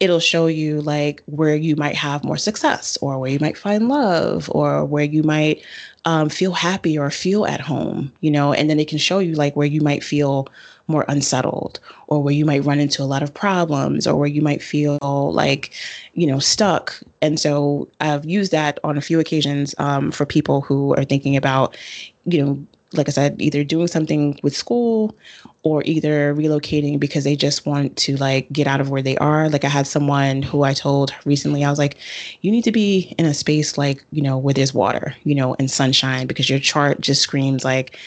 it'll 0.00 0.20
show 0.20 0.46
you 0.46 0.80
like 0.80 1.22
where 1.26 1.54
you 1.54 1.76
might 1.76 1.94
have 1.94 2.24
more 2.24 2.38
success 2.38 2.96
or 3.02 3.18
where 3.18 3.30
you 3.30 3.38
might 3.38 3.56
find 3.56 3.88
love 3.88 4.50
or 4.54 4.84
where 4.84 5.04
you 5.04 5.22
might 5.22 5.62
um, 6.06 6.30
feel 6.30 6.52
happy 6.52 6.98
or 6.98 7.10
feel 7.10 7.44
at 7.44 7.60
home, 7.60 8.10
you 8.20 8.30
know, 8.30 8.52
and 8.54 8.70
then 8.70 8.80
it 8.80 8.88
can 8.88 8.98
show 8.98 9.18
you 9.18 9.34
like 9.34 9.54
where 9.56 9.66
you 9.66 9.82
might 9.82 10.02
feel 10.02 10.48
more 10.90 11.04
unsettled 11.08 11.80
or 12.08 12.22
where 12.22 12.34
you 12.34 12.44
might 12.44 12.64
run 12.64 12.80
into 12.80 13.02
a 13.02 13.04
lot 13.04 13.22
of 13.22 13.32
problems 13.32 14.06
or 14.06 14.16
where 14.16 14.28
you 14.28 14.42
might 14.42 14.62
feel 14.62 14.98
like, 15.32 15.72
you 16.14 16.26
know, 16.26 16.38
stuck. 16.38 17.00
And 17.22 17.38
so 17.38 17.88
I've 18.00 18.24
used 18.24 18.52
that 18.52 18.78
on 18.84 18.98
a 18.98 19.00
few 19.00 19.20
occasions 19.20 19.74
um, 19.78 20.10
for 20.10 20.26
people 20.26 20.60
who 20.60 20.94
are 20.96 21.04
thinking 21.04 21.36
about, 21.36 21.76
you 22.24 22.44
know, 22.44 22.66
like 22.92 23.08
I 23.08 23.12
said, 23.12 23.40
either 23.40 23.62
doing 23.62 23.86
something 23.86 24.38
with 24.42 24.56
school 24.56 25.16
or 25.62 25.82
either 25.84 26.34
relocating 26.34 26.98
because 26.98 27.24
they 27.24 27.36
just 27.36 27.66
want 27.66 27.96
to 27.98 28.16
like 28.16 28.50
get 28.52 28.66
out 28.66 28.80
of 28.80 28.90
where 28.90 29.02
they 29.02 29.16
are. 29.18 29.48
Like 29.48 29.64
I 29.64 29.68
had 29.68 29.86
someone 29.86 30.42
who 30.42 30.62
I 30.64 30.74
told 30.74 31.14
recently, 31.24 31.64
I 31.64 31.70
was 31.70 31.78
like, 31.78 31.98
you 32.40 32.50
need 32.50 32.64
to 32.64 32.72
be 32.72 33.14
in 33.18 33.26
a 33.26 33.34
space 33.34 33.78
like, 33.78 34.04
you 34.10 34.22
know, 34.22 34.38
where 34.38 34.54
there's 34.54 34.74
water, 34.74 35.14
you 35.24 35.34
know, 35.34 35.54
and 35.58 35.70
sunshine 35.70 36.26
because 36.26 36.50
your 36.50 36.58
chart 36.58 37.00
just 37.00 37.22
screams 37.22 37.64
like 37.64 37.98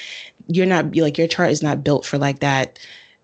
you're 0.47 0.65
not 0.65 0.95
like 0.95 1.17
your 1.17 1.27
chart 1.27 1.51
is 1.51 1.63
not 1.63 1.83
built 1.83 2.05
for 2.05 2.17
like 2.17 2.39
that 2.39 2.79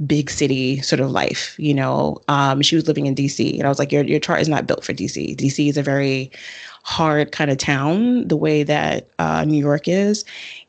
big 0.05 0.30
city 0.30 0.82
sort 0.82 0.99
of 0.99 1.11
life, 1.11 1.55
you 1.59 1.74
know. 1.74 2.22
Um, 2.28 2.61
she 2.61 2.76
was 2.76 2.88
living 2.88 3.05
in 3.05 3.15
DC 3.15 3.55
and 3.55 3.63
I 3.63 3.70
was 3.70 3.80
like, 3.80 3.91
your 3.91 4.03
your 4.03 4.20
chart 4.20 4.41
is 4.41 4.49
not 4.49 4.67
built 4.67 4.84
for 4.84 4.93
DC. 4.93 5.36
DC 5.36 5.70
is 5.70 5.78
a 5.78 5.84
very 5.84 6.32
hard 6.84 7.32
kind 7.32 7.51
of 7.51 7.57
town 7.57 8.28
the 8.28 8.38
way 8.38 8.63
that 8.63 9.09
uh, 9.20 9.43
New 9.45 9.59
York 9.59 9.88
is. 9.88 10.24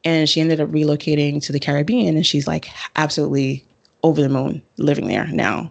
And 0.05 0.29
she 0.29 0.41
ended 0.41 0.61
up 0.61 0.69
relocating 0.69 1.43
to 1.43 1.53
the 1.53 1.61
Caribbean 1.61 2.17
and 2.17 2.27
she's 2.27 2.47
like 2.47 2.69
absolutely 2.97 3.65
over 4.03 4.23
the 4.23 4.29
moon 4.29 4.63
living 4.79 5.09
there 5.09 5.27
now. 5.29 5.71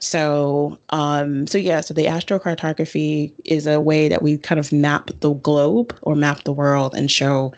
So, 0.00 0.78
um, 0.90 1.46
so 1.46 1.58
yeah, 1.58 1.80
so 1.80 1.94
the 1.94 2.06
astrocartography 2.06 3.32
is 3.44 3.66
a 3.66 3.80
way 3.80 4.08
that 4.08 4.22
we 4.22 4.36
kind 4.36 4.58
of 4.58 4.72
map 4.72 5.10
the 5.20 5.32
globe 5.32 5.96
or 6.02 6.14
map 6.14 6.44
the 6.44 6.52
world 6.52 6.94
and 6.94 7.10
show 7.10 7.52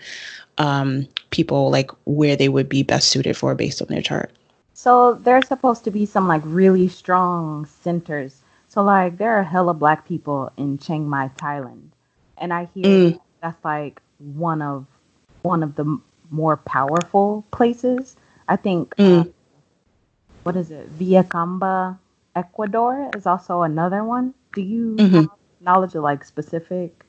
um, 0.61 1.09
people 1.31 1.71
like 1.71 1.91
where 2.05 2.37
they 2.37 2.49
would 2.49 2.69
be 2.69 2.83
best 2.83 3.09
suited 3.09 3.37
for 3.37 3.55
based 3.55 3.81
on 3.83 3.89
their 3.89 4.03
chart. 4.03 4.31
So 4.75 5.15
there's 5.15 5.49
supposed 5.49 5.85
to 5.85 5.91
be 5.91 6.07
some 6.07 6.29
like 6.29 6.43
really 6.45 6.89
strong 6.89 7.67
centers. 7.67 8.43
So 8.69 8.83
like 8.83 9.19
there 9.19 9.37
are 9.39 9.43
hella 9.43 9.75
black 9.75 10.07
people 10.07 10.53
in 10.57 10.79
Chiang 10.79 11.09
Mai, 11.09 11.31
Thailand 11.37 11.91
and 12.41 12.53
I 12.53 12.69
hear 12.75 12.85
mm. 12.85 13.21
that's 13.41 13.63
like 13.65 14.01
one 14.19 14.63
of 14.63 14.87
one 15.43 15.63
of 15.63 15.77
the 15.77 16.01
more 16.31 16.57
powerful 16.57 17.45
places. 17.53 18.17
I 18.49 18.57
think 18.57 18.97
mm. 18.97 19.27
uh, 19.27 19.31
what 20.43 20.57
is 20.57 20.71
it? 20.71 20.99
Vilcabamba, 20.99 21.99
Ecuador 22.35 23.11
is 23.15 23.27
also 23.27 23.63
another 23.63 24.03
one. 24.03 24.35
Do 24.55 24.63
you 24.63 24.97
mm-hmm. 24.97 25.15
have 25.15 25.29
knowledge 25.61 25.95
of 25.95 26.03
like 26.03 26.25
specific 26.25 27.05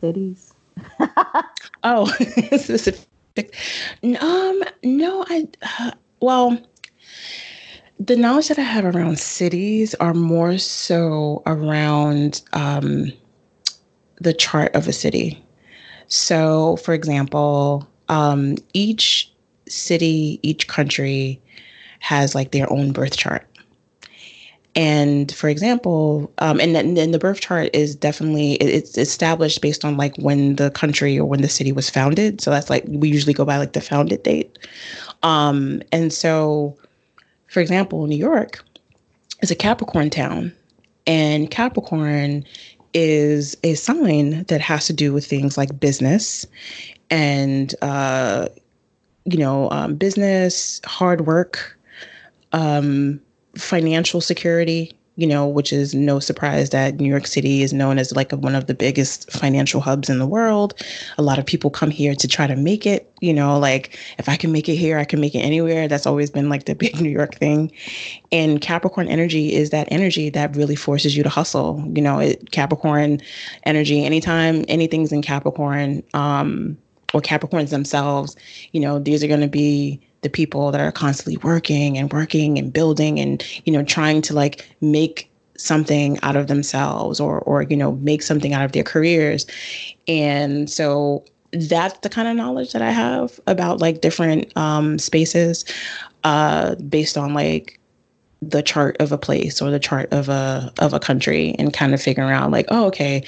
cities? 0.00 0.54
oh, 1.82 2.06
specific. 2.56 3.04
Um, 4.20 4.64
no, 4.82 5.24
I. 5.28 5.46
Uh, 5.78 5.92
well, 6.18 6.58
the 8.00 8.16
knowledge 8.16 8.48
that 8.48 8.58
I 8.58 8.62
have 8.62 8.84
around 8.84 9.18
cities 9.18 9.94
are 9.96 10.14
more 10.14 10.58
so 10.58 11.42
around 11.46 12.42
um, 12.52 13.12
the 14.20 14.32
chart 14.32 14.74
of 14.74 14.88
a 14.88 14.92
city. 14.92 15.40
So, 16.08 16.76
for 16.78 16.94
example, 16.94 17.86
um, 18.08 18.56
each 18.72 19.32
city, 19.68 20.40
each 20.42 20.68
country 20.68 21.40
has 22.00 22.34
like 22.34 22.52
their 22.52 22.72
own 22.72 22.92
birth 22.92 23.16
chart. 23.16 23.46
And 24.78 25.34
for 25.34 25.48
example, 25.48 26.32
um, 26.38 26.60
and 26.60 26.76
then 26.76 27.10
the 27.10 27.18
birth 27.18 27.40
chart 27.40 27.68
is 27.74 27.96
definitely 27.96 28.52
it's 28.54 28.96
established 28.96 29.60
based 29.60 29.84
on 29.84 29.96
like 29.96 30.16
when 30.18 30.54
the 30.54 30.70
country 30.70 31.18
or 31.18 31.24
when 31.24 31.42
the 31.42 31.48
city 31.48 31.72
was 31.72 31.90
founded. 31.90 32.40
So 32.40 32.52
that's 32.52 32.70
like 32.70 32.84
we 32.86 33.08
usually 33.08 33.32
go 33.32 33.44
by 33.44 33.58
like 33.58 33.72
the 33.72 33.80
founded 33.80 34.22
date. 34.22 34.56
Um, 35.24 35.82
and 35.90 36.12
so, 36.12 36.78
for 37.48 37.58
example, 37.58 38.06
New 38.06 38.16
York 38.16 38.64
is 39.42 39.50
a 39.50 39.56
Capricorn 39.56 40.10
town, 40.10 40.52
and 41.08 41.50
Capricorn 41.50 42.44
is 42.94 43.56
a 43.64 43.74
sign 43.74 44.44
that 44.44 44.60
has 44.60 44.86
to 44.86 44.92
do 44.92 45.12
with 45.12 45.26
things 45.26 45.58
like 45.58 45.80
business 45.80 46.46
and 47.10 47.74
uh, 47.82 48.46
you 49.24 49.38
know 49.38 49.68
um, 49.72 49.96
business, 49.96 50.80
hard 50.84 51.26
work, 51.26 51.76
um, 52.52 53.20
financial 53.58 54.20
security, 54.20 54.92
you 55.16 55.26
know, 55.26 55.48
which 55.48 55.72
is 55.72 55.94
no 55.94 56.20
surprise 56.20 56.70
that 56.70 57.00
New 57.00 57.08
York 57.08 57.26
City 57.26 57.62
is 57.62 57.72
known 57.72 57.98
as 57.98 58.14
like 58.14 58.30
one 58.30 58.54
of 58.54 58.66
the 58.66 58.74
biggest 58.74 59.30
financial 59.32 59.80
hubs 59.80 60.08
in 60.08 60.20
the 60.20 60.26
world. 60.26 60.74
A 61.18 61.22
lot 61.22 61.40
of 61.40 61.44
people 61.44 61.70
come 61.70 61.90
here 61.90 62.14
to 62.14 62.28
try 62.28 62.46
to 62.46 62.54
make 62.54 62.86
it, 62.86 63.12
you 63.20 63.34
know, 63.34 63.58
like 63.58 63.98
if 64.18 64.28
I 64.28 64.36
can 64.36 64.52
make 64.52 64.68
it 64.68 64.76
here, 64.76 64.96
I 64.96 65.04
can 65.04 65.20
make 65.20 65.34
it 65.34 65.40
anywhere. 65.40 65.88
That's 65.88 66.06
always 66.06 66.30
been 66.30 66.48
like 66.48 66.66
the 66.66 66.74
big 66.76 67.00
New 67.00 67.10
York 67.10 67.34
thing. 67.34 67.72
And 68.30 68.60
Capricorn 68.60 69.08
energy 69.08 69.54
is 69.54 69.70
that 69.70 69.88
energy 69.90 70.30
that 70.30 70.54
really 70.54 70.76
forces 70.76 71.16
you 71.16 71.24
to 71.24 71.28
hustle. 71.28 71.82
You 71.92 72.02
know, 72.02 72.20
it, 72.20 72.52
Capricorn 72.52 73.20
energy, 73.64 74.04
anytime 74.04 74.64
anything's 74.68 75.10
in 75.10 75.22
Capricorn, 75.22 76.04
um, 76.14 76.78
or 77.14 77.20
Capricorns 77.20 77.70
themselves, 77.70 78.36
you 78.72 78.80
know, 78.80 78.98
these 78.98 79.24
are 79.24 79.28
going 79.28 79.40
to 79.40 79.48
be 79.48 80.00
the 80.22 80.30
people 80.30 80.70
that 80.72 80.80
are 80.80 80.92
constantly 80.92 81.36
working 81.38 81.96
and 81.96 82.12
working 82.12 82.58
and 82.58 82.72
building 82.72 83.20
and 83.20 83.44
you 83.64 83.72
know 83.72 83.82
trying 83.82 84.20
to 84.22 84.34
like 84.34 84.68
make 84.80 85.30
something 85.56 86.18
out 86.22 86.36
of 86.36 86.46
themselves 86.46 87.20
or 87.20 87.40
or 87.40 87.62
you 87.62 87.76
know 87.76 87.92
make 87.96 88.22
something 88.22 88.52
out 88.52 88.64
of 88.64 88.72
their 88.72 88.84
careers. 88.84 89.46
And 90.06 90.70
so 90.70 91.24
that's 91.52 91.98
the 92.00 92.08
kind 92.08 92.28
of 92.28 92.36
knowledge 92.36 92.72
that 92.72 92.82
i 92.82 92.90
have 92.90 93.40
about 93.46 93.80
like 93.80 94.02
different 94.02 94.54
um 94.56 94.98
spaces 94.98 95.64
uh 96.24 96.74
based 96.76 97.16
on 97.16 97.32
like 97.32 97.80
the 98.42 98.62
chart 98.62 98.96
of 99.00 99.12
a 99.12 99.18
place 99.18 99.60
or 99.60 99.70
the 99.70 99.78
chart 99.78 100.12
of 100.12 100.28
a 100.28 100.72
of 100.78 100.92
a 100.92 101.00
country 101.00 101.54
and 101.58 101.72
kind 101.72 101.94
of 101.94 102.02
figuring 102.02 102.30
out 102.30 102.50
like 102.50 102.66
oh 102.68 102.86
okay 102.86 103.24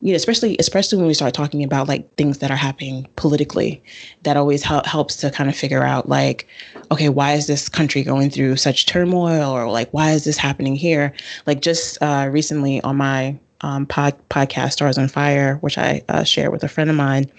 you 0.00 0.12
know, 0.12 0.16
especially 0.16 0.56
especially 0.58 0.98
when 0.98 1.06
we 1.06 1.14
start 1.14 1.34
talking 1.34 1.64
about 1.64 1.88
like 1.88 2.12
things 2.16 2.38
that 2.38 2.50
are 2.50 2.56
happening 2.56 3.06
politically, 3.16 3.82
that 4.24 4.36
always 4.36 4.62
help, 4.62 4.86
helps 4.86 5.16
to 5.16 5.30
kind 5.30 5.48
of 5.48 5.56
figure 5.56 5.82
out 5.82 6.08
like, 6.08 6.46
okay, 6.90 7.08
why 7.08 7.32
is 7.32 7.46
this 7.46 7.68
country 7.68 8.02
going 8.02 8.30
through 8.30 8.56
such 8.56 8.86
turmoil, 8.86 9.50
or 9.50 9.70
like 9.70 9.90
why 9.92 10.12
is 10.12 10.24
this 10.24 10.36
happening 10.36 10.76
here? 10.76 11.12
Like 11.46 11.60
just 11.60 12.00
uh, 12.02 12.28
recently 12.30 12.80
on 12.82 12.96
my 12.96 13.36
um, 13.62 13.86
pod, 13.86 14.14
podcast 14.28 14.72
Stars 14.72 14.98
on 14.98 15.08
Fire, 15.08 15.56
which 15.56 15.78
I 15.78 16.02
uh, 16.08 16.24
share 16.24 16.50
with 16.50 16.62
a 16.62 16.68
friend 16.68 16.90
of 16.90 16.96
mine, 16.96 17.30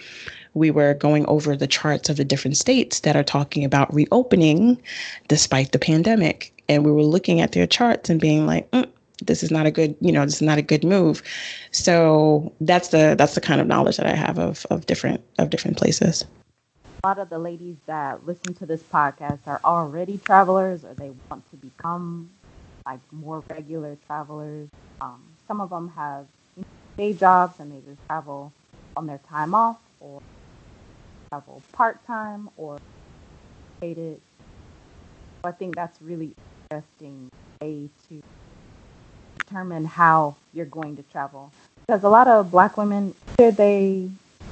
we 0.53 0.71
were 0.71 0.95
going 0.95 1.25
over 1.27 1.55
the 1.55 1.67
charts 1.67 2.09
of 2.09 2.17
the 2.17 2.25
different 2.25 2.57
states 2.57 3.01
that 3.01 3.15
are 3.15 3.23
talking 3.23 3.63
about 3.63 3.93
reopening 3.93 4.81
despite 5.27 5.71
the 5.71 5.79
pandemic. 5.79 6.53
And 6.67 6.83
we 6.83 6.91
were 6.91 7.03
looking 7.03 7.39
at 7.39 7.51
their 7.51 7.67
charts 7.67 8.09
and 8.09 8.19
being 8.19 8.45
like, 8.45 8.69
mm, 8.71 8.89
this 9.23 9.43
is 9.43 9.51
not 9.51 9.65
a 9.65 9.71
good 9.71 9.95
you 9.99 10.11
know 10.11 10.25
this 10.25 10.35
is 10.35 10.41
not 10.41 10.57
a 10.57 10.61
good 10.61 10.83
move. 10.83 11.23
So 11.71 12.53
that's 12.61 12.89
the 12.89 13.15
that's 13.17 13.35
the 13.35 13.41
kind 13.41 13.61
of 13.61 13.67
knowledge 13.67 13.97
that 13.97 14.05
i 14.05 14.15
have 14.15 14.37
of 14.39 14.65
of 14.69 14.85
different 14.85 15.21
of 15.39 15.49
different 15.49 15.77
places. 15.77 16.25
A 17.03 17.07
lot 17.07 17.19
of 17.19 17.29
the 17.29 17.39
ladies 17.39 17.77
that 17.85 18.25
listen 18.25 18.53
to 18.55 18.65
this 18.65 18.81
podcast 18.83 19.39
are 19.47 19.61
already 19.63 20.17
travelers 20.17 20.83
or 20.83 20.93
they 20.93 21.11
want 21.29 21.49
to 21.51 21.57
become 21.57 22.29
like 22.85 22.99
more 23.11 23.43
regular 23.49 23.97
travelers. 24.07 24.69
Um, 25.01 25.23
some 25.47 25.61
of 25.61 25.69
them 25.69 25.89
have 25.95 26.27
day 26.97 27.13
jobs 27.13 27.59
and 27.59 27.71
they 27.71 27.79
just 27.87 28.01
travel 28.07 28.51
on 28.95 29.07
their 29.07 29.19
time 29.29 29.53
off 29.53 29.77
or 29.99 30.21
travel 31.29 31.61
part-time 31.71 32.49
or 32.57 32.77
paid 33.81 33.97
it. 33.97 34.21
So 35.43 35.49
i 35.49 35.51
think 35.51 35.75
that's 35.75 36.01
really 36.01 36.33
interesting 36.71 37.29
way 37.61 37.89
to 38.09 38.21
determine 39.37 39.85
how 39.85 40.35
you're 40.53 40.65
going 40.65 40.95
to 40.97 41.03
travel. 41.03 41.51
Because 41.85 42.03
a 42.03 42.09
lot 42.09 42.27
of 42.27 42.51
black 42.51 42.77
women, 42.77 43.13
they 43.37 44.09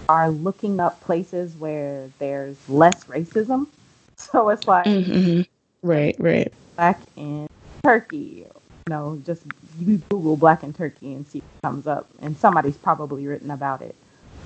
are 0.08 0.30
looking 0.30 0.80
up 0.80 1.02
places 1.02 1.56
where 1.56 2.10
there's 2.20 2.58
less 2.70 3.04
racism. 3.06 3.68
So 4.18 4.48
it's 4.48 4.66
like, 4.66 4.86
mm-hmm. 4.86 5.42
right, 5.86 6.16
right. 6.20 6.54
Black 6.78 7.02
in 7.18 7.50
Turkey. 7.84 8.46
You 8.48 8.90
know, 8.90 9.22
just 9.26 9.44
you 9.78 9.98
Google 10.10 10.38
black 10.38 10.64
in 10.64 10.72
Turkey 10.72 11.14
and 11.14 11.28
see 11.28 11.40
what 11.40 11.70
comes 11.70 11.86
up. 11.86 12.10
And 12.22 12.38
somebody's 12.38 12.78
probably 12.78 13.28
written 13.28 13.52
about 13.52 13.82
it. 13.82 13.94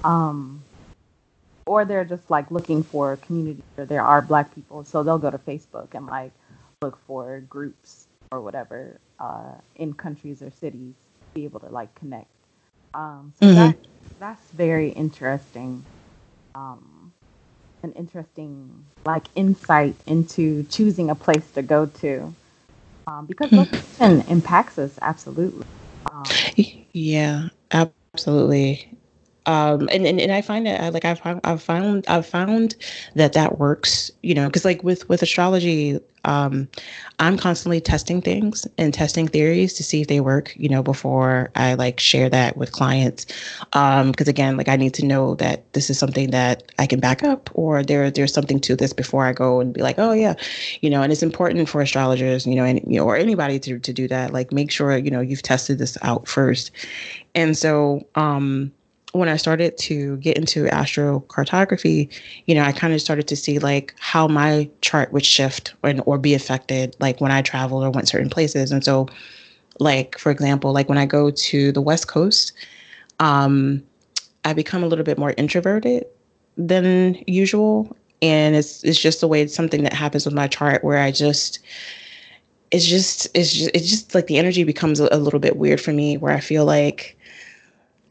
Um, 0.04 0.64
or 1.68 1.86
they're 1.86 2.04
just 2.04 2.32
like 2.32 2.50
looking 2.50 2.82
for 2.82 3.14
a 3.14 3.18
community 3.18 3.62
where 3.76 3.86
there 3.86 4.02
are 4.02 4.24
black 4.24 4.56
people. 4.56 4.84
So 4.86 5.04
they'll 5.04 5.20
go 5.20 5.30
to 5.30 5.38
Facebook 5.38 5.94
and 5.94 6.08
like 6.08 6.32
look 6.82 6.98
for 7.06 7.42
groups 7.42 8.08
or 8.32 8.42
whatever 8.42 9.00
uh, 9.20 9.54
in 9.76 9.94
countries 9.94 10.42
or 10.42 10.52
cities 10.52 10.94
be 11.34 11.46
able 11.46 11.60
to 11.60 11.68
like 11.68 11.94
connect. 11.96 12.28
Um, 12.94 13.34
so 13.40 13.46
mm-hmm. 13.46 13.56
that, 13.56 13.76
that's 14.20 14.52
very 14.52 14.90
interesting. 14.90 15.84
Um, 16.56 17.14
an 17.84 17.94
interesting 17.94 18.86
like 19.06 19.26
insight 19.36 19.96
into 20.06 20.64
choosing 20.64 21.10
a 21.10 21.16
place 21.16 21.50
to 21.52 21.62
go 21.62 21.86
to 21.86 22.34
um, 23.08 23.26
because 23.26 23.50
mm-hmm. 23.50 23.76
location 23.76 24.22
impacts 24.30 24.78
us 24.78 25.00
absolutely. 25.02 25.66
Um, 26.12 26.24
yeah, 26.94 27.50
absolutely 27.72 28.99
um 29.46 29.90
and, 29.92 30.06
and 30.06 30.20
and 30.20 30.32
i 30.32 30.42
find 30.42 30.66
that 30.66 30.94
like 30.94 31.06
i've 31.06 31.22
i've 31.44 31.62
found 31.62 32.06
i've 32.08 32.26
found 32.26 32.76
that 33.16 33.34
that 33.34 33.60
works 33.60 34.12
you 34.24 34.34
know 34.34 34.48
because 34.48 34.66
like 34.66 34.84
with 34.84 35.08
with 35.10 35.22
astrology 35.22 36.00
um 36.26 36.68
i'm 37.20 37.38
constantly 37.38 37.80
testing 37.80 38.22
things 38.22 38.68
and 38.78 38.94
testing 38.94 39.28
theories 39.28 39.74
to 39.74 39.84
see 39.84 40.02
if 40.02 40.08
they 40.08 40.20
work 40.20 40.54
you 40.58 40.68
know 40.68 40.84
before 40.84 41.50
i 41.56 41.74
like 41.74 42.00
share 42.00 42.30
that 42.30 42.58
with 42.58 42.74
clients. 42.74 43.26
Um 43.74 44.12
because 44.12 44.28
again 44.28 44.58
like 44.58 44.68
i 44.68 44.76
need 44.76 44.94
to 44.96 45.06
know 45.06 45.36
that 45.36 45.72
this 45.74 45.90
is 45.90 45.98
something 45.98 46.32
that 46.32 46.72
i 46.78 46.86
can 46.86 47.00
back 47.00 47.24
up 47.24 47.50
or 47.54 47.84
there 47.84 48.12
there's 48.12 48.34
something 48.34 48.60
to 48.60 48.76
this 48.76 48.92
before 48.92 49.26
i 49.26 49.32
go 49.32 49.62
and 49.62 49.74
be 49.74 49.82
like 49.82 49.96
oh 49.98 50.12
yeah 50.12 50.34
you 50.82 50.90
know 50.90 51.02
and 51.02 51.14
it's 51.14 51.24
important 51.24 51.70
for 51.70 51.82
astrologers 51.82 52.46
you 52.46 52.56
know 52.56 52.66
and 52.66 52.82
you 52.86 52.98
know 53.00 53.06
or 53.06 53.16
anybody 53.16 53.58
to 53.60 53.80
to 53.80 53.94
do 53.94 54.08
that. 54.08 54.34
Like 54.34 54.52
make 54.52 54.72
sure 54.72 54.98
you 54.98 55.12
know 55.12 55.22
you've 55.22 55.42
tested 55.42 55.78
this 55.78 55.98
out 56.02 56.28
first. 56.28 56.72
And 57.36 57.58
so 57.58 58.06
um 58.16 58.72
when 59.14 59.28
I 59.28 59.38
started 59.38 59.78
to 59.80 60.18
get 60.18 60.38
into 60.38 60.66
astrocartography, 60.66 62.10
you 62.46 62.54
know, 62.54 62.62
I 62.62 62.72
kind 62.72 62.94
of 62.94 63.02
started 63.02 63.28
to 63.30 63.36
see 63.36 63.58
like 63.58 63.96
how 64.00 64.28
my 64.28 64.70
chart 64.82 65.12
would 65.14 65.26
shift 65.26 65.74
and 65.84 66.02
or 66.06 66.18
be 66.18 66.34
affected 66.34 66.96
like 67.00 67.20
when 67.20 67.32
I 67.32 67.42
traveled 67.42 67.84
or 67.84 67.90
went 67.90 68.08
certain 68.08 68.30
places. 68.30 68.72
And 68.72 68.84
so 68.84 69.08
like 69.80 70.18
for 70.20 70.32
example, 70.32 70.74
like 70.74 70.90
when 70.90 70.98
I 70.98 71.06
go 71.06 71.32
to 71.32 71.72
the 71.72 71.82
West 71.82 72.08
Coast, 72.08 72.52
um, 73.20 73.84
I 74.46 74.54
become 74.54 74.84
a 74.84 74.88
little 74.88 75.06
bit 75.06 75.18
more 75.18 75.34
introverted 75.38 76.06
than 76.58 77.22
usual. 77.26 77.96
And 78.22 78.56
it's 78.56 78.84
it's 78.84 79.00
just 79.00 79.22
the 79.22 79.28
way 79.28 79.42
it's 79.42 79.56
something 79.56 79.84
that 79.84 79.94
happens 79.94 80.26
with 80.26 80.36
my 80.36 80.48
chart 80.48 80.84
where 80.84 81.00
I 81.00 81.12
just 81.12 81.60
it's 82.72 82.86
just 82.86 83.28
it's 83.34 83.52
just 83.52 83.72
it's 83.74 83.90
just 83.90 84.14
like 84.14 84.28
the 84.28 84.38
energy 84.38 84.64
becomes 84.64 85.00
a, 85.00 85.08
a 85.12 85.18
little 85.18 85.40
bit 85.40 85.56
weird 85.56 85.82
for 85.82 85.94
me 85.94 86.18
where 86.18 86.34
I 86.34 86.42
feel 86.42 86.66
like 86.66 87.18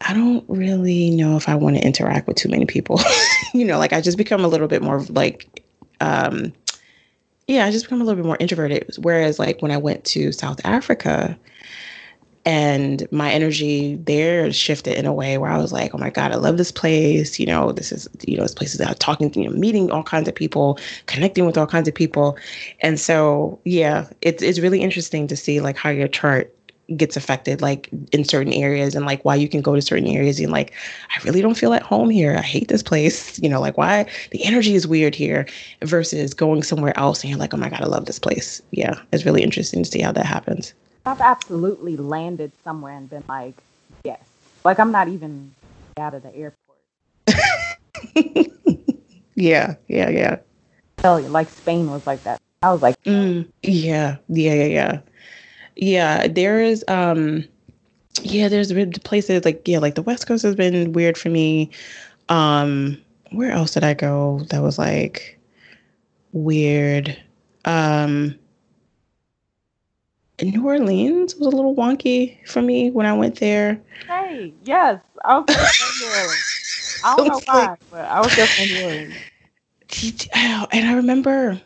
I 0.03 0.14
don't 0.14 0.44
really 0.49 1.11
know 1.11 1.36
if 1.36 1.49
I 1.49 1.55
want 1.55 1.76
to 1.76 1.82
interact 1.84 2.28
with 2.28 2.36
too 2.36 2.49
many 2.49 2.66
people. 2.66 3.01
you 3.55 3.64
know, 3.64 3.78
like 3.78 3.92
I 3.92 4.01
just 4.01 4.18
become 4.18 4.44
a 4.44 4.49
little 4.49 4.68
bit 4.68 4.82
more 4.82 5.01
like, 5.09 5.64
um, 6.01 6.53
yeah, 7.46 7.64
I 7.64 7.70
just 7.70 7.86
become 7.86 8.01
a 8.01 8.05
little 8.05 8.22
bit 8.22 8.26
more 8.26 8.36
introverted. 8.38 8.94
Whereas, 8.99 9.38
like 9.38 9.61
when 9.61 9.70
I 9.70 9.76
went 9.76 10.05
to 10.07 10.32
South 10.32 10.61
Africa, 10.64 11.38
and 12.49 13.07
my 13.12 13.30
energy 13.30 13.96
there 13.96 14.51
shifted 14.53 14.96
in 14.96 15.05
a 15.05 15.12
way 15.12 15.36
where 15.36 15.51
I 15.51 15.59
was 15.59 15.70
like, 15.70 15.94
oh 15.94 15.99
my 15.99 16.09
God, 16.09 16.32
I 16.32 16.36
love 16.36 16.57
this 16.57 16.72
place. 16.72 17.38
You 17.38 17.44
know, 17.44 17.72
this 17.72 17.92
is, 17.92 18.09
you 18.26 18.38
know, 18.38 18.42
this 18.42 18.55
place 18.55 18.74
is 18.74 18.80
out 18.80 18.99
talking, 18.99 19.30
you 19.34 19.44
know, 19.44 19.55
meeting 19.55 19.90
all 19.90 20.03
kinds 20.03 20.28
of 20.28 20.34
people, 20.34 20.78
connecting 21.05 21.44
with 21.44 21.59
all 21.59 21.66
kinds 21.66 21.88
of 21.88 21.94
people. 21.94 22.38
And 22.80 22.99
so, 22.99 23.61
yeah, 23.64 24.09
it's, 24.22 24.42
it's 24.42 24.61
really 24.61 24.80
interesting 24.80 25.26
to 25.26 25.36
see 25.36 25.61
like 25.61 25.76
how 25.76 25.90
your 25.90 26.09
chart 26.09 26.55
gets 26.97 27.16
affected 27.16 27.61
like 27.61 27.89
in 28.12 28.24
certain 28.24 28.53
areas 28.53 28.95
and 28.95 29.05
like 29.05 29.24
why 29.24 29.34
you 29.34 29.49
can 29.49 29.61
go 29.61 29.74
to 29.74 29.82
certain 29.82 30.09
areas 30.09 30.41
and 30.41 30.51
like 30.51 30.72
I 31.14 31.22
really 31.22 31.43
don't 31.43 31.57
feel 31.57 31.74
at 31.74 31.82
home 31.82 32.09
here. 32.09 32.36
I 32.36 32.43
hate 32.43 32.68
this 32.68 32.82
place. 32.82 33.39
You 33.49 33.49
know, 33.49 33.61
like 33.61 33.78
why 33.78 34.05
the 34.32 34.45
energy 34.45 34.74
is 34.74 34.86
weird 34.86 35.14
here 35.14 35.47
versus 35.82 36.34
going 36.34 36.62
somewhere 36.62 36.97
else 36.99 37.22
and 37.22 37.30
you're 37.30 37.39
like, 37.39 37.55
oh 37.55 37.57
my 37.57 37.70
God, 37.70 37.80
I 37.80 37.86
love 37.86 38.07
this 38.07 38.18
place. 38.18 38.61
Yeah. 38.72 38.95
It's 39.12 39.24
really 39.24 39.43
interesting 39.43 39.84
to 39.84 39.91
see 39.91 40.01
how 40.01 40.12
that 40.12 40.26
happens. 40.26 40.74
I've 41.07 41.20
absolutely 41.20 41.97
landed 41.97 42.51
somewhere 42.64 42.95
and 42.95 43.09
been 43.09 43.24
like, 43.28 43.55
yes. 44.05 44.20
Like 44.64 44.80
I'm 44.80 44.91
not 44.91 45.09
even 45.09 45.53
out 45.99 46.14
of 46.14 46.22
the 46.22 46.34
airport. 46.34 46.78
yeah, 49.34 49.76
yeah, 49.86 50.11
yeah. 50.11 50.36
Tell 50.99 51.20
you, 51.20 51.28
like 51.28 51.49
Spain 51.49 51.91
was 51.91 52.07
like 52.07 52.22
that. 52.24 52.41
I 52.62 52.72
was 52.72 52.82
like, 52.82 53.01
mm, 53.05 53.49
yeah, 53.62 54.16
yeah, 54.28 54.55
yeah, 54.55 54.64
yeah. 54.64 55.01
Yeah, 55.79 56.26
there 56.26 56.61
is 56.61 56.85
um 56.89 57.45
yeah, 58.22 58.49
there's 58.49 58.72
places 59.05 59.45
like 59.45 59.66
yeah, 59.66 59.79
like 59.79 59.95
the 59.95 60.03
West 60.03 60.26
Coast 60.26 60.43
has 60.43 60.57
been 60.57 60.93
weird 60.93 61.16
for 61.16 61.31
me. 61.31 61.70
Um 62.29 62.99
where 63.31 63.53
else 63.53 63.74
did 63.74 63.85
I 63.85 63.95
go 63.95 64.41
that 64.51 64.62
was 64.62 64.79
like 64.79 65.39
weird? 66.33 67.16
Um 67.64 68.37
New 70.43 70.66
Orleans 70.66 71.37
was 71.37 71.47
a 71.47 71.57
little 71.57 71.74
wonky 71.74 72.47
for 72.47 72.62
me 72.62 72.91
when 72.91 73.07
I 73.07 73.12
went 73.14 73.41
there. 73.41 73.81
Hey, 74.07 74.53
yes, 74.64 75.01
I 75.24 75.39
was 75.39 75.47
just 75.49 76.01
New 76.01 76.09
Orleans. 76.09 77.01
I 77.05 77.16
don't 77.16 77.26
know 77.29 77.41
why, 77.47 77.76
but 77.91 78.05
I 78.05 78.20
was 78.20 78.35
just 78.35 78.59
in 78.59 78.68
New 78.68 78.83
Orleans. 78.85 79.16
And 80.72 80.87
I 80.87 80.95
remember 80.95 81.61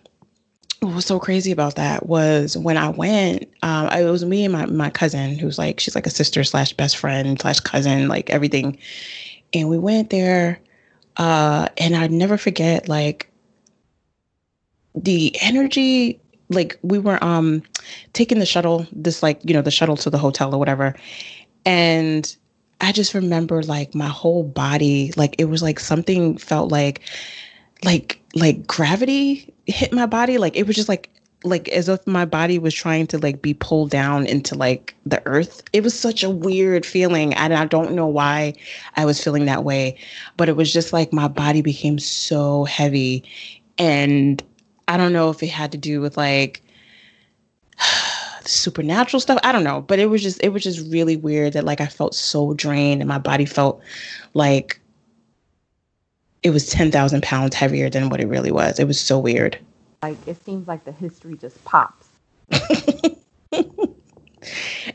what 0.83 0.95
was 0.95 1.07
so 1.07 1.21
crazy 1.21 1.53
about 1.53 1.77
that 1.77 2.07
was 2.07 2.57
when 2.57 2.77
I 2.77 2.89
went, 2.89 3.49
um, 3.63 3.87
it 3.89 4.05
was 4.11 4.25
me 4.25 4.45
and 4.45 4.53
my, 4.53 4.67
my 4.67 4.91
cousin, 4.91 5.39
who's 5.39 5.57
like, 5.57 5.79
she's 5.79 5.95
like 5.95 6.07
a 6.07 6.11
sister 6.11 6.43
slash 6.43 6.73
best 6.73 6.97
friend 6.97 7.41
slash 7.41 7.61
cousin, 7.61 8.09
like 8.09 8.31
everything. 8.31 8.77
And 9.55 9.69
we 9.69 9.79
went 9.79 10.11
there, 10.11 10.61
uh, 11.19 11.69
and 11.79 11.95
I'd 11.95 12.11
never 12.11 12.37
forget, 12.37 12.89
like, 12.89 13.31
the 14.95 15.35
energy 15.41 16.21
like 16.51 16.79
we 16.83 16.99
were 16.99 17.23
um 17.25 17.63
taking 18.13 18.39
the 18.39 18.45
shuttle 18.45 18.87
this 18.93 19.23
like 19.23 19.41
you 19.43 19.55
know 19.55 19.63
the 19.63 19.71
shuttle 19.71 19.97
to 19.97 20.11
the 20.11 20.19
hotel 20.19 20.55
or 20.55 20.59
whatever 20.59 20.95
and 21.65 22.37
i 22.83 22.93
just 22.93 23.15
remember 23.15 23.63
like 23.63 23.95
my 23.95 24.09
whole 24.09 24.43
body 24.43 25.11
like 25.17 25.35
it 25.39 25.47
was 25.47 25.63
like 25.63 25.81
something 25.81 26.37
felt 26.37 26.71
like 26.71 27.01
like 27.85 28.21
like 28.35 28.67
gravity 28.67 29.53
hit 29.67 29.93
my 29.93 30.07
body. 30.07 30.39
Like 30.39 30.57
it 30.57 30.67
was 30.67 30.77
just 30.77 30.89
like 30.89 31.11
like 31.45 31.69
as 31.71 31.89
if 31.89 32.07
my 32.07 32.25
body 32.25 32.59
was 32.59 32.75
trying 32.75 33.07
to 33.09 33.19
like 33.19 33.43
be 33.43 33.55
pulled 33.55 33.91
down 33.91 34.27
into 34.27 34.55
like 34.55 34.95
the 35.07 35.21
earth. 35.27 35.63
It 35.73 35.83
was 35.83 35.99
such 35.99 36.23
a 36.23 36.31
weird 36.31 36.87
feeling 36.87 37.35
and 37.35 37.53
i 37.53 37.65
don't 37.65 37.93
know 37.93 38.07
why 38.07 38.55
i 38.97 39.05
was 39.05 39.23
feeling 39.23 39.47
that 39.47 39.65
way 39.65 39.99
but 40.37 40.49
it 40.49 40.57
was 40.57 40.73
just 40.73 40.93
like 40.93 41.13
my 41.13 41.29
body 41.29 41.63
became 41.63 41.99
so 41.99 42.65
heavy. 42.65 43.25
And 43.79 44.43
I 44.89 44.97
don't 44.97 45.13
know 45.13 45.31
if 45.31 45.43
it 45.43 45.49
had 45.49 45.73
to 45.73 45.79
do 45.79 46.01
with 46.01 46.17
like 46.17 46.63
supernatural 48.45 49.21
stuff. 49.21 49.39
I 49.43 49.53
don't 49.53 49.65
know, 49.65 49.81
but 49.81 49.99
it 49.99 50.07
was 50.07 50.23
just 50.23 50.43
it 50.43 50.51
was 50.51 50.63
just 50.63 50.91
really 50.93 51.17
weird 51.17 51.55
that 51.55 51.65
like 51.65 51.81
I 51.81 51.87
felt 51.87 52.15
so 52.15 52.55
drained 52.55 53.01
and 53.01 53.09
my 53.09 53.19
body 53.19 53.47
felt 53.47 53.81
like 54.35 54.81
it 56.43 56.51
was 56.51 56.69
10,000 56.71 57.23
pounds 57.23 57.55
heavier 57.55 57.89
than 57.89 58.09
what 58.09 58.21
it 58.21 58.27
really 58.27 58.51
was. 58.51 58.79
It 58.79 58.87
was 58.87 59.01
so 59.01 59.19
weird. 59.19 59.59
Like 60.03 60.19
it 60.27 60.43
seems 60.45 60.67
like 60.67 60.85
the 60.85 60.93
history 60.93 61.37
just 61.37 61.63
pops. 61.65 62.09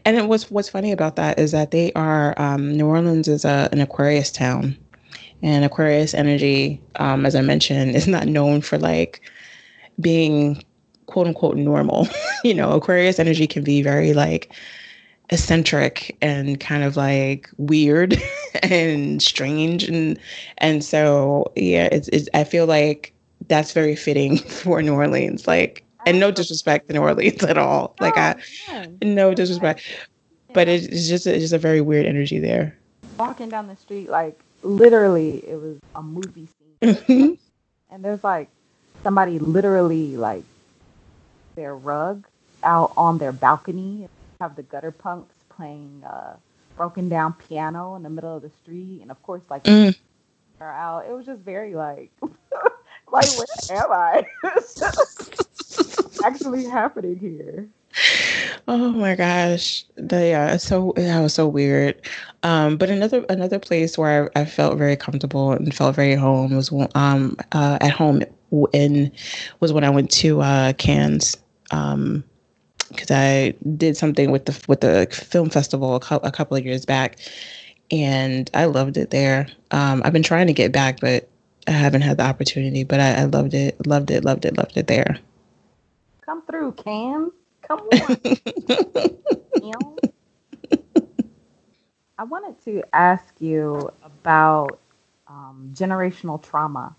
and 0.05 0.17
it 0.17 0.27
was 0.27 0.51
what's 0.51 0.69
funny 0.69 0.91
about 0.91 1.15
that 1.15 1.39
is 1.39 1.51
that 1.53 1.71
they 1.71 1.93
are 1.93 2.39
um, 2.39 2.73
New 2.75 2.87
Orleans 2.87 3.27
is 3.27 3.45
a, 3.45 3.69
an 3.71 3.79
Aquarius 3.79 4.31
town, 4.31 4.77
and 5.41 5.63
Aquarius 5.63 6.13
energy, 6.13 6.81
um, 6.97 7.25
as 7.25 7.35
I 7.35 7.41
mentioned, 7.41 7.95
is 7.95 8.07
not 8.07 8.27
known 8.27 8.61
for 8.61 8.77
like 8.77 9.21
being 10.01 10.63
quote 11.05 11.27
unquote 11.27 11.55
normal. 11.55 12.07
you 12.43 12.53
know, 12.53 12.71
Aquarius 12.71 13.19
energy 13.19 13.47
can 13.47 13.63
be 13.63 13.81
very 13.81 14.13
like 14.13 14.53
eccentric 15.29 16.15
and 16.21 16.59
kind 16.59 16.83
of 16.83 16.95
like 16.95 17.49
weird 17.57 18.21
and 18.63 19.21
strange 19.21 19.83
and 19.83 20.19
and 20.59 20.83
so 20.83 21.51
yeah, 21.55 21.89
it's, 21.91 22.07
it's 22.09 22.29
I 22.33 22.43
feel 22.43 22.65
like 22.65 23.13
that's 23.47 23.73
very 23.73 23.95
fitting 23.95 24.37
for 24.63 24.81
New 24.81 24.93
Orleans. 24.93 25.47
Like 25.47 25.83
and 26.05 26.19
no 26.19 26.31
disrespect 26.31 26.87
to 26.87 26.93
New 26.93 27.01
Orleans 27.01 27.43
at 27.43 27.57
all. 27.57 27.95
Like 27.99 28.17
I 28.17 28.35
no 29.01 29.33
disrespect. 29.33 29.83
But 30.53 30.67
it's 30.67 31.07
just 31.07 31.27
it's 31.27 31.43
just 31.43 31.53
a 31.53 31.57
very 31.57 31.81
weird 31.81 32.05
energy 32.05 32.39
there. 32.39 32.77
Walking 33.19 33.49
down 33.49 33.67
the 33.67 33.75
street, 33.75 34.09
like 34.09 34.39
literally 34.63 35.43
it 35.47 35.59
was 35.59 35.77
a 35.95 36.01
movie 36.01 36.47
scene. 36.47 36.95
Mm-hmm. 36.95 37.33
and 37.89 38.05
there's 38.05 38.23
like 38.23 38.49
somebody 39.03 39.39
literally 39.39 40.15
like 40.15 40.43
their 41.55 41.75
rug 41.75 42.27
out 42.63 42.93
on 42.95 43.17
their 43.17 43.31
balcony 43.31 44.07
have 44.39 44.55
the 44.55 44.63
gutter 44.63 44.91
punks 44.91 45.35
playing 45.49 46.03
uh 46.07 46.35
broken 46.75 47.09
down 47.09 47.33
piano 47.33 47.95
in 47.95 48.03
the 48.03 48.09
middle 48.09 48.35
of 48.35 48.43
the 48.43 48.49
street 48.49 48.99
and 49.01 49.09
of 49.11 49.21
course 49.23 49.41
like 49.49 49.63
mm. 49.63 49.95
out. 50.61 51.05
It 51.07 51.11
was 51.11 51.25
just 51.25 51.41
very 51.41 51.75
like 51.75 52.11
like 53.11 53.27
where 53.37 53.83
am 53.83 53.91
i? 53.91 54.25
Actually 56.23 56.65
happening 56.65 57.17
here. 57.19 57.67
Oh 58.67 58.91
my 58.91 59.15
gosh, 59.15 59.85
the, 59.95 60.27
yeah, 60.27 60.57
so 60.57 60.93
that 60.97 61.19
was 61.19 61.33
so 61.33 61.47
weird. 61.47 61.99
Um, 62.43 62.77
but 62.77 62.89
another 62.89 63.25
another 63.29 63.59
place 63.59 63.97
where 63.97 64.29
I, 64.35 64.41
I, 64.41 64.45
felt 64.45 64.77
very 64.77 64.95
comfortable 64.95 65.53
and 65.53 65.73
felt 65.73 65.95
very 65.95 66.15
home 66.15 66.55
was 66.55 66.71
um 66.93 67.37
uh, 67.53 67.77
at 67.81 67.91
home 67.91 68.23
in 68.73 69.11
was 69.61 69.73
when 69.73 69.83
I 69.83 69.89
went 69.89 70.11
to 70.11 70.41
uh, 70.41 70.73
Cannes. 70.73 71.37
Um 71.71 72.23
because 72.89 73.11
I 73.11 73.53
did 73.75 73.97
something 73.97 74.31
with 74.31 74.45
the 74.45 74.65
with 74.67 74.81
the 74.81 75.07
film 75.11 75.49
festival 75.49 75.95
a, 75.95 75.99
co- 75.99 76.21
a, 76.23 76.31
couple 76.31 76.57
of 76.57 76.65
years 76.65 76.85
back, 76.85 77.17
and 77.91 78.49
I 78.53 78.65
loved 78.65 78.97
it 78.97 79.09
there. 79.11 79.47
Um, 79.71 80.01
I've 80.05 80.13
been 80.13 80.23
trying 80.23 80.47
to 80.47 80.53
get 80.53 80.71
back, 80.71 80.99
but 80.99 81.27
I 81.67 81.71
haven't 81.71 82.01
had 82.01 82.17
the 82.17 82.23
opportunity. 82.23 82.83
But 82.83 82.99
I, 82.99 83.21
I 83.21 83.23
loved 83.25 83.53
it, 83.53 83.85
loved 83.85 84.11
it, 84.11 84.23
loved 84.23 84.45
it, 84.45 84.57
loved 84.57 84.77
it 84.77 84.87
there. 84.87 85.19
Come 86.21 86.41
through, 86.43 86.73
Cam. 86.73 87.31
Come 87.61 87.79
on. 87.79 88.17
I 92.19 92.23
wanted 92.23 92.59
to 92.65 92.83
ask 92.93 93.25
you 93.39 93.91
about 94.03 94.79
um, 95.27 95.71
generational 95.73 96.41
trauma 96.41 96.95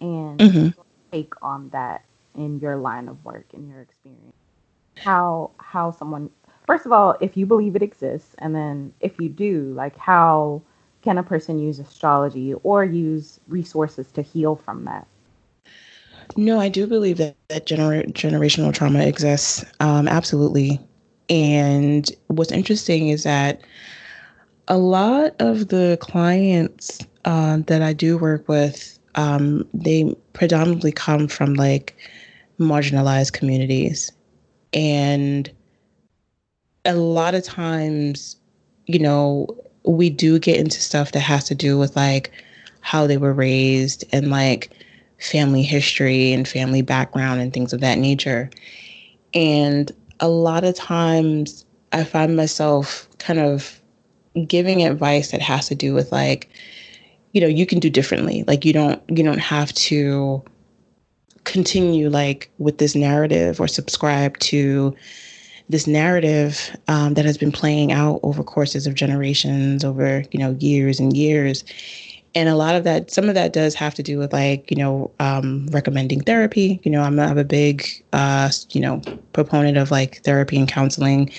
and 0.00 0.38
mm-hmm. 0.38 0.80
take 1.12 1.34
on 1.42 1.68
that 1.70 2.04
in 2.34 2.58
your 2.60 2.76
line 2.76 3.08
of 3.08 3.22
work 3.24 3.46
in 3.52 3.68
your 3.68 3.82
experience 3.82 4.45
how 4.98 5.50
how 5.58 5.90
someone 5.90 6.30
first 6.66 6.86
of 6.86 6.92
all 6.92 7.16
if 7.20 7.36
you 7.36 7.46
believe 7.46 7.76
it 7.76 7.82
exists 7.82 8.34
and 8.38 8.54
then 8.54 8.92
if 9.00 9.18
you 9.20 9.28
do 9.28 9.72
like 9.74 9.96
how 9.96 10.60
can 11.02 11.18
a 11.18 11.22
person 11.22 11.58
use 11.58 11.78
astrology 11.78 12.54
or 12.62 12.84
use 12.84 13.38
resources 13.48 14.10
to 14.10 14.22
heal 14.22 14.56
from 14.56 14.84
that 14.84 15.06
no 16.36 16.58
i 16.58 16.68
do 16.68 16.86
believe 16.86 17.18
that, 17.18 17.36
that 17.48 17.66
gener- 17.66 18.06
generational 18.12 18.72
trauma 18.72 19.00
exists 19.00 19.64
um, 19.80 20.08
absolutely 20.08 20.80
and 21.28 22.10
what's 22.28 22.52
interesting 22.52 23.08
is 23.08 23.22
that 23.24 23.60
a 24.68 24.78
lot 24.78 25.34
of 25.38 25.68
the 25.68 25.98
clients 26.00 27.06
uh, 27.24 27.58
that 27.66 27.82
i 27.82 27.92
do 27.92 28.16
work 28.16 28.48
with 28.48 28.98
um, 29.16 29.66
they 29.72 30.14
predominantly 30.34 30.92
come 30.92 31.26
from 31.26 31.54
like 31.54 31.96
marginalized 32.58 33.32
communities. 33.32 34.12
And 34.76 35.50
a 36.84 36.94
lot 36.94 37.34
of 37.34 37.42
times, 37.42 38.36
you 38.86 38.98
know, 38.98 39.48
we 39.84 40.10
do 40.10 40.38
get 40.38 40.60
into 40.60 40.80
stuff 40.80 41.12
that 41.12 41.20
has 41.20 41.44
to 41.44 41.54
do 41.54 41.78
with 41.78 41.96
like 41.96 42.30
how 42.82 43.06
they 43.06 43.16
were 43.16 43.32
raised 43.32 44.04
and 44.12 44.30
like 44.30 44.70
family 45.18 45.62
history 45.62 46.32
and 46.32 46.46
family 46.46 46.82
background 46.82 47.40
and 47.40 47.52
things 47.52 47.72
of 47.72 47.80
that 47.80 47.98
nature. 47.98 48.50
And 49.34 49.90
a 50.20 50.28
lot 50.28 50.62
of 50.62 50.74
times 50.74 51.64
I 51.92 52.04
find 52.04 52.36
myself 52.36 53.08
kind 53.18 53.40
of 53.40 53.80
giving 54.46 54.84
advice 54.84 55.30
that 55.30 55.40
has 55.40 55.66
to 55.68 55.74
do 55.74 55.94
with 55.94 56.12
like, 56.12 56.50
you 57.36 57.42
know 57.42 57.46
you 57.48 57.66
can 57.66 57.78
do 57.78 57.90
differently 57.90 58.44
like 58.46 58.64
you 58.64 58.72
don't 58.72 59.02
you 59.10 59.22
don't 59.22 59.40
have 59.40 59.70
to 59.74 60.42
continue 61.46 62.10
like 62.10 62.50
with 62.58 62.76
this 62.76 62.94
narrative 62.94 63.58
or 63.58 63.68
subscribe 63.68 64.36
to 64.40 64.94
this 65.68 65.86
narrative 65.86 66.76
um, 66.88 67.14
that 67.14 67.24
has 67.24 67.38
been 67.38 67.50
playing 67.50 67.92
out 67.92 68.20
over 68.22 68.44
courses 68.44 68.86
of 68.86 68.94
generations, 68.94 69.84
over 69.84 70.22
you 70.30 70.38
know 70.38 70.56
years 70.60 71.00
and 71.00 71.16
years, 71.16 71.64
and 72.34 72.48
a 72.48 72.54
lot 72.54 72.74
of 72.74 72.84
that, 72.84 73.10
some 73.10 73.28
of 73.28 73.34
that 73.34 73.54
does 73.54 73.74
have 73.74 73.94
to 73.94 74.02
do 74.02 74.18
with 74.18 74.32
like 74.32 74.70
you 74.70 74.76
know 74.76 75.10
um, 75.18 75.66
recommending 75.68 76.20
therapy. 76.20 76.78
You 76.84 76.90
know, 76.90 77.02
I'm, 77.02 77.18
I'm 77.18 77.38
a 77.38 77.44
big 77.44 77.86
uh, 78.12 78.50
you 78.70 78.80
know 78.80 79.00
proponent 79.32 79.78
of 79.78 79.90
like 79.90 80.22
therapy 80.22 80.58
and 80.58 80.68
counseling. 80.68 81.30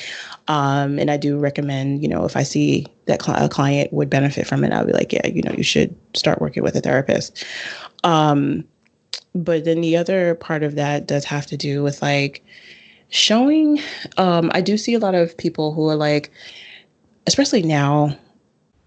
Um, 0.50 0.98
and 0.98 1.12
I 1.12 1.18
do 1.18 1.38
recommend, 1.38 2.02
you 2.02 2.08
know, 2.08 2.24
if 2.24 2.38
I 2.38 2.44
see 2.44 2.86
that 3.06 3.22
cl- 3.22 3.44
a 3.44 3.50
client 3.50 3.92
would 3.92 4.10
benefit 4.10 4.48
from 4.48 4.64
it, 4.64 4.72
I'll 4.72 4.86
be 4.86 4.94
like, 4.94 5.12
yeah, 5.12 5.28
you 5.28 5.42
know, 5.42 5.52
you 5.52 5.64
should 5.64 5.94
start 6.16 6.40
working 6.40 6.64
with 6.64 6.74
a 6.78 6.80
therapist. 6.80 7.44
Um, 8.06 8.64
but 9.44 9.66
then 9.66 9.82
the 9.82 9.98
other 9.98 10.36
part 10.36 10.64
of 10.64 10.76
that 10.76 11.08
does 11.08 11.26
have 11.26 11.46
to 11.48 11.58
do 11.58 11.84
with 11.84 12.02
like 12.02 12.44
showing. 13.10 13.80
Um, 14.18 14.52
I 14.54 14.62
do 14.62 14.78
see 14.78 14.94
a 14.94 15.00
lot 15.00 15.16
of 15.16 15.38
people 15.38 15.74
who 15.74 15.88
are 15.90 15.96
like, 15.96 16.32
especially 17.26 17.64
now, 17.64 18.18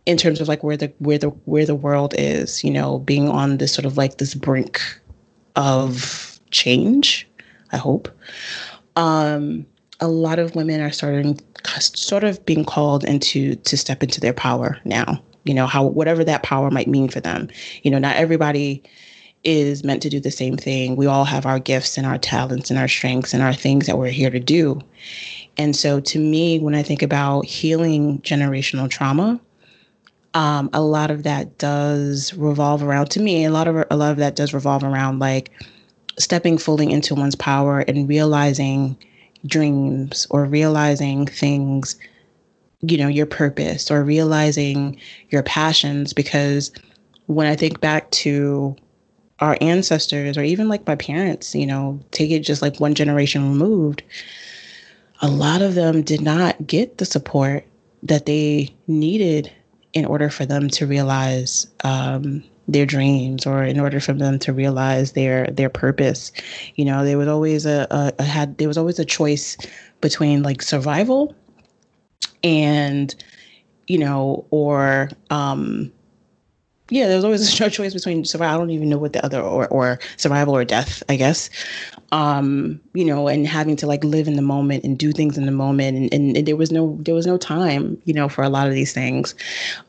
in 0.07 0.17
terms 0.17 0.41
of 0.41 0.49
like 0.49 0.63
where 0.63 0.77
the 0.77 0.93
where 0.99 1.19
the 1.19 1.29
where 1.29 1.67
the 1.67 1.75
world 1.75 2.15
is, 2.19 2.65
you 2.65 2.71
know, 2.71 2.99
being 3.01 3.29
on 3.29 3.59
this 3.59 3.73
sort 3.73 3.85
of 3.85 3.97
like 3.97 4.19
this 4.19 4.35
brink 4.35 4.81
of 5.57 6.41
change. 6.51 7.29
I 7.73 7.77
hope. 7.77 8.09
Um, 8.97 9.67
a 10.01 10.09
lot 10.09 10.39
of 10.39 10.57
women 10.57 10.81
are 10.81 10.91
starting 10.91 11.39
sort 11.79 12.25
of 12.25 12.45
being 12.47 12.65
called 12.65 13.05
into 13.05 13.55
to 13.55 13.77
step 13.77 14.03
into 14.03 14.21
their 14.21 14.33
power 14.33 14.79
now 14.85 15.23
you 15.45 15.55
know 15.55 15.67
how 15.67 15.85
whatever 15.85 16.25
that 16.25 16.43
power 16.43 16.71
might 16.71 16.89
mean 16.89 17.09
for 17.09 17.21
them 17.21 17.49
you 17.83 17.91
know 17.91 17.99
not 17.99 18.17
everybody 18.17 18.83
is 19.45 19.85
meant 19.85 20.03
to 20.03 20.11
do 20.11 20.21
the 20.21 20.31
same 20.31 20.57
thing 20.57 20.97
we 20.97 21.07
all 21.07 21.25
have 21.25 21.47
our 21.47 21.59
gifts 21.59 21.97
and 21.97 22.07
our 22.07 22.19
talents 22.19 22.71
and 22.71 22.79
our 22.79 22.89
strengths 22.89 23.33
and 23.33 23.43
our 23.43 23.55
things 23.55 23.87
that 23.87 23.99
we're 23.99 24.09
here 24.09 24.31
to 24.31 24.41
do 24.41 24.81
and 25.57 25.75
so 25.75 26.01
to 26.01 26.19
me 26.19 26.59
when 26.59 26.75
i 26.75 26.83
think 26.83 27.03
about 27.03 27.45
healing 27.45 28.21
generational 28.21 28.89
trauma 28.89 29.41
um, 30.33 30.71
a 30.73 30.81
lot 30.81 31.11
of 31.11 31.25
that 31.25 31.59
does 31.59 32.33
revolve 32.35 32.83
around 32.83 33.11
to 33.11 33.21
me 33.21 33.45
a 33.45 33.51
lot 33.51 33.67
of 33.67 33.85
a 33.91 33.97
lot 33.97 34.13
of 34.13 34.19
that 34.19 34.37
does 34.37 34.55
revolve 34.55 34.85
around 34.85 35.19
like 35.19 35.51
stepping 36.21 36.59
fully 36.59 36.91
into 36.91 37.15
one's 37.15 37.35
power 37.35 37.81
and 37.81 38.09
realizing 38.09 38.97
dreams 39.47 40.27
or 40.31 40.45
realizing 40.45 41.27
things, 41.27 41.97
you 42.83 42.99
know, 42.99 43.09
your 43.09 43.27
purpose 43.27 43.91
or 43.91 44.05
realizing 44.05 44.99
your 45.31 45.43
passions. 45.43 46.13
Because 46.13 46.71
when 47.27 47.47
I 47.47 47.57
think 47.57 47.81
back 47.81 48.11
to 48.13 48.77
our 49.41 49.57
ancestors 49.61 50.37
or 50.37 50.43
even 50.43 50.69
like 50.69 50.87
my 50.87 50.97
parents, 50.97 51.55
you 51.55 51.67
know, 51.67 51.99
take 52.11 52.31
it 52.31 52.41
just 52.41 52.63
like 52.63 52.79
one 52.81 52.95
generation 52.95 53.49
removed, 53.51 54.03
a 55.23 55.29
lot 55.29 55.63
of 55.63 55.75
them 55.75 56.03
did 56.03 56.21
not 56.21 56.67
get 56.67 56.99
the 56.99 57.05
support 57.05 57.65
that 58.03 58.27
they 58.27 58.69
needed 58.87 59.53
in 59.93 60.05
order 60.05 60.31
for 60.31 60.47
them 60.47 60.69
to 60.69 60.87
realize 60.87 61.67
um, 61.85 62.43
their 62.69 62.87
dreams 62.87 63.47
or 63.47 63.65
in 63.65 63.81
order 63.81 64.01
for 64.01 64.13
them 64.13 64.39
to 64.39 64.53
realize 64.53 65.13
their 65.13 65.47
their 65.49 65.69
purpose. 65.69 66.33
You 66.77 66.85
know 66.85 67.05
there 67.05 67.19
was 67.19 67.29
always 67.29 67.67
a, 67.67 67.87
a, 67.91 68.13
a 68.19 68.23
had 68.25 68.59
there 68.59 68.69
was 68.69 68.79
always 68.79 68.99
a 68.99 69.05
choice 69.05 69.57
between 70.01 70.43
like 70.43 70.63
survival 70.63 71.35
and 72.43 73.15
you 73.87 73.99
know 73.99 74.45
or 74.51 75.11
um 75.31 75.93
yeah, 76.91 77.07
there's 77.07 77.25
always 77.25 77.61
a 77.61 77.71
choice 77.71 77.95
between 77.95 78.25
survival. 78.25 78.55
I 78.55 78.59
don't 78.59 78.71
even 78.71 78.89
know 78.89 78.99
what 78.99 79.13
the 79.13 79.25
other 79.25 79.41
or, 79.41 79.67
or 79.69 79.99
survival 80.17 80.55
or 80.55 80.65
death, 80.65 81.03
I 81.09 81.17
guess. 81.17 81.49
Um, 82.13 82.81
you 82.93 83.05
know, 83.05 83.29
and 83.29 83.47
having 83.47 83.77
to 83.77 83.87
like 83.87 84.03
live 84.03 84.27
in 84.27 84.35
the 84.35 84.43
moment 84.43 84.83
and 84.83 84.99
do 84.99 85.13
things 85.13 85.39
in 85.39 85.47
the 85.47 85.53
moment, 85.53 85.97
and, 85.97 86.13
and, 86.13 86.37
and 86.37 86.47
there 86.47 86.57
was 86.57 86.73
no 86.73 86.99
there 87.01 87.15
was 87.15 87.27
no 87.27 87.39
time, 87.39 88.01
you 88.05 88.13
know, 88.13 88.29
for 88.29 88.43
a 88.43 88.49
lot 88.49 88.67
of 88.67 88.75
these 88.75 88.93
things, 88.93 89.35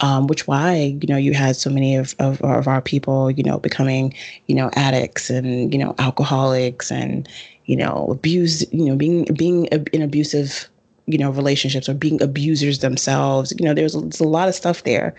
um, 0.02 0.28
which 0.28 0.46
why 0.46 0.96
you 1.02 1.08
know 1.08 1.18
you 1.18 1.34
had 1.34 1.56
so 1.56 1.70
many 1.70 1.96
of, 1.96 2.16
of 2.20 2.40
of 2.42 2.68
our 2.68 2.82
people, 2.82 3.32
you 3.32 3.44
know, 3.44 3.58
becoming 3.58 4.14
you 4.46 4.56
know 4.56 4.70
addicts 4.76 5.32
and 5.32 5.74
you 5.74 5.80
know 5.80 5.96
alcoholics 5.98 6.92
and 6.92 7.28
you 7.66 7.76
know 7.76 8.08
abuse, 8.12 8.72
you 8.72 8.86
know, 8.86 8.96
being 8.96 9.26
being 9.34 9.66
in 9.66 10.04
abusive 10.04 10.70
you 11.08 11.18
know 11.18 11.32
relationships 11.32 11.90
or 11.90 11.94
being 11.94 12.22
abusers 12.22 12.80
themselves 12.80 13.54
you 13.58 13.66
know 13.66 13.74
there's, 13.74 13.94
there's 13.94 14.20
a 14.20 14.28
lot 14.28 14.48
of 14.48 14.56
stuff 14.56 14.84
there. 14.84 15.16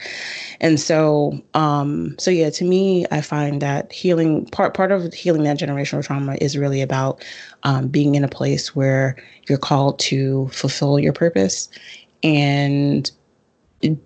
And 0.61 0.79
so 0.79 1.41
um 1.55 2.17
so 2.19 2.31
yeah 2.31 2.51
to 2.51 2.65
me 2.65 3.05
i 3.11 3.21
find 3.21 3.61
that 3.63 3.93
healing 3.93 4.47
part 4.47 4.75
part 4.75 4.93
of 4.93 5.13
healing 5.13 5.43
that 5.45 5.59
generational 5.59 6.05
trauma 6.05 6.37
is 6.41 6.57
really 6.57 6.83
about 6.83 7.25
um, 7.65 7.89
being 7.89 8.15
in 8.15 8.25
a 8.25 8.29
place 8.29 8.75
where 8.75 9.17
you're 9.49 9.59
called 9.59 9.99
to 10.01 10.49
fulfill 10.49 10.99
your 10.99 11.13
purpose 11.13 11.69
and 12.23 13.11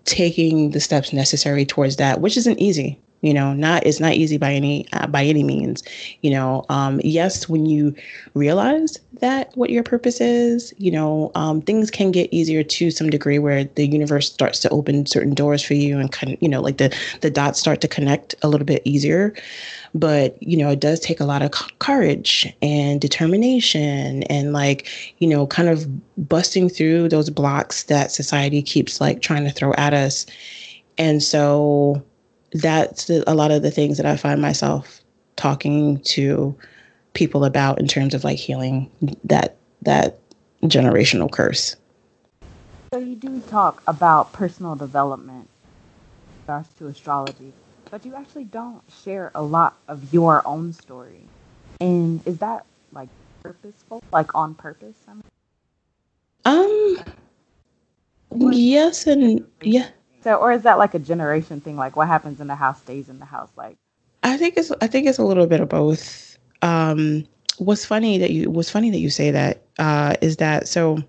taking 0.04 0.70
the 0.70 0.80
steps 0.80 1.12
necessary 1.12 1.66
towards 1.66 1.96
that 1.96 2.20
which 2.20 2.36
isn't 2.36 2.58
easy 2.58 2.98
you 3.26 3.34
know 3.34 3.52
not 3.52 3.84
it's 3.84 3.98
not 3.98 4.12
easy 4.12 4.38
by 4.38 4.52
any 4.52 4.86
uh, 4.92 5.08
by 5.08 5.24
any 5.24 5.42
means 5.42 5.82
you 6.22 6.30
know 6.30 6.64
um, 6.68 7.00
yes 7.02 7.48
when 7.48 7.66
you 7.66 7.92
realize 8.34 8.98
that 9.20 9.50
what 9.56 9.70
your 9.70 9.82
purpose 9.82 10.20
is 10.20 10.72
you 10.78 10.92
know 10.92 11.32
um, 11.34 11.60
things 11.60 11.90
can 11.90 12.12
get 12.12 12.32
easier 12.32 12.62
to 12.62 12.92
some 12.92 13.10
degree 13.10 13.40
where 13.40 13.64
the 13.64 13.86
universe 13.88 14.32
starts 14.32 14.60
to 14.60 14.68
open 14.68 15.06
certain 15.06 15.34
doors 15.34 15.60
for 15.60 15.74
you 15.74 15.98
and 15.98 16.12
kind 16.12 16.34
of 16.34 16.38
you 16.40 16.48
know 16.48 16.60
like 16.60 16.76
the 16.78 16.96
the 17.20 17.30
dots 17.30 17.58
start 17.58 17.80
to 17.80 17.88
connect 17.88 18.36
a 18.42 18.48
little 18.48 18.64
bit 18.64 18.80
easier. 18.84 19.34
But 19.92 20.40
you 20.40 20.56
know 20.56 20.70
it 20.70 20.80
does 20.80 21.00
take 21.00 21.18
a 21.18 21.24
lot 21.24 21.42
of 21.42 21.50
courage 21.80 22.54
and 22.62 23.00
determination 23.00 24.22
and 24.24 24.52
like 24.52 24.88
you 25.18 25.26
know 25.26 25.48
kind 25.48 25.68
of 25.68 25.88
busting 26.28 26.68
through 26.68 27.08
those 27.08 27.30
blocks 27.30 27.84
that 27.84 28.12
society 28.12 28.62
keeps 28.62 29.00
like 29.00 29.20
trying 29.20 29.44
to 29.44 29.50
throw 29.50 29.72
at 29.72 29.94
us. 29.94 30.26
And 30.98 31.22
so 31.22 32.04
that's 32.60 33.10
a 33.10 33.34
lot 33.34 33.50
of 33.50 33.62
the 33.62 33.70
things 33.70 33.96
that 33.96 34.06
I 34.06 34.16
find 34.16 34.40
myself 34.40 35.00
talking 35.36 36.00
to 36.00 36.56
people 37.14 37.44
about 37.44 37.80
in 37.80 37.86
terms 37.86 38.14
of 38.14 38.24
like 38.24 38.38
healing 38.38 38.90
that 39.24 39.56
that 39.82 40.18
generational 40.62 41.30
curse. 41.30 41.76
So 42.92 43.00
you 43.00 43.14
do 43.14 43.40
talk 43.40 43.82
about 43.86 44.32
personal 44.32 44.74
development 44.74 45.48
in 45.48 46.46
regards 46.46 46.68
to 46.78 46.86
astrology, 46.86 47.52
but 47.90 48.06
you 48.06 48.14
actually 48.14 48.44
don't 48.44 48.82
share 49.02 49.32
a 49.34 49.42
lot 49.42 49.76
of 49.88 50.12
your 50.12 50.46
own 50.46 50.72
story. 50.72 51.20
And 51.80 52.26
is 52.26 52.38
that 52.38 52.64
like 52.92 53.08
purposeful, 53.42 54.02
like 54.12 54.34
on 54.34 54.54
purpose? 54.54 54.96
I 55.08 55.14
mean? 55.14 55.22
Um. 56.44 56.98
Yes 58.52 59.06
and 59.06 59.46
yeah. 59.62 59.88
Or 60.34 60.52
is 60.52 60.62
that 60.62 60.78
like 60.78 60.94
a 60.94 60.98
generation 60.98 61.60
thing? 61.60 61.76
Like, 61.76 61.96
what 61.96 62.08
happens 62.08 62.40
in 62.40 62.46
the 62.46 62.54
house 62.54 62.80
stays 62.80 63.08
in 63.08 63.18
the 63.18 63.24
house. 63.24 63.50
Like, 63.56 63.76
I 64.22 64.36
think 64.36 64.56
it's 64.56 64.72
I 64.80 64.86
think 64.86 65.06
it's 65.06 65.18
a 65.18 65.24
little 65.24 65.46
bit 65.46 65.60
of 65.60 65.68
both. 65.68 66.38
Um, 66.62 67.26
what's 67.58 67.84
funny 67.84 68.18
that 68.18 68.30
you 68.30 68.50
what's 68.50 68.70
funny 68.70 68.90
that 68.90 68.98
you 68.98 69.10
say 69.10 69.30
that 69.30 69.62
uh, 69.78 70.14
is 70.20 70.38
that 70.38 70.68
so 70.68 71.02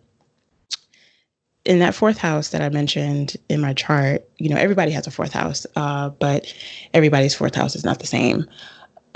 in 1.66 1.80
that 1.80 1.94
fourth 1.94 2.18
house 2.18 2.50
that 2.50 2.62
I 2.62 2.70
mentioned 2.70 3.36
in 3.50 3.60
my 3.60 3.74
chart, 3.74 4.28
you 4.38 4.50
know, 4.50 4.56
everybody 4.56 4.92
has 4.92 5.06
a 5.06 5.12
fourth 5.12 5.34
house, 5.34 5.66
uh, 5.76 6.10
but 6.10 6.54
everybody's 6.94 7.36
fourth 7.36 7.56
house 7.56 7.76
is 7.76 7.84
not 7.84 8.00
the 8.00 8.08
same. 8.08 8.46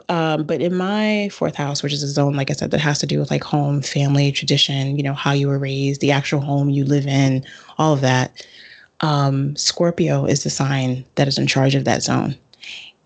Um, 0.10 0.44
but 0.44 0.62
in 0.62 0.76
my 0.76 1.30
fourth 1.32 1.56
house, 1.56 1.82
which 1.82 1.94
is 1.94 2.04
a 2.04 2.10
zone, 2.10 2.34
like 2.34 2.50
I 2.50 2.54
said, 2.54 2.72
that 2.72 2.82
has 2.82 3.00
to 3.00 3.08
do 3.08 3.20
with 3.20 3.32
like 3.32 3.44
home, 3.44 3.82
family, 3.82 4.34
tradition, 4.34 4.98
you 4.98 5.04
know, 5.04 5.14
how 5.14 5.32
you 5.32 5.48
were 5.48 5.60
raised, 5.60 6.02
the 6.02 6.12
actual 6.12 6.42
home 6.42 6.70
you 6.70 6.84
live 6.84 7.08
in, 7.08 7.46
all 7.78 7.94
of 7.94 8.02
that 8.02 8.46
um, 9.02 9.56
Scorpio 9.56 10.26
is 10.26 10.44
the 10.44 10.50
sign 10.50 11.06
that 11.16 11.28
is 11.28 11.38
in 11.38 11.48
charge 11.48 11.76
of 11.76 11.86
that 11.86 12.04
zone. 12.04 12.36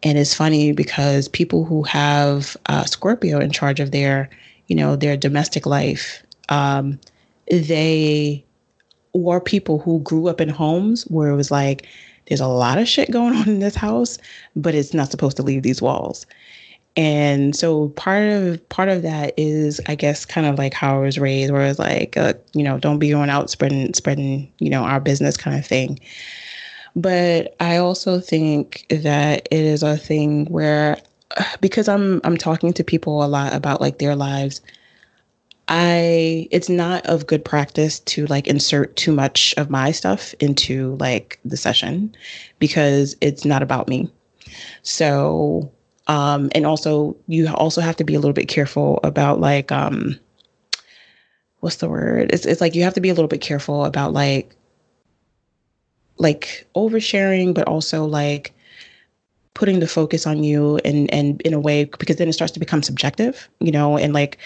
And 0.04 0.18
it's 0.18 0.34
funny 0.34 0.72
because 0.72 1.28
people 1.28 1.66
who 1.66 1.84
have 1.84 2.56
uh, 2.68 2.84
Scorpio 2.84 3.40
in 3.40 3.52
charge 3.52 3.80
of 3.80 3.92
their, 3.92 4.30
you 4.68 4.76
know, 4.76 4.96
their 4.96 5.18
domestic 5.18 5.66
life, 5.66 6.22
um, 6.50 7.00
they 7.50 8.44
were 9.14 9.40
people 9.40 9.80
who 9.80 10.00
grew 10.02 10.28
up 10.28 10.42
in 10.42 10.50
homes 10.50 11.04
where 11.04 11.30
it 11.30 11.36
was 11.36 11.50
like, 11.50 11.88
there's 12.28 12.42
a 12.42 12.48
lot 12.48 12.78
of 12.78 12.88
shit 12.88 13.12
going 13.12 13.36
on 13.36 13.48
in 13.48 13.60
this 13.60 13.76
house, 13.76 14.18
but 14.56 14.76
it's 14.76 14.94
not 14.94 15.12
supposed 15.12 15.38
to 15.38 15.44
leave 15.44 15.64
these 15.64 15.82
walls 15.82 16.26
and 16.98 17.56
so 17.56 17.90
part 17.90 18.24
of 18.24 18.70
part 18.70 18.90
of 18.90 19.02
that 19.02 19.34
is 19.38 19.82
i 19.88 19.96
guess 19.96 20.26
kind 20.26 20.48
of 20.48 20.58
like 20.58 20.74
how 20.74 20.98
i 20.98 21.00
was 21.06 21.20
raised 21.20 21.52
where 21.52 21.66
it's 21.66 21.80
like 21.80 22.16
uh, 22.18 22.34
you 22.54 22.64
know 22.64 22.78
don't 22.80 23.00
be 23.00 23.10
going 23.10 23.30
out 23.30 23.50
spreading 23.50 23.94
spreading 23.94 24.52
you 24.60 24.70
know 24.70 24.84
our 24.84 25.00
business 25.00 25.38
kind 25.38 25.58
of 25.58 25.66
thing. 25.66 26.00
But 26.96 27.56
i 27.60 27.78
also 27.78 28.20
think 28.20 28.86
that 28.90 29.48
it 29.52 29.60
is 29.60 29.84
a 29.84 29.98
thing 29.98 30.46
where 30.46 30.98
because 31.62 31.90
i'm 31.90 32.22
i'm 32.24 32.38
talking 32.38 32.72
to 32.74 32.84
people 32.84 33.24
a 33.24 33.28
lot 33.28 33.54
about 33.54 33.82
like 33.82 34.00
their 34.00 34.16
lives 34.16 34.62
i 35.68 36.48
it's 36.52 36.70
not 36.70 37.06
of 37.08 37.28
good 37.28 37.44
practice 37.44 38.00
to 38.02 38.26
like 38.28 38.48
insert 38.48 38.96
too 38.96 39.12
much 39.12 39.54
of 39.58 39.70
my 39.70 39.92
stuff 39.92 40.34
into 40.40 40.96
like 41.00 41.40
the 41.44 41.58
session 41.58 42.16
because 42.60 43.16
it's 43.20 43.46
not 43.46 43.62
about 43.64 43.88
me. 43.88 44.10
So 44.84 45.72
um, 46.08 46.50
and 46.54 46.66
also, 46.66 47.16
you 47.28 47.48
also 47.50 47.82
have 47.82 47.96
to 47.98 48.04
be 48.04 48.16
a 48.16 48.20
little 48.20 48.34
bit 48.34 48.48
careful 48.48 49.00
about 49.04 49.40
like, 49.40 49.72
um, 49.72 50.20
what's 51.60 51.78
the 51.78 51.90
word? 51.90 52.32
It's 52.32 52.46
it's 52.46 52.62
like 52.62 52.76
you 52.76 52.84
have 52.84 52.94
to 52.94 53.02
be 53.02 53.10
a 53.10 53.14
little 53.14 53.28
bit 53.28 53.42
careful 53.42 53.86
about 53.86 54.14
like 54.14 54.56
like 56.18 56.68
oversharing, 56.76 57.54
but 57.54 57.68
also 57.68 58.06
like 58.06 58.54
putting 59.56 59.80
the 59.80 59.88
focus 59.88 60.28
on 60.28 60.44
you 60.44 60.78
and 60.86 61.12
and 61.12 61.42
in 61.42 61.54
a 61.54 61.60
way 61.60 61.86
because 61.86 62.18
then 62.18 62.28
it 62.28 62.34
starts 62.34 62.54
to 62.54 62.60
become 62.60 62.84
subjective, 62.84 63.50
you 63.60 63.72
know, 63.72 63.98
and 63.98 64.14
like 64.14 64.38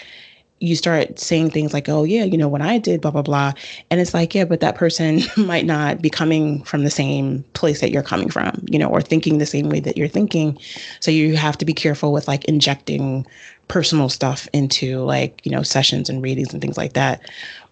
you 0.60 0.76
start 0.76 1.18
saying 1.18 1.50
things 1.50 1.72
like, 1.72 1.88
oh, 1.88 2.04
yeah, 2.04 2.22
you 2.22 2.36
know, 2.36 2.48
when 2.48 2.60
I 2.60 2.76
did 2.76 3.00
blah, 3.00 3.10
blah, 3.10 3.22
blah. 3.22 3.52
And 3.90 3.98
it's 3.98 4.12
like, 4.12 4.34
yeah, 4.34 4.44
but 4.44 4.60
that 4.60 4.74
person 4.76 5.22
might 5.36 5.64
not 5.64 6.02
be 6.02 6.10
coming 6.10 6.62
from 6.64 6.84
the 6.84 6.90
same 6.90 7.42
place 7.54 7.80
that 7.80 7.90
you're 7.90 8.02
coming 8.02 8.28
from, 8.28 8.62
you 8.70 8.78
know, 8.78 8.88
or 8.88 9.00
thinking 9.00 9.38
the 9.38 9.46
same 9.46 9.70
way 9.70 9.80
that 9.80 9.96
you're 9.96 10.06
thinking. 10.06 10.58
So 11.00 11.10
you 11.10 11.34
have 11.36 11.56
to 11.58 11.64
be 11.64 11.72
careful 11.72 12.12
with 12.12 12.28
like 12.28 12.44
injecting 12.44 13.26
personal 13.68 14.10
stuff 14.10 14.48
into 14.52 15.00
like, 15.00 15.44
you 15.44 15.50
know, 15.50 15.62
sessions 15.62 16.10
and 16.10 16.22
readings 16.22 16.52
and 16.52 16.60
things 16.60 16.76
like 16.76 16.92
that. 16.92 17.22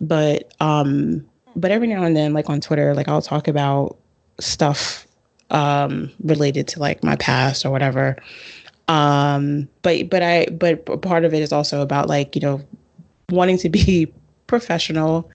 But, 0.01 0.51
um, 0.61 1.27
but 1.57 1.71
every 1.71 1.89
now 1.89 2.05
and 2.05 2.17
then, 2.17 2.33
like 2.33 2.49
on 2.49 2.61
Twitter, 2.61 2.95
like 2.95 3.09
I'll 3.09 3.23
talk 3.23 3.49
about 3.49 3.99
stuff 4.41 5.07
um 5.51 6.11
related 6.23 6.69
to 6.69 6.79
like 6.79 7.03
my 7.03 7.17
past 7.17 7.65
or 7.65 7.71
whatever 7.71 8.17
um 8.89 9.67
but 9.81 10.09
but 10.11 10.23
i 10.23 10.47
but 10.51 10.85
part 11.01 11.25
of 11.25 11.33
it 11.33 11.41
is 11.41 11.53
also 11.53 11.81
about 11.81 12.07
like 12.07 12.37
you 12.37 12.43
know 12.43 12.61
wanting 13.31 13.59
to 13.59 13.69
be 13.69 14.13
professional 14.47 15.31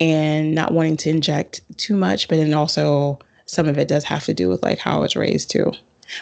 and 0.00 0.54
not 0.54 0.72
wanting 0.72 0.96
to 0.98 1.10
inject 1.10 1.60
too 1.78 1.96
much, 1.96 2.28
but 2.28 2.36
then 2.36 2.54
also 2.54 3.18
some 3.46 3.68
of 3.68 3.78
it 3.78 3.88
does 3.88 4.04
have 4.04 4.24
to 4.24 4.34
do 4.34 4.48
with 4.48 4.62
like 4.62 4.78
how 4.78 4.96
I 4.96 5.00
was 5.00 5.16
raised 5.16 5.50
too. 5.50 5.72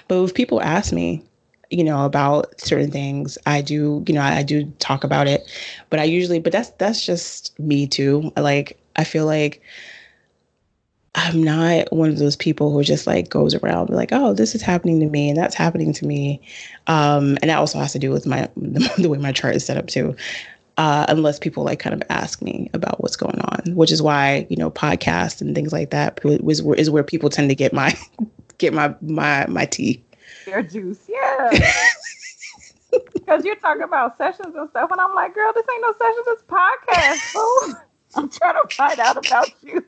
But 0.09 0.23
if 0.23 0.35
people 0.35 0.61
ask 0.61 0.93
me, 0.93 1.23
you 1.71 1.83
know, 1.83 2.05
about 2.05 2.61
certain 2.61 2.91
things, 2.91 3.39
I 3.47 3.63
do, 3.63 4.05
you 4.07 4.15
know, 4.15 4.21
I, 4.21 4.39
I 4.39 4.43
do 4.43 4.65
talk 4.79 5.05
about 5.05 5.27
it. 5.27 5.51
But 5.91 6.01
I 6.01 6.05
usually, 6.05 6.39
but 6.39 6.53
that's 6.53 6.71
that's 6.71 7.05
just 7.05 7.59
me 7.59 7.87
too. 7.87 8.31
Like 8.37 8.79
I 8.97 9.05
feel 9.05 9.27
like 9.27 9.63
I'm 11.15 11.43
not 11.43 11.93
one 11.93 12.09
of 12.09 12.19
those 12.19 12.37
people 12.37 12.73
who 12.73 12.83
just 12.83 13.07
like 13.07 13.29
goes 13.29 13.55
around 13.55 13.91
like, 13.91 14.11
oh, 14.13 14.33
this 14.33 14.55
is 14.55 14.63
happening 14.63 15.01
to 15.01 15.07
me 15.07 15.29
and 15.29 15.37
that's 15.37 15.55
happening 15.55 15.93
to 15.95 16.07
me. 16.07 16.41
Um, 16.87 17.37
and 17.43 17.51
that 17.51 17.59
also 17.59 17.79
has 17.79 17.93
to 17.93 17.99
do 17.99 18.11
with 18.11 18.27
my 18.27 18.49
the 18.57 19.09
way 19.09 19.19
my 19.19 19.33
chart 19.33 19.57
is 19.57 19.65
set 19.65 19.77
up 19.77 19.89
too 19.89 20.15
uh, 20.79 21.07
unless 21.09 21.39
people 21.39 21.65
like 21.65 21.79
kind 21.79 21.95
of 21.95 22.03
ask 22.11 22.43
me 22.43 22.71
about 22.73 23.01
what's 23.03 23.17
going 23.17 23.39
on, 23.41 23.75
which 23.75 23.93
is 23.93 24.01
why 24.01 24.47
you 24.49 24.57
know 24.57 24.71
podcasts 24.71 25.41
and 25.41 25.55
things 25.55 25.73
like 25.73 25.91
that 25.91 26.21
is, 26.25 26.61
is 26.61 26.91
where 26.91 27.05
people 27.05 27.31
tend 27.31 27.49
to 27.49 27.55
get 27.55 27.73
my 27.73 27.97
get 28.59 28.73
my 28.73 28.95
my 29.01 29.47
my 29.47 29.67
tea. 29.67 30.03
Their 30.47 30.63
juice, 30.63 31.09
yeah. 31.09 31.51
Because 33.15 33.43
you're 33.47 33.57
talking 33.57 33.85
about 33.85 34.19
sessions 34.19 34.55
and 34.55 34.69
stuff, 34.69 34.91
and 34.91 35.01
I'm 35.01 35.15
like, 35.15 35.35
girl, 35.35 35.51
this 35.55 35.65
ain't 35.73 35.81
no 35.81 35.93
sessions, 35.93 36.27
it's 36.29 36.43
podcast. 36.43 37.33
Bro. 37.33 37.81
I'm 38.15 38.29
trying 38.29 38.55
to 38.55 38.75
find 38.75 39.01
out 39.01 39.27
about 39.27 39.51
you. 39.63 39.83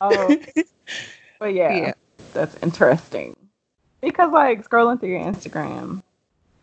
oh, 0.00 0.36
but 1.38 1.52
yeah, 1.52 1.76
yeah, 1.76 1.92
that's 2.32 2.56
interesting. 2.62 3.36
Because 4.00 4.32
like 4.32 4.66
scrolling 4.66 5.00
through 5.00 5.10
your 5.10 5.20
Instagram, 5.20 6.02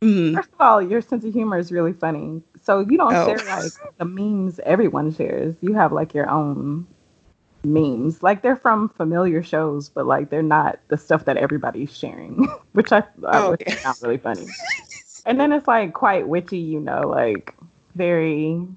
Mm-hmm. 0.03 0.35
First 0.35 0.49
of 0.53 0.61
all, 0.61 0.81
your 0.81 1.01
sense 1.01 1.23
of 1.23 1.33
humor 1.33 1.57
is 1.57 1.71
really 1.71 1.93
funny. 1.93 2.41
So 2.61 2.81
you 2.81 2.97
don't 2.97 3.13
oh. 3.13 3.25
share 3.25 3.45
like 3.45 3.71
the 3.97 4.05
memes 4.05 4.59
everyone 4.65 5.13
shares. 5.13 5.55
You 5.61 5.73
have 5.73 5.91
like 5.91 6.13
your 6.13 6.29
own 6.29 6.87
memes. 7.63 8.21
Like 8.21 8.41
they're 8.41 8.57
from 8.57 8.89
familiar 8.89 9.43
shows, 9.43 9.89
but 9.89 10.05
like 10.05 10.29
they're 10.29 10.43
not 10.43 10.79
the 10.89 10.97
stuff 10.97 11.25
that 11.25 11.37
everybody's 11.37 11.95
sharing, 11.95 12.47
which 12.73 12.91
I, 12.91 12.99
I 12.99 13.37
oh, 13.37 13.55
not 13.83 14.01
really 14.01 14.17
funny. 14.17 14.47
and 15.25 15.39
then 15.39 15.53
it's 15.53 15.67
like 15.67 15.93
quite 15.93 16.27
witchy, 16.27 16.57
you 16.57 16.79
know, 16.79 17.07
like 17.07 17.55
very 17.95 18.67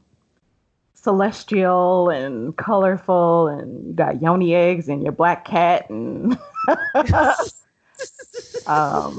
celestial 0.95 2.11
and 2.11 2.57
colorful, 2.57 3.49
and 3.49 3.89
you 3.89 3.93
got 3.95 4.23
yoni 4.23 4.55
eggs 4.55 4.89
and 4.89 5.03
your 5.03 5.13
black 5.13 5.45
cat 5.45 5.91
and 5.91 6.39
um 8.67 9.19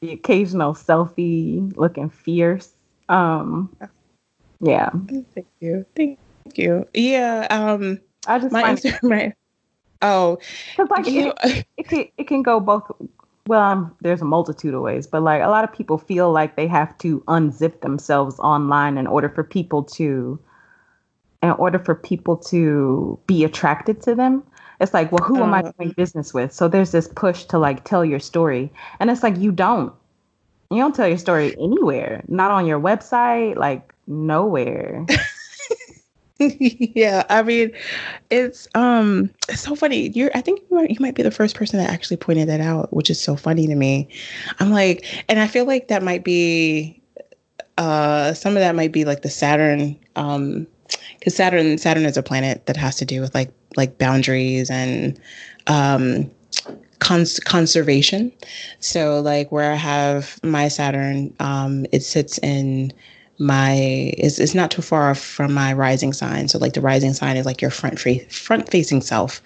the 0.00 0.12
occasional 0.12 0.74
selfie 0.74 1.76
looking 1.76 2.10
fierce. 2.10 2.72
Um, 3.08 3.74
yeah. 4.60 4.90
Thank 5.34 5.46
you. 5.60 5.86
Thank 5.94 6.18
you. 6.54 6.86
Yeah. 6.94 7.46
Um, 7.50 8.00
I 8.26 8.38
just 8.38 8.52
my 8.52 8.62
Instagram. 8.64 9.32
Oh, 10.00 10.38
because 10.76 10.90
like 10.90 11.06
you, 11.08 11.32
it, 11.42 11.66
it, 11.76 11.88
can 11.88 12.04
it 12.16 12.28
can 12.28 12.42
go 12.42 12.60
both. 12.60 12.88
Well, 13.48 13.60
um, 13.60 13.96
there's 14.00 14.22
a 14.22 14.24
multitude 14.24 14.72
of 14.72 14.80
ways, 14.80 15.08
but 15.08 15.24
like 15.24 15.42
a 15.42 15.48
lot 15.48 15.64
of 15.64 15.72
people 15.72 15.98
feel 15.98 16.30
like 16.30 16.54
they 16.54 16.68
have 16.68 16.96
to 16.98 17.20
unzip 17.22 17.80
themselves 17.80 18.38
online 18.38 18.96
in 18.96 19.08
order 19.08 19.28
for 19.28 19.42
people 19.42 19.82
to, 19.82 20.38
in 21.42 21.50
order 21.50 21.80
for 21.80 21.96
people 21.96 22.36
to 22.36 23.18
be 23.26 23.42
attracted 23.42 24.00
to 24.02 24.14
them. 24.14 24.44
It's 24.80 24.94
like, 24.94 25.10
well, 25.10 25.24
who 25.24 25.42
am 25.42 25.54
I 25.54 25.60
uh. 25.60 25.72
doing 25.78 25.92
business 25.92 26.32
with? 26.32 26.52
So 26.52 26.68
there's 26.68 26.92
this 26.92 27.08
push 27.08 27.44
to 27.44 27.58
like 27.58 27.84
tell 27.84 28.04
your 28.04 28.20
story. 28.20 28.72
And 29.00 29.10
it's 29.10 29.22
like, 29.22 29.36
you 29.36 29.52
don't. 29.52 29.92
You 30.70 30.78
don't 30.78 30.94
tell 30.94 31.08
your 31.08 31.18
story 31.18 31.54
anywhere, 31.58 32.22
not 32.28 32.50
on 32.50 32.66
your 32.66 32.78
website, 32.78 33.56
like 33.56 33.94
nowhere. 34.06 35.06
yeah, 36.38 37.24
I 37.30 37.42
mean, 37.42 37.72
it's 38.30 38.68
um, 38.74 39.30
it's 39.48 39.62
so 39.62 39.74
funny. 39.74 40.10
You're, 40.10 40.30
I 40.34 40.40
think 40.40 40.60
you 40.60 40.76
might, 40.76 40.90
you 40.90 40.96
might 41.00 41.14
be 41.14 41.22
the 41.22 41.30
first 41.30 41.56
person 41.56 41.78
that 41.78 41.90
actually 41.90 42.18
pointed 42.18 42.48
that 42.48 42.60
out, 42.60 42.92
which 42.92 43.10
is 43.10 43.20
so 43.20 43.34
funny 43.34 43.66
to 43.66 43.74
me. 43.74 44.08
I'm 44.60 44.70
like, 44.70 45.06
and 45.28 45.40
I 45.40 45.48
feel 45.48 45.64
like 45.64 45.88
that 45.88 46.02
might 46.02 46.22
be, 46.22 47.02
uh, 47.78 48.34
some 48.34 48.56
of 48.56 48.60
that 48.60 48.76
might 48.76 48.92
be 48.92 49.04
like 49.04 49.22
the 49.22 49.30
Saturn, 49.30 49.98
um, 50.16 50.66
because 51.18 51.34
Saturn, 51.34 51.78
Saturn 51.78 52.04
is 52.04 52.16
a 52.16 52.22
planet 52.22 52.66
that 52.66 52.76
has 52.76 52.96
to 52.96 53.04
do 53.04 53.20
with 53.20 53.34
like 53.34 53.50
like 53.76 53.98
boundaries 53.98 54.70
and 54.70 55.18
um, 55.66 56.30
cons- 56.98 57.40
conservation. 57.40 58.32
So 58.80 59.20
like 59.20 59.52
where 59.52 59.72
I 59.72 59.76
have 59.76 60.38
my 60.42 60.68
Saturn, 60.68 61.34
um, 61.40 61.86
it 61.92 62.02
sits 62.02 62.38
in 62.38 62.92
my 63.40 64.12
is 64.18 64.40
it's 64.40 64.54
not 64.54 64.70
too 64.70 64.82
far 64.82 65.10
off 65.10 65.20
from 65.20 65.54
my 65.54 65.72
rising 65.72 66.12
sign. 66.12 66.48
So 66.48 66.58
like 66.58 66.72
the 66.72 66.80
rising 66.80 67.14
sign 67.14 67.36
is 67.36 67.46
like 67.46 67.62
your 67.62 67.70
front 67.70 68.00
fa- 68.00 68.28
front 68.30 68.68
facing 68.68 69.00
self. 69.00 69.40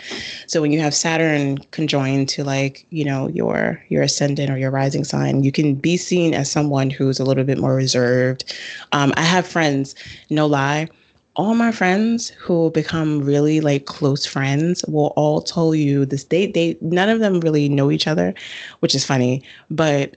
So 0.46 0.62
when 0.62 0.72
you 0.72 0.80
have 0.80 0.94
Saturn 0.94 1.58
conjoined 1.72 2.30
to 2.30 2.42
like, 2.42 2.86
you 2.88 3.04
know, 3.04 3.28
your 3.28 3.82
your 3.88 4.02
ascendant 4.02 4.50
or 4.50 4.56
your 4.56 4.70
rising 4.70 5.04
sign, 5.04 5.42
you 5.42 5.52
can 5.52 5.74
be 5.74 5.98
seen 5.98 6.32
as 6.32 6.50
someone 6.50 6.88
who's 6.88 7.20
a 7.20 7.24
little 7.24 7.44
bit 7.44 7.58
more 7.58 7.74
reserved. 7.74 8.54
Um, 8.92 9.12
I 9.16 9.22
have 9.22 9.46
friends, 9.46 9.94
no 10.30 10.46
lie, 10.46 10.88
all 11.34 11.54
my 11.54 11.72
friends 11.72 12.28
who 12.30 12.70
become 12.70 13.22
really 13.22 13.60
like 13.60 13.86
close 13.86 14.26
friends 14.26 14.84
will 14.86 15.12
all 15.16 15.40
tell 15.40 15.74
you 15.74 16.04
this 16.04 16.24
they 16.24 16.46
they 16.46 16.76
none 16.80 17.08
of 17.08 17.20
them 17.20 17.40
really 17.40 17.68
know 17.68 17.90
each 17.90 18.06
other 18.06 18.34
which 18.80 18.94
is 18.94 19.04
funny 19.04 19.42
but 19.70 20.16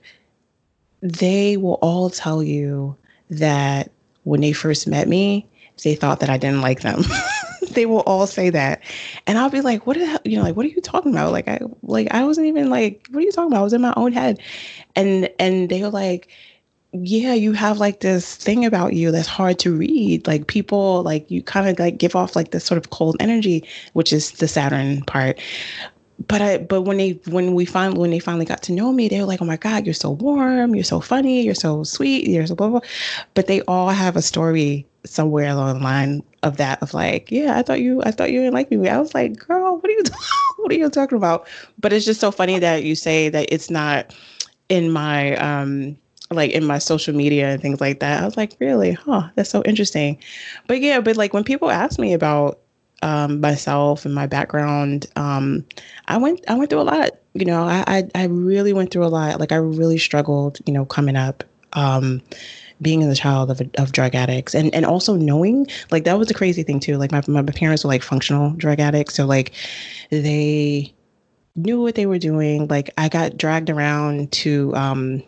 they 1.02 1.56
will 1.56 1.78
all 1.82 2.10
tell 2.10 2.42
you 2.42 2.94
that 3.30 3.90
when 4.24 4.40
they 4.40 4.52
first 4.52 4.86
met 4.86 5.08
me 5.08 5.46
they 5.84 5.94
thought 5.94 6.20
that 6.20 6.30
i 6.30 6.36
didn't 6.36 6.60
like 6.62 6.80
them. 6.80 7.02
They 7.76 7.84
will 7.84 8.00
all 8.00 8.26
say 8.26 8.48
that. 8.50 8.82
And 9.26 9.36
i'll 9.38 9.50
be 9.50 9.60
like 9.60 9.86
what 9.86 9.98
the 9.98 10.06
hell 10.06 10.20
you 10.24 10.36
know 10.36 10.42
like 10.42 10.56
what 10.56 10.64
are 10.64 10.70
you 10.70 10.80
talking 10.80 11.12
about? 11.12 11.32
Like 11.32 11.46
i 11.46 11.60
like 11.82 12.08
i 12.10 12.24
wasn't 12.24 12.46
even 12.46 12.70
like 12.70 13.06
what 13.10 13.20
are 13.20 13.26
you 13.26 13.32
talking 13.32 13.52
about? 13.52 13.60
I 13.60 13.64
was 13.64 13.72
in 13.74 13.82
my 13.82 13.92
own 13.96 14.12
head. 14.12 14.40
And 14.94 15.28
and 15.38 15.68
they 15.68 15.82
were 15.82 15.90
like 15.90 16.28
yeah, 16.92 17.34
you 17.34 17.52
have 17.52 17.78
like 17.78 18.00
this 18.00 18.36
thing 18.36 18.64
about 18.64 18.94
you 18.94 19.10
that's 19.10 19.28
hard 19.28 19.58
to 19.60 19.76
read. 19.76 20.26
Like 20.26 20.46
people, 20.46 21.02
like 21.02 21.30
you 21.30 21.42
kind 21.42 21.68
of 21.68 21.78
like 21.78 21.98
give 21.98 22.16
off 22.16 22.36
like 22.36 22.50
this 22.50 22.64
sort 22.64 22.78
of 22.78 22.90
cold 22.90 23.16
energy, 23.20 23.66
which 23.92 24.12
is 24.12 24.32
the 24.32 24.48
Saturn 24.48 25.02
part. 25.02 25.38
But 26.28 26.40
I, 26.40 26.58
but 26.58 26.82
when 26.82 26.96
they, 26.96 27.20
when 27.26 27.54
we 27.54 27.66
finally, 27.66 27.98
when 27.98 28.10
they 28.10 28.18
finally 28.18 28.46
got 28.46 28.62
to 28.64 28.72
know 28.72 28.90
me, 28.92 29.08
they 29.08 29.20
were 29.20 29.26
like, 29.26 29.42
"Oh 29.42 29.44
my 29.44 29.58
God, 29.58 29.84
you're 29.84 29.92
so 29.94 30.10
warm, 30.10 30.74
you're 30.74 30.84
so 30.84 31.00
funny, 31.00 31.42
you're 31.42 31.54
so 31.54 31.84
sweet, 31.84 32.26
you're 32.26 32.46
so 32.46 32.54
blah 32.54 32.68
blah." 32.68 32.80
But 33.34 33.48
they 33.48 33.60
all 33.62 33.90
have 33.90 34.16
a 34.16 34.22
story 34.22 34.86
somewhere 35.04 35.48
along 35.48 35.78
the 35.78 35.84
line 35.84 36.22
of 36.42 36.56
that 36.56 36.82
of 36.82 36.94
like, 36.94 37.30
"Yeah, 37.30 37.58
I 37.58 37.62
thought 37.62 37.82
you, 37.82 38.02
I 38.04 38.12
thought 38.12 38.32
you 38.32 38.40
didn't 38.40 38.54
like 38.54 38.70
me." 38.70 38.88
I 38.88 38.98
was 38.98 39.14
like, 39.14 39.38
"Girl, 39.46 39.76
what 39.76 39.84
are 39.84 39.90
you, 39.90 40.02
what 40.56 40.72
are 40.72 40.74
you 40.76 40.88
talking 40.88 41.18
about?" 41.18 41.46
But 41.78 41.92
it's 41.92 42.06
just 42.06 42.20
so 42.20 42.30
funny 42.30 42.58
that 42.60 42.82
you 42.82 42.94
say 42.94 43.28
that 43.28 43.46
it's 43.52 43.68
not 43.68 44.14
in 44.70 44.90
my 44.90 45.36
um 45.36 45.98
like 46.30 46.50
in 46.50 46.64
my 46.64 46.78
social 46.78 47.14
media 47.14 47.48
and 47.50 47.62
things 47.62 47.80
like 47.80 48.00
that. 48.00 48.22
I 48.22 48.24
was 48.24 48.36
like, 48.36 48.56
really? 48.58 48.92
Huh, 48.92 49.28
that's 49.34 49.50
so 49.50 49.62
interesting. 49.64 50.18
But 50.66 50.80
yeah, 50.80 51.00
but 51.00 51.16
like 51.16 51.32
when 51.32 51.44
people 51.44 51.70
ask 51.70 51.98
me 51.98 52.12
about 52.12 52.58
um, 53.02 53.40
myself 53.40 54.04
and 54.04 54.14
my 54.14 54.26
background, 54.26 55.06
um, 55.16 55.64
I 56.06 56.16
went 56.16 56.44
I 56.48 56.54
went 56.54 56.70
through 56.70 56.80
a 56.80 56.82
lot. 56.82 57.10
You 57.34 57.44
know, 57.44 57.64
I, 57.64 57.84
I, 57.86 58.08
I 58.14 58.24
really 58.24 58.72
went 58.72 58.90
through 58.90 59.04
a 59.04 59.08
lot. 59.08 59.38
Like 59.38 59.52
I 59.52 59.56
really 59.56 59.98
struggled, 59.98 60.58
you 60.66 60.72
know, 60.72 60.84
coming 60.84 61.16
up. 61.16 61.44
Um, 61.74 62.22
being 62.82 63.06
the 63.08 63.14
child 63.14 63.50
of, 63.50 63.60
of 63.78 63.92
drug 63.92 64.14
addicts 64.14 64.54
and, 64.54 64.74
and 64.74 64.84
also 64.84 65.14
knowing 65.14 65.66
like 65.90 66.04
that 66.04 66.18
was 66.18 66.28
the 66.28 66.34
crazy 66.34 66.62
thing 66.62 66.78
too 66.78 66.98
like 66.98 67.10
my, 67.10 67.22
my 67.26 67.42
parents 67.42 67.82
were 67.82 67.88
like 67.88 68.02
functional 68.02 68.50
drug 68.50 68.80
addicts 68.80 69.14
so 69.14 69.24
like 69.24 69.52
they 70.10 70.92
knew 71.54 71.80
what 71.80 71.94
they 71.94 72.04
were 72.04 72.18
doing 72.18 72.66
like 72.68 72.90
i 72.98 73.08
got 73.08 73.36
dragged 73.38 73.70
around 73.70 74.30
to 74.30 74.74
um 74.76 75.22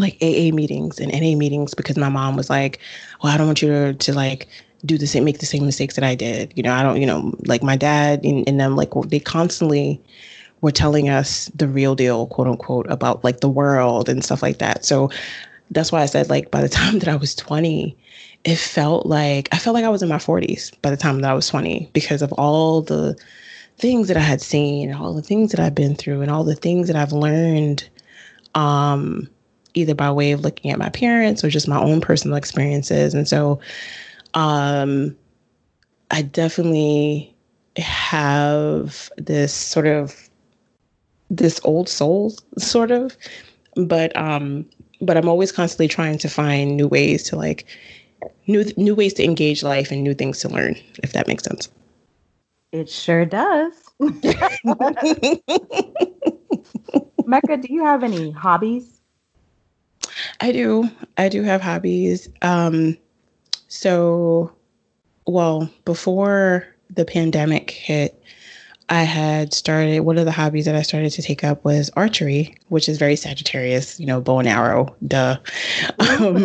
like 0.00 0.16
AA 0.22 0.54
meetings 0.54 0.98
and 0.98 1.12
NA 1.12 1.36
meetings 1.36 1.74
because 1.74 1.96
my 1.96 2.08
mom 2.08 2.36
was 2.36 2.50
like, 2.50 2.78
"Well, 3.22 3.32
I 3.32 3.36
don't 3.36 3.46
want 3.46 3.62
you 3.62 3.68
to, 3.68 3.94
to 3.94 4.14
like 4.14 4.48
do 4.84 4.98
the 4.98 5.06
same, 5.06 5.24
make 5.24 5.38
the 5.38 5.46
same 5.46 5.66
mistakes 5.66 5.94
that 5.94 6.04
I 6.04 6.14
did." 6.14 6.52
You 6.56 6.62
know, 6.62 6.72
I 6.72 6.82
don't, 6.82 7.00
you 7.00 7.06
know, 7.06 7.34
like 7.46 7.62
my 7.62 7.76
dad 7.76 8.24
and, 8.24 8.48
and 8.48 8.60
them, 8.60 8.76
like 8.76 8.90
they 9.06 9.20
constantly 9.20 10.00
were 10.60 10.72
telling 10.72 11.08
us 11.08 11.46
the 11.54 11.68
real 11.68 11.94
deal, 11.94 12.26
quote 12.26 12.48
unquote, 12.48 12.86
about 12.90 13.22
like 13.24 13.40
the 13.40 13.48
world 13.48 14.08
and 14.08 14.24
stuff 14.24 14.42
like 14.42 14.58
that. 14.58 14.84
So 14.84 15.10
that's 15.70 15.92
why 15.92 16.02
I 16.02 16.06
said 16.06 16.30
like 16.30 16.50
by 16.50 16.62
the 16.62 16.68
time 16.80 16.98
that 17.00 17.08
I 17.08 17.16
was 17.16 17.34
20, 17.34 17.96
it 18.44 18.56
felt 18.56 19.06
like 19.06 19.48
I 19.52 19.58
felt 19.58 19.74
like 19.74 19.84
I 19.84 19.88
was 19.88 20.02
in 20.02 20.08
my 20.08 20.16
40s 20.16 20.72
by 20.82 20.90
the 20.90 20.96
time 20.96 21.20
that 21.20 21.30
I 21.30 21.34
was 21.34 21.48
20 21.48 21.90
because 21.92 22.22
of 22.22 22.32
all 22.34 22.82
the 22.82 23.16
things 23.78 24.08
that 24.08 24.16
I 24.16 24.20
had 24.20 24.40
seen, 24.40 24.90
and 24.90 24.98
all 24.98 25.14
the 25.14 25.22
things 25.22 25.52
that 25.52 25.60
I've 25.60 25.74
been 25.74 25.94
through, 25.94 26.20
and 26.20 26.30
all 26.30 26.44
the 26.44 26.56
things 26.56 26.88
that 26.88 26.96
I've 26.96 27.12
learned, 27.12 27.88
um, 28.54 29.28
either 29.78 29.94
by 29.94 30.10
way 30.10 30.32
of 30.32 30.40
looking 30.40 30.70
at 30.70 30.78
my 30.78 30.90
parents 30.90 31.42
or 31.42 31.50
just 31.50 31.68
my 31.68 31.78
own 31.78 32.00
personal 32.00 32.36
experiences. 32.36 33.14
And 33.14 33.28
so, 33.28 33.60
um, 34.34 35.16
I 36.10 36.22
definitely 36.22 37.34
have 37.76 39.10
this 39.16 39.52
sort 39.52 39.86
of 39.86 40.28
this 41.30 41.60
old 41.64 41.88
soul, 41.88 42.34
sort 42.58 42.90
of, 42.90 43.16
but 43.76 44.16
um, 44.16 44.66
but 45.00 45.16
I'm 45.16 45.28
always 45.28 45.52
constantly 45.52 45.88
trying 45.88 46.18
to 46.18 46.28
find 46.28 46.76
new 46.76 46.88
ways 46.88 47.22
to 47.24 47.36
like 47.36 47.66
new 48.46 48.64
new 48.76 48.94
ways 48.94 49.14
to 49.14 49.24
engage 49.24 49.62
life 49.62 49.90
and 49.90 50.02
new 50.02 50.14
things 50.14 50.40
to 50.40 50.48
learn, 50.48 50.76
if 51.02 51.12
that 51.12 51.28
makes 51.28 51.44
sense. 51.44 51.70
It 52.72 52.90
sure 52.90 53.24
does. 53.24 53.72
Mecca, 57.26 57.56
do 57.58 57.72
you 57.72 57.84
have 57.84 58.02
any 58.02 58.30
hobbies? 58.30 58.97
I 60.40 60.52
do. 60.52 60.90
I 61.16 61.28
do 61.28 61.42
have 61.42 61.60
hobbies. 61.60 62.28
Um, 62.42 62.96
so, 63.68 64.52
well, 65.26 65.68
before 65.84 66.66
the 66.90 67.04
pandemic 67.04 67.70
hit, 67.70 68.22
I 68.90 69.02
had 69.02 69.52
started 69.52 70.00
one 70.00 70.16
of 70.16 70.24
the 70.24 70.32
hobbies 70.32 70.64
that 70.64 70.74
I 70.74 70.82
started 70.82 71.10
to 71.12 71.22
take 71.22 71.44
up 71.44 71.62
was 71.64 71.90
archery, 71.90 72.54
which 72.68 72.88
is 72.88 72.96
very 72.96 73.16
Sagittarius, 73.16 74.00
you 74.00 74.06
know, 74.06 74.20
bow 74.20 74.38
and 74.38 74.48
arrow, 74.48 74.94
duh. 75.06 75.36
Um, 75.98 76.34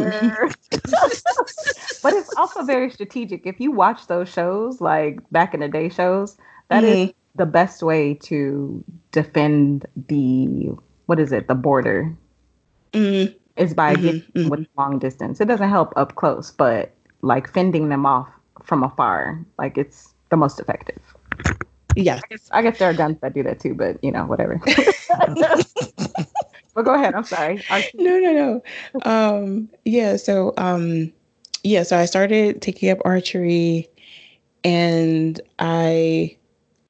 but 2.02 2.14
it's 2.14 2.36
also 2.36 2.64
very 2.64 2.90
strategic. 2.90 3.46
If 3.46 3.62
you 3.62 3.72
watch 3.72 4.08
those 4.08 4.28
shows, 4.28 4.82
like 4.82 5.20
back 5.32 5.54
in 5.54 5.62
the 5.62 5.70
day 5.70 5.88
shows, 5.88 6.38
that 6.68 6.84
mm-hmm. 6.84 7.10
is 7.10 7.14
the 7.36 7.46
best 7.46 7.82
way 7.82 8.16
to 8.24 8.84
defend 9.12 9.86
the 10.08 10.72
what 11.06 11.20
is 11.20 11.32
it, 11.32 11.48
the 11.48 11.56
border. 11.56 12.14
Mm-hmm. 12.92 13.38
Is 13.56 13.74
by 13.74 13.94
mm-hmm. 13.94 14.02
getting 14.02 14.22
mm-hmm. 14.22 14.50
with 14.50 14.68
long 14.78 15.00
distance. 15.00 15.40
It 15.40 15.48
doesn't 15.48 15.70
help 15.70 15.94
up 15.96 16.16
close, 16.16 16.52
but 16.52 16.92
like 17.22 17.52
fending 17.52 17.90
them 17.90 18.06
off 18.06 18.28
from 18.64 18.84
afar, 18.84 19.40
like 19.58 19.78
it's 19.78 20.14
the 20.30 20.38
most 20.38 20.60
effective. 20.60 21.02
Yeah. 21.96 22.16
I 22.16 22.28
guess, 22.30 22.50
I 22.52 22.62
guess 22.62 22.80
there 22.80 22.90
are 22.90 22.94
guns 22.94 23.20
that 23.22 23.34
do 23.34 23.44
that 23.44 23.60
too, 23.60 23.76
but 23.76 24.04
you 24.04 24.12
know, 24.12 24.26
whatever. 24.26 24.60
but 26.74 26.84
go 26.84 26.94
ahead. 26.94 27.14
I'm 27.14 27.24
sorry. 27.24 27.64
No, 27.94 28.20
no, 28.20 28.34
no. 28.34 28.64
Um, 29.04 29.70
yeah. 29.86 30.16
So, 30.16 30.54
um, 30.58 31.12
yeah. 31.64 31.84
So 31.84 31.98
I 31.98 32.06
started 32.06 32.62
taking 32.62 32.90
up 32.90 33.00
archery, 33.06 33.88
and 34.64 35.40
I 35.60 36.36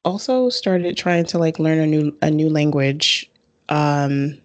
also 0.05 0.49
started 0.49 0.97
trying 0.97 1.26
to 1.26 1.38
like 1.38 1.59
learn 1.59 1.80
a 1.80 1.88
new 1.88 2.16
a 2.22 2.32
new 2.32 2.49
language. 2.49 3.30
Um, 3.70 4.38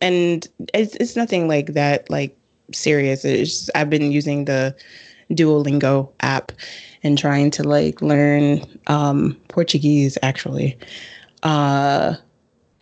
and 0.00 0.46
it's 0.74 0.94
it's 0.96 1.16
nothing 1.16 1.48
like 1.48 1.74
that 1.74 2.08
like 2.10 2.36
serious. 2.72 3.24
It's 3.24 3.50
just, 3.50 3.70
I've 3.74 3.90
been 3.90 4.10
using 4.10 4.44
the 4.44 4.74
Duolingo 5.30 6.10
app 6.20 6.52
and 7.02 7.18
trying 7.18 7.50
to 7.52 7.64
like 7.64 8.00
learn 8.02 8.62
um, 8.86 9.36
Portuguese 9.48 10.18
actually. 10.22 10.78
Uh, 11.42 12.14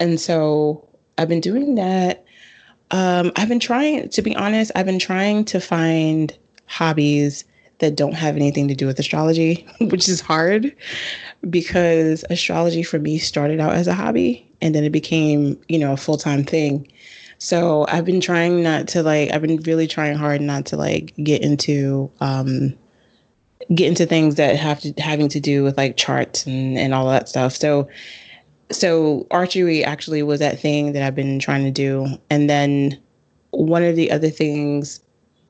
and 0.01 0.21
so 0.21 0.87
I've 1.19 1.29
been 1.29 1.41
doing 1.41 1.75
that. 1.77 2.25
Um, 2.91 3.33
I've 3.37 3.49
been 3.49 3.61
trying, 3.61 4.09
to 4.11 4.23
be 4.23 4.37
honest, 4.37 4.71
I've 4.75 4.87
been 4.87 4.99
trying 4.99 5.45
to 5.47 5.61
find 5.61 6.37
hobbies 6.67 7.45
that 7.79 7.97
don't 7.97 8.15
have 8.15 8.37
anything 8.37 8.69
to 8.69 8.75
do 8.75 8.87
with 8.87 8.99
astrology, 8.99 9.67
which 9.81 10.09
is 10.09 10.21
hard 10.21 10.75
because 11.51 12.25
astrology 12.31 12.83
for 12.83 12.99
me 12.99 13.19
started 13.19 13.61
out 13.61 13.73
as 13.73 13.87
a 13.87 13.95
hobby 13.95 14.49
and 14.65 14.75
then 14.75 14.83
it 14.83 14.91
became, 14.91 15.61
you 15.69 15.79
know, 15.79 15.93
a 15.93 15.97
full 15.97 16.17
time 16.17 16.43
thing. 16.43 16.91
So 17.39 17.85
I've 17.89 18.05
been 18.05 18.21
trying 18.21 18.63
not 18.63 18.89
to 18.89 19.03
like, 19.03 19.31
I've 19.31 19.43
been 19.43 19.59
really 19.59 19.87
trying 19.87 20.17
hard 20.17 20.41
not 20.41 20.65
to 20.67 20.77
like 20.77 21.15
get 21.23 21.43
into 21.43 22.11
um, 22.21 22.75
get 23.75 23.89
into 23.89 24.07
things 24.07 24.37
that 24.37 24.57
have 24.57 24.81
to 24.81 24.93
having 24.99 25.29
to 25.29 25.41
do 25.41 25.63
with 25.63 25.77
like 25.77 25.97
charts 25.97 26.47
and, 26.47 26.79
and 26.79 26.95
all 26.95 27.09
that 27.11 27.29
stuff. 27.29 27.55
So 27.55 27.89
so 28.71 29.27
archery 29.31 29.85
actually 29.85 30.23
was 30.23 30.41
that 30.41 30.59
thing 30.59 30.93
that 30.93 31.03
I've 31.03 31.15
been 31.15 31.39
trying 31.39 31.65
to 31.65 31.71
do. 31.71 32.07
And 32.31 32.49
then 32.49 32.99
one 33.51 33.83
of 33.83 33.97
the 33.97 34.11
other 34.11 34.31
things 34.31 35.01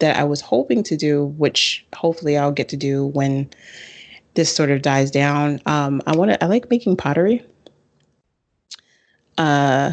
that 0.01 0.17
I 0.17 0.25
was 0.25 0.41
hoping 0.41 0.83
to 0.83 0.97
do, 0.97 1.27
which 1.39 1.87
hopefully 1.95 2.37
I'll 2.37 2.53
get 2.53 2.69
to 2.71 2.77
do 2.77 3.07
when 3.07 3.49
this 4.35 4.55
sort 4.55 4.71
of 4.71 4.83
dies 4.83 5.13
down. 5.13 5.61
Um, 5.67 6.03
I 6.07 6.17
want 6.17 6.33
to. 6.33 6.43
I 6.43 6.49
like 6.49 6.69
making 6.71 6.97
pottery. 6.97 7.45
Uh, 9.39 9.93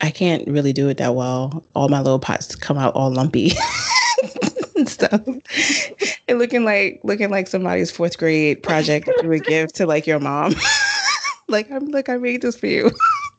I 0.00 0.10
can't 0.10 0.46
really 0.48 0.72
do 0.72 0.88
it 0.88 0.96
that 0.98 1.14
well. 1.14 1.64
All 1.74 1.88
my 1.88 2.00
little 2.00 2.18
pots 2.18 2.54
come 2.56 2.78
out 2.78 2.94
all 2.94 3.12
lumpy. 3.12 3.52
and 4.76 4.88
stuff. 4.88 5.20
and 6.28 6.38
looking 6.38 6.64
like 6.64 7.00
looking 7.04 7.30
like 7.30 7.46
somebody's 7.48 7.90
fourth 7.90 8.18
grade 8.18 8.62
project 8.62 9.06
that 9.06 9.20
you 9.22 9.28
would 9.28 9.44
give 9.44 9.72
to 9.74 9.86
like 9.86 10.06
your 10.06 10.18
mom. 10.18 10.54
like 11.48 11.70
I'm 11.70 11.88
like 11.88 12.08
I 12.08 12.16
made 12.16 12.42
this 12.42 12.58
for 12.58 12.66
you. 12.66 12.90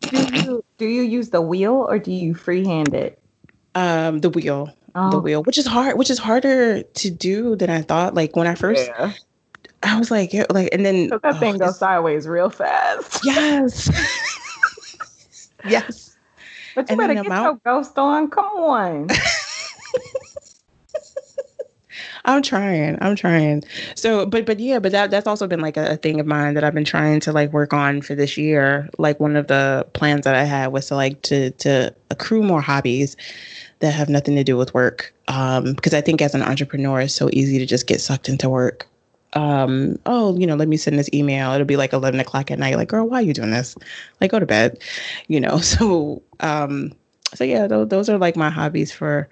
do 0.09 0.39
you 0.39 0.63
do 0.77 0.85
you 0.85 1.03
use 1.03 1.29
the 1.29 1.41
wheel 1.41 1.85
or 1.89 1.99
do 1.99 2.11
you 2.11 2.33
freehand 2.33 2.93
it? 2.93 3.19
Um, 3.75 4.19
the 4.19 4.29
wheel. 4.29 4.73
Oh. 4.95 5.09
The 5.09 5.19
wheel, 5.19 5.43
which 5.43 5.57
is 5.57 5.65
hard, 5.65 5.97
which 5.97 6.11
is 6.11 6.19
harder 6.19 6.83
to 6.83 7.09
do 7.09 7.55
than 7.55 7.69
I 7.69 7.81
thought. 7.81 8.13
Like 8.13 8.35
when 8.35 8.47
I 8.47 8.55
first 8.55 8.87
yeah. 8.87 9.13
I 9.81 9.99
was 9.99 10.11
like, 10.11 10.31
yeah, 10.31 10.45
like, 10.49 10.69
and 10.71 10.85
then 10.85 11.09
that 11.09 11.21
oh, 11.23 11.33
thing 11.33 11.57
goes 11.57 11.77
sideways 11.77 12.27
real 12.27 12.49
fast. 12.49 13.25
Yes. 13.25 13.89
yes. 15.67 16.15
But 16.75 16.89
you 16.89 16.93
and 16.93 16.99
better 16.99 17.13
get 17.13 17.25
your 17.25 17.59
ghost 17.65 17.97
on. 17.97 18.29
Come 18.29 18.45
on. 18.45 19.07
I'm 22.25 22.41
trying. 22.41 22.97
I'm 23.01 23.15
trying. 23.15 23.63
So, 23.95 24.25
but 24.25 24.45
but 24.45 24.59
yeah, 24.59 24.79
but 24.79 24.91
that 24.93 25.11
that's 25.11 25.27
also 25.27 25.45
been 25.45 25.59
like 25.59 25.77
a, 25.77 25.91
a, 25.91 25.97
thing 25.97 26.19
of 26.19 26.25
mine 26.25 26.53
that 26.53 26.63
I've 26.63 26.73
been 26.73 26.85
trying 26.85 27.19
to 27.21 27.33
like 27.33 27.51
work 27.51 27.73
on 27.73 28.01
for 28.01 28.15
this 28.15 28.37
year. 28.37 28.89
Like 28.97 29.19
one 29.19 29.35
of 29.35 29.47
the 29.47 29.85
plans 29.93 30.23
that 30.23 30.35
I 30.35 30.43
had 30.43 30.67
was 30.67 30.87
to 30.87 30.95
like 30.95 31.21
to 31.23 31.51
to 31.51 31.93
accrue 32.11 32.41
more 32.41 32.61
hobbies 32.61 33.17
that 33.79 33.93
have 33.93 34.07
nothing 34.07 34.35
to 34.35 34.43
do 34.43 34.55
with 34.55 34.73
work. 34.73 35.13
Um, 35.27 35.73
because 35.73 35.93
I 35.93 36.01
think 36.01 36.21
as 36.21 36.33
an 36.33 36.41
entrepreneur, 36.41 37.01
it's 37.01 37.13
so 37.13 37.29
easy 37.33 37.59
to 37.59 37.65
just 37.65 37.87
get 37.87 37.99
sucked 37.99 38.29
into 38.29 38.49
work. 38.49 38.87
Um, 39.33 39.97
oh, 40.05 40.37
you 40.37 40.45
know, 40.45 40.55
let 40.55 40.67
me 40.67 40.77
send 40.77 40.99
this 40.99 41.09
email. 41.13 41.51
It'll 41.53 41.65
be 41.65 41.77
like 41.77 41.93
11 41.93 42.19
o'clock 42.19 42.51
at 42.51 42.59
night. 42.59 42.75
Like, 42.75 42.89
girl, 42.89 43.07
why 43.07 43.19
are 43.19 43.23
you 43.23 43.33
doing 43.33 43.51
this? 43.51 43.75
Like, 44.21 44.31
go 44.31 44.39
to 44.39 44.45
bed, 44.45 44.79
you 45.27 45.39
know? 45.39 45.57
So, 45.63 46.21
um, 46.39 46.93
so 47.33 47.43
yeah, 47.43 47.67
th- 47.67 47.89
those 47.89 48.09
are 48.09 48.17
like 48.17 48.35
my 48.35 48.49
hobbies 48.49 48.91
for, 48.91 49.27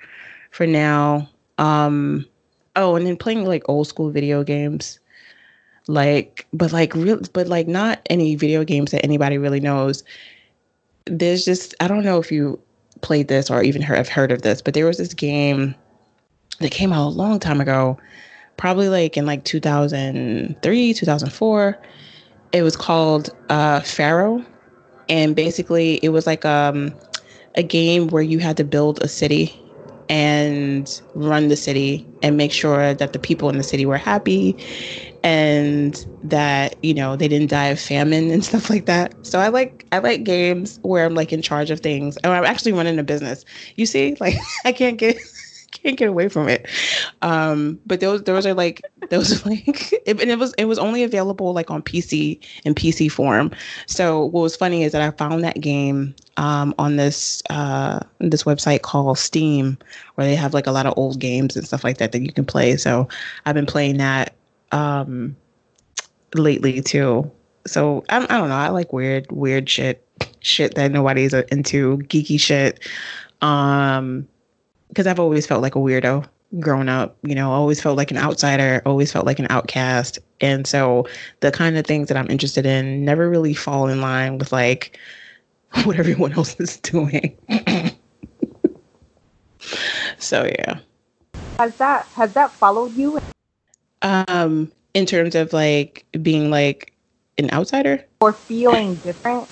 for 0.49 0.65
now. 0.65 1.29
Um, 1.59 2.25
oh, 2.75 2.95
and 2.95 3.05
then 3.05 3.17
playing 3.17 3.45
like 3.45 3.63
old 3.67 3.87
school 3.87 4.09
video 4.09 4.43
games. 4.43 4.99
Like, 5.87 6.47
but 6.53 6.71
like 6.71 6.93
real, 6.95 7.19
but 7.33 7.47
like 7.47 7.67
not 7.67 8.01
any 8.09 8.35
video 8.35 8.63
games 8.63 8.91
that 8.91 9.03
anybody 9.03 9.37
really 9.37 9.59
knows. 9.59 10.03
There's 11.05 11.43
just 11.43 11.75
I 11.79 11.87
don't 11.87 12.03
know 12.03 12.19
if 12.19 12.31
you 12.31 12.59
played 13.01 13.27
this 13.27 13.49
or 13.49 13.63
even 13.63 13.81
have 13.81 14.07
heard 14.07 14.31
of 14.31 14.43
this, 14.43 14.61
but 14.61 14.73
there 14.73 14.85
was 14.85 14.97
this 14.97 15.13
game 15.13 15.75
that 16.59 16.71
came 16.71 16.93
out 16.93 17.07
a 17.07 17.09
long 17.09 17.39
time 17.39 17.59
ago, 17.59 17.97
probably 18.61 18.89
like 18.89 19.17
in 19.17 19.25
like 19.25 19.43
2003, 19.43 20.93
2004. 20.93 21.77
It 22.51 22.61
was 22.61 22.77
called 22.77 23.31
uh, 23.49 23.79
Pharaoh, 23.79 24.45
and 25.09 25.35
basically 25.35 25.95
it 26.03 26.09
was 26.09 26.27
like 26.27 26.45
um, 26.45 26.93
a 27.55 27.63
game 27.63 28.09
where 28.09 28.21
you 28.21 28.37
had 28.37 28.57
to 28.57 28.63
build 28.63 29.01
a 29.01 29.07
city 29.07 29.57
and 30.09 31.01
run 31.15 31.47
the 31.47 31.55
city 31.55 32.05
and 32.21 32.37
make 32.37 32.51
sure 32.51 32.93
that 32.93 33.13
the 33.13 33.19
people 33.19 33.49
in 33.49 33.57
the 33.57 33.63
city 33.63 33.85
were 33.85 33.97
happy 33.97 34.55
and 35.23 36.05
that 36.21 36.75
you 36.83 36.93
know 36.93 37.15
they 37.15 37.27
didn't 37.27 37.49
die 37.49 37.67
of 37.67 37.79
famine 37.79 38.29
and 38.29 38.45
stuff 38.49 38.69
like 38.69 38.85
that. 38.85 39.15
So 39.25 39.39
i 39.39 39.47
like 39.47 39.87
i 39.91 39.97
like 39.97 40.23
games 40.23 40.79
where 40.83 41.05
i'm 41.05 41.15
like 41.15 41.33
in 41.33 41.41
charge 41.41 41.71
of 41.71 41.79
things. 41.79 42.15
And 42.17 42.31
i'm 42.31 42.45
actually 42.45 42.73
running 42.73 42.99
a 42.99 43.03
business. 43.03 43.43
You 43.75 43.87
see? 43.87 44.17
Like 44.19 44.35
i 44.65 44.71
can't 44.71 44.99
get 44.99 45.17
can't 45.83 45.97
get 45.97 46.09
away 46.09 46.29
from 46.29 46.47
it. 46.47 46.67
Um, 47.21 47.79
but 47.85 47.99
those 47.99 48.23
those 48.23 48.45
are 48.45 48.53
like 48.53 48.81
those 49.09 49.45
like 49.45 49.93
it, 49.93 50.21
and 50.21 50.29
it 50.29 50.39
was 50.39 50.53
it 50.57 50.65
was 50.65 50.77
only 50.77 51.03
available 51.03 51.53
like 51.53 51.71
on 51.71 51.81
PC 51.81 52.39
in 52.65 52.75
PC 52.75 53.11
form. 53.11 53.51
So 53.87 54.25
what 54.25 54.41
was 54.41 54.55
funny 54.55 54.83
is 54.83 54.91
that 54.91 55.01
I 55.01 55.11
found 55.11 55.43
that 55.43 55.59
game 55.61 56.15
um, 56.37 56.73
on 56.77 56.97
this 56.97 57.41
uh, 57.49 57.99
this 58.19 58.43
website 58.43 58.81
called 58.81 59.17
Steam, 59.17 59.77
where 60.15 60.27
they 60.27 60.35
have 60.35 60.53
like 60.53 60.67
a 60.67 60.71
lot 60.71 60.85
of 60.85 60.93
old 60.97 61.19
games 61.19 61.55
and 61.55 61.65
stuff 61.65 61.83
like 61.83 61.97
that 61.97 62.11
that 62.11 62.21
you 62.21 62.31
can 62.31 62.45
play. 62.45 62.77
So 62.77 63.07
I've 63.45 63.55
been 63.55 63.65
playing 63.65 63.97
that 63.97 64.35
um, 64.71 65.35
lately 66.35 66.81
too. 66.81 67.29
So 67.65 68.03
I, 68.09 68.17
I 68.17 68.37
don't 68.37 68.49
know. 68.49 68.55
I 68.55 68.69
like 68.69 68.93
weird 68.93 69.31
weird 69.31 69.69
shit 69.69 70.05
shit 70.41 70.75
that 70.75 70.91
nobody's 70.91 71.33
into 71.33 71.97
geeky 72.09 72.39
shit. 72.39 72.79
Um, 73.41 74.27
because 74.91 75.07
I've 75.07 75.21
always 75.21 75.47
felt 75.47 75.61
like 75.61 75.75
a 75.75 75.79
weirdo 75.79 76.27
growing 76.59 76.89
up, 76.89 77.17
you 77.23 77.33
know, 77.33 77.49
always 77.49 77.79
felt 77.81 77.95
like 77.95 78.11
an 78.11 78.17
outsider, 78.17 78.81
always 78.85 79.09
felt 79.09 79.25
like 79.25 79.39
an 79.39 79.47
outcast. 79.49 80.19
And 80.41 80.67
so 80.67 81.07
the 81.39 81.49
kind 81.49 81.77
of 81.77 81.85
things 81.85 82.09
that 82.09 82.17
I'm 82.17 82.29
interested 82.29 82.65
in 82.65 83.05
never 83.05 83.29
really 83.29 83.53
fall 83.53 83.87
in 83.87 84.01
line 84.01 84.37
with 84.37 84.51
like 84.51 84.99
what 85.85 85.97
everyone 85.97 86.33
else 86.33 86.59
is 86.59 86.75
doing. 86.77 87.37
so 90.17 90.43
yeah. 90.43 90.79
Has 91.59 91.73
that 91.77 92.05
has 92.15 92.33
that 92.33 92.51
followed 92.51 92.97
you? 92.97 93.17
Um 94.01 94.69
in 94.93 95.05
terms 95.05 95.35
of 95.35 95.53
like 95.53 96.05
being 96.21 96.51
like 96.51 96.93
an 97.37 97.49
outsider 97.51 98.03
or 98.19 98.33
feeling 98.33 98.95
different? 98.95 99.47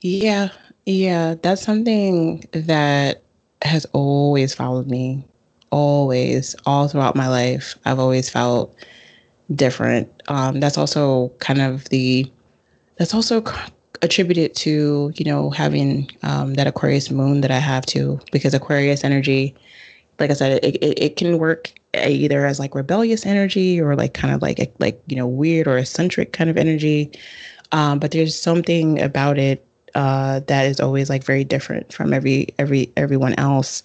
Yeah. 0.00 0.48
Yeah, 0.86 1.34
that's 1.42 1.62
something 1.62 2.44
that 2.52 3.25
has 3.66 3.84
always 3.92 4.54
followed 4.54 4.88
me, 4.88 5.24
always, 5.70 6.56
all 6.64 6.88
throughout 6.88 7.16
my 7.16 7.28
life. 7.28 7.76
I've 7.84 7.98
always 7.98 8.30
felt 8.30 8.74
different. 9.54 10.08
Um, 10.28 10.60
that's 10.60 10.78
also 10.78 11.28
kind 11.38 11.60
of 11.60 11.88
the, 11.90 12.30
that's 12.98 13.14
also 13.14 13.44
attributed 14.02 14.54
to, 14.54 15.12
you 15.16 15.24
know, 15.24 15.50
having 15.50 16.10
um, 16.22 16.54
that 16.54 16.66
Aquarius 16.66 17.10
moon 17.10 17.40
that 17.42 17.50
I 17.50 17.58
have 17.58 17.84
too, 17.86 18.20
because 18.32 18.54
Aquarius 18.54 19.04
energy, 19.04 19.54
like 20.18 20.30
I 20.30 20.34
said, 20.34 20.64
it, 20.64 20.76
it, 20.76 21.02
it 21.02 21.16
can 21.16 21.38
work 21.38 21.72
either 21.94 22.46
as 22.46 22.58
like 22.58 22.74
rebellious 22.74 23.26
energy 23.26 23.80
or 23.80 23.96
like 23.96 24.14
kind 24.14 24.34
of 24.34 24.42
like, 24.42 24.58
like, 24.78 25.02
you 25.08 25.16
know, 25.16 25.26
weird 25.26 25.66
or 25.66 25.78
eccentric 25.78 26.32
kind 26.32 26.48
of 26.48 26.56
energy. 26.56 27.10
Um, 27.72 27.98
but 27.98 28.12
there's 28.12 28.38
something 28.38 29.00
about 29.02 29.38
it 29.38 29.65
uh, 29.96 30.40
that 30.40 30.66
is 30.66 30.78
always 30.78 31.08
like 31.08 31.24
very 31.24 31.42
different 31.42 31.90
from 31.90 32.12
every 32.12 32.48
every 32.58 32.92
everyone 32.98 33.34
else. 33.38 33.82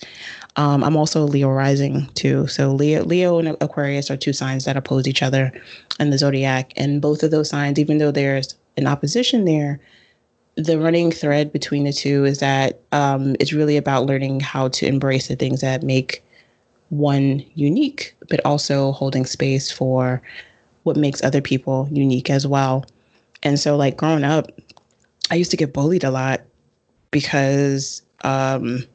Um, 0.57 0.83
I'm 0.83 0.97
also 0.97 1.23
Leo 1.23 1.49
rising 1.49 2.07
too. 2.15 2.47
So 2.47 2.73
Leo 2.73 3.05
Leo 3.05 3.39
and 3.39 3.55
Aquarius 3.61 4.11
are 4.11 4.17
two 4.17 4.33
signs 4.33 4.65
that 4.65 4.75
oppose 4.75 5.07
each 5.07 5.23
other 5.23 5.53
in 6.01 6.09
the 6.09 6.17
zodiac, 6.17 6.73
and 6.75 7.01
both 7.01 7.23
of 7.23 7.31
those 7.31 7.49
signs, 7.49 7.79
even 7.79 7.97
though 7.97 8.11
there's 8.11 8.55
an 8.75 8.87
opposition 8.87 9.45
there, 9.45 9.79
the 10.55 10.77
running 10.77 11.11
thread 11.11 11.53
between 11.53 11.85
the 11.85 11.93
two 11.93 12.25
is 12.25 12.39
that 12.39 12.81
um, 12.91 13.37
it's 13.39 13.53
really 13.53 13.77
about 13.77 14.05
learning 14.05 14.41
how 14.41 14.67
to 14.67 14.85
embrace 14.85 15.29
the 15.29 15.37
things 15.37 15.61
that 15.61 15.81
make 15.81 16.21
one 16.89 17.41
unique, 17.55 18.13
but 18.29 18.41
also 18.43 18.91
holding 18.91 19.25
space 19.25 19.71
for 19.71 20.21
what 20.83 20.97
makes 20.97 21.23
other 21.23 21.41
people 21.41 21.87
unique 21.89 22.29
as 22.29 22.45
well. 22.45 22.85
And 23.43 23.57
so, 23.57 23.77
like 23.77 23.95
growing 23.95 24.25
up, 24.25 24.51
I 25.29 25.35
used 25.35 25.51
to 25.51 25.57
get 25.57 25.73
bullied 25.73 26.03
a 26.03 26.11
lot 26.11 26.41
because 27.11 28.01
um, 28.23 28.85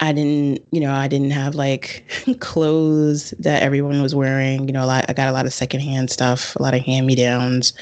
I 0.00 0.12
didn't, 0.12 0.66
you 0.70 0.80
know, 0.80 0.92
I 0.92 1.08
didn't 1.08 1.30
have 1.30 1.54
like 1.54 2.04
clothes 2.40 3.30
that 3.38 3.62
everyone 3.62 4.02
was 4.02 4.14
wearing. 4.14 4.66
You 4.66 4.72
know, 4.72 4.84
a 4.84 4.86
lot. 4.86 5.06
I 5.08 5.12
got 5.12 5.28
a 5.28 5.32
lot 5.32 5.46
of 5.46 5.52
secondhand 5.52 6.10
stuff, 6.10 6.54
a 6.56 6.62
lot 6.62 6.74
of 6.74 6.82
hand 6.82 7.06
me 7.06 7.14
downs, 7.14 7.72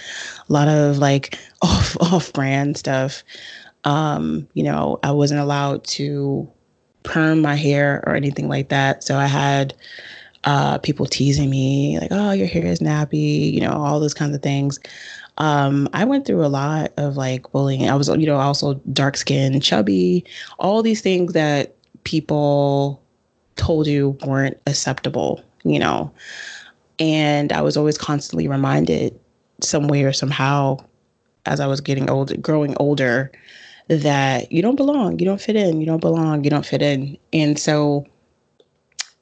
a 0.48 0.52
lot 0.52 0.68
of 0.68 0.98
like 0.98 1.38
off 1.62 1.96
off 2.00 2.32
brand 2.32 2.76
stuff. 2.76 3.22
Um, 3.84 4.48
you 4.54 4.62
know, 4.62 4.98
I 5.02 5.10
wasn't 5.10 5.40
allowed 5.40 5.84
to 5.84 6.50
perm 7.02 7.42
my 7.42 7.54
hair 7.54 8.02
or 8.06 8.14
anything 8.14 8.48
like 8.48 8.70
that. 8.70 9.04
So 9.04 9.16
I 9.16 9.26
had 9.26 9.74
uh, 10.44 10.78
people 10.78 11.06
teasing 11.06 11.50
me 11.50 11.98
like, 12.00 12.08
"Oh, 12.10 12.32
your 12.32 12.46
hair 12.46 12.66
is 12.66 12.80
nappy," 12.80 13.52
you 13.52 13.60
know, 13.60 13.72
all 13.72 14.00
those 14.00 14.14
kinds 14.14 14.34
of 14.34 14.42
things. 14.42 14.78
Um, 15.38 15.88
I 15.92 16.04
went 16.04 16.26
through 16.26 16.44
a 16.44 16.48
lot 16.48 16.92
of 16.96 17.16
like 17.16 17.50
bullying. 17.50 17.88
I 17.88 17.94
was, 17.96 18.08
you 18.08 18.26
know, 18.26 18.36
also 18.36 18.74
dark 18.92 19.16
skinned, 19.16 19.62
chubby, 19.62 20.24
all 20.58 20.82
these 20.82 21.00
things 21.00 21.32
that 21.32 21.74
people 22.04 23.02
told 23.56 23.86
you 23.86 24.16
weren't 24.24 24.58
acceptable, 24.66 25.42
you 25.64 25.78
know. 25.78 26.12
And 26.98 27.52
I 27.52 27.62
was 27.62 27.76
always 27.76 27.98
constantly 27.98 28.46
reminded 28.46 29.18
some 29.60 29.88
way 29.88 30.04
or 30.04 30.12
somehow 30.12 30.78
as 31.46 31.60
I 31.60 31.66
was 31.66 31.80
getting 31.80 32.08
older, 32.08 32.36
growing 32.36 32.76
older, 32.78 33.30
that 33.88 34.50
you 34.50 34.62
don't 34.62 34.76
belong, 34.76 35.18
you 35.18 35.26
don't 35.26 35.40
fit 35.40 35.56
in, 35.56 35.80
you 35.80 35.86
don't 35.86 36.00
belong, 36.00 36.44
you 36.44 36.50
don't 36.50 36.64
fit 36.64 36.80
in. 36.80 37.18
And 37.32 37.58
so 37.58 38.06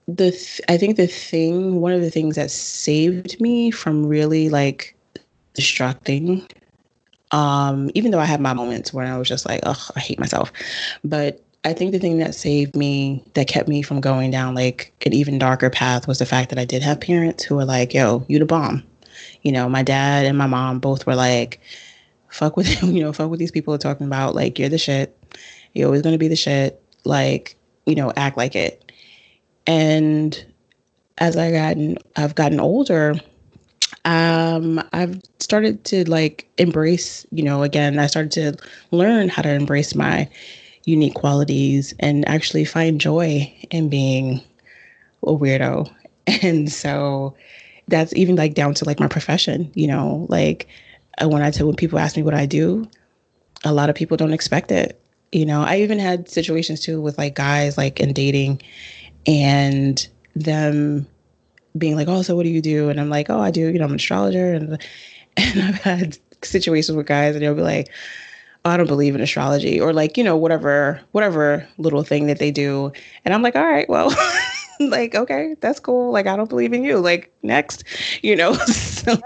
the 0.06 0.30
th- 0.30 0.60
I 0.68 0.76
think 0.76 0.96
the 0.96 1.06
thing, 1.06 1.80
one 1.80 1.92
of 1.92 2.00
the 2.00 2.10
things 2.10 2.36
that 2.36 2.50
saved 2.50 3.40
me 3.40 3.70
from 3.70 4.06
really 4.06 4.48
like 4.48 4.96
distracting. 5.54 6.46
Um, 7.30 7.90
even 7.94 8.10
though 8.10 8.18
I 8.18 8.26
had 8.26 8.40
my 8.40 8.52
moments 8.52 8.92
where 8.92 9.06
I 9.06 9.16
was 9.16 9.28
just 9.28 9.46
like, 9.46 9.60
oh, 9.64 9.88
I 9.96 10.00
hate 10.00 10.20
myself. 10.20 10.52
But 11.02 11.42
I 11.64 11.72
think 11.72 11.92
the 11.92 11.98
thing 11.98 12.18
that 12.18 12.34
saved 12.34 12.76
me, 12.76 13.22
that 13.34 13.46
kept 13.46 13.68
me 13.68 13.82
from 13.82 14.00
going 14.00 14.30
down 14.30 14.54
like 14.54 14.92
an 15.06 15.12
even 15.12 15.38
darker 15.38 15.70
path 15.70 16.08
was 16.08 16.18
the 16.18 16.26
fact 16.26 16.50
that 16.50 16.58
I 16.58 16.64
did 16.64 16.82
have 16.82 17.00
parents 17.00 17.44
who 17.44 17.56
were 17.56 17.64
like, 17.64 17.94
yo, 17.94 18.24
you 18.28 18.38
the 18.38 18.44
bomb. 18.44 18.82
You 19.42 19.52
know, 19.52 19.68
my 19.68 19.82
dad 19.82 20.26
and 20.26 20.36
my 20.36 20.46
mom 20.46 20.80
both 20.80 21.06
were 21.06 21.14
like, 21.14 21.60
fuck 22.28 22.56
with 22.56 22.82
you 22.82 23.02
know, 23.02 23.12
fuck 23.12 23.30
with 23.30 23.38
these 23.38 23.52
people 23.52 23.72
are 23.72 23.78
talking 23.78 24.06
about. 24.06 24.34
Like, 24.34 24.58
you're 24.58 24.68
the 24.68 24.78
shit. 24.78 25.16
You're 25.72 25.86
always 25.86 26.02
gonna 26.02 26.18
be 26.18 26.28
the 26.28 26.36
shit. 26.36 26.82
Like, 27.04 27.56
you 27.86 27.94
know, 27.94 28.12
act 28.16 28.36
like 28.36 28.56
it. 28.56 28.92
And 29.66 30.44
as 31.18 31.36
I 31.36 31.52
gotten 31.52 31.98
I've 32.16 32.34
gotten 32.34 32.58
older, 32.58 33.14
um, 34.04 34.82
I've 34.92 35.20
started 35.38 35.84
to 35.84 36.08
like 36.08 36.48
embrace, 36.58 37.26
you 37.30 37.42
know, 37.42 37.62
again, 37.62 37.98
I 37.98 38.06
started 38.06 38.32
to 38.32 38.66
learn 38.90 39.28
how 39.28 39.42
to 39.42 39.50
embrace 39.50 39.94
my 39.94 40.28
unique 40.84 41.14
qualities 41.14 41.94
and 42.00 42.26
actually 42.28 42.64
find 42.64 43.00
joy 43.00 43.52
in 43.70 43.88
being 43.88 44.40
a 45.22 45.32
weirdo. 45.32 45.90
And 46.42 46.70
so 46.70 47.34
that's 47.88 48.14
even 48.14 48.36
like 48.36 48.54
down 48.54 48.74
to 48.74 48.84
like 48.84 49.00
my 49.00 49.08
profession, 49.08 49.70
you 49.74 49.88
know, 49.88 50.26
like 50.28 50.68
uh, 51.20 51.28
when 51.28 51.42
I 51.42 51.50
tell 51.50 51.66
when 51.66 51.74
people 51.74 51.98
ask 51.98 52.16
me 52.16 52.22
what 52.22 52.32
I 52.32 52.46
do, 52.46 52.88
a 53.64 53.72
lot 53.72 53.90
of 53.90 53.96
people 53.96 54.16
don't 54.16 54.32
expect 54.32 54.70
it. 54.70 55.00
You 55.32 55.44
know, 55.46 55.62
I 55.62 55.80
even 55.80 55.98
had 55.98 56.28
situations 56.28 56.80
too 56.80 57.00
with 57.00 57.18
like 57.18 57.34
guys 57.34 57.76
like 57.76 57.98
in 57.98 58.12
dating 58.12 58.62
and 59.26 60.06
them 60.36 61.06
being 61.76 61.96
like, 61.96 62.08
"Oh, 62.08 62.22
so 62.22 62.36
what 62.36 62.44
do 62.44 62.50
you 62.50 62.60
do?" 62.62 62.88
And 62.88 63.00
I'm 63.00 63.10
like, 63.10 63.30
"Oh, 63.30 63.40
I 63.40 63.50
do. 63.50 63.68
You 63.68 63.78
know, 63.78 63.84
I'm 63.84 63.90
an 63.90 63.96
astrologer." 63.96 64.52
And 64.52 64.78
and 65.36 65.62
I've 65.62 65.80
had 65.82 66.18
situations 66.42 66.96
with 66.96 67.06
guys, 67.06 67.34
and 67.34 67.42
they'll 67.42 67.54
be 67.54 67.62
like, 67.62 67.88
oh, 68.64 68.70
"I 68.70 68.76
don't 68.76 68.86
believe 68.86 69.14
in 69.14 69.20
astrology," 69.20 69.80
or 69.80 69.92
like, 69.92 70.16
you 70.16 70.24
know, 70.24 70.36
whatever, 70.36 71.00
whatever 71.12 71.66
little 71.78 72.02
thing 72.02 72.26
that 72.26 72.38
they 72.38 72.50
do. 72.50 72.92
And 73.24 73.34
I'm 73.34 73.42
like, 73.42 73.56
"All 73.56 73.66
right, 73.66 73.88
well." 73.88 74.14
like 74.80 75.14
okay 75.14 75.54
that's 75.60 75.78
cool 75.78 76.10
like 76.10 76.26
i 76.26 76.36
don't 76.36 76.48
believe 76.48 76.72
in 76.72 76.82
you 76.82 76.98
like 76.98 77.32
next 77.42 77.84
you 78.22 78.34
know 78.34 78.52
so 78.66 79.16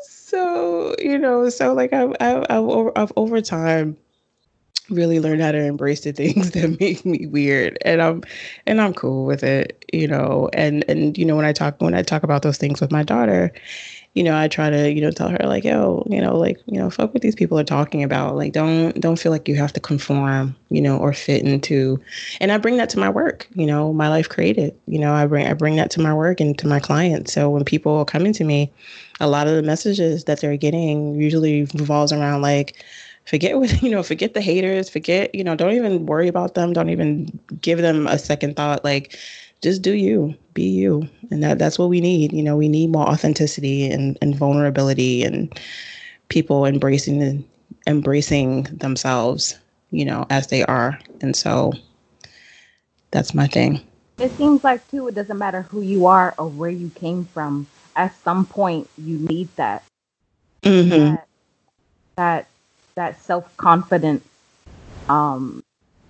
so 0.00 0.94
you 0.98 1.18
know 1.18 1.48
so 1.48 1.74
like 1.74 1.92
i've 1.92 2.14
i've, 2.20 2.46
I've, 2.48 2.90
I've 2.96 3.12
over 3.16 3.40
time 3.40 3.96
really 4.94 5.20
learn 5.20 5.40
how 5.40 5.52
to 5.52 5.62
embrace 5.62 6.00
the 6.00 6.12
things 6.24 6.52
that 6.52 6.78
make 6.80 7.04
me 7.04 7.26
weird 7.26 7.78
and 7.84 8.00
i'm 8.02 8.22
and 8.66 8.80
i'm 8.80 8.94
cool 8.94 9.24
with 9.24 9.42
it 9.42 9.84
you 9.92 10.06
know 10.06 10.48
and 10.52 10.84
and 10.88 11.18
you 11.18 11.24
know 11.24 11.36
when 11.36 11.44
i 11.44 11.52
talk 11.52 11.80
when 11.80 11.94
i 11.94 12.02
talk 12.02 12.22
about 12.22 12.42
those 12.42 12.58
things 12.58 12.80
with 12.80 12.90
my 12.90 13.02
daughter 13.02 13.52
you 14.14 14.22
know 14.22 14.36
i 14.36 14.48
try 14.48 14.70
to 14.70 14.92
you 14.92 15.00
know 15.00 15.10
tell 15.10 15.28
her 15.28 15.38
like 15.44 15.64
yo 15.64 16.06
you 16.08 16.20
know 16.20 16.36
like 16.36 16.58
you 16.66 16.78
know 16.78 16.88
fuck 16.88 17.12
what 17.12 17.22
these 17.22 17.34
people 17.34 17.58
are 17.58 17.64
talking 17.64 18.02
about 18.02 18.36
like 18.36 18.52
don't 18.52 18.98
don't 19.00 19.18
feel 19.18 19.32
like 19.32 19.48
you 19.48 19.56
have 19.56 19.72
to 19.72 19.80
conform 19.80 20.54
you 20.70 20.80
know 20.80 20.96
or 20.96 21.12
fit 21.12 21.42
into 21.42 22.00
and 22.40 22.52
i 22.52 22.58
bring 22.58 22.76
that 22.76 22.88
to 22.88 22.98
my 22.98 23.10
work 23.10 23.46
you 23.54 23.66
know 23.66 23.92
my 23.92 24.08
life 24.08 24.28
created 24.28 24.74
you 24.86 24.98
know 24.98 25.12
i 25.12 25.26
bring 25.26 25.46
i 25.46 25.52
bring 25.52 25.76
that 25.76 25.90
to 25.90 26.00
my 26.00 26.14
work 26.14 26.40
and 26.40 26.56
to 26.58 26.66
my 26.66 26.78
clients 26.78 27.32
so 27.32 27.50
when 27.50 27.64
people 27.64 27.98
are 27.98 28.04
coming 28.04 28.32
to 28.32 28.44
me 28.44 28.72
a 29.20 29.28
lot 29.28 29.46
of 29.46 29.54
the 29.54 29.62
messages 29.62 30.24
that 30.24 30.40
they're 30.40 30.56
getting 30.56 31.14
usually 31.20 31.64
revolves 31.74 32.12
around 32.12 32.40
like 32.40 32.84
forget 33.24 33.56
what 33.56 33.82
you 33.82 33.90
know 33.90 34.02
forget 34.02 34.34
the 34.34 34.40
haters 34.40 34.88
forget 34.88 35.34
you 35.34 35.44
know 35.44 35.54
don't 35.54 35.74
even 35.74 36.06
worry 36.06 36.28
about 36.28 36.54
them 36.54 36.72
don't 36.72 36.90
even 36.90 37.26
give 37.60 37.78
them 37.78 38.06
a 38.06 38.18
second 38.18 38.56
thought 38.56 38.84
like 38.84 39.16
just 39.62 39.82
do 39.82 39.92
you 39.92 40.34
be 40.52 40.64
you 40.64 41.08
and 41.30 41.42
that 41.42 41.58
that's 41.58 41.78
what 41.78 41.88
we 41.88 42.00
need 42.00 42.32
you 42.32 42.42
know 42.42 42.56
we 42.56 42.68
need 42.68 42.90
more 42.90 43.08
authenticity 43.08 43.90
and, 43.90 44.18
and 44.20 44.36
vulnerability 44.36 45.22
and 45.22 45.58
people 46.28 46.64
embracing 46.64 47.18
the, 47.18 47.42
embracing 47.86 48.64
themselves 48.64 49.58
you 49.94 50.04
know, 50.04 50.26
as 50.28 50.48
they 50.48 50.64
are. 50.64 50.98
And 51.20 51.34
so 51.34 51.72
that's 53.12 53.32
my 53.32 53.46
thing. 53.46 53.80
It 54.18 54.32
seems 54.32 54.64
like 54.64 54.88
too, 54.90 55.08
it 55.08 55.14
doesn't 55.14 55.38
matter 55.38 55.62
who 55.62 55.80
you 55.80 56.06
are 56.06 56.34
or 56.36 56.48
where 56.48 56.70
you 56.70 56.90
came 56.90 57.24
from. 57.26 57.66
At 57.96 58.14
some 58.22 58.44
point, 58.44 58.88
you 58.98 59.18
need 59.18 59.48
that. 59.56 59.84
Mm-hmm. 60.64 61.14
That 61.14 61.28
that, 62.16 62.48
that 62.96 63.16
self 63.16 63.56
confidence, 63.56 64.24
um, 65.08 65.62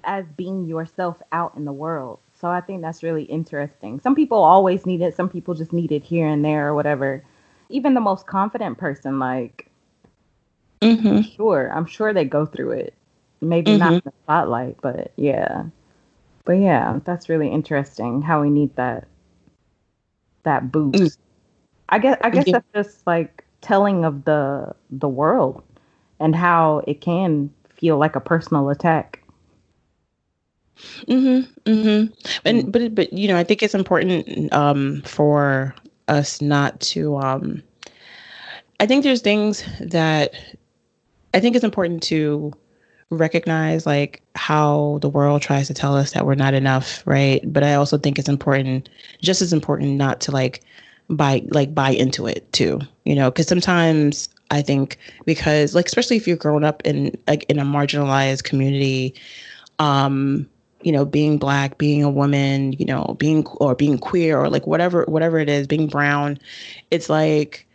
as 0.04 0.26
being 0.36 0.64
yourself 0.66 1.22
out 1.32 1.54
in 1.56 1.64
the 1.64 1.72
world. 1.72 2.18
So 2.34 2.48
I 2.48 2.60
think 2.60 2.82
that's 2.82 3.02
really 3.02 3.24
interesting. 3.24 4.00
Some 4.00 4.14
people 4.14 4.38
always 4.38 4.86
need 4.86 5.00
it. 5.02 5.14
Some 5.14 5.28
people 5.28 5.54
just 5.54 5.72
need 5.72 5.92
it 5.92 6.04
here 6.04 6.26
and 6.28 6.44
there 6.44 6.68
or 6.68 6.74
whatever. 6.74 7.24
Even 7.70 7.94
the 7.94 8.00
most 8.00 8.26
confident 8.26 8.78
person, 8.78 9.18
like, 9.18 9.68
Mm-hmm. 10.82 11.20
sure, 11.20 11.70
I'm 11.72 11.86
sure 11.86 12.12
they 12.12 12.24
go 12.24 12.46
through 12.46 12.72
it. 12.72 12.94
Maybe 13.40 13.74
Mm-hmm. 13.74 13.74
not 13.74 13.96
in 14.04 14.10
the 14.10 14.12
spotlight, 14.24 14.76
but 14.80 15.12
yeah. 15.16 15.66
But 16.44 16.54
yeah, 16.54 17.00
that's 17.04 17.28
really 17.28 17.48
interesting 17.50 18.22
how 18.22 18.42
we 18.42 18.50
need 18.50 18.74
that 18.76 19.06
that 20.44 20.72
boost. 20.72 21.04
Mm. 21.04 21.16
I 21.88 21.98
guess 21.98 22.18
I 22.22 22.30
guess 22.30 22.46
Yeah. 22.46 22.52
that's 22.52 22.66
just 22.74 23.06
like 23.06 23.44
telling 23.60 24.04
of 24.04 24.24
the 24.24 24.74
the 24.90 25.08
world 25.08 25.62
and 26.20 26.34
how 26.34 26.82
it 26.86 27.00
can 27.00 27.50
feel 27.70 27.98
like 27.98 28.16
a 28.16 28.20
personal 28.20 28.70
attack. 28.70 29.22
Mm-hmm. 31.06 31.70
Mm-hmm. 31.70 32.12
And 32.44 32.72
but 32.72 32.94
but 32.94 33.12
you 33.12 33.28
know, 33.28 33.36
I 33.36 33.44
think 33.44 33.62
it's 33.62 33.74
important 33.74 34.52
um 34.52 35.02
for 35.02 35.74
us 36.08 36.40
not 36.40 36.80
to 36.80 37.16
um 37.18 37.62
I 38.80 38.86
think 38.86 39.04
there's 39.04 39.22
things 39.22 39.64
that 39.80 40.34
I 41.32 41.40
think 41.40 41.54
it's 41.56 41.64
important 41.64 42.02
to 42.04 42.52
recognize 43.10 43.86
like 43.86 44.22
how 44.34 44.98
the 45.00 45.08
world 45.08 45.42
tries 45.42 45.68
to 45.68 45.74
tell 45.74 45.96
us 45.96 46.12
that 46.12 46.26
we're 46.26 46.34
not 46.34 46.54
enough, 46.54 47.02
right? 47.06 47.40
But 47.52 47.62
I 47.62 47.74
also 47.74 47.98
think 47.98 48.18
it's 48.18 48.28
important, 48.28 48.88
just 49.20 49.42
as 49.42 49.52
important, 49.52 49.92
not 49.92 50.20
to 50.22 50.32
like 50.32 50.62
buy 51.08 51.42
like 51.48 51.74
buy 51.74 51.90
into 51.90 52.26
it 52.26 52.50
too, 52.52 52.80
you 53.04 53.14
know, 53.14 53.30
because 53.30 53.46
sometimes 53.46 54.28
I 54.54 54.62
think 54.62 54.98
because 55.24 55.74
like 55.74 55.86
especially 55.86 56.16
if 56.16 56.28
you're 56.28 56.36
growing 56.36 56.64
up 56.64 56.80
in 56.84 57.16
like 57.26 57.44
in 57.48 57.58
a 57.58 57.64
marginalized 57.64 58.44
community, 58.44 59.14
um, 59.80 60.48
you 60.82 60.92
know, 60.92 61.04
being 61.04 61.38
black, 61.38 61.76
being 61.76 62.04
a 62.04 62.10
woman, 62.10 62.72
you 62.74 62.86
know, 62.86 63.16
being 63.18 63.44
or 63.56 63.74
being 63.74 63.98
queer 63.98 64.38
or 64.38 64.48
like 64.48 64.66
whatever 64.66 65.04
whatever 65.06 65.38
it 65.38 65.48
is, 65.48 65.66
being 65.66 65.88
brown, 65.88 66.38
it's 66.92 67.10
like 67.10 67.66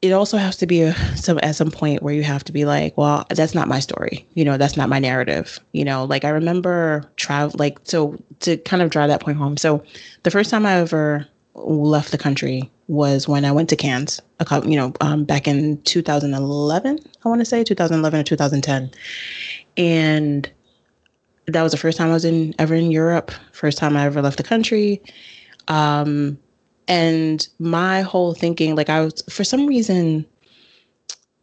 it 0.00 0.12
also 0.12 0.38
has 0.38 0.56
to 0.56 0.66
be 0.66 0.80
a, 0.80 0.94
some 1.14 1.38
at 1.42 1.56
some 1.56 1.70
point 1.70 2.02
where 2.02 2.14
you 2.14 2.22
have 2.22 2.42
to 2.44 2.52
be 2.52 2.64
like, 2.64 2.96
well, 2.96 3.26
that's 3.28 3.54
not 3.54 3.68
my 3.68 3.80
story. 3.80 4.26
You 4.32 4.46
know, 4.46 4.56
that's 4.56 4.78
not 4.78 4.88
my 4.88 4.98
narrative. 4.98 5.60
You 5.72 5.84
know, 5.84 6.04
like 6.04 6.24
I 6.24 6.30
remember 6.30 7.04
travel 7.16 7.54
like 7.58 7.78
so 7.84 8.16
to 8.40 8.56
kind 8.58 8.82
of 8.82 8.88
drive 8.88 9.08
that 9.08 9.20
point 9.20 9.36
home. 9.36 9.58
So 9.58 9.82
the 10.22 10.30
first 10.30 10.50
time 10.50 10.64
I 10.64 10.76
ever 10.76 11.28
left 11.64 12.10
the 12.10 12.18
country 12.18 12.70
was 12.88 13.28
when 13.28 13.44
I 13.44 13.52
went 13.52 13.68
to 13.70 13.76
Cannes, 13.76 14.20
a 14.40 14.44
couple, 14.44 14.68
you 14.68 14.76
know, 14.76 14.92
um, 15.00 15.24
back 15.24 15.46
in 15.46 15.80
2011, 15.82 16.98
I 17.24 17.28
want 17.28 17.40
to 17.40 17.44
say 17.44 17.62
2011 17.62 18.20
or 18.20 18.22
2010. 18.24 18.90
And 19.76 20.50
that 21.46 21.62
was 21.62 21.72
the 21.72 21.78
first 21.78 21.98
time 21.98 22.10
I 22.10 22.14
was 22.14 22.24
in 22.24 22.54
ever 22.58 22.74
in 22.74 22.90
Europe, 22.90 23.30
first 23.52 23.78
time 23.78 23.96
I 23.96 24.06
ever 24.06 24.22
left 24.22 24.36
the 24.36 24.42
country. 24.42 25.02
Um, 25.68 26.38
and 26.88 27.46
my 27.58 28.02
whole 28.02 28.34
thinking, 28.34 28.74
like 28.74 28.88
I 28.88 29.02
was 29.02 29.22
for 29.30 29.44
some 29.44 29.66
reason, 29.66 30.26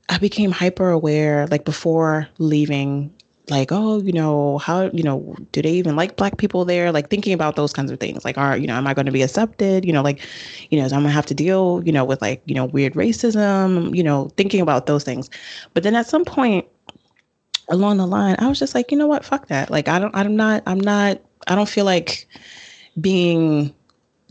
I 0.10 0.18
became 0.18 0.52
hyper 0.52 0.89
aware, 0.89 1.48
like 1.48 1.65
before 1.65 2.27
leaving, 2.38 3.14
like, 3.49 3.72
oh, 3.72 4.02
you 4.02 4.11
know, 4.11 4.57
how, 4.57 4.90
you 4.91 5.03
know, 5.03 5.36
do 5.52 5.61
they 5.61 5.72
even 5.72 5.95
like 5.95 6.18
black 6.18 6.38
people 6.38 6.65
there? 6.65 6.91
Like 6.91 7.10
thinking 7.10 7.34
about 7.34 7.56
those 7.56 7.72
kinds 7.72 7.91
of 7.91 7.99
things. 7.99 8.26
Like, 8.26 8.38
are, 8.38 8.57
you 8.57 8.68
know, 8.68 8.76
am 8.76 8.88
I 8.88 8.94
going 8.94 9.06
to 9.06 9.11
be 9.11 9.22
accepted? 9.22 9.86
You 9.86 9.94
know, 9.94 10.02
like, 10.02 10.22
you 10.69 10.78
know, 10.80 10.86
I'm 10.86 10.90
gonna 10.91 11.10
have 11.10 11.26
to 11.28 11.34
deal, 11.34 11.82
you 11.86 11.91
know, 11.91 12.03
with 12.03 12.22
like, 12.22 12.41
you 12.45 12.56
know, 12.56 12.65
weird 12.65 12.94
racism, 12.94 13.95
you 13.95 14.03
know, 14.03 14.30
thinking 14.38 14.61
about 14.61 14.86
those 14.86 15.03
things. 15.03 15.30
But 15.74 15.84
then 15.84 15.95
at 15.95 16.07
some 16.07 16.26
point 16.26 16.65
along 17.69 17.98
the 17.98 18.07
line, 18.07 18.36
I 18.40 18.48
was 18.48 18.60
just 18.60 18.76
like, 18.76 18.91
you 18.91 18.98
know 18.98 19.07
what, 19.07 19.26
fuck 19.26 19.48
that. 19.48 19.69
Like 19.69 19.88
I 19.88 19.99
don't 19.99 20.15
I'm 20.15 20.36
not 20.36 20.64
I'm 20.65 20.80
not 20.80 21.19
I 21.48 21.56
don't 21.56 21.69
feel 21.69 21.86
like 21.86 22.28
being 22.99 23.74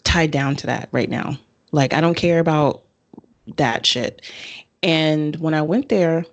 tied 0.04 0.30
down 0.30 0.56
to 0.56 0.66
that 0.66 0.88
right 0.92 1.08
now. 1.08 1.38
Like 1.72 1.92
I 1.92 2.00
don't 2.00 2.16
care 2.16 2.38
about 2.38 2.82
that 3.56 3.86
shit. 3.86 4.22
And 4.82 5.36
when 5.36 5.54
I 5.54 5.62
went 5.62 5.88
there, 5.88 6.24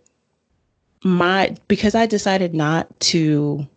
my 1.04 1.56
because 1.68 1.96
I 1.96 2.06
decided 2.06 2.54
not 2.54 2.88
to 3.02 3.68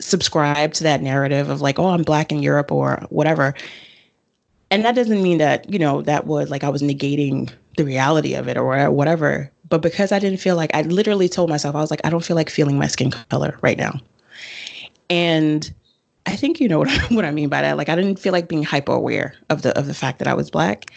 subscribe 0.00 0.74
to 0.74 0.82
that 0.84 1.02
narrative 1.02 1.48
of 1.48 1.60
like, 1.60 1.78
oh, 1.78 1.88
I'm 1.88 2.02
black 2.02 2.32
in 2.32 2.42
Europe 2.42 2.70
or 2.70 3.04
whatever. 3.10 3.54
And 4.70 4.84
that 4.84 4.94
doesn't 4.94 5.22
mean 5.22 5.38
that, 5.38 5.70
you 5.72 5.78
know, 5.78 6.02
that 6.02 6.26
was 6.26 6.50
like 6.50 6.64
I 6.64 6.68
was 6.68 6.82
negating 6.82 7.50
the 7.76 7.84
reality 7.84 8.34
of 8.34 8.48
it 8.48 8.56
or 8.56 8.90
whatever. 8.90 9.50
But 9.68 9.82
because 9.82 10.12
I 10.12 10.18
didn't 10.18 10.40
feel 10.40 10.56
like 10.56 10.74
I 10.74 10.82
literally 10.82 11.28
told 11.28 11.50
myself, 11.50 11.74
I 11.74 11.80
was 11.80 11.90
like, 11.90 12.00
I 12.04 12.10
don't 12.10 12.24
feel 12.24 12.36
like 12.36 12.50
feeling 12.50 12.78
my 12.78 12.86
skin 12.86 13.10
color 13.10 13.58
right 13.62 13.78
now. 13.78 14.00
And 15.08 15.72
I 16.26 16.36
think 16.36 16.60
you 16.60 16.68
know 16.68 16.78
what, 16.80 16.90
what 17.10 17.24
I 17.24 17.30
mean 17.30 17.48
by 17.48 17.62
that. 17.62 17.76
Like 17.76 17.88
I 17.88 17.96
didn't 17.96 18.18
feel 18.18 18.32
like 18.32 18.48
being 18.48 18.62
hyper 18.62 18.92
aware 18.92 19.34
of 19.50 19.62
the 19.62 19.76
of 19.78 19.86
the 19.86 19.94
fact 19.94 20.18
that 20.18 20.28
I 20.28 20.34
was 20.34 20.50
black. 20.50 20.90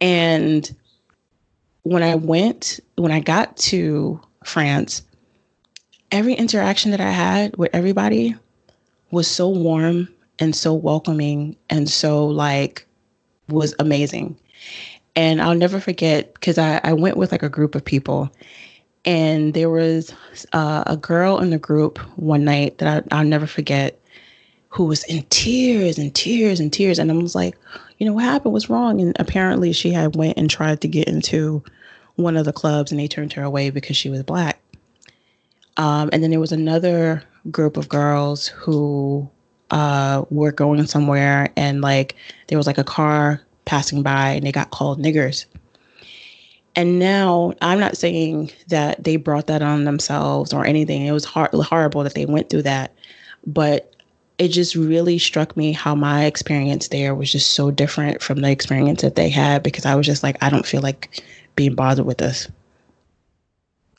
And 0.00 0.74
when 1.86 2.02
I 2.02 2.16
went, 2.16 2.80
when 2.96 3.12
I 3.12 3.20
got 3.20 3.56
to 3.58 4.20
France, 4.44 5.02
every 6.10 6.34
interaction 6.34 6.90
that 6.90 7.00
I 7.00 7.12
had 7.12 7.56
with 7.56 7.70
everybody 7.72 8.34
was 9.12 9.28
so 9.28 9.48
warm 9.48 10.08
and 10.40 10.54
so 10.54 10.74
welcoming 10.74 11.54
and 11.70 11.88
so 11.88 12.26
like 12.26 12.84
was 13.48 13.72
amazing. 13.78 14.36
And 15.14 15.40
I'll 15.40 15.54
never 15.54 15.78
forget 15.78 16.34
because 16.34 16.58
I, 16.58 16.80
I 16.82 16.92
went 16.92 17.18
with 17.18 17.30
like 17.30 17.44
a 17.44 17.48
group 17.48 17.76
of 17.76 17.84
people 17.84 18.32
and 19.04 19.54
there 19.54 19.70
was 19.70 20.12
uh, 20.52 20.82
a 20.88 20.96
girl 20.96 21.38
in 21.38 21.50
the 21.50 21.58
group 21.58 21.98
one 22.18 22.44
night 22.44 22.78
that 22.78 23.04
I, 23.12 23.16
I'll 23.16 23.24
never 23.24 23.46
forget 23.46 23.96
who 24.70 24.86
was 24.86 25.04
in 25.04 25.22
tears 25.30 25.98
and 25.98 26.12
tears 26.12 26.58
and 26.58 26.72
tears. 26.72 26.98
And 26.98 27.12
I 27.12 27.14
was 27.14 27.36
like, 27.36 27.56
you 27.98 28.06
know, 28.06 28.12
what 28.12 28.24
happened? 28.24 28.54
What's 28.54 28.68
wrong? 28.68 29.00
And 29.00 29.16
apparently 29.20 29.72
she 29.72 29.92
had 29.92 30.16
went 30.16 30.36
and 30.36 30.50
tried 30.50 30.80
to 30.80 30.88
get 30.88 31.06
into 31.06 31.62
one 32.16 32.36
of 32.36 32.44
the 32.44 32.52
clubs 32.52 32.90
and 32.90 33.00
they 33.00 33.08
turned 33.08 33.32
her 33.34 33.42
away 33.42 33.70
because 33.70 33.96
she 33.96 34.10
was 34.10 34.22
black. 34.22 34.60
Um, 35.76 36.08
and 36.12 36.22
then 36.22 36.30
there 36.30 36.40
was 36.40 36.52
another 36.52 37.22
group 37.50 37.76
of 37.76 37.88
girls 37.88 38.48
who 38.48 39.28
uh, 39.70 40.24
were 40.30 40.52
going 40.52 40.86
somewhere 40.86 41.50
and 41.56 41.80
like 41.80 42.16
there 42.48 42.58
was 42.58 42.66
like 42.66 42.78
a 42.78 42.84
car 42.84 43.42
passing 43.64 44.02
by 44.02 44.30
and 44.30 44.46
they 44.46 44.52
got 44.52 44.70
called 44.70 45.00
niggers. 45.00 45.44
And 46.74 46.98
now 46.98 47.54
I'm 47.62 47.80
not 47.80 47.96
saying 47.96 48.52
that 48.68 49.02
they 49.02 49.16
brought 49.16 49.46
that 49.46 49.62
on 49.62 49.84
themselves 49.84 50.52
or 50.52 50.66
anything. 50.66 51.06
It 51.06 51.12
was 51.12 51.24
hor- 51.24 51.50
horrible 51.52 52.02
that 52.02 52.14
they 52.14 52.26
went 52.26 52.50
through 52.50 52.62
that. 52.62 52.94
But 53.46 53.94
it 54.38 54.48
just 54.48 54.74
really 54.74 55.18
struck 55.18 55.56
me 55.56 55.72
how 55.72 55.94
my 55.94 56.26
experience 56.26 56.88
there 56.88 57.14
was 57.14 57.32
just 57.32 57.54
so 57.54 57.70
different 57.70 58.22
from 58.22 58.40
the 58.40 58.50
experience 58.50 59.00
that 59.00 59.14
they 59.14 59.30
had 59.30 59.62
because 59.62 59.86
I 59.86 59.94
was 59.94 60.04
just 60.04 60.22
like, 60.22 60.36
I 60.42 60.50
don't 60.50 60.66
feel 60.66 60.82
like 60.82 61.22
being 61.56 61.74
bothered 61.74 62.06
with 62.06 62.18
this. 62.18 62.48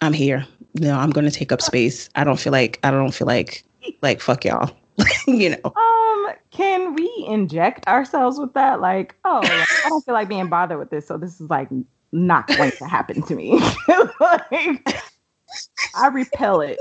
I'm 0.02 0.14
here. 0.14 0.46
You 0.74 0.88
know, 0.88 0.98
I'm 0.98 1.10
going 1.10 1.26
to 1.26 1.32
take 1.32 1.52
up 1.52 1.62
space. 1.62 2.10
I 2.16 2.24
don't 2.24 2.40
feel 2.40 2.52
like, 2.52 2.80
I 2.84 2.92
don't 2.92 3.14
feel 3.14 3.28
like, 3.28 3.64
like, 4.02 4.22
fuck 4.22 4.46
y'all. 4.46 4.72
you 5.28 5.50
know. 5.50 5.74
Um, 5.76 6.34
can 6.52 6.94
we 6.94 7.12
inject 7.28 7.88
ourselves 7.88 8.40
with 8.40 8.54
that? 8.54 8.80
Like, 8.80 9.16
oh, 9.26 9.42
I 9.44 9.90
don't 9.90 10.06
feel 10.06 10.14
like 10.14 10.30
being 10.30 10.50
bothered 10.50 10.78
with 10.78 10.90
this, 10.90 11.08
so 11.08 11.18
this 11.18 11.42
is 11.42 11.50
like 11.50 11.70
not 12.12 12.48
going 12.48 12.72
to 12.72 12.86
happen 12.86 13.22
to 13.24 13.36
me. 13.36 13.60
like, 14.20 14.98
I 15.96 16.08
repel 16.08 16.62
it. 16.62 16.80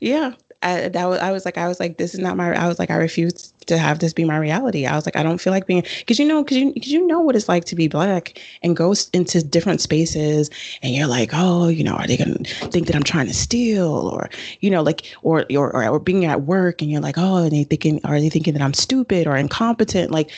Yeah. 0.00 0.32
I, 0.64 0.88
that 0.88 1.04
was, 1.06 1.18
I 1.20 1.30
was 1.30 1.44
like, 1.44 1.58
I 1.58 1.68
was 1.68 1.78
like, 1.78 1.98
this 1.98 2.14
is 2.14 2.20
not 2.20 2.36
my, 2.36 2.54
I 2.54 2.66
was 2.66 2.78
like, 2.78 2.90
I 2.90 2.96
refuse 2.96 3.52
to 3.66 3.78
have 3.78 3.98
this 3.98 4.12
be 4.12 4.24
my 4.24 4.36
reality. 4.36 4.86
I 4.86 4.96
was 4.96 5.06
like, 5.06 5.16
I 5.16 5.22
don't 5.22 5.40
feel 5.40 5.52
like 5.52 5.66
being, 5.66 5.84
cause 6.06 6.18
you 6.18 6.26
know, 6.26 6.42
cause 6.42 6.56
you, 6.56 6.72
cause 6.72 6.88
you 6.88 7.06
know 7.06 7.20
what 7.20 7.36
it's 7.36 7.48
like 7.48 7.64
to 7.66 7.76
be 7.76 7.88
black 7.88 8.40
and 8.62 8.76
go 8.76 8.94
into 9.12 9.42
different 9.42 9.80
spaces 9.80 10.50
and 10.82 10.94
you're 10.94 11.06
like, 11.06 11.30
oh, 11.32 11.68
you 11.68 11.84
know, 11.84 11.94
are 11.94 12.06
they 12.06 12.16
going 12.16 12.44
to 12.44 12.54
think 12.68 12.86
that 12.86 12.96
I'm 12.96 13.02
trying 13.02 13.26
to 13.26 13.34
steal 13.34 14.08
or, 14.08 14.30
you 14.60 14.70
know, 14.70 14.82
like, 14.82 15.14
or, 15.22 15.46
or, 15.50 15.74
or, 15.74 15.88
or 15.88 16.00
being 16.00 16.24
at 16.24 16.42
work 16.42 16.82
and 16.82 16.90
you're 16.90 17.00
like, 17.00 17.18
oh, 17.18 17.44
are 17.44 17.50
they 17.50 17.64
thinking, 17.64 18.00
are 18.04 18.20
they 18.20 18.30
thinking 18.30 18.54
that 18.54 18.62
I'm 18.62 18.74
stupid 18.74 19.26
or 19.26 19.36
incompetent? 19.36 20.10
Like 20.10 20.30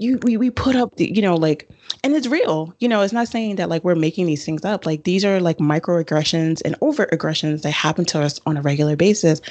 you, 0.00 0.18
we, 0.22 0.38
we 0.38 0.48
put 0.48 0.74
up 0.76 0.96
the, 0.96 1.12
you 1.14 1.20
know, 1.20 1.34
like, 1.34 1.68
and 2.02 2.14
it's 2.16 2.26
real, 2.26 2.74
you 2.78 2.88
know, 2.88 3.02
it's 3.02 3.12
not 3.12 3.28
saying 3.28 3.56
that 3.56 3.68
like 3.68 3.84
we're 3.84 3.94
making 3.94 4.24
these 4.24 4.46
things 4.46 4.64
up. 4.64 4.86
Like 4.86 5.04
these 5.04 5.26
are 5.26 5.40
like 5.40 5.58
microaggressions 5.58 6.62
and 6.64 6.74
overt 6.80 7.10
aggressions 7.12 7.60
that 7.62 7.72
happen 7.72 8.06
to 8.06 8.22
us 8.22 8.40
on 8.46 8.56
a 8.56 8.62
regular 8.62 8.96
basis. 8.96 9.42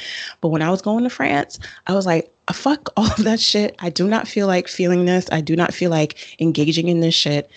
But 0.42 0.50
when 0.50 0.64
I 0.64 0.72
was 0.72 0.82
going 0.82 1.04
to 1.04 1.10
France, 1.10 1.60
I 1.86 1.94
was 1.94 2.08
like, 2.08 2.34
ah, 2.48 2.54
fuck 2.54 2.90
all 2.98 3.06
of 3.06 3.24
that 3.26 3.40
shit. 3.40 3.76
I 3.78 3.92
do 3.92 4.08
not 4.08 4.28
feel 4.28 4.48
like 4.48 4.68
feeling 4.68 5.06
this. 5.06 5.28
I 5.32 5.42
do 5.42 5.56
not 5.56 5.72
feel 5.72 5.92
like 5.92 6.18
engaging 6.42 6.88
in 6.88 7.00
this 7.00 7.16
shit. 7.16 7.50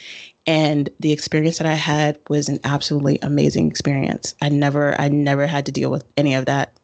and 0.46 0.90
the 1.00 1.12
experience 1.12 1.58
that 1.58 1.66
I 1.66 1.74
had 1.74 2.18
was 2.28 2.50
an 2.50 2.60
absolutely 2.64 3.18
amazing 3.22 3.68
experience. 3.70 4.34
I 4.42 4.50
never 4.50 5.00
I 5.00 5.08
never 5.08 5.46
had 5.46 5.64
to 5.66 5.72
deal 5.72 5.90
with 5.90 6.04
any 6.18 6.34
of 6.34 6.44
that. 6.44 6.74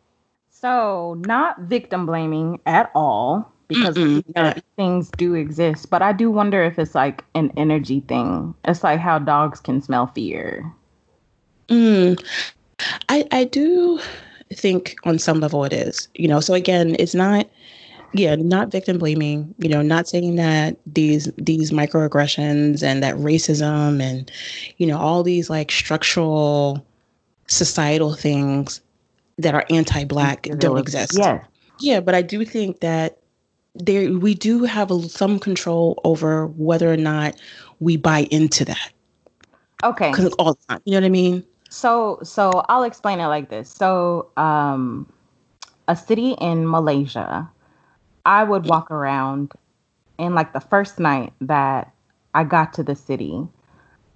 So, 0.50 1.20
not 1.26 1.60
victim 1.60 2.06
blaming 2.06 2.60
at 2.66 2.90
all 2.94 3.52
because 3.68 4.22
things 4.76 5.10
do 5.10 5.34
exist, 5.34 5.90
but 5.90 6.02
I 6.02 6.12
do 6.12 6.30
wonder 6.30 6.62
if 6.64 6.78
it's 6.78 6.94
like 6.94 7.22
an 7.34 7.52
energy 7.56 8.00
thing. 8.00 8.54
It's 8.64 8.82
like 8.82 8.98
how 8.98 9.18
dogs 9.18 9.60
can 9.60 9.80
smell 9.82 10.06
fear. 10.08 10.72
Mm, 11.68 12.22
I 13.08 13.26
I 13.30 13.44
do 13.44 14.00
think 14.52 14.96
on 15.04 15.18
some 15.18 15.40
level 15.40 15.64
it 15.64 15.72
is. 15.72 16.08
You 16.14 16.28
know, 16.28 16.40
so 16.40 16.54
again, 16.54 16.96
it's 16.98 17.14
not 17.14 17.46
yeah, 18.14 18.36
not 18.36 18.70
victim 18.70 18.98
blaming, 18.98 19.54
you 19.58 19.68
know, 19.68 19.82
not 19.82 20.08
saying 20.08 20.36
that 20.36 20.76
these 20.86 21.30
these 21.36 21.70
microaggressions 21.70 22.82
and 22.82 23.02
that 23.02 23.14
racism 23.16 24.02
and 24.02 24.30
you 24.78 24.86
know, 24.86 24.98
all 24.98 25.22
these 25.22 25.50
like 25.50 25.70
structural 25.70 26.84
societal 27.48 28.14
things 28.14 28.80
that 29.36 29.54
are 29.54 29.64
anti-black 29.70 30.42
don't 30.58 30.78
exist. 30.78 31.16
Yeah. 31.18 31.44
Yeah, 31.80 32.00
but 32.00 32.14
I 32.14 32.22
do 32.22 32.44
think 32.44 32.80
that 32.80 33.18
there 33.78 34.12
we 34.12 34.34
do 34.34 34.64
have 34.64 34.90
a, 34.90 35.02
some 35.08 35.38
control 35.38 36.00
over 36.04 36.46
whether 36.46 36.92
or 36.92 36.96
not 36.96 37.34
we 37.80 37.96
buy 37.96 38.28
into 38.30 38.64
that. 38.64 38.92
Okay. 39.84 40.12
Cuz 40.12 40.32
all 40.34 40.54
the 40.54 40.60
time, 40.68 40.80
you 40.84 40.92
know 40.92 40.98
what 40.98 41.06
I 41.06 41.10
mean? 41.10 41.44
So 41.70 42.18
so 42.22 42.64
I'll 42.68 42.82
explain 42.82 43.20
it 43.20 43.26
like 43.26 43.50
this. 43.50 43.70
So 43.70 44.30
um 44.36 45.06
a 45.86 45.96
city 45.96 46.32
in 46.40 46.68
Malaysia 46.68 47.48
I 48.26 48.44
would 48.44 48.66
walk 48.66 48.90
around 48.90 49.52
and 50.18 50.34
like 50.34 50.52
the 50.52 50.60
first 50.60 50.98
night 50.98 51.32
that 51.40 51.92
I 52.34 52.44
got 52.44 52.72
to 52.74 52.82
the 52.82 52.94
city, 52.94 53.46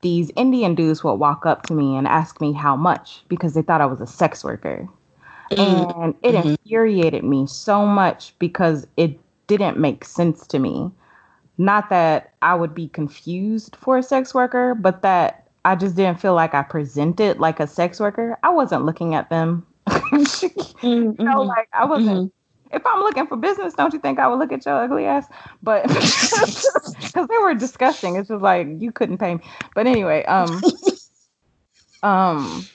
these 0.03 0.31
Indian 0.37 0.75
dudes 0.75 1.03
would 1.05 1.15
walk 1.15 1.47
up 1.47 1.63
to 1.65 1.75
me 1.75 1.97
and 1.97 2.07
ask 2.07 2.41
me 2.41 2.53
how 2.53 2.77
much 2.77 3.23
because 3.29 3.55
they 3.55 3.63
thought 3.63 3.81
I 3.81 3.87
was 3.87 4.01
a 4.01 4.07
sex 4.07 4.45
worker. 4.45 4.89
Mm-hmm. 5.51 6.01
And 6.01 6.15
it 6.23 6.35
mm-hmm. 6.35 6.49
infuriated 6.51 7.25
me 7.25 7.47
so 7.47 7.87
much 7.87 8.35
because 8.39 8.87
it 8.97 9.19
didn't 9.47 9.79
make 9.79 10.05
sense 10.05 10.47
to 10.49 10.59
me. 10.59 10.91
Not 11.59 11.91
that 11.91 12.33
I 12.43 12.55
would 12.55 12.75
be 12.75 12.89
confused 12.89 13.77
for 13.77 13.99
a 13.99 14.03
sex 14.03 14.35
worker, 14.35 14.75
but 14.75 15.03
that 15.03 15.49
I 15.65 15.77
just 15.77 15.97
didn't 15.97 16.21
feel 16.21 16.35
like 16.35 16.55
I 16.55 16.63
presented 16.63 17.39
like 17.39 17.61
a 17.61 17.67
sex 17.67 18.01
worker. 18.01 18.39
I 18.43 18.51
wasn't 18.51 18.85
looking 18.85 19.15
at 19.15 19.31
them. 19.31 19.67
mm-hmm. 19.87 20.87
you 20.87 21.17
know, 21.19 21.43
like 21.43 21.69
I 21.73 21.85
wasn't 21.85 22.31
mm-hmm 22.31 22.39
if 22.73 22.85
I'm 22.87 23.01
looking 23.01 23.27
for 23.27 23.37
business, 23.37 23.75
don't 23.75 23.93
you 23.93 23.99
think 23.99 24.19
I 24.19 24.27
would 24.27 24.39
look 24.39 24.53
at 24.53 24.65
your 24.65 24.83
ugly 24.83 25.05
ass? 25.05 25.27
But 25.63 25.87
because 25.89 27.29
they 27.29 27.39
were 27.39 27.55
disgusting, 27.55 28.17
it's 28.17 28.29
just 28.29 28.43
like 28.43 28.67
you 28.79 28.91
couldn't 28.93 29.19
pay 29.19 29.35
me. 29.35 29.41
But 29.75 29.87
anyway, 29.87 30.25
um, 30.25 30.61
um, 32.03 32.67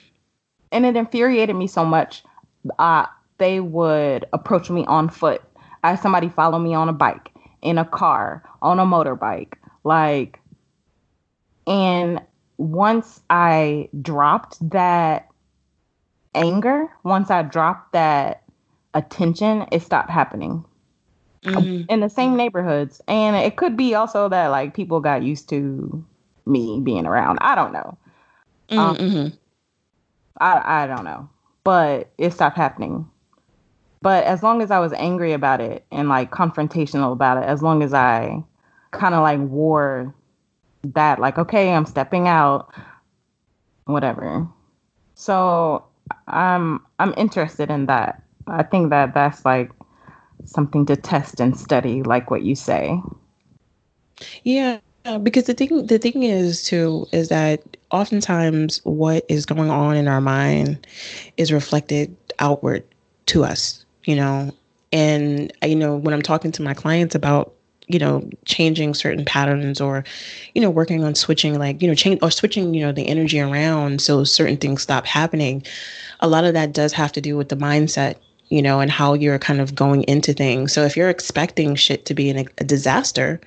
and 0.72 0.86
it 0.86 0.96
infuriated 0.96 1.56
me 1.56 1.66
so 1.66 1.84
much. 1.84 2.22
Uh, 2.78 3.06
they 3.38 3.60
would 3.60 4.24
approach 4.32 4.70
me 4.70 4.84
on 4.86 5.08
foot. 5.08 5.42
I 5.82 5.90
had 5.90 6.00
somebody 6.00 6.28
follow 6.28 6.58
me 6.58 6.74
on 6.74 6.88
a 6.88 6.92
bike, 6.92 7.30
in 7.62 7.78
a 7.78 7.84
car, 7.84 8.42
on 8.62 8.78
a 8.78 8.84
motorbike, 8.84 9.54
like. 9.84 10.40
And 11.66 12.20
once 12.56 13.20
I 13.28 13.88
dropped 14.00 14.70
that 14.70 15.28
anger, 16.34 16.88
once 17.04 17.30
I 17.30 17.42
dropped 17.42 17.92
that 17.92 18.42
attention, 18.94 19.66
it 19.70 19.82
stopped 19.82 20.10
happening 20.10 20.64
mm-hmm. 21.42 21.82
in 21.88 22.00
the 22.00 22.08
same 22.08 22.36
neighborhoods. 22.36 23.00
And 23.06 23.36
it 23.36 23.56
could 23.56 23.76
be 23.76 23.94
also 23.94 24.28
that 24.28 24.48
like 24.48 24.74
people 24.74 25.00
got 25.00 25.22
used 25.22 25.48
to 25.50 26.04
me 26.46 26.80
being 26.82 27.06
around. 27.06 27.38
I 27.40 27.54
don't 27.54 27.72
know. 27.72 27.98
Mm-hmm. 28.70 29.16
Um, 29.16 29.32
I 30.40 30.82
I 30.82 30.86
don't 30.86 31.04
know, 31.04 31.28
but 31.64 32.10
it 32.18 32.32
stopped 32.32 32.56
happening. 32.56 33.08
But 34.00 34.24
as 34.24 34.42
long 34.42 34.62
as 34.62 34.70
I 34.70 34.78
was 34.78 34.92
angry 34.92 35.32
about 35.32 35.60
it 35.60 35.84
and 35.90 36.08
like 36.08 36.30
confrontational 36.30 37.12
about 37.12 37.42
it, 37.42 37.46
as 37.46 37.62
long 37.62 37.82
as 37.82 37.92
I 37.92 38.42
kind 38.92 39.14
of 39.14 39.22
like 39.22 39.40
wore 39.40 40.14
that, 40.84 41.18
like, 41.18 41.38
okay, 41.38 41.74
I'm 41.74 41.86
stepping 41.86 42.28
out, 42.28 42.72
whatever. 43.86 44.46
So 45.14 45.84
I'm 46.28 46.80
I'm 46.98 47.12
interested 47.16 47.70
in 47.70 47.86
that. 47.86 48.22
I 48.46 48.62
think 48.62 48.90
that 48.90 49.14
that's 49.14 49.44
like 49.44 49.72
something 50.44 50.86
to 50.86 50.96
test 50.96 51.40
and 51.40 51.56
study, 51.58 52.02
like 52.02 52.30
what 52.30 52.42
you 52.42 52.54
say. 52.54 53.00
Yeah, 54.44 54.78
because 55.22 55.44
the 55.44 55.54
thing 55.54 55.86
the 55.86 55.98
thing 55.98 56.22
is 56.22 56.62
too 56.62 57.06
is 57.12 57.28
that 57.28 57.76
oftentimes 57.90 58.80
what 58.84 59.24
is 59.28 59.44
going 59.46 59.70
on 59.70 59.96
in 59.96 60.08
our 60.08 60.20
mind 60.20 60.86
is 61.36 61.52
reflected 61.52 62.16
outward 62.38 62.84
to 63.26 63.44
us, 63.44 63.84
you 64.08 64.16
know. 64.16 64.52
And 64.90 65.52
you 65.62 65.76
know, 65.76 65.96
when 65.96 66.14
I'm 66.14 66.22
talking 66.22 66.50
to 66.52 66.62
my 66.62 66.72
clients 66.72 67.14
about 67.14 67.52
you 67.88 67.98
know 67.98 68.28
changing 68.44 68.94
certain 68.94 69.24
patterns 69.24 69.80
or 69.80 70.04
you 70.54 70.62
know 70.62 70.70
working 70.70 71.04
on 71.04 71.14
switching 71.14 71.58
like 71.58 71.80
you 71.82 71.88
know 71.88 71.94
change 71.94 72.20
or 72.22 72.30
switching 72.30 72.74
you 72.74 72.84
know 72.84 72.92
the 72.92 73.08
energy 73.08 73.40
around 73.40 74.02
so 74.02 74.24
certain 74.24 74.58
things 74.58 74.82
stop 74.82 75.06
happening 75.06 75.64
a 76.20 76.28
lot 76.28 76.44
of 76.44 76.52
that 76.52 76.74
does 76.74 76.92
have 76.92 77.12
to 77.12 77.22
do 77.22 77.34
with 77.34 77.48
the 77.48 77.56
mindset 77.56 78.16
you 78.48 78.62
know, 78.62 78.80
and 78.80 78.90
how 78.90 79.14
you're 79.14 79.38
kind 79.38 79.60
of 79.60 79.74
going 79.74 80.02
into 80.04 80.32
things. 80.32 80.72
So 80.72 80.82
if 80.84 80.96
you're 80.96 81.10
expecting 81.10 81.74
shit 81.74 82.06
to 82.06 82.14
be 82.14 82.30
an, 82.30 82.48
a 82.58 82.64
disaster, 82.64 83.40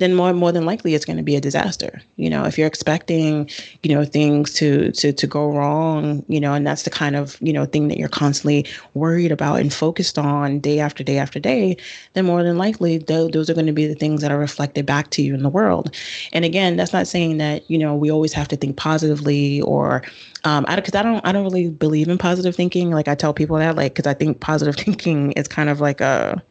then 0.00 0.14
more 0.14 0.32
more 0.32 0.50
than 0.50 0.64
likely 0.64 0.94
it's 0.94 1.04
going 1.04 1.18
to 1.18 1.22
be 1.22 1.36
a 1.36 1.40
disaster. 1.40 2.00
You 2.16 2.30
know, 2.30 2.44
if 2.44 2.56
you're 2.56 2.66
expecting, 2.66 3.48
you 3.82 3.94
know, 3.94 4.04
things 4.04 4.52
to 4.54 4.90
to 4.92 5.12
to 5.12 5.26
go 5.26 5.50
wrong, 5.50 6.24
you 6.26 6.40
know, 6.40 6.54
and 6.54 6.66
that's 6.66 6.82
the 6.82 6.90
kind 6.90 7.16
of 7.16 7.36
you 7.40 7.52
know 7.52 7.66
thing 7.66 7.88
that 7.88 7.98
you're 7.98 8.08
constantly 8.08 8.66
worried 8.94 9.30
about 9.30 9.60
and 9.60 9.72
focused 9.72 10.18
on 10.18 10.58
day 10.58 10.80
after 10.80 11.04
day 11.04 11.18
after 11.18 11.38
day, 11.38 11.76
then 12.14 12.24
more 12.24 12.42
than 12.42 12.56
likely 12.56 12.98
th- 12.98 13.32
those 13.32 13.50
are 13.50 13.54
going 13.54 13.66
to 13.66 13.72
be 13.72 13.86
the 13.86 13.94
things 13.94 14.22
that 14.22 14.32
are 14.32 14.38
reflected 14.38 14.86
back 14.86 15.10
to 15.10 15.22
you 15.22 15.34
in 15.34 15.42
the 15.42 15.50
world. 15.50 15.94
And 16.32 16.44
again, 16.44 16.76
that's 16.76 16.94
not 16.94 17.06
saying 17.06 17.36
that 17.36 17.70
you 17.70 17.78
know 17.78 17.94
we 17.94 18.10
always 18.10 18.32
have 18.32 18.48
to 18.48 18.56
think 18.56 18.78
positively 18.78 19.60
or 19.60 20.02
um, 20.44 20.64
I 20.66 20.76
because 20.76 20.94
I 20.94 21.02
don't 21.02 21.24
I 21.26 21.32
don't 21.32 21.44
really 21.44 21.68
believe 21.68 22.08
in 22.08 22.16
positive 22.16 22.56
thinking. 22.56 22.90
Like 22.90 23.06
I 23.06 23.14
tell 23.14 23.34
people 23.34 23.58
that 23.58 23.76
like 23.76 23.92
because 23.94 24.06
I 24.06 24.14
think 24.14 24.40
positive 24.40 24.76
thinking 24.84 25.32
is 25.32 25.46
kind 25.46 25.68
of 25.68 25.82
like 25.82 26.00
a 26.00 26.42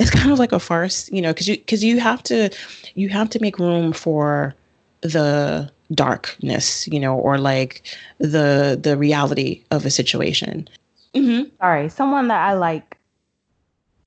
it's 0.00 0.10
kind 0.10 0.32
of 0.32 0.38
like 0.38 0.52
a 0.52 0.58
farce, 0.58 1.10
you 1.12 1.22
know, 1.22 1.32
because 1.32 1.46
you 1.46 1.56
because 1.58 1.84
you 1.84 2.00
have 2.00 2.22
to 2.24 2.50
you 2.94 3.08
have 3.10 3.28
to 3.30 3.40
make 3.40 3.58
room 3.58 3.92
for 3.92 4.54
the 5.02 5.70
darkness, 5.94 6.88
you 6.88 6.98
know, 6.98 7.16
or 7.16 7.38
like 7.38 7.82
the 8.18 8.78
the 8.82 8.96
reality 8.96 9.62
of 9.70 9.84
a 9.84 9.90
situation. 9.90 10.68
Mm-hmm. 11.14 11.54
Sorry, 11.58 11.88
someone 11.88 12.28
that 12.28 12.40
I 12.40 12.54
like 12.54 12.98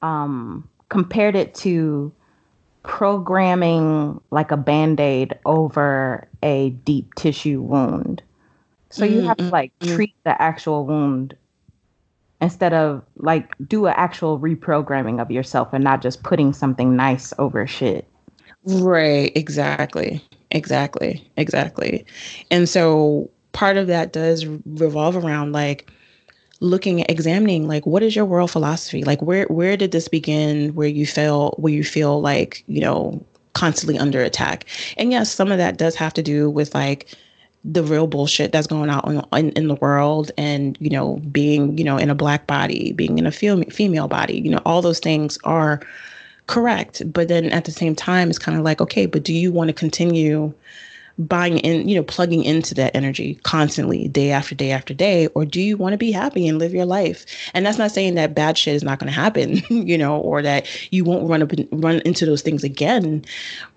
um 0.01 0.67
compared 0.89 1.35
it 1.35 1.53
to 1.55 2.11
programming 2.83 4.19
like 4.31 4.51
a 4.51 4.57
band-aid 4.57 5.39
over 5.45 6.27
a 6.41 6.71
deep 6.71 7.13
tissue 7.15 7.61
wound 7.61 8.21
so 8.93 9.05
you 9.05 9.21
have 9.21 9.37
to 9.37 9.43
mm-hmm, 9.43 9.53
like 9.53 9.71
mm-hmm. 9.79 9.95
treat 9.95 10.15
the 10.23 10.39
actual 10.39 10.85
wound 10.85 11.35
instead 12.43 12.73
of 12.73 13.01
like 13.15 13.55
do 13.67 13.85
an 13.85 13.93
actual 13.95 14.37
reprogramming 14.37 15.21
of 15.21 15.31
yourself 15.31 15.69
and 15.71 15.83
not 15.83 16.01
just 16.01 16.23
putting 16.23 16.51
something 16.51 16.95
nice 16.95 17.33
over 17.39 17.65
shit. 17.65 18.05
Right, 18.65 19.31
exactly. 19.35 20.21
Exactly. 20.51 21.25
Exactly. 21.37 22.05
And 22.51 22.67
so 22.67 23.29
part 23.53 23.77
of 23.77 23.87
that 23.87 24.11
does 24.11 24.45
revolve 24.65 25.15
around 25.15 25.53
like 25.53 25.89
looking 26.59 27.01
at 27.01 27.09
examining 27.09 27.67
like 27.67 27.85
what 27.85 28.03
is 28.03 28.15
your 28.15 28.25
world 28.25 28.51
philosophy? 28.51 29.03
Like 29.03 29.21
where 29.21 29.45
where 29.45 29.77
did 29.77 29.91
this 29.91 30.09
begin 30.09 30.75
where 30.75 30.87
you 30.87 31.05
feel 31.05 31.55
where 31.57 31.73
you 31.73 31.83
feel 31.83 32.21
like, 32.21 32.63
you 32.67 32.81
know, 32.81 33.25
constantly 33.53 33.97
under 33.97 34.21
attack? 34.21 34.65
And 34.97 35.11
yes, 35.11 35.31
some 35.31 35.51
of 35.51 35.57
that 35.59 35.77
does 35.77 35.95
have 35.95 36.13
to 36.15 36.21
do 36.21 36.49
with 36.49 36.75
like 36.75 37.07
the 37.65 37.83
real 37.83 38.07
bullshit 38.07 38.51
that's 38.51 38.67
going 38.67 38.89
on 38.89 39.25
in, 39.33 39.51
in, 39.51 39.67
the 39.67 39.75
world 39.75 40.31
and 40.37 40.77
you 40.81 40.89
know 40.89 41.15
being 41.31 41.77
you 41.77 41.83
know 41.83 41.97
in 41.97 42.09
a 42.09 42.15
black 42.15 42.45
body 42.45 42.91
being 42.93 43.17
in 43.17 43.25
a 43.25 43.31
fem- 43.31 43.63
female 43.65 44.07
body 44.07 44.39
you 44.39 44.49
know 44.49 44.61
all 44.65 44.81
those 44.81 44.99
things 44.99 45.37
are 45.43 45.79
correct. 46.47 47.01
But 47.11 47.29
then 47.29 47.45
at 47.51 47.63
the 47.65 47.71
same 47.71 47.95
time 47.95 48.29
it's 48.29 48.39
kind 48.39 48.57
of 48.57 48.63
like 48.65 48.81
okay 48.81 49.05
but 49.05 49.23
do 49.23 49.33
you 49.33 49.51
want 49.51 49.69
to 49.69 49.73
continue 49.73 50.53
buying 51.19 51.59
in 51.59 51.87
you 51.87 51.95
know 51.95 52.03
plugging 52.03 52.43
into 52.43 52.73
that 52.73 52.93
energy 52.95 53.35
constantly 53.43 54.09
day 54.09 54.31
after 54.31 54.55
day 54.55 54.71
after 54.71 54.93
day? 54.93 55.27
Or 55.27 55.45
do 55.45 55.61
you 55.61 55.77
want 55.77 55.93
to 55.93 55.97
be 55.97 56.11
happy 56.11 56.47
and 56.47 56.59
live 56.59 56.73
your 56.73 56.85
life? 56.85 57.25
And 57.53 57.65
that's 57.65 57.77
not 57.77 57.91
saying 57.91 58.15
that 58.15 58.35
bad 58.35 58.57
shit 58.57 58.75
is 58.75 58.83
not 58.83 58.99
going 58.99 59.11
to 59.11 59.17
happen 59.17 59.61
you 59.69 59.97
know 59.97 60.17
or 60.17 60.41
that 60.41 60.67
you 60.91 61.05
won't 61.05 61.29
run 61.29 61.43
up 61.43 61.51
run 61.71 62.01
into 62.03 62.25
those 62.25 62.41
things 62.41 62.65
again. 62.65 63.23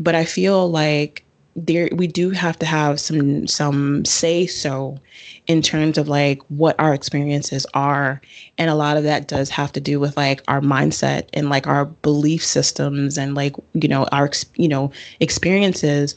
But 0.00 0.16
i 0.16 0.24
feel 0.24 0.68
like 0.68 1.22
there 1.56 1.88
we 1.92 2.06
do 2.06 2.30
have 2.30 2.58
to 2.58 2.66
have 2.66 3.00
some 3.00 3.46
some 3.46 4.04
say 4.04 4.46
so 4.46 4.98
in 5.46 5.62
terms 5.62 5.96
of 5.96 6.06
like 6.06 6.42
what 6.48 6.78
our 6.78 6.92
experiences 6.92 7.66
are. 7.72 8.20
And 8.58 8.68
a 8.68 8.74
lot 8.74 8.96
of 8.96 9.04
that 9.04 9.26
does 9.26 9.48
have 9.50 9.72
to 9.72 9.80
do 9.80 9.98
with 9.98 10.16
like 10.16 10.42
our 10.48 10.60
mindset 10.60 11.28
and 11.32 11.48
like 11.48 11.66
our 11.66 11.86
belief 11.86 12.44
systems 12.44 13.16
and 13.16 13.34
like 13.34 13.56
you 13.72 13.88
know 13.88 14.04
our 14.12 14.30
you 14.56 14.68
know 14.68 14.92
experiences. 15.20 16.14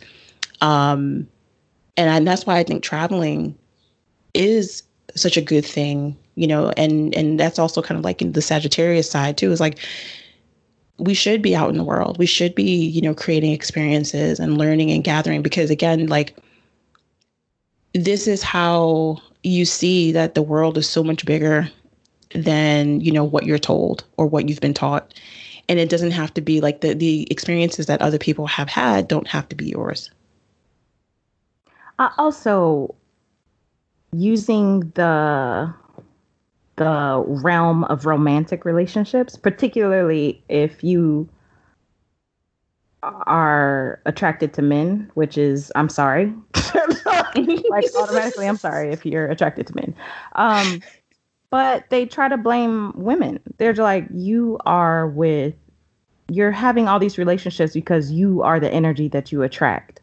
Um, 0.61 1.27
and, 1.95 2.09
and 2.09 2.27
that's 2.27 2.45
why 2.45 2.57
I 2.57 2.63
think 2.63 2.83
traveling 2.83 3.57
is 4.33 4.83
such 5.15 5.37
a 5.37 5.41
good 5.41 5.65
thing, 5.65 6.17
you 6.35 6.47
know, 6.47 6.71
and 6.75 7.15
and 7.15 7.39
that's 7.39 7.59
also 7.59 7.81
kind 7.81 7.97
of 7.97 8.03
like 8.03 8.21
in 8.21 8.33
the 8.33 8.41
Sagittarius 8.41 9.09
side 9.09 9.37
too, 9.37 9.51
is 9.51 9.61
like 9.61 9.79
we 10.99 11.13
should 11.13 11.41
be 11.41 11.55
out 11.55 11.69
in 11.69 11.77
the 11.77 11.83
world. 11.83 12.17
We 12.17 12.25
should 12.25 12.53
be, 12.53 12.85
you 12.85 13.01
know, 13.01 13.13
creating 13.13 13.53
experiences 13.53 14.39
and 14.39 14.57
learning 14.57 14.91
and 14.91 15.03
gathering 15.03 15.41
because 15.41 15.69
again, 15.69 16.07
like 16.07 16.35
this 17.93 18.27
is 18.27 18.43
how 18.43 19.17
you 19.43 19.65
see 19.65 20.11
that 20.11 20.35
the 20.35 20.41
world 20.41 20.77
is 20.77 20.89
so 20.89 21.03
much 21.03 21.25
bigger 21.25 21.69
than, 22.35 22.99
you 23.01 23.11
know, 23.11 23.23
what 23.23 23.45
you're 23.45 23.57
told 23.57 24.03
or 24.17 24.27
what 24.27 24.47
you've 24.47 24.59
been 24.59 24.73
taught. 24.73 25.13
And 25.67 25.79
it 25.79 25.89
doesn't 25.89 26.11
have 26.11 26.33
to 26.33 26.41
be 26.41 26.61
like 26.61 26.81
the 26.81 26.93
the 26.93 27.27
experiences 27.31 27.85
that 27.85 28.01
other 28.01 28.17
people 28.17 28.47
have 28.47 28.69
had 28.69 29.07
don't 29.07 29.27
have 29.27 29.47
to 29.49 29.55
be 29.55 29.69
yours. 29.69 30.09
I 31.99 32.11
also 32.17 32.95
using 34.11 34.91
the 34.95 35.73
the 36.79 37.23
realm 37.27 37.83
of 37.85 38.05
romantic 38.07 38.65
relationships, 38.65 39.35
particularly 39.37 40.41
if 40.49 40.83
you 40.83 41.29
are 43.03 44.01
attracted 44.05 44.53
to 44.53 44.61
men, 44.61 45.11
which 45.13 45.37
is 45.37 45.71
I'm 45.75 45.89
sorry. 45.89 46.33
like 47.69 47.95
automatically 47.97 48.47
I'm 48.47 48.57
sorry 48.57 48.91
if 48.93 49.05
you're 49.05 49.27
attracted 49.27 49.67
to 49.67 49.75
men. 49.75 49.95
Um 50.33 50.81
but 51.51 51.89
they 51.89 52.05
try 52.05 52.29
to 52.29 52.37
blame 52.37 52.93
women. 52.95 53.41
They're 53.57 53.75
like 53.75 54.07
you 54.13 54.57
are 54.65 55.07
with 55.07 55.55
you're 56.29 56.51
having 56.51 56.87
all 56.87 56.99
these 56.99 57.17
relationships 57.17 57.73
because 57.73 58.11
you 58.11 58.41
are 58.41 58.59
the 58.59 58.71
energy 58.71 59.09
that 59.09 59.33
you 59.33 59.41
attract. 59.43 59.98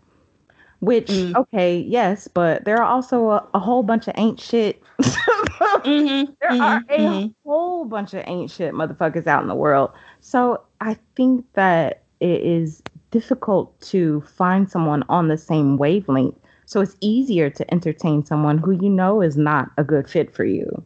Which 0.81 1.07
mm. 1.07 1.35
okay, 1.35 1.79
yes, 1.79 2.29
but 2.29 2.65
there 2.65 2.77
are 2.77 2.85
also 2.85 3.31
a, 3.31 3.49
a 3.55 3.59
whole 3.59 3.83
bunch 3.83 4.09
of 4.09 4.15
ain't 4.17 4.41
shit. 4.41 4.83
mm-hmm, 5.01 6.33
there 6.41 6.51
mm-hmm, 6.51 6.61
are 6.61 6.85
a 6.91 6.99
mm-hmm. 6.99 7.49
whole 7.49 7.87
bunch 7.87 8.13
of 8.13 8.23
ain't 8.27 8.51
shit 8.51 8.75
motherfuckers 8.75 9.27
out 9.27 9.43
in 9.43 9.49
the 9.49 9.55
world. 9.55 9.91
So 10.21 10.63
I 10.81 10.99
think 11.17 11.47
that 11.55 12.03
it 12.21 12.43
is 12.43 12.83
difficult 13.11 13.79
to 13.81 14.21
find 14.23 14.71
someone 14.71 15.03
on 15.09 15.29
the 15.29 15.39
same 15.39 15.79
wavelength. 15.79 16.37
So 16.67 16.81
it's 16.81 16.97
easier 17.01 17.49
to 17.49 17.73
entertain 17.73 18.25
someone 18.25 18.59
who 18.59 18.73
you 18.73 18.91
know 18.91 19.23
is 19.23 19.37
not 19.37 19.71
a 19.79 19.85
good 19.85 20.09
fit 20.11 20.35
for 20.35 20.45
you. 20.45 20.85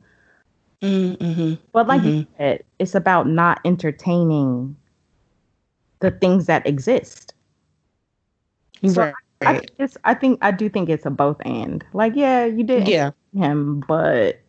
Mm-hmm, 0.83 1.55
but 1.73 1.89
like 1.89 2.03
you 2.03 2.11
mm-hmm. 2.11 2.33
said, 2.39 2.65
it's 2.79 2.95
about 2.95 3.27
not 3.27 3.61
entertaining 3.65 4.77
the 6.01 6.11
things 6.11 6.47
that 6.47 6.67
exist. 6.67 7.35
So 8.87 9.03
right. 9.03 9.15
I, 9.15 9.30
think 9.41 9.71
it's, 9.79 9.97
I 10.05 10.15
think 10.15 10.39
I 10.43 10.51
do 10.51 10.69
think 10.69 10.89
it's 10.89 11.07
a 11.07 11.11
both 11.11 11.37
and. 11.45 11.85
Like, 11.93 12.15
yeah, 12.15 12.45
you 12.45 12.65
did 12.65 12.89
yeah. 12.89 13.11
him, 13.35 13.83
but 13.87 14.41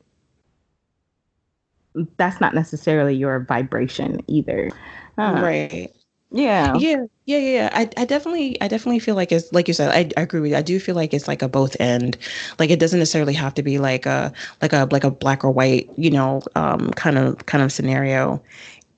that's 2.18 2.40
not 2.40 2.54
necessarily 2.54 3.16
your 3.16 3.40
vibration 3.40 4.22
either. 4.28 4.72
Uh, 5.18 5.40
right. 5.44 5.92
Yeah. 6.32 6.76
Yeah. 6.78 7.06
Yeah. 7.26 7.38
Yeah. 7.38 7.70
I, 7.74 7.90
I 7.98 8.06
definitely, 8.06 8.60
I 8.62 8.70
definitely 8.70 9.00
feel 9.00 9.16
like 9.16 9.32
it's 9.32 9.52
like 9.52 9.68
you 9.68 9.74
said. 9.74 9.92
I, 9.92 10.10
I 10.20 10.24
agree 10.24 10.40
with 10.40 10.52
you. 10.52 10.58
I 10.58 10.62
do 10.62 10.80
feel 10.80 10.96
like 10.96 11.14
it's 11.14 11.28
like 11.28 11.42
a 11.42 11.50
both 11.50 11.76
end. 11.80 12.18
Like 12.58 12.70
it 12.70 12.80
doesn't 12.80 13.00
necessarily 13.00 13.34
have 13.34 13.54
to 13.56 13.64
be 13.64 13.80
like 13.80 14.06
a 14.06 14.32
like 14.62 14.72
a 14.72 14.88
like 14.92 15.04
a 15.04 15.12
black 15.12 15.44
or 15.44 15.52
white, 15.52 15.90
you 15.98 16.10
know, 16.10 16.42
um, 16.56 16.92
kind 16.92 17.18
of 17.18 17.46
kind 17.48 17.64
of 17.64 17.72
scenario. 17.72 18.42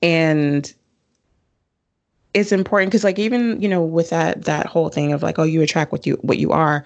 And 0.00 0.72
it's 2.34 2.52
important 2.52 2.90
because 2.90 3.04
like 3.04 3.18
even 3.18 3.60
you 3.60 3.68
know 3.68 3.82
with 3.82 4.10
that 4.10 4.44
that 4.44 4.66
whole 4.66 4.88
thing 4.90 5.12
of 5.12 5.22
like 5.22 5.38
oh 5.38 5.44
you 5.44 5.62
attract 5.62 5.92
what 5.92 6.04
you 6.04 6.18
what 6.22 6.38
you 6.38 6.50
are 6.50 6.84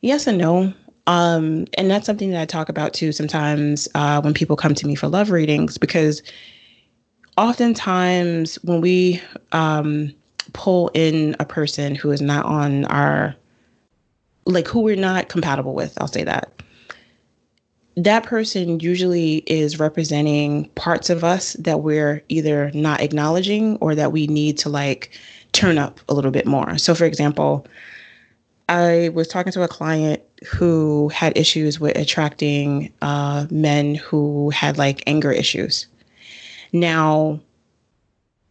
yes 0.00 0.26
and 0.26 0.38
no. 0.38 0.72
Um 1.06 1.66
and 1.76 1.90
that's 1.90 2.06
something 2.06 2.30
that 2.30 2.40
i 2.40 2.46
talk 2.46 2.68
about 2.68 2.94
too 2.94 3.12
sometimes 3.12 3.88
uh 3.94 4.20
when 4.20 4.34
people 4.34 4.56
come 4.56 4.74
to 4.74 4.86
me 4.86 4.94
for 4.94 5.08
love 5.08 5.30
readings 5.30 5.76
because 5.76 6.22
oftentimes 7.36 8.56
when 8.62 8.80
we 8.80 9.20
um 9.52 10.14
pull 10.52 10.90
in 10.94 11.34
a 11.40 11.44
person 11.44 11.94
who 11.94 12.10
is 12.10 12.22
not 12.22 12.44
on 12.46 12.84
our 12.86 13.34
like 14.46 14.68
who 14.68 14.80
we're 14.80 14.96
not 14.96 15.28
compatible 15.28 15.74
with 15.74 15.96
i'll 16.00 16.08
say 16.08 16.24
that 16.24 16.52
that 18.04 18.22
person 18.22 18.78
usually 18.78 19.38
is 19.46 19.80
representing 19.80 20.68
parts 20.70 21.10
of 21.10 21.24
us 21.24 21.54
that 21.54 21.80
we're 21.80 22.22
either 22.28 22.70
not 22.72 23.00
acknowledging 23.00 23.76
or 23.78 23.94
that 23.96 24.12
we 24.12 24.28
need 24.28 24.56
to 24.58 24.68
like 24.68 25.18
turn 25.52 25.78
up 25.78 25.98
a 26.08 26.14
little 26.14 26.30
bit 26.30 26.46
more. 26.46 26.78
So, 26.78 26.94
for 26.94 27.04
example, 27.04 27.66
I 28.68 29.10
was 29.14 29.26
talking 29.26 29.52
to 29.52 29.62
a 29.62 29.68
client 29.68 30.22
who 30.46 31.08
had 31.08 31.36
issues 31.36 31.80
with 31.80 31.96
attracting 31.98 32.92
uh, 33.02 33.46
men 33.50 33.96
who 33.96 34.50
had 34.50 34.78
like 34.78 35.02
anger 35.08 35.32
issues. 35.32 35.88
Now, 36.72 37.40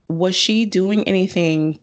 was 0.10 0.36
she 0.36 0.66
doing 0.66 1.08
anything 1.08 1.80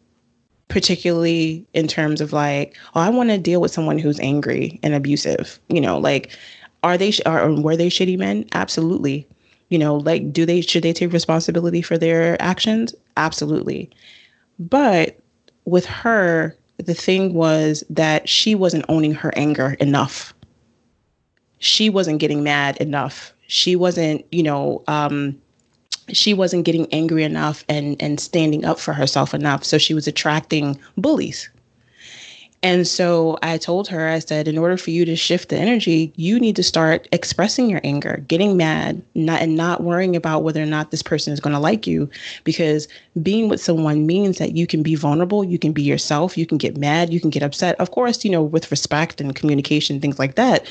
particularly 0.69 1.65
in 1.73 1.87
terms 1.89 2.21
of 2.21 2.33
like, 2.33 2.77
oh, 2.95 3.01
I 3.01 3.09
want 3.09 3.31
to 3.31 3.39
deal 3.39 3.61
with 3.61 3.71
someone 3.71 3.99
who's 3.99 4.21
angry 4.21 4.81
and 4.83 4.93
abusive? 4.93 5.59
You 5.69 5.81
know, 5.81 5.97
like 5.97 6.37
are 6.85 6.99
they 6.99 7.13
are 7.27 7.53
were 7.53 7.77
they 7.77 7.89
shitty 7.89 8.19
men? 8.19 8.45
Absolutely. 8.53 9.27
You 9.71 9.79
know, 9.79 9.97
like 9.97 10.33
do 10.33 10.45
they 10.47 10.61
should 10.61 10.85
they 10.85 10.93
take 10.93 11.13
responsibility 11.13 11.83
for 11.83 11.99
their 11.99 12.41
actions? 12.41 12.95
Absolutely. 13.17 13.91
But 14.59 15.19
with 15.65 15.87
her, 15.87 16.57
the 16.77 16.95
thing 16.95 17.35
was 17.35 17.83
that 17.89 18.29
she 18.29 18.55
wasn't 18.55 18.85
owning 18.89 19.15
her 19.15 19.33
anger 19.37 19.77
enough. 19.81 20.35
She 21.59 21.89
wasn't 21.89 22.21
getting 22.21 22.43
mad 22.43 22.77
enough. 22.77 23.33
She 23.47 23.75
wasn't, 23.75 24.25
you 24.31 24.43
know, 24.43 24.83
um, 24.87 25.41
she 26.13 26.35
wasn't 26.35 26.67
getting 26.67 26.87
angry 26.93 27.25
enough 27.25 27.65
and 27.69 27.97
and 28.01 28.21
standing 28.21 28.65
up 28.67 28.79
for 28.79 28.93
herself 28.93 29.33
enough. 29.33 29.65
So 29.65 29.79
she 29.79 29.95
was 29.95 30.07
attracting 30.07 30.79
bullies. 30.99 31.49
And 32.65 32.89
so 32.89 33.37
I 33.43 33.59
told 33.59 33.89
her, 33.89 34.09
I 34.09 34.21
said, 34.21 34.49
in 34.49 34.57
order 34.57 34.79
for 34.79 34.89
you 34.89 35.05
to 35.05 35.17
shift 35.17 35.51
the 35.51 35.59
energy, 35.59 36.11
you 36.17 36.41
need 36.41 36.57
to 36.57 36.63
start 36.63 37.07
expressing 37.13 37.69
your 37.69 37.83
anger, 37.85 38.25
getting 38.27 38.57
mad, 38.57 39.03
not 39.15 39.43
and 39.43 39.55
not 39.55 39.83
worrying 39.83 40.17
about 40.17 40.45
whether 40.45 40.63
or 40.63 40.67
not 40.67 40.91
this 40.91 41.03
person 41.03 41.35
is 41.35 41.41
going 41.41 41.53
to 41.53 41.61
like 41.61 41.87
you. 41.87 42.09
Because 42.43 42.89
being 43.23 43.51
with 43.51 43.61
someone 43.61 44.07
means 44.07 44.39
that 44.39 44.57
you 44.57 44.67
can 44.67 44.83
be 44.83 44.95
vulnerable, 44.95 45.45
you 45.45 45.59
can 45.59 45.75
be 45.75 45.83
yourself, 45.83 46.39
you 46.39 46.47
can 46.47 46.57
get 46.57 46.79
mad, 46.79 47.13
you 47.13 47.21
can 47.21 47.29
get 47.29 47.43
upset. 47.43 47.79
Of 47.79 47.91
course, 47.91 48.25
you 48.25 48.31
know, 48.31 48.43
with 48.43 48.71
respect 48.71 49.21
and 49.21 49.37
communication, 49.37 50.01
things 50.01 50.19
like 50.19 50.37
that. 50.37 50.67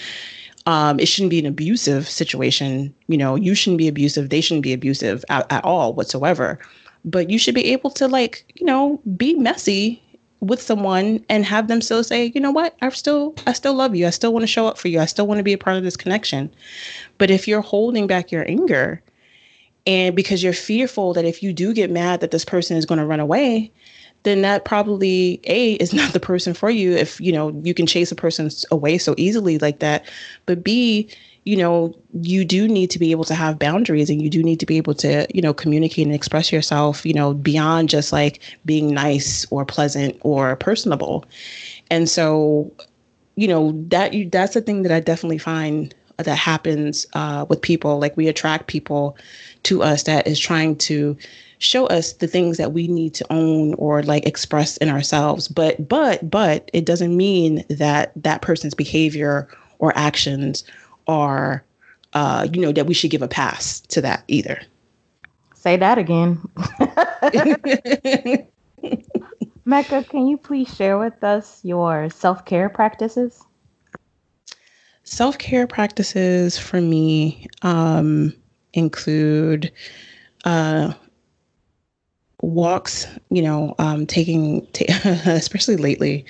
Um, 0.65 0.99
it 0.99 1.05
shouldn't 1.07 1.29
be 1.29 1.39
an 1.39 1.45
abusive 1.45 2.09
situation. 2.09 2.91
You 3.07 3.19
know, 3.19 3.35
you 3.35 3.53
shouldn't 3.53 3.77
be 3.77 3.87
abusive, 3.87 4.29
they 4.29 4.41
shouldn't 4.41 4.63
be 4.63 4.73
abusive 4.73 5.23
at, 5.29 5.45
at 5.51 5.63
all 5.63 5.93
whatsoever. 5.93 6.57
But 7.05 7.29
you 7.29 7.37
should 7.37 7.53
be 7.53 7.65
able 7.65 7.91
to 7.91 8.07
like, 8.07 8.51
you 8.55 8.65
know, 8.65 8.99
be 9.15 9.35
messy 9.35 10.01
with 10.43 10.61
someone 10.61 11.23
and 11.29 11.45
have 11.45 11.67
them 11.67 11.81
still 11.81 12.03
say, 12.03 12.31
you 12.35 12.41
know 12.41 12.51
what, 12.51 12.75
I 12.81 12.89
still 12.89 13.33
I 13.47 13.53
still 13.53 13.73
love 13.73 13.95
you. 13.95 14.05
I 14.05 14.11
still 14.11 14.33
want 14.33 14.43
to 14.43 14.47
show 14.47 14.67
up 14.67 14.77
for 14.77 14.89
you. 14.89 14.99
I 14.99 15.05
still 15.05 15.27
want 15.27 15.39
to 15.39 15.43
be 15.43 15.53
a 15.53 15.57
part 15.57 15.77
of 15.77 15.83
this 15.83 15.97
connection. 15.97 16.53
But 17.17 17.31
if 17.31 17.47
you're 17.47 17.61
holding 17.61 18.07
back 18.07 18.31
your 18.31 18.47
anger 18.49 19.01
and 19.85 20.15
because 20.15 20.43
you're 20.43 20.53
fearful 20.53 21.13
that 21.13 21.25
if 21.25 21.41
you 21.43 21.53
do 21.53 21.73
get 21.73 21.91
mad 21.91 22.19
that 22.21 22.31
this 22.31 22.45
person 22.45 22.77
is 22.77 22.85
going 22.85 22.99
to 22.99 23.05
run 23.05 23.19
away, 23.19 23.71
then 24.23 24.41
that 24.41 24.65
probably 24.65 25.39
a 25.45 25.73
is 25.73 25.93
not 25.99 26.13
the 26.13 26.19
person 26.19 26.53
for 26.53 26.69
you 26.69 26.93
if 26.93 27.19
you 27.21 27.31
know 27.31 27.49
you 27.63 27.73
can 27.73 27.87
chase 27.87 28.11
a 28.11 28.15
person 28.15 28.49
away 28.71 28.97
so 28.97 29.15
easily 29.17 29.57
like 29.59 29.79
that. 29.79 30.05
But 30.45 30.63
b 30.63 31.09
you 31.45 31.57
know, 31.57 31.93
you 32.21 32.45
do 32.45 32.67
need 32.67 32.89
to 32.91 32.99
be 32.99 33.11
able 33.11 33.25
to 33.25 33.35
have 33.35 33.59
boundaries 33.59 34.09
and 34.09 34.21
you 34.21 34.29
do 34.29 34.41
need 34.41 34.59
to 34.59 34.65
be 34.65 34.77
able 34.77 34.93
to, 34.95 35.27
you 35.33 35.41
know, 35.41 35.53
communicate 35.53 36.05
and 36.05 36.15
express 36.15 36.51
yourself, 36.51 37.05
you 37.05 37.13
know, 37.13 37.33
beyond 37.33 37.89
just 37.89 38.13
like 38.13 38.39
being 38.65 38.93
nice 38.93 39.45
or 39.49 39.65
pleasant 39.65 40.17
or 40.21 40.55
personable. 40.55 41.25
And 41.89 42.09
so, 42.09 42.71
you 43.35 43.47
know, 43.47 43.73
that 43.89 44.13
you 44.13 44.29
that's 44.29 44.53
the 44.53 44.61
thing 44.61 44.83
that 44.83 44.91
I 44.91 45.01
definitely 45.01 45.37
find 45.37 45.93
that 46.17 46.37
happens 46.37 47.05
uh, 47.13 47.45
with 47.49 47.61
people. 47.61 47.99
Like 47.99 48.15
we 48.15 48.27
attract 48.27 48.67
people 48.67 49.17
to 49.63 49.83
us 49.83 50.03
that 50.03 50.27
is 50.27 50.39
trying 50.39 50.77
to 50.77 51.17
show 51.57 51.87
us 51.87 52.13
the 52.13 52.27
things 52.27 52.57
that 52.57 52.73
we 52.73 52.87
need 52.87 53.13
to 53.15 53.25
own 53.31 53.73
or 53.75 54.03
like 54.03 54.25
express 54.25 54.77
in 54.77 54.87
ourselves. 54.89 55.49
But 55.49 55.89
but 55.89 56.29
but 56.29 56.69
it 56.71 56.85
doesn't 56.85 57.15
mean 57.17 57.65
that 57.69 58.13
that 58.15 58.41
person's 58.41 58.75
behavior 58.75 59.49
or 59.79 59.91
actions 59.97 60.63
are, 61.07 61.63
uh, 62.13 62.47
you 62.51 62.61
know, 62.61 62.71
that 62.71 62.85
we 62.85 62.93
should 62.93 63.11
give 63.11 63.21
a 63.21 63.27
pass 63.27 63.79
to 63.81 64.01
that 64.01 64.23
either. 64.27 64.61
Say 65.55 65.77
that 65.77 65.97
again. 65.97 66.41
Mecca, 69.65 70.03
can 70.03 70.27
you 70.27 70.37
please 70.37 70.73
share 70.75 70.97
with 70.97 71.23
us 71.23 71.61
your 71.63 72.09
self 72.09 72.45
care 72.45 72.67
practices? 72.69 73.45
Self 75.03 75.37
care 75.37 75.67
practices 75.67 76.57
for 76.57 76.81
me 76.81 77.47
um, 77.61 78.33
include 78.73 79.71
uh, 80.43 80.93
walks, 82.41 83.07
you 83.29 83.41
know, 83.41 83.73
um, 83.79 84.05
taking, 84.05 84.65
t- 84.73 84.85
especially 85.25 85.77
lately, 85.77 86.25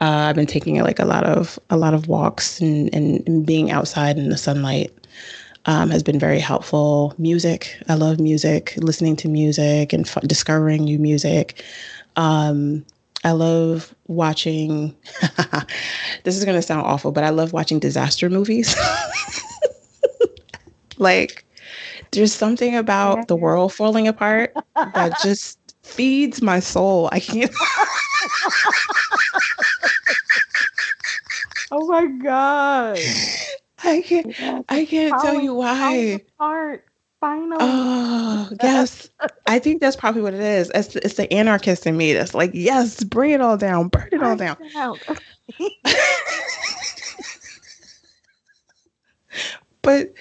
uh, 0.00 0.28
I've 0.28 0.36
been 0.36 0.46
taking 0.46 0.80
like 0.82 0.98
a 0.98 1.04
lot 1.04 1.24
of 1.24 1.58
a 1.68 1.76
lot 1.76 1.94
of 1.94 2.08
walks 2.08 2.60
and, 2.60 2.92
and, 2.94 3.22
and 3.26 3.44
being 3.44 3.70
outside 3.70 4.16
in 4.18 4.30
the 4.30 4.38
sunlight 4.38 4.90
um, 5.66 5.90
has 5.90 6.02
been 6.02 6.18
very 6.18 6.40
helpful. 6.40 7.14
Music, 7.18 7.76
I 7.88 7.94
love 7.94 8.18
music, 8.18 8.74
listening 8.78 9.16
to 9.16 9.28
music 9.28 9.92
and 9.92 10.06
f- 10.06 10.22
discovering 10.22 10.84
new 10.84 10.98
music. 10.98 11.62
Um, 12.16 12.84
I 13.24 13.32
love 13.32 13.94
watching. 14.06 14.96
this 16.24 16.36
is 16.36 16.44
gonna 16.46 16.62
sound 16.62 16.86
awful, 16.86 17.12
but 17.12 17.24
I 17.24 17.28
love 17.28 17.52
watching 17.52 17.78
disaster 17.78 18.30
movies. 18.30 18.74
like, 20.96 21.44
there's 22.12 22.32
something 22.32 22.74
about 22.74 23.28
the 23.28 23.36
world 23.36 23.74
falling 23.74 24.08
apart 24.08 24.54
that 24.94 25.18
just 25.22 25.58
feeds 25.82 26.40
my 26.40 26.60
soul. 26.60 27.10
I 27.12 27.20
can't. 27.20 27.52
Oh 31.70 31.86
my 31.86 32.06
god! 32.06 32.98
I 33.84 34.02
can't. 34.02 34.36
I 34.68 34.84
can't 34.84 35.20
tell 35.20 35.40
you 35.40 35.54
why. 35.54 36.20
Art 36.38 36.84
Finally. 37.20 37.58
Oh 37.60 38.50
yes, 38.62 39.10
I 39.46 39.58
think 39.58 39.80
that's 39.80 39.96
probably 39.96 40.22
what 40.22 40.32
it 40.32 40.40
is. 40.40 40.70
It's, 40.74 40.96
it's 40.96 41.14
the 41.14 41.30
anarchist 41.32 41.86
in 41.86 41.96
me 41.96 42.14
that's 42.14 42.34
like, 42.34 42.50
yes, 42.54 43.04
bring 43.04 43.32
it 43.32 43.40
all 43.42 43.58
down, 43.58 43.88
burn 43.88 44.08
it 44.10 44.22
all 44.22 44.36
down. 44.36 44.56
but 49.82 50.12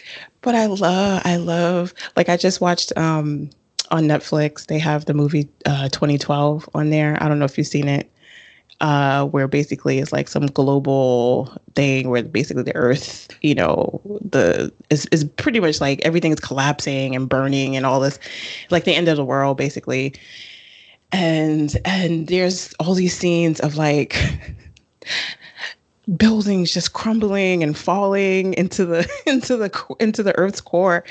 but 0.41 0.55
I 0.55 0.65
love 0.65 1.21
I 1.23 1.37
love 1.37 1.93
like 2.17 2.27
I 2.27 2.35
just 2.35 2.59
watched 2.59 2.91
um 2.97 3.49
on 3.91 4.03
Netflix 4.03 4.65
they 4.67 4.79
have 4.79 5.05
the 5.05 5.13
movie 5.13 5.47
uh 5.65 5.87
2012 5.89 6.67
on 6.73 6.89
there. 6.89 7.17
I 7.23 7.29
don't 7.29 7.39
know 7.39 7.45
if 7.45 7.57
you've 7.57 7.67
seen 7.67 7.87
it 7.87 8.11
uh, 8.81 9.25
where 9.25 9.47
basically 9.47 9.99
it's 9.99 10.13
like 10.13 10.27
some 10.27 10.45
global 10.47 11.51
thing 11.75 12.09
where 12.09 12.23
basically 12.23 12.63
the 12.63 12.75
earth, 12.75 13.27
you 13.41 13.53
know, 13.53 14.01
the 14.21 14.71
is, 14.89 15.05
is 15.07 15.23
pretty 15.23 15.59
much 15.59 15.81
like 15.81 15.99
everything 16.03 16.31
is 16.31 16.39
collapsing 16.39 17.15
and 17.15 17.27
burning 17.27 17.75
and 17.75 17.85
all 17.85 17.99
this, 17.99 18.19
like 18.69 18.85
the 18.85 18.95
end 18.95 19.07
of 19.07 19.17
the 19.17 19.25
world 19.25 19.57
basically. 19.57 20.13
And 21.11 21.75
and 21.85 22.27
there's 22.27 22.73
all 22.79 22.93
these 22.93 23.17
scenes 23.17 23.59
of 23.59 23.75
like 23.75 24.15
buildings 26.17 26.73
just 26.73 26.93
crumbling 26.93 27.61
and 27.61 27.77
falling 27.77 28.53
into 28.55 28.85
the 28.85 29.09
into 29.25 29.57
the 29.57 29.95
into 29.99 30.23
the 30.23 30.35
earth's 30.37 30.61
core. 30.61 31.03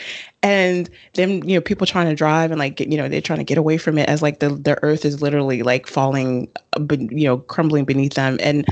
And 0.43 0.89
then 1.15 1.47
you 1.49 1.57
know 1.57 1.61
people 1.61 1.87
trying 1.87 2.09
to 2.09 2.15
drive 2.15 2.51
and 2.51 2.59
like 2.59 2.77
get, 2.77 2.91
you 2.91 2.97
know 2.97 3.09
they're 3.09 3.21
trying 3.21 3.39
to 3.39 3.45
get 3.45 3.59
away 3.59 3.79
from 3.79 3.99
it 3.99 4.09
as 4.09 4.23
like 4.23 4.41
the 4.41 4.51
the 4.51 4.83
earth 4.83 5.05
is 5.05 5.23
literally 5.23 5.63
like 5.63 5.87
falling 5.87 6.49
uh, 6.75 6.85
you 6.91 7.25
know 7.25 7.39
crumbling 7.39 7.85
beneath 7.85 8.15
them. 8.15 8.39
And 8.43 8.67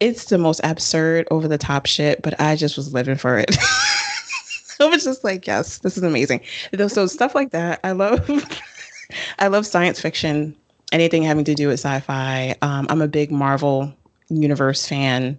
it's 0.00 0.26
the 0.26 0.38
most 0.38 0.60
absurd 0.64 1.28
over 1.30 1.46
the 1.46 1.58
top 1.58 1.86
shit 1.86 2.22
but 2.22 2.38
i 2.40 2.56
just 2.56 2.76
was 2.76 2.92
living 2.92 3.16
for 3.16 3.38
it. 3.38 3.56
I 4.80 4.86
was 4.86 5.04
just 5.04 5.22
like 5.22 5.46
yes 5.46 5.78
this 5.78 5.96
is 5.96 6.02
amazing. 6.02 6.40
So 6.88 7.06
stuff 7.06 7.34
like 7.34 7.50
that 7.50 7.78
i 7.84 7.92
love 7.92 8.28
i 9.38 9.46
love 9.46 9.66
science 9.66 10.00
fiction 10.00 10.56
anything 10.90 11.22
having 11.22 11.44
to 11.44 11.54
do 11.54 11.68
with 11.68 11.78
sci-fi. 11.78 12.56
Um, 12.62 12.86
i'm 12.90 13.00
a 13.00 13.08
big 13.08 13.30
marvel 13.30 13.94
universe 14.28 14.86
fan. 14.86 15.38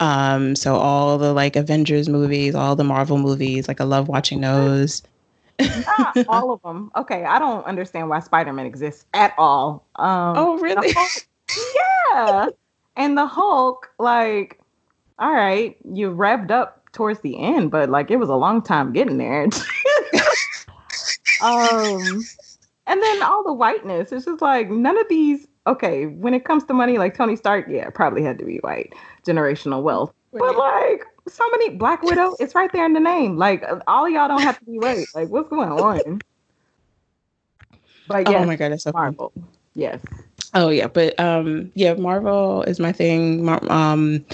Um, 0.00 0.54
so 0.54 0.76
all 0.76 1.18
the 1.18 1.32
like 1.32 1.56
Avengers 1.56 2.08
movies, 2.08 2.54
all 2.54 2.76
the 2.76 2.84
Marvel 2.84 3.18
movies, 3.18 3.66
like 3.66 3.80
I 3.80 3.84
love 3.84 4.08
watching 4.08 4.40
those. 4.40 5.02
Not 5.58 6.16
all 6.28 6.52
of 6.52 6.62
them. 6.62 6.90
Okay, 6.96 7.24
I 7.24 7.38
don't 7.38 7.64
understand 7.64 8.08
why 8.08 8.20
Spider-Man 8.20 8.66
exists 8.66 9.06
at 9.14 9.34
all. 9.38 9.84
Um, 9.96 10.34
oh, 10.36 10.58
really? 10.58 10.92
Hulk, 10.92 11.26
yeah. 12.12 12.46
and 12.96 13.18
the 13.18 13.26
Hulk, 13.26 13.90
like, 13.98 14.60
all 15.18 15.32
right, 15.32 15.76
you 15.92 16.14
revved 16.14 16.52
up 16.52 16.84
towards 16.92 17.20
the 17.20 17.38
end, 17.38 17.72
but 17.72 17.90
like 17.90 18.10
it 18.10 18.16
was 18.16 18.28
a 18.28 18.36
long 18.36 18.62
time 18.62 18.92
getting 18.92 19.18
there. 19.18 19.42
um, 21.42 22.22
and 22.86 23.02
then 23.02 23.22
all 23.22 23.42
the 23.44 23.52
whiteness. 23.52 24.12
It's 24.12 24.26
just 24.26 24.40
like 24.40 24.70
none 24.70 24.96
of 24.96 25.08
these 25.08 25.47
okay, 25.68 26.06
when 26.06 26.34
it 26.34 26.44
comes 26.44 26.64
to 26.64 26.74
money, 26.74 26.98
like 26.98 27.16
Tony 27.16 27.36
Stark, 27.36 27.66
yeah, 27.68 27.90
probably 27.90 28.22
had 28.22 28.38
to 28.38 28.44
be 28.44 28.58
white, 28.58 28.92
generational 29.26 29.82
wealth. 29.82 30.12
Right. 30.32 30.40
But 30.40 30.56
like 30.56 31.04
so 31.28 31.48
many 31.50 31.70
Black 31.70 32.02
Widow, 32.02 32.34
it's 32.40 32.54
right 32.54 32.72
there 32.72 32.86
in 32.86 32.94
the 32.94 33.00
name. 33.00 33.36
Like 33.36 33.64
all 33.86 34.08
y'all 34.08 34.28
don't 34.28 34.42
have 34.42 34.58
to 34.58 34.64
be 34.64 34.78
white. 34.78 35.06
Like 35.14 35.28
what's 35.28 35.48
going 35.48 35.70
on? 35.70 36.20
But 38.06 38.30
yeah, 38.30 38.38
oh 38.38 38.46
my 38.46 38.56
god, 38.56 38.72
that's 38.72 38.84
so 38.84 38.92
Marvel. 38.92 39.32
Funny. 39.34 39.46
Yes. 39.74 40.00
Oh 40.54 40.70
yeah, 40.70 40.86
but 40.86 41.18
um, 41.20 41.70
yeah, 41.74 41.94
Marvel 41.94 42.62
is 42.62 42.80
my 42.80 42.90
thing. 42.90 43.46
Um, 43.70 44.24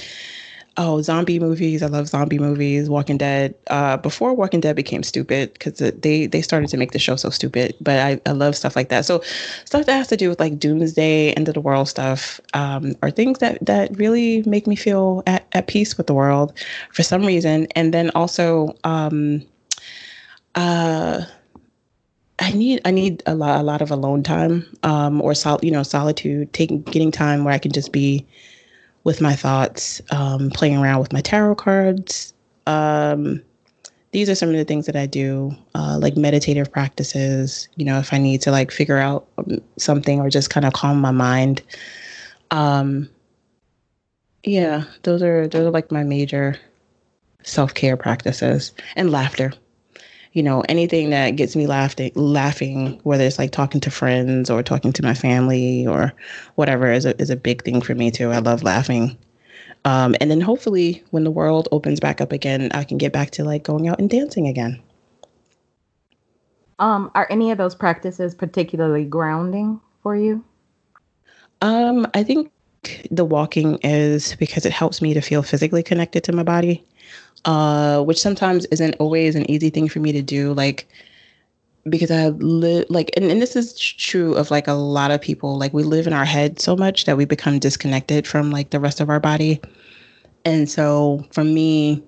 oh 0.76 1.02
zombie 1.02 1.38
movies. 1.38 1.82
I 1.82 1.86
love 1.86 2.08
zombie 2.08 2.38
movies. 2.38 2.88
Walking 2.88 3.18
dead. 3.18 3.54
Uh, 3.68 3.96
before 3.96 4.34
walking 4.34 4.60
dead 4.60 4.76
became 4.76 5.02
stupid 5.02 5.52
because 5.52 5.78
they 5.78 6.26
they 6.26 6.42
started 6.42 6.68
to 6.70 6.76
make 6.76 6.92
the 6.92 6.98
show 6.98 7.16
so 7.16 7.30
stupid 7.30 7.74
but 7.80 7.98
I, 7.98 8.20
I 8.26 8.32
love 8.32 8.56
stuff 8.56 8.76
like 8.76 8.88
that. 8.88 9.04
So 9.04 9.20
stuff 9.64 9.86
that 9.86 9.96
has 9.96 10.08
to 10.08 10.16
do 10.16 10.28
with 10.28 10.40
like 10.40 10.58
doomsday 10.58 11.32
end 11.32 11.48
of 11.48 11.54
the 11.54 11.60
world 11.60 11.88
stuff 11.88 12.40
um, 12.54 12.94
are 13.02 13.10
things 13.10 13.38
that 13.38 13.64
that 13.64 13.96
really 13.96 14.42
make 14.42 14.66
me 14.66 14.76
feel 14.76 15.22
at, 15.26 15.46
at 15.52 15.66
peace 15.66 15.96
with 15.96 16.06
the 16.06 16.14
world 16.14 16.52
for 16.92 17.02
some 17.02 17.24
reason. 17.24 17.66
And 17.76 17.94
then 17.94 18.10
also 18.10 18.76
um, 18.84 19.42
uh, 20.54 21.22
I 22.38 22.50
need 22.52 22.80
I 22.84 22.90
need 22.90 23.22
a 23.26 23.34
lot 23.34 23.60
a 23.60 23.62
lot 23.62 23.80
of 23.80 23.90
alone 23.90 24.22
time 24.22 24.66
um, 24.82 25.20
or 25.22 25.34
sol- 25.34 25.60
you 25.62 25.70
know 25.70 25.82
solitude 25.82 26.52
taking 26.52 26.82
getting 26.82 27.12
time 27.12 27.44
where 27.44 27.54
I 27.54 27.58
can 27.58 27.70
just 27.70 27.92
be 27.92 28.26
with 29.04 29.20
my 29.20 29.34
thoughts, 29.34 30.00
um, 30.10 30.50
playing 30.50 30.76
around 30.76 31.00
with 31.00 31.12
my 31.12 31.20
tarot 31.20 31.54
cards. 31.56 32.32
Um, 32.66 33.42
these 34.12 34.28
are 34.30 34.34
some 34.34 34.48
of 34.48 34.56
the 34.56 34.64
things 34.64 34.86
that 34.86 34.96
I 34.96 35.06
do, 35.06 35.54
uh, 35.74 35.98
like 36.00 36.16
meditative 36.16 36.72
practices. 36.72 37.68
You 37.76 37.84
know, 37.84 37.98
if 37.98 38.12
I 38.12 38.18
need 38.18 38.40
to 38.42 38.50
like 38.50 38.70
figure 38.70 38.98
out 38.98 39.26
um, 39.38 39.60
something 39.76 40.20
or 40.20 40.30
just 40.30 40.50
kind 40.50 40.66
of 40.66 40.72
calm 40.72 41.00
my 41.00 41.10
mind. 41.10 41.62
Um, 42.50 43.08
yeah, 44.44 44.84
those 45.02 45.22
are 45.22 45.48
those 45.48 45.66
are 45.66 45.70
like 45.70 45.90
my 45.90 46.04
major 46.04 46.56
self 47.42 47.74
care 47.74 47.96
practices 47.96 48.72
and 48.96 49.10
laughter 49.10 49.52
you 50.34 50.42
know, 50.42 50.62
anything 50.68 51.10
that 51.10 51.36
gets 51.36 51.54
me 51.54 51.68
laughing, 51.68 52.10
laughing, 52.16 53.00
whether 53.04 53.24
it's 53.24 53.38
like 53.38 53.52
talking 53.52 53.80
to 53.80 53.90
friends 53.90 54.50
or 54.50 54.64
talking 54.64 54.92
to 54.92 55.02
my 55.02 55.14
family 55.14 55.86
or 55.86 56.12
whatever, 56.56 56.90
is 56.90 57.06
a 57.06 57.18
is 57.22 57.30
a 57.30 57.36
big 57.36 57.62
thing 57.62 57.80
for 57.80 57.94
me 57.94 58.10
too. 58.10 58.30
I 58.32 58.38
love 58.38 58.64
laughing. 58.64 59.16
Um, 59.84 60.16
and 60.20 60.30
then 60.30 60.40
hopefully, 60.40 61.04
when 61.10 61.22
the 61.22 61.30
world 61.30 61.68
opens 61.70 62.00
back 62.00 62.20
up 62.20 62.32
again, 62.32 62.70
I 62.74 62.82
can 62.82 62.98
get 62.98 63.12
back 63.12 63.30
to 63.32 63.44
like 63.44 63.62
going 63.62 63.86
out 63.86 64.00
and 64.00 64.10
dancing 64.10 64.48
again. 64.48 64.82
Um, 66.80 67.12
are 67.14 67.28
any 67.30 67.52
of 67.52 67.58
those 67.58 67.76
practices 67.76 68.34
particularly 68.34 69.04
grounding 69.04 69.80
for 70.02 70.16
you? 70.16 70.44
Um, 71.62 72.08
I 72.14 72.24
think 72.24 72.50
the 73.08 73.24
walking 73.24 73.78
is 73.84 74.34
because 74.36 74.66
it 74.66 74.72
helps 74.72 75.00
me 75.00 75.14
to 75.14 75.20
feel 75.20 75.44
physically 75.44 75.84
connected 75.84 76.24
to 76.24 76.32
my 76.32 76.42
body 76.42 76.84
uh, 77.44 78.02
which 78.02 78.20
sometimes 78.20 78.64
isn't 78.66 78.94
always 78.98 79.34
an 79.34 79.48
easy 79.50 79.70
thing 79.70 79.88
for 79.88 80.00
me 80.00 80.12
to 80.12 80.22
do. 80.22 80.52
Like, 80.52 80.88
because 81.88 82.10
I 82.10 82.28
live 82.28 82.86
like, 82.88 83.10
and, 83.16 83.26
and 83.26 83.42
this 83.42 83.56
is 83.56 83.74
true 83.74 84.34
of 84.34 84.50
like 84.50 84.66
a 84.66 84.72
lot 84.72 85.10
of 85.10 85.20
people. 85.20 85.58
Like, 85.58 85.72
we 85.72 85.82
live 85.82 86.06
in 86.06 86.12
our 86.12 86.24
head 86.24 86.60
so 86.60 86.76
much 86.76 87.04
that 87.04 87.16
we 87.16 87.24
become 87.24 87.58
disconnected 87.58 88.26
from 88.26 88.50
like 88.50 88.70
the 88.70 88.80
rest 88.80 89.00
of 89.00 89.10
our 89.10 89.20
body. 89.20 89.60
And 90.44 90.68
so, 90.68 91.26
for 91.32 91.44
me, 91.44 92.02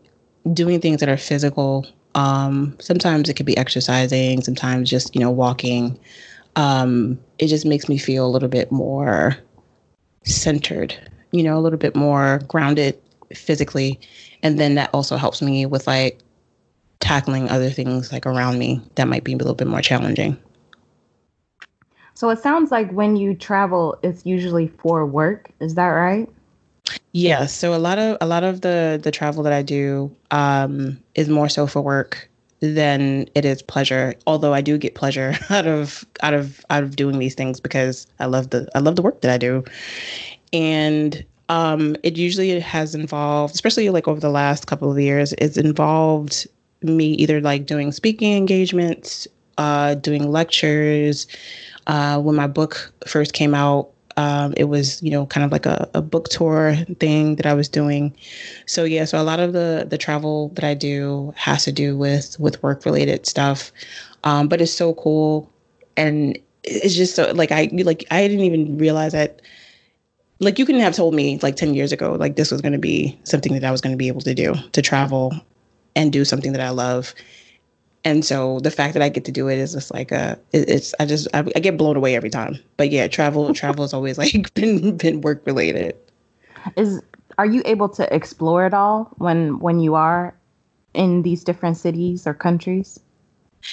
doing 0.52 0.80
things 0.80 1.00
that 1.00 1.08
are 1.08 1.16
physical, 1.16 1.86
um, 2.14 2.76
sometimes 2.80 3.28
it 3.28 3.34
could 3.34 3.46
be 3.46 3.56
exercising, 3.56 4.42
sometimes 4.42 4.90
just 4.90 5.14
you 5.14 5.20
know 5.20 5.30
walking. 5.30 5.98
Um, 6.56 7.18
it 7.38 7.48
just 7.48 7.66
makes 7.66 7.88
me 7.88 7.98
feel 7.98 8.26
a 8.26 8.30
little 8.30 8.48
bit 8.48 8.72
more 8.72 9.36
centered, 10.24 10.94
you 11.32 11.42
know, 11.42 11.58
a 11.58 11.60
little 11.60 11.78
bit 11.78 11.94
more 11.94 12.40
grounded 12.48 12.98
physically 13.34 14.00
and 14.46 14.60
then 14.60 14.76
that 14.76 14.90
also 14.94 15.16
helps 15.16 15.42
me 15.42 15.66
with 15.66 15.88
like 15.88 16.20
tackling 17.00 17.48
other 17.50 17.68
things 17.68 18.12
like 18.12 18.24
around 18.26 18.60
me 18.60 18.80
that 18.94 19.08
might 19.08 19.24
be 19.24 19.32
a 19.32 19.36
little 19.36 19.54
bit 19.54 19.66
more 19.66 19.82
challenging. 19.82 20.38
So 22.14 22.30
it 22.30 22.38
sounds 22.38 22.70
like 22.70 22.90
when 22.92 23.16
you 23.16 23.34
travel 23.34 23.98
it's 24.04 24.24
usually 24.24 24.68
for 24.68 25.04
work. 25.04 25.50
Is 25.58 25.74
that 25.74 25.88
right? 25.88 26.28
Yeah. 27.10 27.46
So 27.46 27.74
a 27.74 27.76
lot 27.76 27.98
of 27.98 28.18
a 28.20 28.26
lot 28.26 28.44
of 28.44 28.60
the 28.60 29.00
the 29.02 29.10
travel 29.10 29.42
that 29.42 29.52
i 29.52 29.62
do 29.62 30.14
um 30.30 30.96
is 31.16 31.28
more 31.28 31.48
so 31.48 31.66
for 31.66 31.82
work 31.82 32.30
than 32.60 33.28
it 33.34 33.44
is 33.44 33.62
pleasure. 33.62 34.14
Although 34.28 34.54
i 34.54 34.60
do 34.60 34.78
get 34.78 34.94
pleasure 34.94 35.34
out 35.50 35.66
of 35.66 36.06
out 36.22 36.34
of 36.34 36.64
out 36.70 36.84
of 36.84 36.94
doing 36.94 37.18
these 37.18 37.34
things 37.34 37.58
because 37.58 38.06
i 38.20 38.26
love 38.26 38.50
the 38.50 38.68
i 38.76 38.78
love 38.78 38.94
the 38.94 39.02
work 39.02 39.22
that 39.22 39.32
i 39.32 39.38
do. 39.38 39.64
And 40.52 41.26
um, 41.48 41.96
it 42.02 42.16
usually 42.16 42.58
has 42.60 42.94
involved, 42.94 43.54
especially 43.54 43.88
like 43.90 44.08
over 44.08 44.20
the 44.20 44.30
last 44.30 44.66
couple 44.66 44.90
of 44.90 44.98
years, 44.98 45.32
it's 45.38 45.56
involved 45.56 46.46
me 46.82 47.12
either 47.14 47.40
like 47.40 47.66
doing 47.66 47.92
speaking 47.92 48.36
engagements, 48.36 49.26
uh, 49.58 49.94
doing 49.94 50.30
lectures, 50.30 51.26
Uh, 51.86 52.20
when 52.20 52.36
my 52.36 52.46
book 52.48 52.92
first 53.06 53.32
came 53.32 53.54
out, 53.54 53.90
um, 54.16 54.54
it 54.56 54.64
was 54.64 55.02
you 55.02 55.10
know 55.10 55.26
kind 55.26 55.44
of 55.44 55.52
like 55.52 55.66
a, 55.66 55.88
a 55.94 56.02
book 56.02 56.28
tour 56.28 56.76
thing 57.00 57.36
that 57.36 57.46
I 57.46 57.54
was 57.54 57.68
doing. 57.68 58.14
So 58.66 58.84
yeah, 58.84 59.04
so 59.04 59.20
a 59.20 59.24
lot 59.24 59.40
of 59.40 59.52
the 59.52 59.86
the 59.88 59.98
travel 59.98 60.50
that 60.54 60.64
I 60.64 60.74
do 60.74 61.32
has 61.36 61.64
to 61.64 61.72
do 61.72 61.96
with 61.96 62.38
with 62.40 62.62
work 62.62 62.84
related 62.84 63.26
stuff. 63.26 63.72
Um, 64.24 64.48
but 64.48 64.60
it's 64.60 64.72
so 64.72 64.94
cool, 64.94 65.50
and 65.96 66.38
it's 66.64 66.94
just 66.94 67.14
so 67.16 67.32
like 67.34 67.52
I 67.52 67.70
like 67.72 68.04
I 68.10 68.26
didn't 68.28 68.44
even 68.44 68.78
realize 68.78 69.12
that. 69.12 69.42
Like 70.38 70.58
you 70.58 70.66
couldn't 70.66 70.82
have 70.82 70.94
told 70.94 71.14
me 71.14 71.38
like 71.42 71.56
ten 71.56 71.74
years 71.74 71.92
ago 71.92 72.12
like 72.12 72.36
this 72.36 72.50
was 72.50 72.60
going 72.60 72.72
to 72.72 72.78
be 72.78 73.18
something 73.24 73.54
that 73.54 73.64
I 73.64 73.70
was 73.70 73.80
going 73.80 73.94
to 73.94 73.98
be 73.98 74.08
able 74.08 74.20
to 74.22 74.34
do 74.34 74.54
to 74.72 74.82
travel 74.82 75.34
and 75.94 76.12
do 76.12 76.24
something 76.24 76.52
that 76.52 76.60
I 76.60 76.70
love 76.70 77.14
and 78.06 78.24
so 78.24 78.60
the 78.60 78.70
fact 78.70 78.94
that 78.94 79.02
I 79.02 79.08
get 79.08 79.24
to 79.24 79.32
do 79.32 79.48
it 79.48 79.58
is 79.58 79.72
just 79.72 79.92
like 79.92 80.12
a 80.12 80.38
it's 80.52 80.94
I 81.00 81.06
just 81.06 81.26
I, 81.34 81.40
I 81.40 81.58
get 81.58 81.76
blown 81.76 81.96
away 81.96 82.14
every 82.14 82.30
time. 82.30 82.56
But 82.76 82.92
yeah, 82.92 83.08
travel 83.08 83.52
travel 83.62 83.82
has 83.82 83.92
always 83.92 84.16
like 84.16 84.54
been 84.54 84.96
been 84.96 85.22
work 85.22 85.42
related. 85.44 85.96
Is 86.76 87.02
are 87.36 87.46
you 87.46 87.62
able 87.64 87.88
to 87.88 88.14
explore 88.14 88.64
it 88.64 88.72
all 88.72 89.10
when 89.18 89.58
when 89.58 89.80
you 89.80 89.96
are 89.96 90.36
in 90.94 91.22
these 91.22 91.42
different 91.42 91.78
cities 91.78 92.28
or 92.28 92.32
countries? 92.32 93.00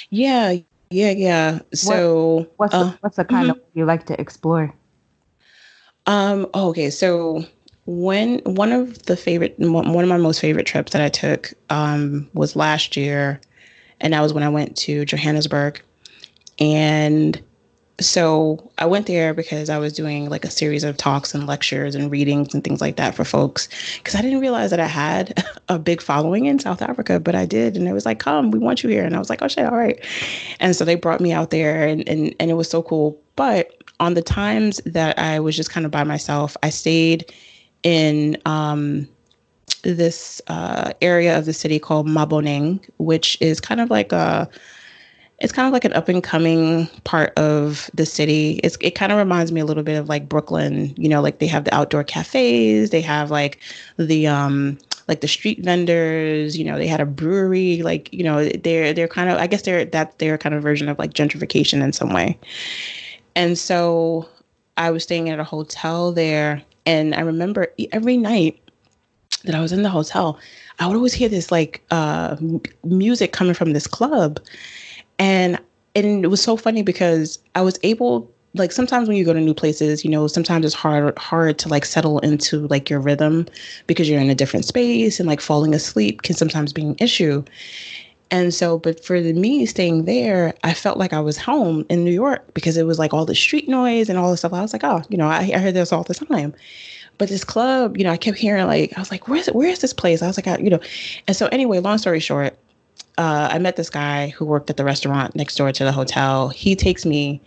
Yeah, 0.10 0.58
yeah, 0.90 1.12
yeah. 1.12 1.60
So 1.76 2.50
what, 2.58 2.58
what's 2.58 2.74
uh, 2.74 2.84
the, 2.86 2.98
what's 3.02 3.18
the 3.18 3.26
kind 3.26 3.52
mm-hmm. 3.52 3.60
of 3.60 3.66
you 3.76 3.86
like 3.86 4.08
to 4.08 4.20
explore? 4.20 4.74
Um. 6.06 6.48
Oh, 6.54 6.70
okay. 6.70 6.90
So 6.90 7.46
when 7.86 8.40
one 8.40 8.72
of 8.72 9.04
the 9.04 9.18
favorite 9.18 9.56
one 9.58 10.04
of 10.04 10.10
my 10.10 10.18
most 10.18 10.40
favorite 10.40 10.66
trips 10.66 10.94
that 10.94 11.02
I 11.02 11.10
took 11.10 11.54
um 11.70 12.30
was 12.34 12.56
last 12.56 12.96
year 12.96 13.42
and 14.04 14.14
that 14.14 14.22
was 14.22 14.34
when 14.34 14.44
I 14.44 14.50
went 14.50 14.76
to 14.78 15.06
Johannesburg. 15.06 15.82
And 16.60 17.42
so 18.00 18.72
I 18.78 18.86
went 18.86 19.08
there 19.08 19.34
because 19.34 19.70
I 19.70 19.78
was 19.78 19.94
doing 19.94 20.30
like 20.30 20.44
a 20.44 20.50
series 20.50 20.84
of 20.84 20.98
talks 20.98 21.34
and 21.34 21.48
lectures 21.48 21.96
and 21.96 22.12
readings 22.12 22.54
and 22.54 22.64
things 22.64 22.82
like 22.82 22.98
that 22.98 23.16
for 23.16 23.24
folks. 23.24 23.70
Because 23.98 24.16
I 24.16 24.22
didn't 24.22 24.42
realize 24.42 24.72
that 24.72 24.80
I 24.80 24.88
had 24.88 25.44
a 25.70 25.80
big 25.80 26.02
following 26.02 26.46
in 26.46 26.60
South 26.60 26.82
Africa, 26.82 27.20
but 27.20 27.34
I 27.34 27.46
did. 27.46 27.78
And 27.78 27.88
it 27.88 27.94
was 27.94 28.06
like, 28.06 28.20
come, 28.20 28.52
we 28.52 28.60
want 28.60 28.84
you 28.84 28.90
here. 28.90 29.06
And 29.06 29.16
I 29.16 29.20
was 29.20 29.30
like, 29.30 29.42
oh 29.42 29.48
shit, 29.48 29.66
all 29.66 29.78
right. 29.78 30.04
And 30.60 30.76
so 30.76 30.84
they 30.84 30.96
brought 30.96 31.22
me 31.22 31.32
out 31.32 31.50
there 31.50 31.88
and, 31.88 32.08
and, 32.10 32.36
and 32.40 32.52
it 32.52 32.56
was 32.56 32.70
so 32.70 32.82
cool. 32.82 33.20
But 33.36 33.83
on 34.04 34.14
the 34.14 34.22
times 34.22 34.82
that 34.86 35.18
I 35.18 35.40
was 35.40 35.56
just 35.56 35.70
kind 35.70 35.86
of 35.86 35.92
by 35.92 36.04
myself, 36.04 36.58
I 36.62 36.70
stayed 36.70 37.34
in 37.84 38.38
um, 38.46 39.08
this 39.84 40.42
uh, 40.48 40.92
area 41.02 41.38
of 41.38 41.46
the 41.46 41.54
city 41.54 41.80
called 41.80 42.08
Maboneng, 42.08 42.84
which 42.98 43.38
is 43.42 43.60
kind 43.62 43.80
of 43.82 43.90
like 43.90 44.12
a 44.12 44.50
it's 45.40 45.52
kind 45.52 45.68
of 45.68 45.74
like 45.74 45.84
an 45.84 45.94
up 45.94 46.08
and 46.08 46.24
coming 46.24 46.88
part 47.04 47.38
of 47.38 47.90
the 47.94 48.06
city. 48.06 48.62
It's, 48.64 48.78
it 48.80 48.92
kind 48.92 49.12
of 49.12 49.18
reminds 49.18 49.52
me 49.52 49.60
a 49.60 49.66
little 49.66 49.84
bit 49.84 49.98
of 49.98 50.08
like 50.08 50.30
Brooklyn, 50.30 50.94
you 50.96 51.10
know, 51.10 51.22
like 51.22 51.40
they 51.40 51.48
have 51.48 51.66
the 51.66 51.74
outdoor 51.74 52.04
cafes, 52.04 52.92
they 52.92 53.02
have 53.02 53.30
like 53.32 53.60
the 53.98 54.28
um 54.28 54.78
like 55.10 55.20
the 55.20 55.28
street 55.28 55.60
vendors, 55.62 56.58
you 56.58 56.64
know, 56.64 56.78
they 56.78 56.88
had 56.88 57.02
a 57.02 57.06
brewery, 57.06 57.82
like, 57.82 58.12
you 58.14 58.24
know, 58.24 58.48
they're 58.50 58.94
they're 58.94 59.08
kind 59.08 59.30
of 59.30 59.38
I 59.38 59.48
guess 59.48 59.64
they're 59.64 59.84
that 59.86 60.18
their 60.20 60.38
kind 60.38 60.56
of 60.56 60.62
version 60.62 60.88
of 60.88 60.98
like 61.00 61.14
gentrification 61.14 61.84
in 61.84 61.92
some 61.92 62.14
way. 62.14 62.38
And 63.36 63.58
so 63.58 64.28
I 64.78 64.92
was 64.92 65.04
staying 65.04 65.30
at 65.30 65.40
a 65.40 65.44
hotel 65.44 66.12
there 66.12 66.62
and 66.86 67.16
I 67.16 67.22
remember 67.22 67.68
every 67.92 68.18
night 68.18 68.60
that 69.46 69.56
I 69.56 69.62
was 69.62 69.72
in 69.72 69.84
the 69.84 69.90
hotel, 69.90 70.40
I 70.80 70.88
would 70.88 70.96
always 70.96 71.14
hear 71.14 71.30
this 71.30 71.52
like 71.52 71.84
uh, 71.92 72.38
music 72.84 73.32
coming 73.32 73.54
from 73.54 73.74
this 73.74 73.88
club, 73.88 74.40
and 75.20 75.60
and 75.96 76.24
it 76.26 76.28
was 76.28 76.42
so 76.42 76.58
funny 76.58 76.82
because 76.82 77.40
I 77.56 77.62
was 77.62 77.80
able 77.84 78.30
like 78.56 78.72
sometimes 78.72 79.08
when 79.08 79.18
you 79.18 79.26
go 79.26 79.34
to 79.34 79.40
new 79.40 79.54
places, 79.54 80.04
you 80.04 80.12
know, 80.12 80.28
sometimes 80.28 80.66
it's 80.66 80.76
hard 80.76 81.18
hard 81.18 81.58
to 81.60 81.70
like 81.70 81.86
settle 81.86 82.20
into 82.20 82.68
like 82.68 82.90
your 82.90 83.00
rhythm 83.00 83.48
because 83.88 84.10
you're 84.10 84.22
in 84.22 84.30
a 84.30 84.36
different 84.36 84.66
space 84.66 85.20
and 85.20 85.28
like 85.28 85.42
falling 85.42 85.74
asleep 85.74 86.22
can 86.22 86.36
sometimes 86.36 86.74
be 86.74 86.84
an 86.84 86.96
issue. 87.00 87.44
And 88.34 88.52
so, 88.52 88.80
but 88.80 89.06
for 89.06 89.22
the, 89.22 89.32
me 89.32 89.64
staying 89.68 90.06
there, 90.06 90.56
I 90.64 90.74
felt 90.74 90.98
like 90.98 91.14
I 91.14 91.20
was 91.20 91.38
home 91.38 91.86
in 91.88 92.04
New 92.04 92.12
York 92.12 92.52
because 92.56 92.78
it 92.78 92.88
was 92.88 92.98
like 92.98 93.14
all 93.14 93.26
the 93.26 93.36
street 93.36 93.70
noise 93.70 94.10
and 94.10 94.18
all 94.18 94.32
the 94.32 94.38
stuff. 94.38 94.54
I 94.54 94.62
was 94.62 94.74
like, 94.74 94.84
oh, 94.84 95.04
you 95.08 95.18
know, 95.18 95.28
I, 95.28 95.52
I 95.54 95.60
hear 95.60 95.72
this 95.72 95.94
all 95.94 96.02
the 96.02 96.16
time. 96.16 96.52
But 97.20 97.30
this 97.30 97.44
club, 97.44 97.96
you 97.96 98.04
know, 98.04 98.10
I 98.10 98.18
kept 98.18 98.40
hearing 98.40 98.66
like 98.66 98.92
I 98.98 99.00
was 99.00 99.12
like, 99.12 99.28
where's? 99.28 99.46
Where's 99.50 99.82
this 99.82 99.94
place? 99.94 100.24
I 100.24 100.28
was 100.28 100.36
like, 100.36 100.48
I, 100.48 100.58
you 100.58 100.72
know, 100.72 100.80
and 101.28 101.38
so 101.38 101.46
anyway, 101.52 101.78
long 101.78 102.00
story 102.00 102.20
short, 102.20 102.58
uh, 103.20 103.50
I 103.52 103.60
met 103.60 103.76
this 103.76 103.92
guy 103.92 104.30
who 104.30 104.46
worked 104.46 104.72
at 104.72 104.78
the 104.78 104.84
restaurant 104.84 105.36
next 105.36 105.56
door 105.56 105.72
to 105.72 105.84
the 105.84 105.92
hotel. 105.92 106.50
He 106.50 106.76
takes 106.76 107.06
me 107.06 107.40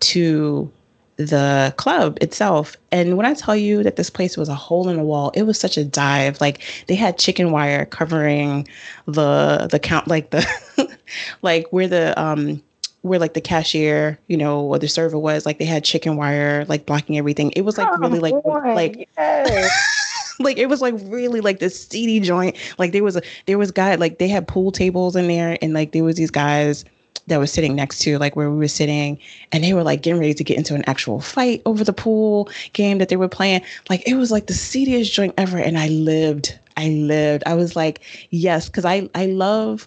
to 0.00 0.70
the 1.16 1.72
club 1.76 2.18
itself. 2.20 2.76
And 2.90 3.16
when 3.16 3.26
I 3.26 3.34
tell 3.34 3.56
you 3.56 3.82
that 3.82 3.96
this 3.96 4.10
place 4.10 4.36
was 4.36 4.48
a 4.48 4.54
hole 4.54 4.88
in 4.88 4.96
the 4.96 5.02
wall, 5.02 5.30
it 5.34 5.42
was 5.42 5.58
such 5.58 5.76
a 5.76 5.84
dive. 5.84 6.40
Like 6.40 6.60
they 6.86 6.94
had 6.94 7.18
chicken 7.18 7.50
wire 7.50 7.84
covering 7.86 8.66
the 9.06 9.68
the 9.70 9.78
count 9.78 10.08
like 10.08 10.30
the 10.30 10.46
like 11.42 11.66
where 11.70 11.88
the 11.88 12.20
um 12.20 12.62
where 13.02 13.18
like 13.18 13.34
the 13.34 13.40
cashier, 13.40 14.18
you 14.28 14.36
know, 14.36 14.62
or 14.62 14.78
the 14.78 14.88
server 14.88 15.18
was, 15.18 15.44
like 15.44 15.58
they 15.58 15.66
had 15.66 15.84
chicken 15.84 16.16
wire 16.16 16.64
like 16.68 16.86
blocking 16.86 17.18
everything. 17.18 17.50
It 17.52 17.62
was 17.62 17.78
like 17.78 17.88
oh, 17.88 17.98
really 17.98 18.18
like 18.18 18.42
boy, 18.42 18.74
like 18.74 19.08
yes. 19.16 20.34
like 20.40 20.56
it 20.56 20.66
was 20.66 20.80
like 20.80 20.94
really 21.04 21.40
like 21.40 21.60
this 21.60 21.86
seedy 21.88 22.18
joint. 22.20 22.56
Like 22.78 22.92
there 22.92 23.04
was 23.04 23.16
a 23.16 23.22
there 23.46 23.58
was 23.58 23.70
guy 23.70 23.94
like 23.94 24.18
they 24.18 24.28
had 24.28 24.48
pool 24.48 24.72
tables 24.72 25.14
in 25.14 25.28
there 25.28 25.58
and 25.62 25.74
like 25.74 25.92
there 25.92 26.02
was 26.02 26.16
these 26.16 26.30
guys 26.30 26.84
that 27.26 27.38
was 27.38 27.52
sitting 27.52 27.74
next 27.74 28.00
to 28.00 28.18
like 28.18 28.36
where 28.36 28.50
we 28.50 28.56
were 28.56 28.68
sitting 28.68 29.18
and 29.52 29.64
they 29.64 29.72
were 29.72 29.82
like 29.82 30.02
getting 30.02 30.20
ready 30.20 30.34
to 30.34 30.44
get 30.44 30.58
into 30.58 30.74
an 30.74 30.84
actual 30.86 31.20
fight 31.20 31.62
over 31.64 31.84
the 31.84 31.92
pool 31.92 32.48
game 32.72 32.98
that 32.98 33.08
they 33.08 33.16
were 33.16 33.28
playing. 33.28 33.62
Like 33.88 34.06
it 34.06 34.14
was 34.14 34.30
like 34.30 34.46
the 34.46 34.54
seediest 34.54 35.12
joint 35.12 35.34
ever 35.38 35.58
and 35.58 35.78
I 35.78 35.88
lived 35.88 36.58
I 36.76 36.88
lived. 36.88 37.44
I 37.46 37.54
was 37.54 37.76
like, 37.76 38.00
yes, 38.30 38.68
because 38.68 38.84
I 38.84 39.08
I 39.14 39.26
love 39.26 39.86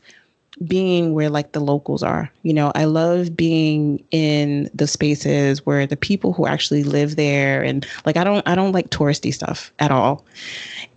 being 0.66 1.14
where 1.14 1.30
like 1.30 1.52
the 1.52 1.60
locals 1.60 2.04
are. 2.04 2.32
You 2.44 2.54
know, 2.54 2.72
I 2.76 2.86
love 2.86 3.36
being 3.36 4.04
in 4.12 4.70
the 4.74 4.88
spaces 4.88 5.66
where 5.66 5.86
the 5.86 5.98
people 5.98 6.34
who 6.34 6.48
actually 6.48 6.84
live 6.84 7.16
there 7.16 7.64
and 7.64 7.86
like 8.06 8.18
I 8.18 8.24
don't 8.24 8.48
I 8.48 8.56
don't 8.56 8.72
like 8.72 8.90
touristy 8.90 9.34
stuff 9.34 9.72
at 9.80 9.92
all. 9.92 10.26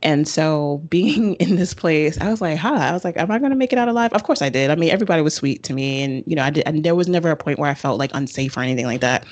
And 0.02 0.26
so 0.26 0.78
being 0.88 1.34
in 1.40 1.56
this 1.56 1.74
place, 1.74 2.20
I 2.20 2.30
was 2.30 2.40
like, 2.40 2.58
huh, 2.58 2.74
I 2.74 2.92
was 2.92 3.04
like, 3.04 3.16
am 3.16 3.30
I 3.30 3.38
to 3.38 3.54
make 3.54 3.72
it 3.72 3.78
out 3.78 3.88
alive? 3.88 4.12
Of 4.12 4.22
course 4.22 4.42
I 4.42 4.48
did. 4.48 4.70
I 4.70 4.74
mean, 4.74 4.90
everybody 4.90 5.22
was 5.22 5.34
sweet 5.34 5.62
to 5.64 5.72
me. 5.72 6.02
And, 6.02 6.24
you 6.26 6.36
know, 6.36 6.44
I 6.44 6.50
did, 6.50 6.66
and 6.66 6.84
there 6.84 6.94
was 6.94 7.08
never 7.08 7.30
a 7.30 7.36
point 7.36 7.58
where 7.58 7.70
I 7.70 7.74
felt 7.74 7.98
like 7.98 8.10
unsafe 8.14 8.56
or 8.56 8.60
anything 8.60 8.86
like 8.86 9.00
that. 9.00 9.26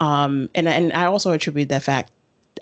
Um, 0.00 0.48
and, 0.54 0.68
and 0.68 0.92
I 0.92 1.06
also 1.06 1.32
attribute 1.32 1.68
that 1.68 1.82
fact, 1.82 2.10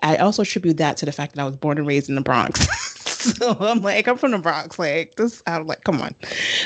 I 0.03 0.17
also 0.17 0.43
attribute 0.43 0.77
that 0.79 0.97
to 0.99 1.07
the 1.07 1.13
fact 1.13 1.35
that 1.35 1.43
I 1.43 1.45
was 1.45 1.57
born 1.57 1.79
and 1.79 1.87
raised 1.87 2.09
in 2.09 2.15
the 2.15 2.21
Bronx. 2.21 2.67
so 3.09 3.57
I'm 3.61 3.83
like, 3.83 4.07
I'm 4.07 4.17
from 4.17 4.33
the 4.33 4.39
Bronx. 4.39 4.79
Like 4.79 5.15
this, 5.17 5.43
I'm 5.47 5.67
like, 5.67 5.85
come 5.85 6.01
on. 6.01 6.15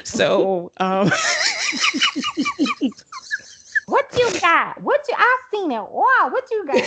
So, 0.05 0.73
um, 0.79 1.11
what 3.87 4.07
you 4.17 4.41
got? 4.41 4.81
What 4.83 5.05
you? 5.09 5.15
I've 5.17 5.39
seen 5.51 5.73
it. 5.73 5.83
Wow, 5.83 6.29
what 6.31 6.51
you 6.51 6.67
got? 6.67 6.83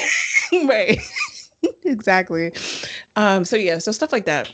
right. 0.70 1.00
exactly. 1.84 2.54
Um. 3.16 3.46
So 3.46 3.56
yeah. 3.56 3.80
So 3.80 3.92
stuff 3.92 4.12
like 4.12 4.26
that. 4.26 4.54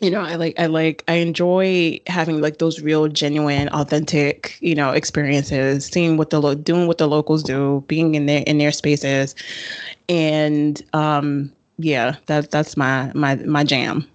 You 0.00 0.10
know, 0.10 0.20
I 0.20 0.34
like, 0.34 0.58
I 0.58 0.66
like, 0.66 1.02
I 1.08 1.14
enjoy 1.14 2.00
having 2.06 2.42
like 2.42 2.58
those 2.58 2.80
real, 2.82 3.08
genuine, 3.08 3.68
authentic, 3.70 4.58
you 4.60 4.74
know, 4.74 4.90
experiences, 4.90 5.86
seeing 5.86 6.18
what 6.18 6.30
the 6.30 6.40
lo- 6.40 6.54
doing 6.54 6.86
what 6.86 6.98
the 6.98 7.08
locals 7.08 7.42
do, 7.42 7.82
being 7.88 8.14
in 8.14 8.26
their 8.26 8.42
in 8.46 8.58
their 8.58 8.72
spaces, 8.72 9.34
and 10.08 10.82
um, 10.92 11.50
yeah, 11.78 12.16
that 12.26 12.50
that's 12.50 12.76
my 12.76 13.10
my 13.14 13.36
my 13.36 13.64
jam. 13.64 14.06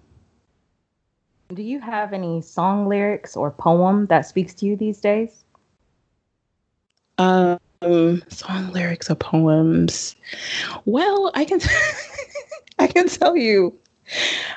Do 1.52 1.62
you 1.62 1.80
have 1.80 2.12
any 2.12 2.40
song 2.40 2.88
lyrics 2.88 3.36
or 3.36 3.50
poem 3.50 4.06
that 4.06 4.22
speaks 4.22 4.54
to 4.54 4.66
you 4.66 4.76
these 4.76 5.00
days? 5.00 5.44
Um, 7.18 7.58
song 8.28 8.72
lyrics 8.72 9.10
or 9.10 9.16
poems. 9.16 10.16
Well, 10.84 11.30
I 11.34 11.44
can 11.44 11.60
I 12.78 12.86
can 12.86 13.08
tell 13.08 13.36
you 13.36 13.78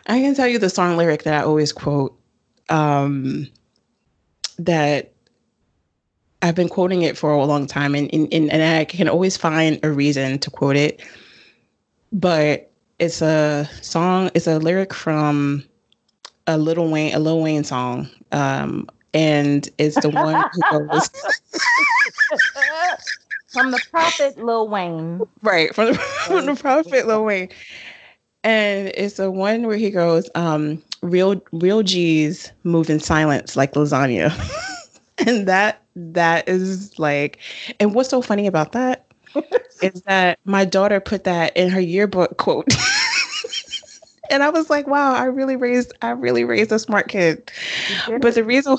I 0.07 0.19
can 0.21 0.35
tell 0.35 0.47
you 0.47 0.59
the 0.59 0.69
song 0.69 0.97
lyric 0.97 1.23
that 1.23 1.33
I 1.33 1.45
always 1.45 1.71
quote 1.71 2.17
um 2.69 3.47
that 4.57 5.11
I've 6.41 6.55
been 6.55 6.69
quoting 6.69 7.01
it 7.01 7.17
for 7.17 7.31
a 7.31 7.43
long 7.43 7.65
time 7.65 7.95
and, 7.95 8.13
and, 8.13 8.31
and 8.31 8.63
I 8.63 8.85
can 8.85 9.09
always 9.09 9.35
find 9.35 9.79
a 9.83 9.91
reason 9.91 10.37
to 10.39 10.51
quote 10.51 10.75
it. 10.75 11.01
But 12.11 12.71
it's 12.99 13.21
a 13.21 13.69
song, 13.81 14.29
it's 14.35 14.47
a 14.47 14.59
lyric 14.59 14.93
from 14.93 15.63
a 16.47 16.57
Little 16.57 16.89
Wayne, 16.89 17.13
a 17.15 17.19
Lil 17.19 17.41
Wayne 17.41 17.63
song, 17.63 18.09
um, 18.31 18.87
and 19.13 19.67
it's 19.77 19.99
the 19.99 20.09
one 20.09 20.35
who 20.53 20.61
goes 20.71 21.09
from 23.47 23.71
the 23.71 23.79
prophet 23.79 24.37
Lil 24.37 24.67
Wayne, 24.67 25.25
right? 25.41 25.73
From 25.73 25.87
the 25.87 25.93
from 26.27 26.45
the 26.45 26.55
prophet 26.55 27.07
Lil 27.07 27.25
Wayne, 27.25 27.49
and 28.45 28.89
it's 28.95 29.15
the 29.17 29.31
one 29.31 29.67
where 29.67 29.77
he 29.77 29.91
goes, 29.91 30.29
um, 30.35 30.83
"Real 31.03 31.41
real 31.53 31.83
G's 31.83 32.53
move 32.63 32.89
in 32.89 33.01
silence 33.01 33.57
like 33.57 33.73
lasagna," 33.73 34.31
and 35.27 35.47
that 35.47 35.83
that 35.97 36.49
is 36.49 36.99
like, 36.99 37.39
and 37.79 37.95
what's 37.95 38.09
so 38.09 38.21
funny 38.21 38.47
about 38.47 38.73
that 38.73 39.07
is 39.81 40.01
that 40.03 40.39
my 40.45 40.65
daughter 40.65 41.01
put 41.01 41.25
that 41.25 41.55
in 41.57 41.69
her 41.69 41.81
yearbook 41.81 42.37
quote. 42.37 42.67
and 44.31 44.43
I 44.43 44.49
was 44.49 44.69
like, 44.69 44.87
wow, 44.87 45.13
I 45.15 45.25
really 45.25 45.57
raised 45.57 45.93
I 46.01 46.11
really 46.11 46.45
raised 46.45 46.71
a 46.71 46.79
smart 46.79 47.09
kid. 47.09 47.51
But 48.21 48.35
the 48.35 48.43
reason 48.43 48.77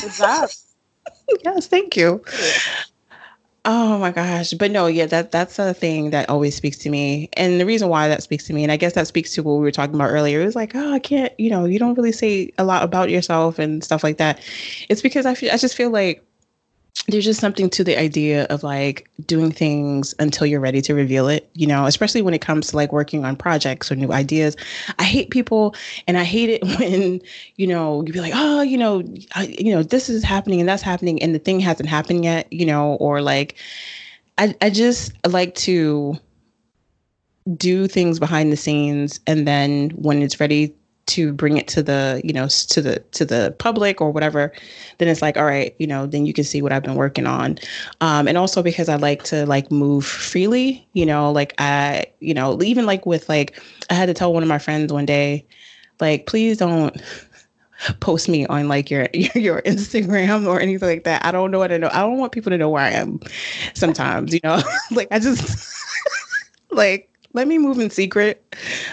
Good 0.00 0.12
job. 0.14 0.50
yes, 1.44 1.66
thank 1.66 1.96
you. 1.96 2.22
Oh 3.70 3.98
my 3.98 4.12
gosh. 4.12 4.54
But 4.54 4.70
no, 4.70 4.86
yeah, 4.86 5.04
that 5.06 5.30
that's 5.30 5.58
a 5.58 5.74
thing 5.74 6.08
that 6.10 6.30
always 6.30 6.54
speaks 6.56 6.78
to 6.78 6.90
me. 6.90 7.28
And 7.34 7.60
the 7.60 7.66
reason 7.66 7.90
why 7.90 8.08
that 8.08 8.22
speaks 8.22 8.46
to 8.46 8.54
me, 8.54 8.62
and 8.62 8.72
I 8.72 8.78
guess 8.78 8.94
that 8.94 9.06
speaks 9.06 9.34
to 9.34 9.42
what 9.42 9.54
we 9.56 9.60
were 9.60 9.70
talking 9.70 9.94
about 9.94 10.08
earlier, 10.10 10.40
it 10.40 10.46
was 10.46 10.56
like, 10.56 10.74
oh, 10.74 10.92
I 10.94 10.98
can't, 10.98 11.38
you 11.38 11.50
know, 11.50 11.66
you 11.66 11.78
don't 11.78 11.94
really 11.94 12.12
say 12.12 12.50
a 12.56 12.64
lot 12.64 12.82
about 12.82 13.10
yourself 13.10 13.58
and 13.58 13.84
stuff 13.84 14.02
like 14.02 14.16
that. 14.16 14.40
It's 14.88 15.02
because 15.02 15.26
I 15.26 15.34
feel 15.34 15.52
I 15.52 15.58
just 15.58 15.76
feel 15.76 15.90
like 15.90 16.24
there's 17.08 17.24
just 17.24 17.40
something 17.40 17.70
to 17.70 17.82
the 17.82 17.98
idea 17.98 18.44
of 18.44 18.62
like 18.62 19.08
doing 19.24 19.50
things 19.50 20.14
until 20.18 20.46
you're 20.46 20.60
ready 20.60 20.82
to 20.82 20.94
reveal 20.94 21.28
it, 21.28 21.48
you 21.54 21.66
know, 21.66 21.86
especially 21.86 22.20
when 22.20 22.34
it 22.34 22.40
comes 22.40 22.68
to 22.68 22.76
like 22.76 22.92
working 22.92 23.24
on 23.24 23.34
projects 23.34 23.90
or 23.90 23.96
new 23.96 24.12
ideas. 24.12 24.56
I 24.98 25.04
hate 25.04 25.30
people 25.30 25.74
and 26.06 26.18
I 26.18 26.24
hate 26.24 26.50
it 26.50 26.62
when, 26.78 27.22
you 27.56 27.66
know, 27.66 28.04
you 28.04 28.12
be 28.12 28.20
like, 28.20 28.34
oh, 28.36 28.60
you 28.60 28.76
know, 28.76 29.02
I, 29.34 29.44
you 29.58 29.72
know, 29.74 29.82
this 29.82 30.08
is 30.08 30.22
happening 30.22 30.60
and 30.60 30.68
that's 30.68 30.82
happening 30.82 31.22
and 31.22 31.34
the 31.34 31.38
thing 31.38 31.60
hasn't 31.60 31.88
happened 31.88 32.24
yet, 32.24 32.52
you 32.52 32.66
know, 32.66 32.94
or 32.94 33.22
like, 33.22 33.56
I, 34.36 34.54
I 34.60 34.70
just 34.70 35.12
like 35.26 35.54
to 35.56 36.18
do 37.56 37.86
things 37.88 38.18
behind 38.18 38.52
the 38.52 38.56
scenes 38.56 39.18
and 39.26 39.46
then 39.46 39.90
when 39.90 40.20
it's 40.22 40.38
ready 40.38 40.74
to 41.08 41.32
bring 41.32 41.56
it 41.56 41.66
to 41.66 41.82
the 41.82 42.20
you 42.22 42.32
know 42.32 42.46
to 42.48 42.80
the 42.80 43.00
to 43.12 43.24
the 43.24 43.54
public 43.58 44.00
or 44.00 44.10
whatever 44.10 44.52
then 44.98 45.08
it's 45.08 45.22
like 45.22 45.36
all 45.36 45.44
right 45.44 45.74
you 45.78 45.86
know 45.86 46.06
then 46.06 46.24
you 46.24 46.32
can 46.32 46.44
see 46.44 46.62
what 46.62 46.72
i've 46.72 46.82
been 46.82 46.94
working 46.94 47.26
on 47.26 47.58
um, 48.00 48.28
and 48.28 48.38
also 48.38 48.62
because 48.62 48.88
i 48.88 48.96
like 48.96 49.22
to 49.24 49.44
like 49.46 49.70
move 49.72 50.06
freely 50.06 50.86
you 50.92 51.04
know 51.04 51.32
like 51.32 51.54
i 51.58 52.04
you 52.20 52.34
know 52.34 52.60
even 52.62 52.86
like 52.86 53.04
with 53.06 53.28
like 53.28 53.60
i 53.90 53.94
had 53.94 54.06
to 54.06 54.14
tell 54.14 54.32
one 54.32 54.42
of 54.42 54.48
my 54.48 54.58
friends 54.58 54.92
one 54.92 55.06
day 55.06 55.44
like 56.00 56.26
please 56.26 56.58
don't 56.58 57.02
post 58.00 58.28
me 58.28 58.46
on 58.46 58.68
like 58.68 58.90
your 58.90 59.08
your 59.14 59.62
Instagram 59.62 60.46
or 60.46 60.60
anything 60.60 60.88
like 60.88 61.04
that. 61.04 61.24
I 61.24 61.30
don't 61.30 61.50
know 61.50 61.58
what 61.58 61.68
to 61.68 61.78
know. 61.78 61.90
I 61.92 62.00
don't 62.00 62.18
want 62.18 62.32
people 62.32 62.50
to 62.50 62.58
know 62.58 62.70
where 62.70 62.82
I 62.82 62.90
am 62.90 63.20
sometimes, 63.74 64.32
you 64.32 64.40
know. 64.42 64.62
like 64.90 65.08
I 65.10 65.18
just 65.18 65.72
like 66.70 67.10
let 67.34 67.46
me 67.46 67.58
move 67.58 67.78
in 67.78 67.90
secret. 67.90 68.42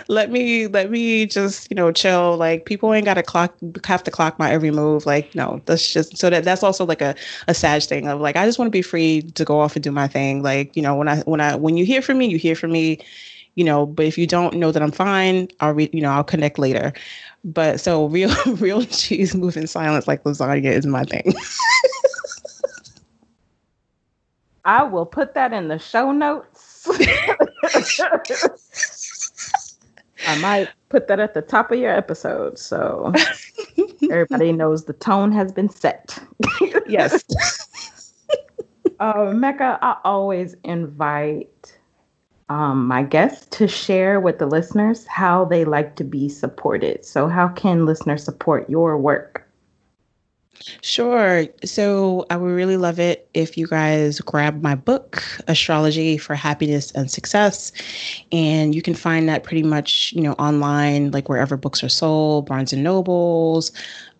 Let 0.07 0.29
me 0.29 0.67
let 0.67 0.91
me 0.91 1.25
just 1.25 1.69
you 1.69 1.75
know 1.75 1.91
chill. 1.91 2.37
Like 2.37 2.65
people 2.65 2.93
ain't 2.93 3.05
got 3.05 3.15
to 3.15 3.23
clock 3.23 3.55
have 3.85 4.03
to 4.03 4.11
clock 4.11 4.37
my 4.37 4.51
every 4.51 4.71
move. 4.71 5.05
Like 5.05 5.33
no, 5.35 5.61
that's 5.65 5.91
just 5.91 6.17
so 6.17 6.29
that 6.29 6.43
that's 6.43 6.63
also 6.63 6.85
like 6.85 7.01
a 7.01 7.15
a 7.47 7.53
sad 7.53 7.83
thing 7.83 8.07
of 8.07 8.19
like 8.19 8.35
I 8.35 8.45
just 8.45 8.59
want 8.59 8.67
to 8.67 8.71
be 8.71 8.81
free 8.81 9.21
to 9.21 9.45
go 9.45 9.59
off 9.59 9.75
and 9.75 9.83
do 9.83 9.91
my 9.91 10.07
thing. 10.07 10.43
Like 10.43 10.75
you 10.75 10.81
know 10.81 10.95
when 10.95 11.07
I 11.07 11.21
when 11.21 11.41
I 11.41 11.55
when 11.55 11.77
you 11.77 11.85
hear 11.85 12.01
from 12.01 12.17
me, 12.17 12.27
you 12.27 12.37
hear 12.37 12.55
from 12.55 12.71
me. 12.71 12.99
You 13.57 13.63
know, 13.63 13.85
but 13.85 14.05
if 14.05 14.17
you 14.17 14.27
don't 14.27 14.55
know 14.55 14.73
that 14.73 14.83
I'm 14.83 14.91
fine, 14.91 15.47
I'll 15.61 15.71
re- 15.71 15.89
you 15.93 16.01
know 16.01 16.11
I'll 16.11 16.25
connect 16.25 16.59
later. 16.59 16.91
But 17.45 17.79
so 17.79 18.05
real 18.09 18.35
real 18.57 18.81
G's 18.81 19.33
move 19.33 19.55
in 19.55 19.67
silence 19.67 20.07
like 20.07 20.23
lasagna 20.23 20.71
is 20.71 20.85
my 20.85 21.03
thing. 21.05 21.33
I 24.65 24.83
will 24.83 25.05
put 25.05 25.35
that 25.35 25.53
in 25.53 25.67
the 25.67 25.77
show 25.77 26.11
notes 26.11 26.54
I 30.27 30.37
might 30.39 30.69
put 30.89 31.07
that 31.07 31.19
at 31.19 31.33
the 31.33 31.41
top 31.41 31.71
of 31.71 31.79
your 31.79 31.91
episode 31.91 32.57
so 32.57 33.13
everybody 34.11 34.51
knows 34.51 34.85
the 34.85 34.93
tone 34.93 35.31
has 35.31 35.51
been 35.51 35.69
set. 35.69 36.17
yes. 36.87 37.23
Uh, 38.99 39.33
Mecca, 39.35 39.77
I 39.81 39.97
always 40.05 40.55
invite 40.63 41.77
um, 42.49 42.87
my 42.87 43.03
guests 43.03 43.45
to 43.57 43.67
share 43.67 44.19
with 44.19 44.39
the 44.39 44.45
listeners 44.45 45.05
how 45.07 45.45
they 45.45 45.65
like 45.65 45.95
to 45.97 46.03
be 46.03 46.29
supported. 46.29 47.03
So, 47.03 47.27
how 47.27 47.49
can 47.49 47.85
listeners 47.85 48.23
support 48.23 48.69
your 48.69 48.97
work? 48.97 49.44
Sure. 50.81 51.45
So 51.63 52.25
I 52.29 52.37
would 52.37 52.51
really 52.51 52.77
love 52.77 52.99
it 52.99 53.27
if 53.33 53.57
you 53.57 53.67
guys 53.67 54.19
grab 54.21 54.61
my 54.61 54.73
book, 54.75 55.23
Astrology 55.47 56.17
for 56.17 56.33
Happiness 56.35 56.91
and 56.91 57.09
Success. 57.09 57.71
And 58.31 58.73
you 58.73 58.81
can 58.81 58.95
find 58.95 59.29
that 59.29 59.43
pretty 59.43 59.63
much, 59.63 60.11
you 60.13 60.21
know, 60.21 60.33
online, 60.33 61.11
like 61.11 61.29
wherever 61.29 61.55
books 61.55 61.83
are 61.83 61.89
sold, 61.89 62.47
Barnes 62.47 62.73
and 62.73 62.83
Nobles, 62.83 63.71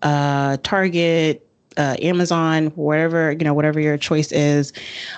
uh, 0.04 0.58
Target, 0.64 1.48
uh, 1.78 1.96
Amazon, 2.02 2.68
whatever, 2.76 3.32
you 3.32 3.44
know, 3.44 3.54
whatever 3.54 3.80
your 3.80 3.98
choice 3.98 4.32
is. 4.32 4.72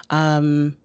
Um, 0.09 0.77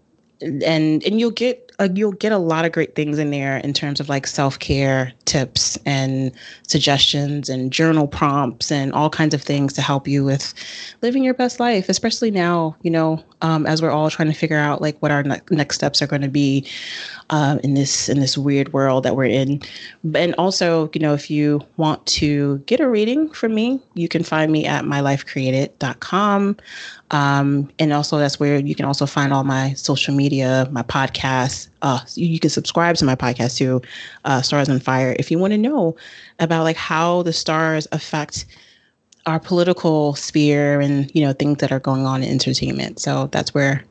and 0.43 1.05
and 1.05 1.21
you'll 1.21 1.31
get 1.31 1.62
uh, 1.79 1.89
you'll 1.95 2.13
get 2.13 2.33
a 2.33 2.39
lot 2.39 2.65
of 2.65 2.73
great 2.73 2.95
things 2.95 3.19
in 3.19 3.31
there 3.31 3.59
in 3.59 3.73
terms 3.73 4.01
of 4.01 4.09
like 4.09 4.27
self-care 4.27 5.13
tips 5.25 5.79
and 5.87 6.33
suggestions 6.67 7.49
and 7.49 7.73
journal 7.73 8.07
prompts 8.07 8.71
and 8.71 8.93
all 8.93 9.11
kinds 9.11 9.35
of 9.35 9.43
things 9.43 9.73
to 9.73 9.83
help 9.83 10.07
you 10.07 10.25
with 10.25 10.55
living 11.03 11.25
your 11.25 11.35
best 11.35 11.61
life 11.61 11.89
especially 11.89 12.31
now 12.31 12.77
you 12.83 12.91
know 12.91 13.23
um, 13.43 13.67
as 13.67 13.83
we're 13.83 13.91
all 13.91 14.09
trying 14.09 14.29
to 14.29 14.35
figure 14.35 14.57
out 14.57 14.81
like 14.81 14.97
what 15.01 15.11
our 15.11 15.23
ne- 15.23 15.41
next 15.51 15.75
steps 15.75 16.01
are 16.01 16.07
going 16.07 16.23
to 16.23 16.29
be 16.29 16.67
um, 17.31 17.59
in 17.61 17.75
this 17.75 18.09
in 18.09 18.21
this 18.21 18.39
weird 18.39 18.73
world 18.73 19.03
that 19.05 19.17
we're 19.17 19.25
in. 19.25 19.61
And 20.15 20.35
also, 20.37 20.91
you 20.95 21.01
know, 21.01 21.13
if 21.13 21.31
you 21.31 21.61
want 21.77 22.05
to 22.07 22.59
get 22.67 22.81
a 22.81 22.89
reading 22.89 23.31
from 23.31 23.55
me, 23.55 23.81
you 23.95 24.09
can 24.09 24.23
find 24.23 24.53
me 24.53 24.65
at 24.65 24.85
mylifecreated.com. 24.85 26.57
Um, 27.13 27.71
and 27.79 27.93
also, 27.93 28.19
that's 28.19 28.41
where 28.41 28.59
you 28.59 28.75
can 28.75 28.87
also 28.87 29.05
find 29.05 29.35
all 29.35 29.45
my 29.45 29.75
social 29.75 30.15
media, 30.15 30.67
my 30.73 30.83
podcasts. 30.83 31.69
Uh, 31.83 32.01
you, 32.15 32.27
you, 32.27 32.41
can 32.41 32.49
subscribe 32.49 32.97
to 32.97 33.05
my 33.05 33.15
podcast 33.15 33.59
too, 33.59 33.83
uh, 34.25 34.41
Stars 34.41 34.71
on 34.71 34.81
Fire, 34.81 35.15
if 35.19 35.31
you 35.31 35.39
want 35.39 35.53
to 35.53 35.59
know 35.59 35.95
about 36.39 36.65
like 36.65 36.77
how 36.77 37.23
the 37.23 37.33
stars 37.33 37.87
affect 37.93 38.47
our 39.27 39.39
political 39.39 40.15
sphere 40.15 40.81
and 40.81 41.15
you 41.15 41.25
know 41.25 41.33
things 41.33 41.59
that 41.59 41.71
are 41.71 41.79
going 41.79 42.07
on 42.07 42.23
in 42.23 42.31
entertainment. 42.31 42.99
So 42.99 43.29
that's 43.31 43.53
where 43.53 43.85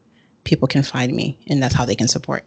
people 0.44 0.68
can 0.68 0.82
find 0.82 1.14
me, 1.16 1.38
and 1.48 1.62
that's 1.62 1.76
how 1.76 1.86
they 1.86 1.96
can 1.96 2.08
support. 2.08 2.44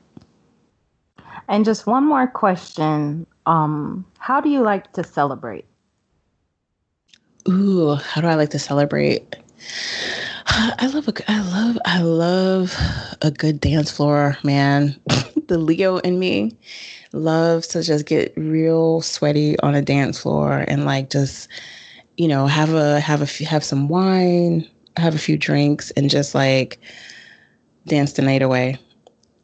And 1.49 1.65
just 1.65 1.87
one 1.87 2.05
more 2.05 2.27
question. 2.27 3.27
Um, 3.47 4.05
how 4.19 4.41
do 4.41 4.49
you 4.49 4.61
like 4.61 4.93
to 4.95 5.05
celebrate? 5.05 5.67
Ooh, 7.49 7.95
how 7.95 8.21
do 8.21 8.27
I 8.27 8.35
like 8.35 8.51
to 8.51 8.59
celebrate? 8.59 9.37
I 10.47 10.91
love 10.93 11.09
a 11.09 11.31
I 11.31 11.41
love 11.41 11.79
I 11.85 12.01
love 12.01 12.77
a 13.23 13.31
good 13.31 13.61
dance 13.61 13.91
floor, 13.91 14.37
man. 14.43 14.95
the 15.49 15.59
Leo 15.59 15.99
in 15.99 16.19
me 16.19 16.57
loves 17.13 17.67
to 17.69 17.83
just 17.83 18.07
get 18.07 18.33
real 18.37 19.01
sweaty 19.01 19.59
on 19.61 19.75
a 19.75 19.83
dance 19.83 20.21
floor 20.21 20.65
and 20.69 20.85
like 20.85 21.11
just 21.11 21.49
you 22.17 22.29
know 22.29 22.47
have 22.47 22.75
a 22.75 23.01
have 23.01 23.23
a 23.23 23.45
have 23.45 23.65
some 23.65 23.89
wine, 23.89 24.69
have 24.97 25.15
a 25.15 25.19
few 25.19 25.37
drinks 25.37 25.91
and 25.93 26.11
just 26.11 26.35
like 26.35 26.79
dance 27.87 28.13
the 28.13 28.23
night 28.23 28.43
away. 28.43 28.79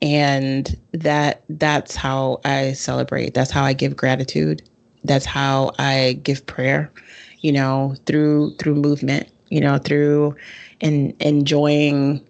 And 0.02 0.76
that 0.92 1.44
that's 1.48 1.94
how 1.94 2.40
i 2.44 2.72
celebrate. 2.72 3.34
That's 3.34 3.50
how 3.50 3.64
i 3.64 3.72
give 3.72 3.96
gratitude. 3.96 4.62
That's 5.04 5.26
how 5.26 5.72
i 5.78 6.18
give 6.22 6.46
prayer 6.46 6.92
you 7.40 7.52
know 7.52 7.96
through 8.06 8.54
through 8.56 8.74
movement 8.74 9.28
you 9.50 9.60
know 9.60 9.78
through 9.78 10.34
in 10.80 11.14
enjoying 11.20 12.24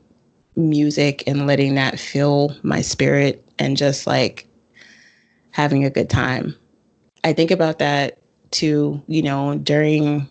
music 0.57 1.23
and 1.27 1.47
letting 1.47 1.75
that 1.77 1.99
fill 1.99 2.57
my 2.63 2.81
spirit 2.81 3.45
and 3.59 3.77
just 3.77 4.07
like 4.07 4.47
having 5.53 5.85
a 5.85 5.91
good 5.91 6.11
time. 6.11 6.55
I 7.25 7.33
think 7.33 7.51
about 7.51 7.79
that 7.79 8.19
too 8.51 9.01
you 9.07 9.23
know 9.23 9.57
during 9.59 10.29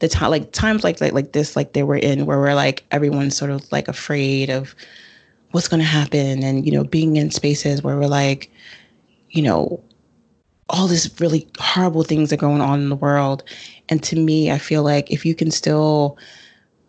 the 0.00 0.08
time 0.08 0.30
like 0.30 0.50
times 0.52 0.84
like 0.84 1.00
like 1.00 1.12
like 1.12 1.32
this 1.32 1.56
like 1.56 1.72
they 1.72 1.82
were 1.82 1.96
in 1.96 2.26
where 2.26 2.38
we're 2.38 2.54
like 2.54 2.84
everyone's 2.90 3.36
sort 3.36 3.50
of 3.50 3.70
like 3.70 3.88
afraid 3.88 4.50
of 4.50 4.74
what's 5.52 5.68
going 5.68 5.80
to 5.80 5.86
happen 5.86 6.42
and 6.42 6.66
you 6.66 6.72
know 6.72 6.84
being 6.84 7.16
in 7.16 7.30
spaces 7.30 7.82
where 7.82 7.96
we're 7.96 8.06
like 8.06 8.50
you 9.30 9.42
know 9.42 9.80
all 10.68 10.86
these 10.86 11.20
really 11.20 11.46
horrible 11.58 12.02
things 12.02 12.32
are 12.32 12.38
going 12.38 12.60
on 12.60 12.80
in 12.80 12.88
the 12.88 12.96
world 12.96 13.42
and 13.88 14.02
to 14.02 14.16
me 14.16 14.50
i 14.50 14.58
feel 14.58 14.82
like 14.82 15.10
if 15.10 15.24
you 15.24 15.34
can 15.34 15.50
still 15.50 16.16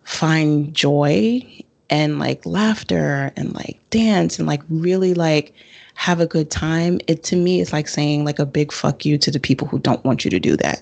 find 0.04 0.74
joy 0.74 1.42
and 1.90 2.20
like 2.20 2.46
laughter 2.46 3.32
and 3.36 3.54
like 3.54 3.80
dance 3.90 4.40
and 4.40 4.48
like 4.48 4.62
really 4.70 5.14
like 5.14 5.54
have 5.96 6.20
a 6.20 6.28
good 6.28 6.50
time 6.50 7.00
it 7.08 7.24
to 7.24 7.36
me 7.36 7.62
it's 7.62 7.74
like 7.74 7.88
saying 7.88 8.26
like 8.26 8.40
a 8.40 8.46
big 8.46 8.72
fuck 8.72 9.06
you 9.06 9.18
to 9.18 9.32
the 9.32 9.40
people 9.40 9.68
who 9.68 9.80
don't 9.80 10.04
want 10.04 10.26
you 10.26 10.32
to 10.32 10.40
do 10.40 10.56
that 10.56 10.82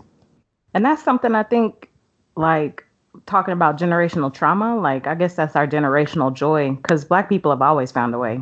and 0.74 0.86
that's 0.86 1.04
something 1.04 1.36
i 1.36 1.44
think 1.44 1.90
like 2.36 2.84
talking 3.26 3.54
about 3.54 3.78
generational 3.78 4.34
trauma, 4.34 4.76
like 4.78 5.08
I 5.08 5.16
guess 5.16 5.36
that's 5.36 5.56
our 5.56 5.68
generational 5.68 6.34
joy 6.34 6.72
because 6.72 7.06
Black 7.06 7.30
people 7.30 7.52
have 7.52 7.62
always 7.62 7.92
found 7.92 8.14
a 8.16 8.20
way. 8.20 8.42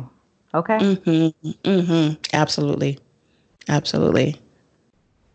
Okay. 0.54 0.78
Mm-hmm. 0.78 1.50
Mm-hmm. 1.50 2.14
Absolutely. 2.32 2.98
Absolutely. 3.68 4.40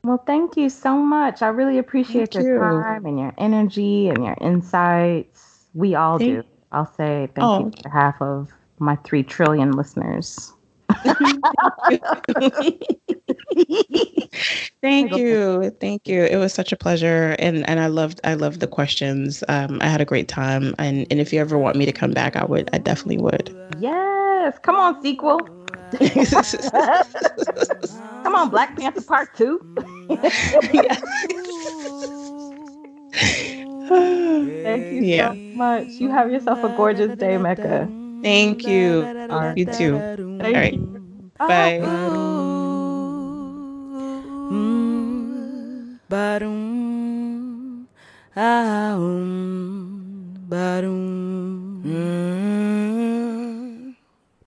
Well, 0.03 0.23
thank 0.25 0.55
you 0.55 0.69
so 0.69 0.97
much. 0.97 1.41
I 1.41 1.47
really 1.47 1.77
appreciate 1.77 2.33
thank 2.33 2.45
your 2.45 2.55
you. 2.55 2.81
time 2.81 3.05
and 3.05 3.19
your 3.19 3.33
energy 3.37 4.09
and 4.09 4.23
your 4.23 4.37
insights. 4.39 5.65
We 5.73 5.95
all 5.95 6.17
thank- 6.17 6.43
do. 6.43 6.47
I'll 6.71 6.93
say 6.93 7.29
thank 7.33 7.39
oh. 7.39 7.59
you 7.59 7.65
on 7.65 7.73
behalf 7.83 8.21
of 8.21 8.51
my 8.79 8.97
three 8.97 9.23
trillion 9.23 9.71
listeners. 9.71 10.53
Thank 14.81 15.15
you. 15.15 15.69
Thank 15.79 16.07
you. 16.07 16.23
It 16.23 16.37
was 16.37 16.53
such 16.53 16.71
a 16.71 16.77
pleasure. 16.77 17.35
And 17.39 17.67
and 17.67 17.79
I 17.79 17.87
loved 17.87 18.21
I 18.23 18.35
loved 18.35 18.59
the 18.59 18.67
questions. 18.67 19.43
Um, 19.47 19.79
I 19.81 19.87
had 19.87 20.01
a 20.01 20.05
great 20.05 20.27
time. 20.27 20.75
And 20.77 21.07
and 21.09 21.19
if 21.19 21.33
you 21.33 21.39
ever 21.39 21.57
want 21.57 21.75
me 21.75 21.85
to 21.85 21.91
come 21.91 22.11
back, 22.11 22.35
I 22.35 22.45
would 22.45 22.69
I 22.73 22.77
definitely 22.77 23.17
would. 23.17 23.55
Yes. 23.79 24.57
Come 24.61 24.75
on, 24.75 25.01
sequel. 25.01 25.41
come 28.23 28.35
on, 28.35 28.49
Black 28.49 28.77
Panther 28.77 29.01
Part 29.01 29.35
Two. 29.35 29.59
Thank 33.87 34.91
you 34.91 35.01
yeah. 35.01 35.31
so 35.31 35.37
much. 35.55 35.87
You 35.99 36.09
have 36.09 36.31
yourself 36.31 36.63
a 36.63 36.69
gorgeous 36.69 37.15
day, 37.17 37.37
Mecca. 37.37 37.87
Thank 38.21 38.67
you. 38.67 39.03
Right. 39.03 39.57
You 39.57 39.65
too. 39.65 39.97
Thank 40.39 40.43
All 40.43 40.53
right. 40.53 40.73
You. 40.73 41.31
Bye. 41.37 41.79
Bye. 51.83 52.36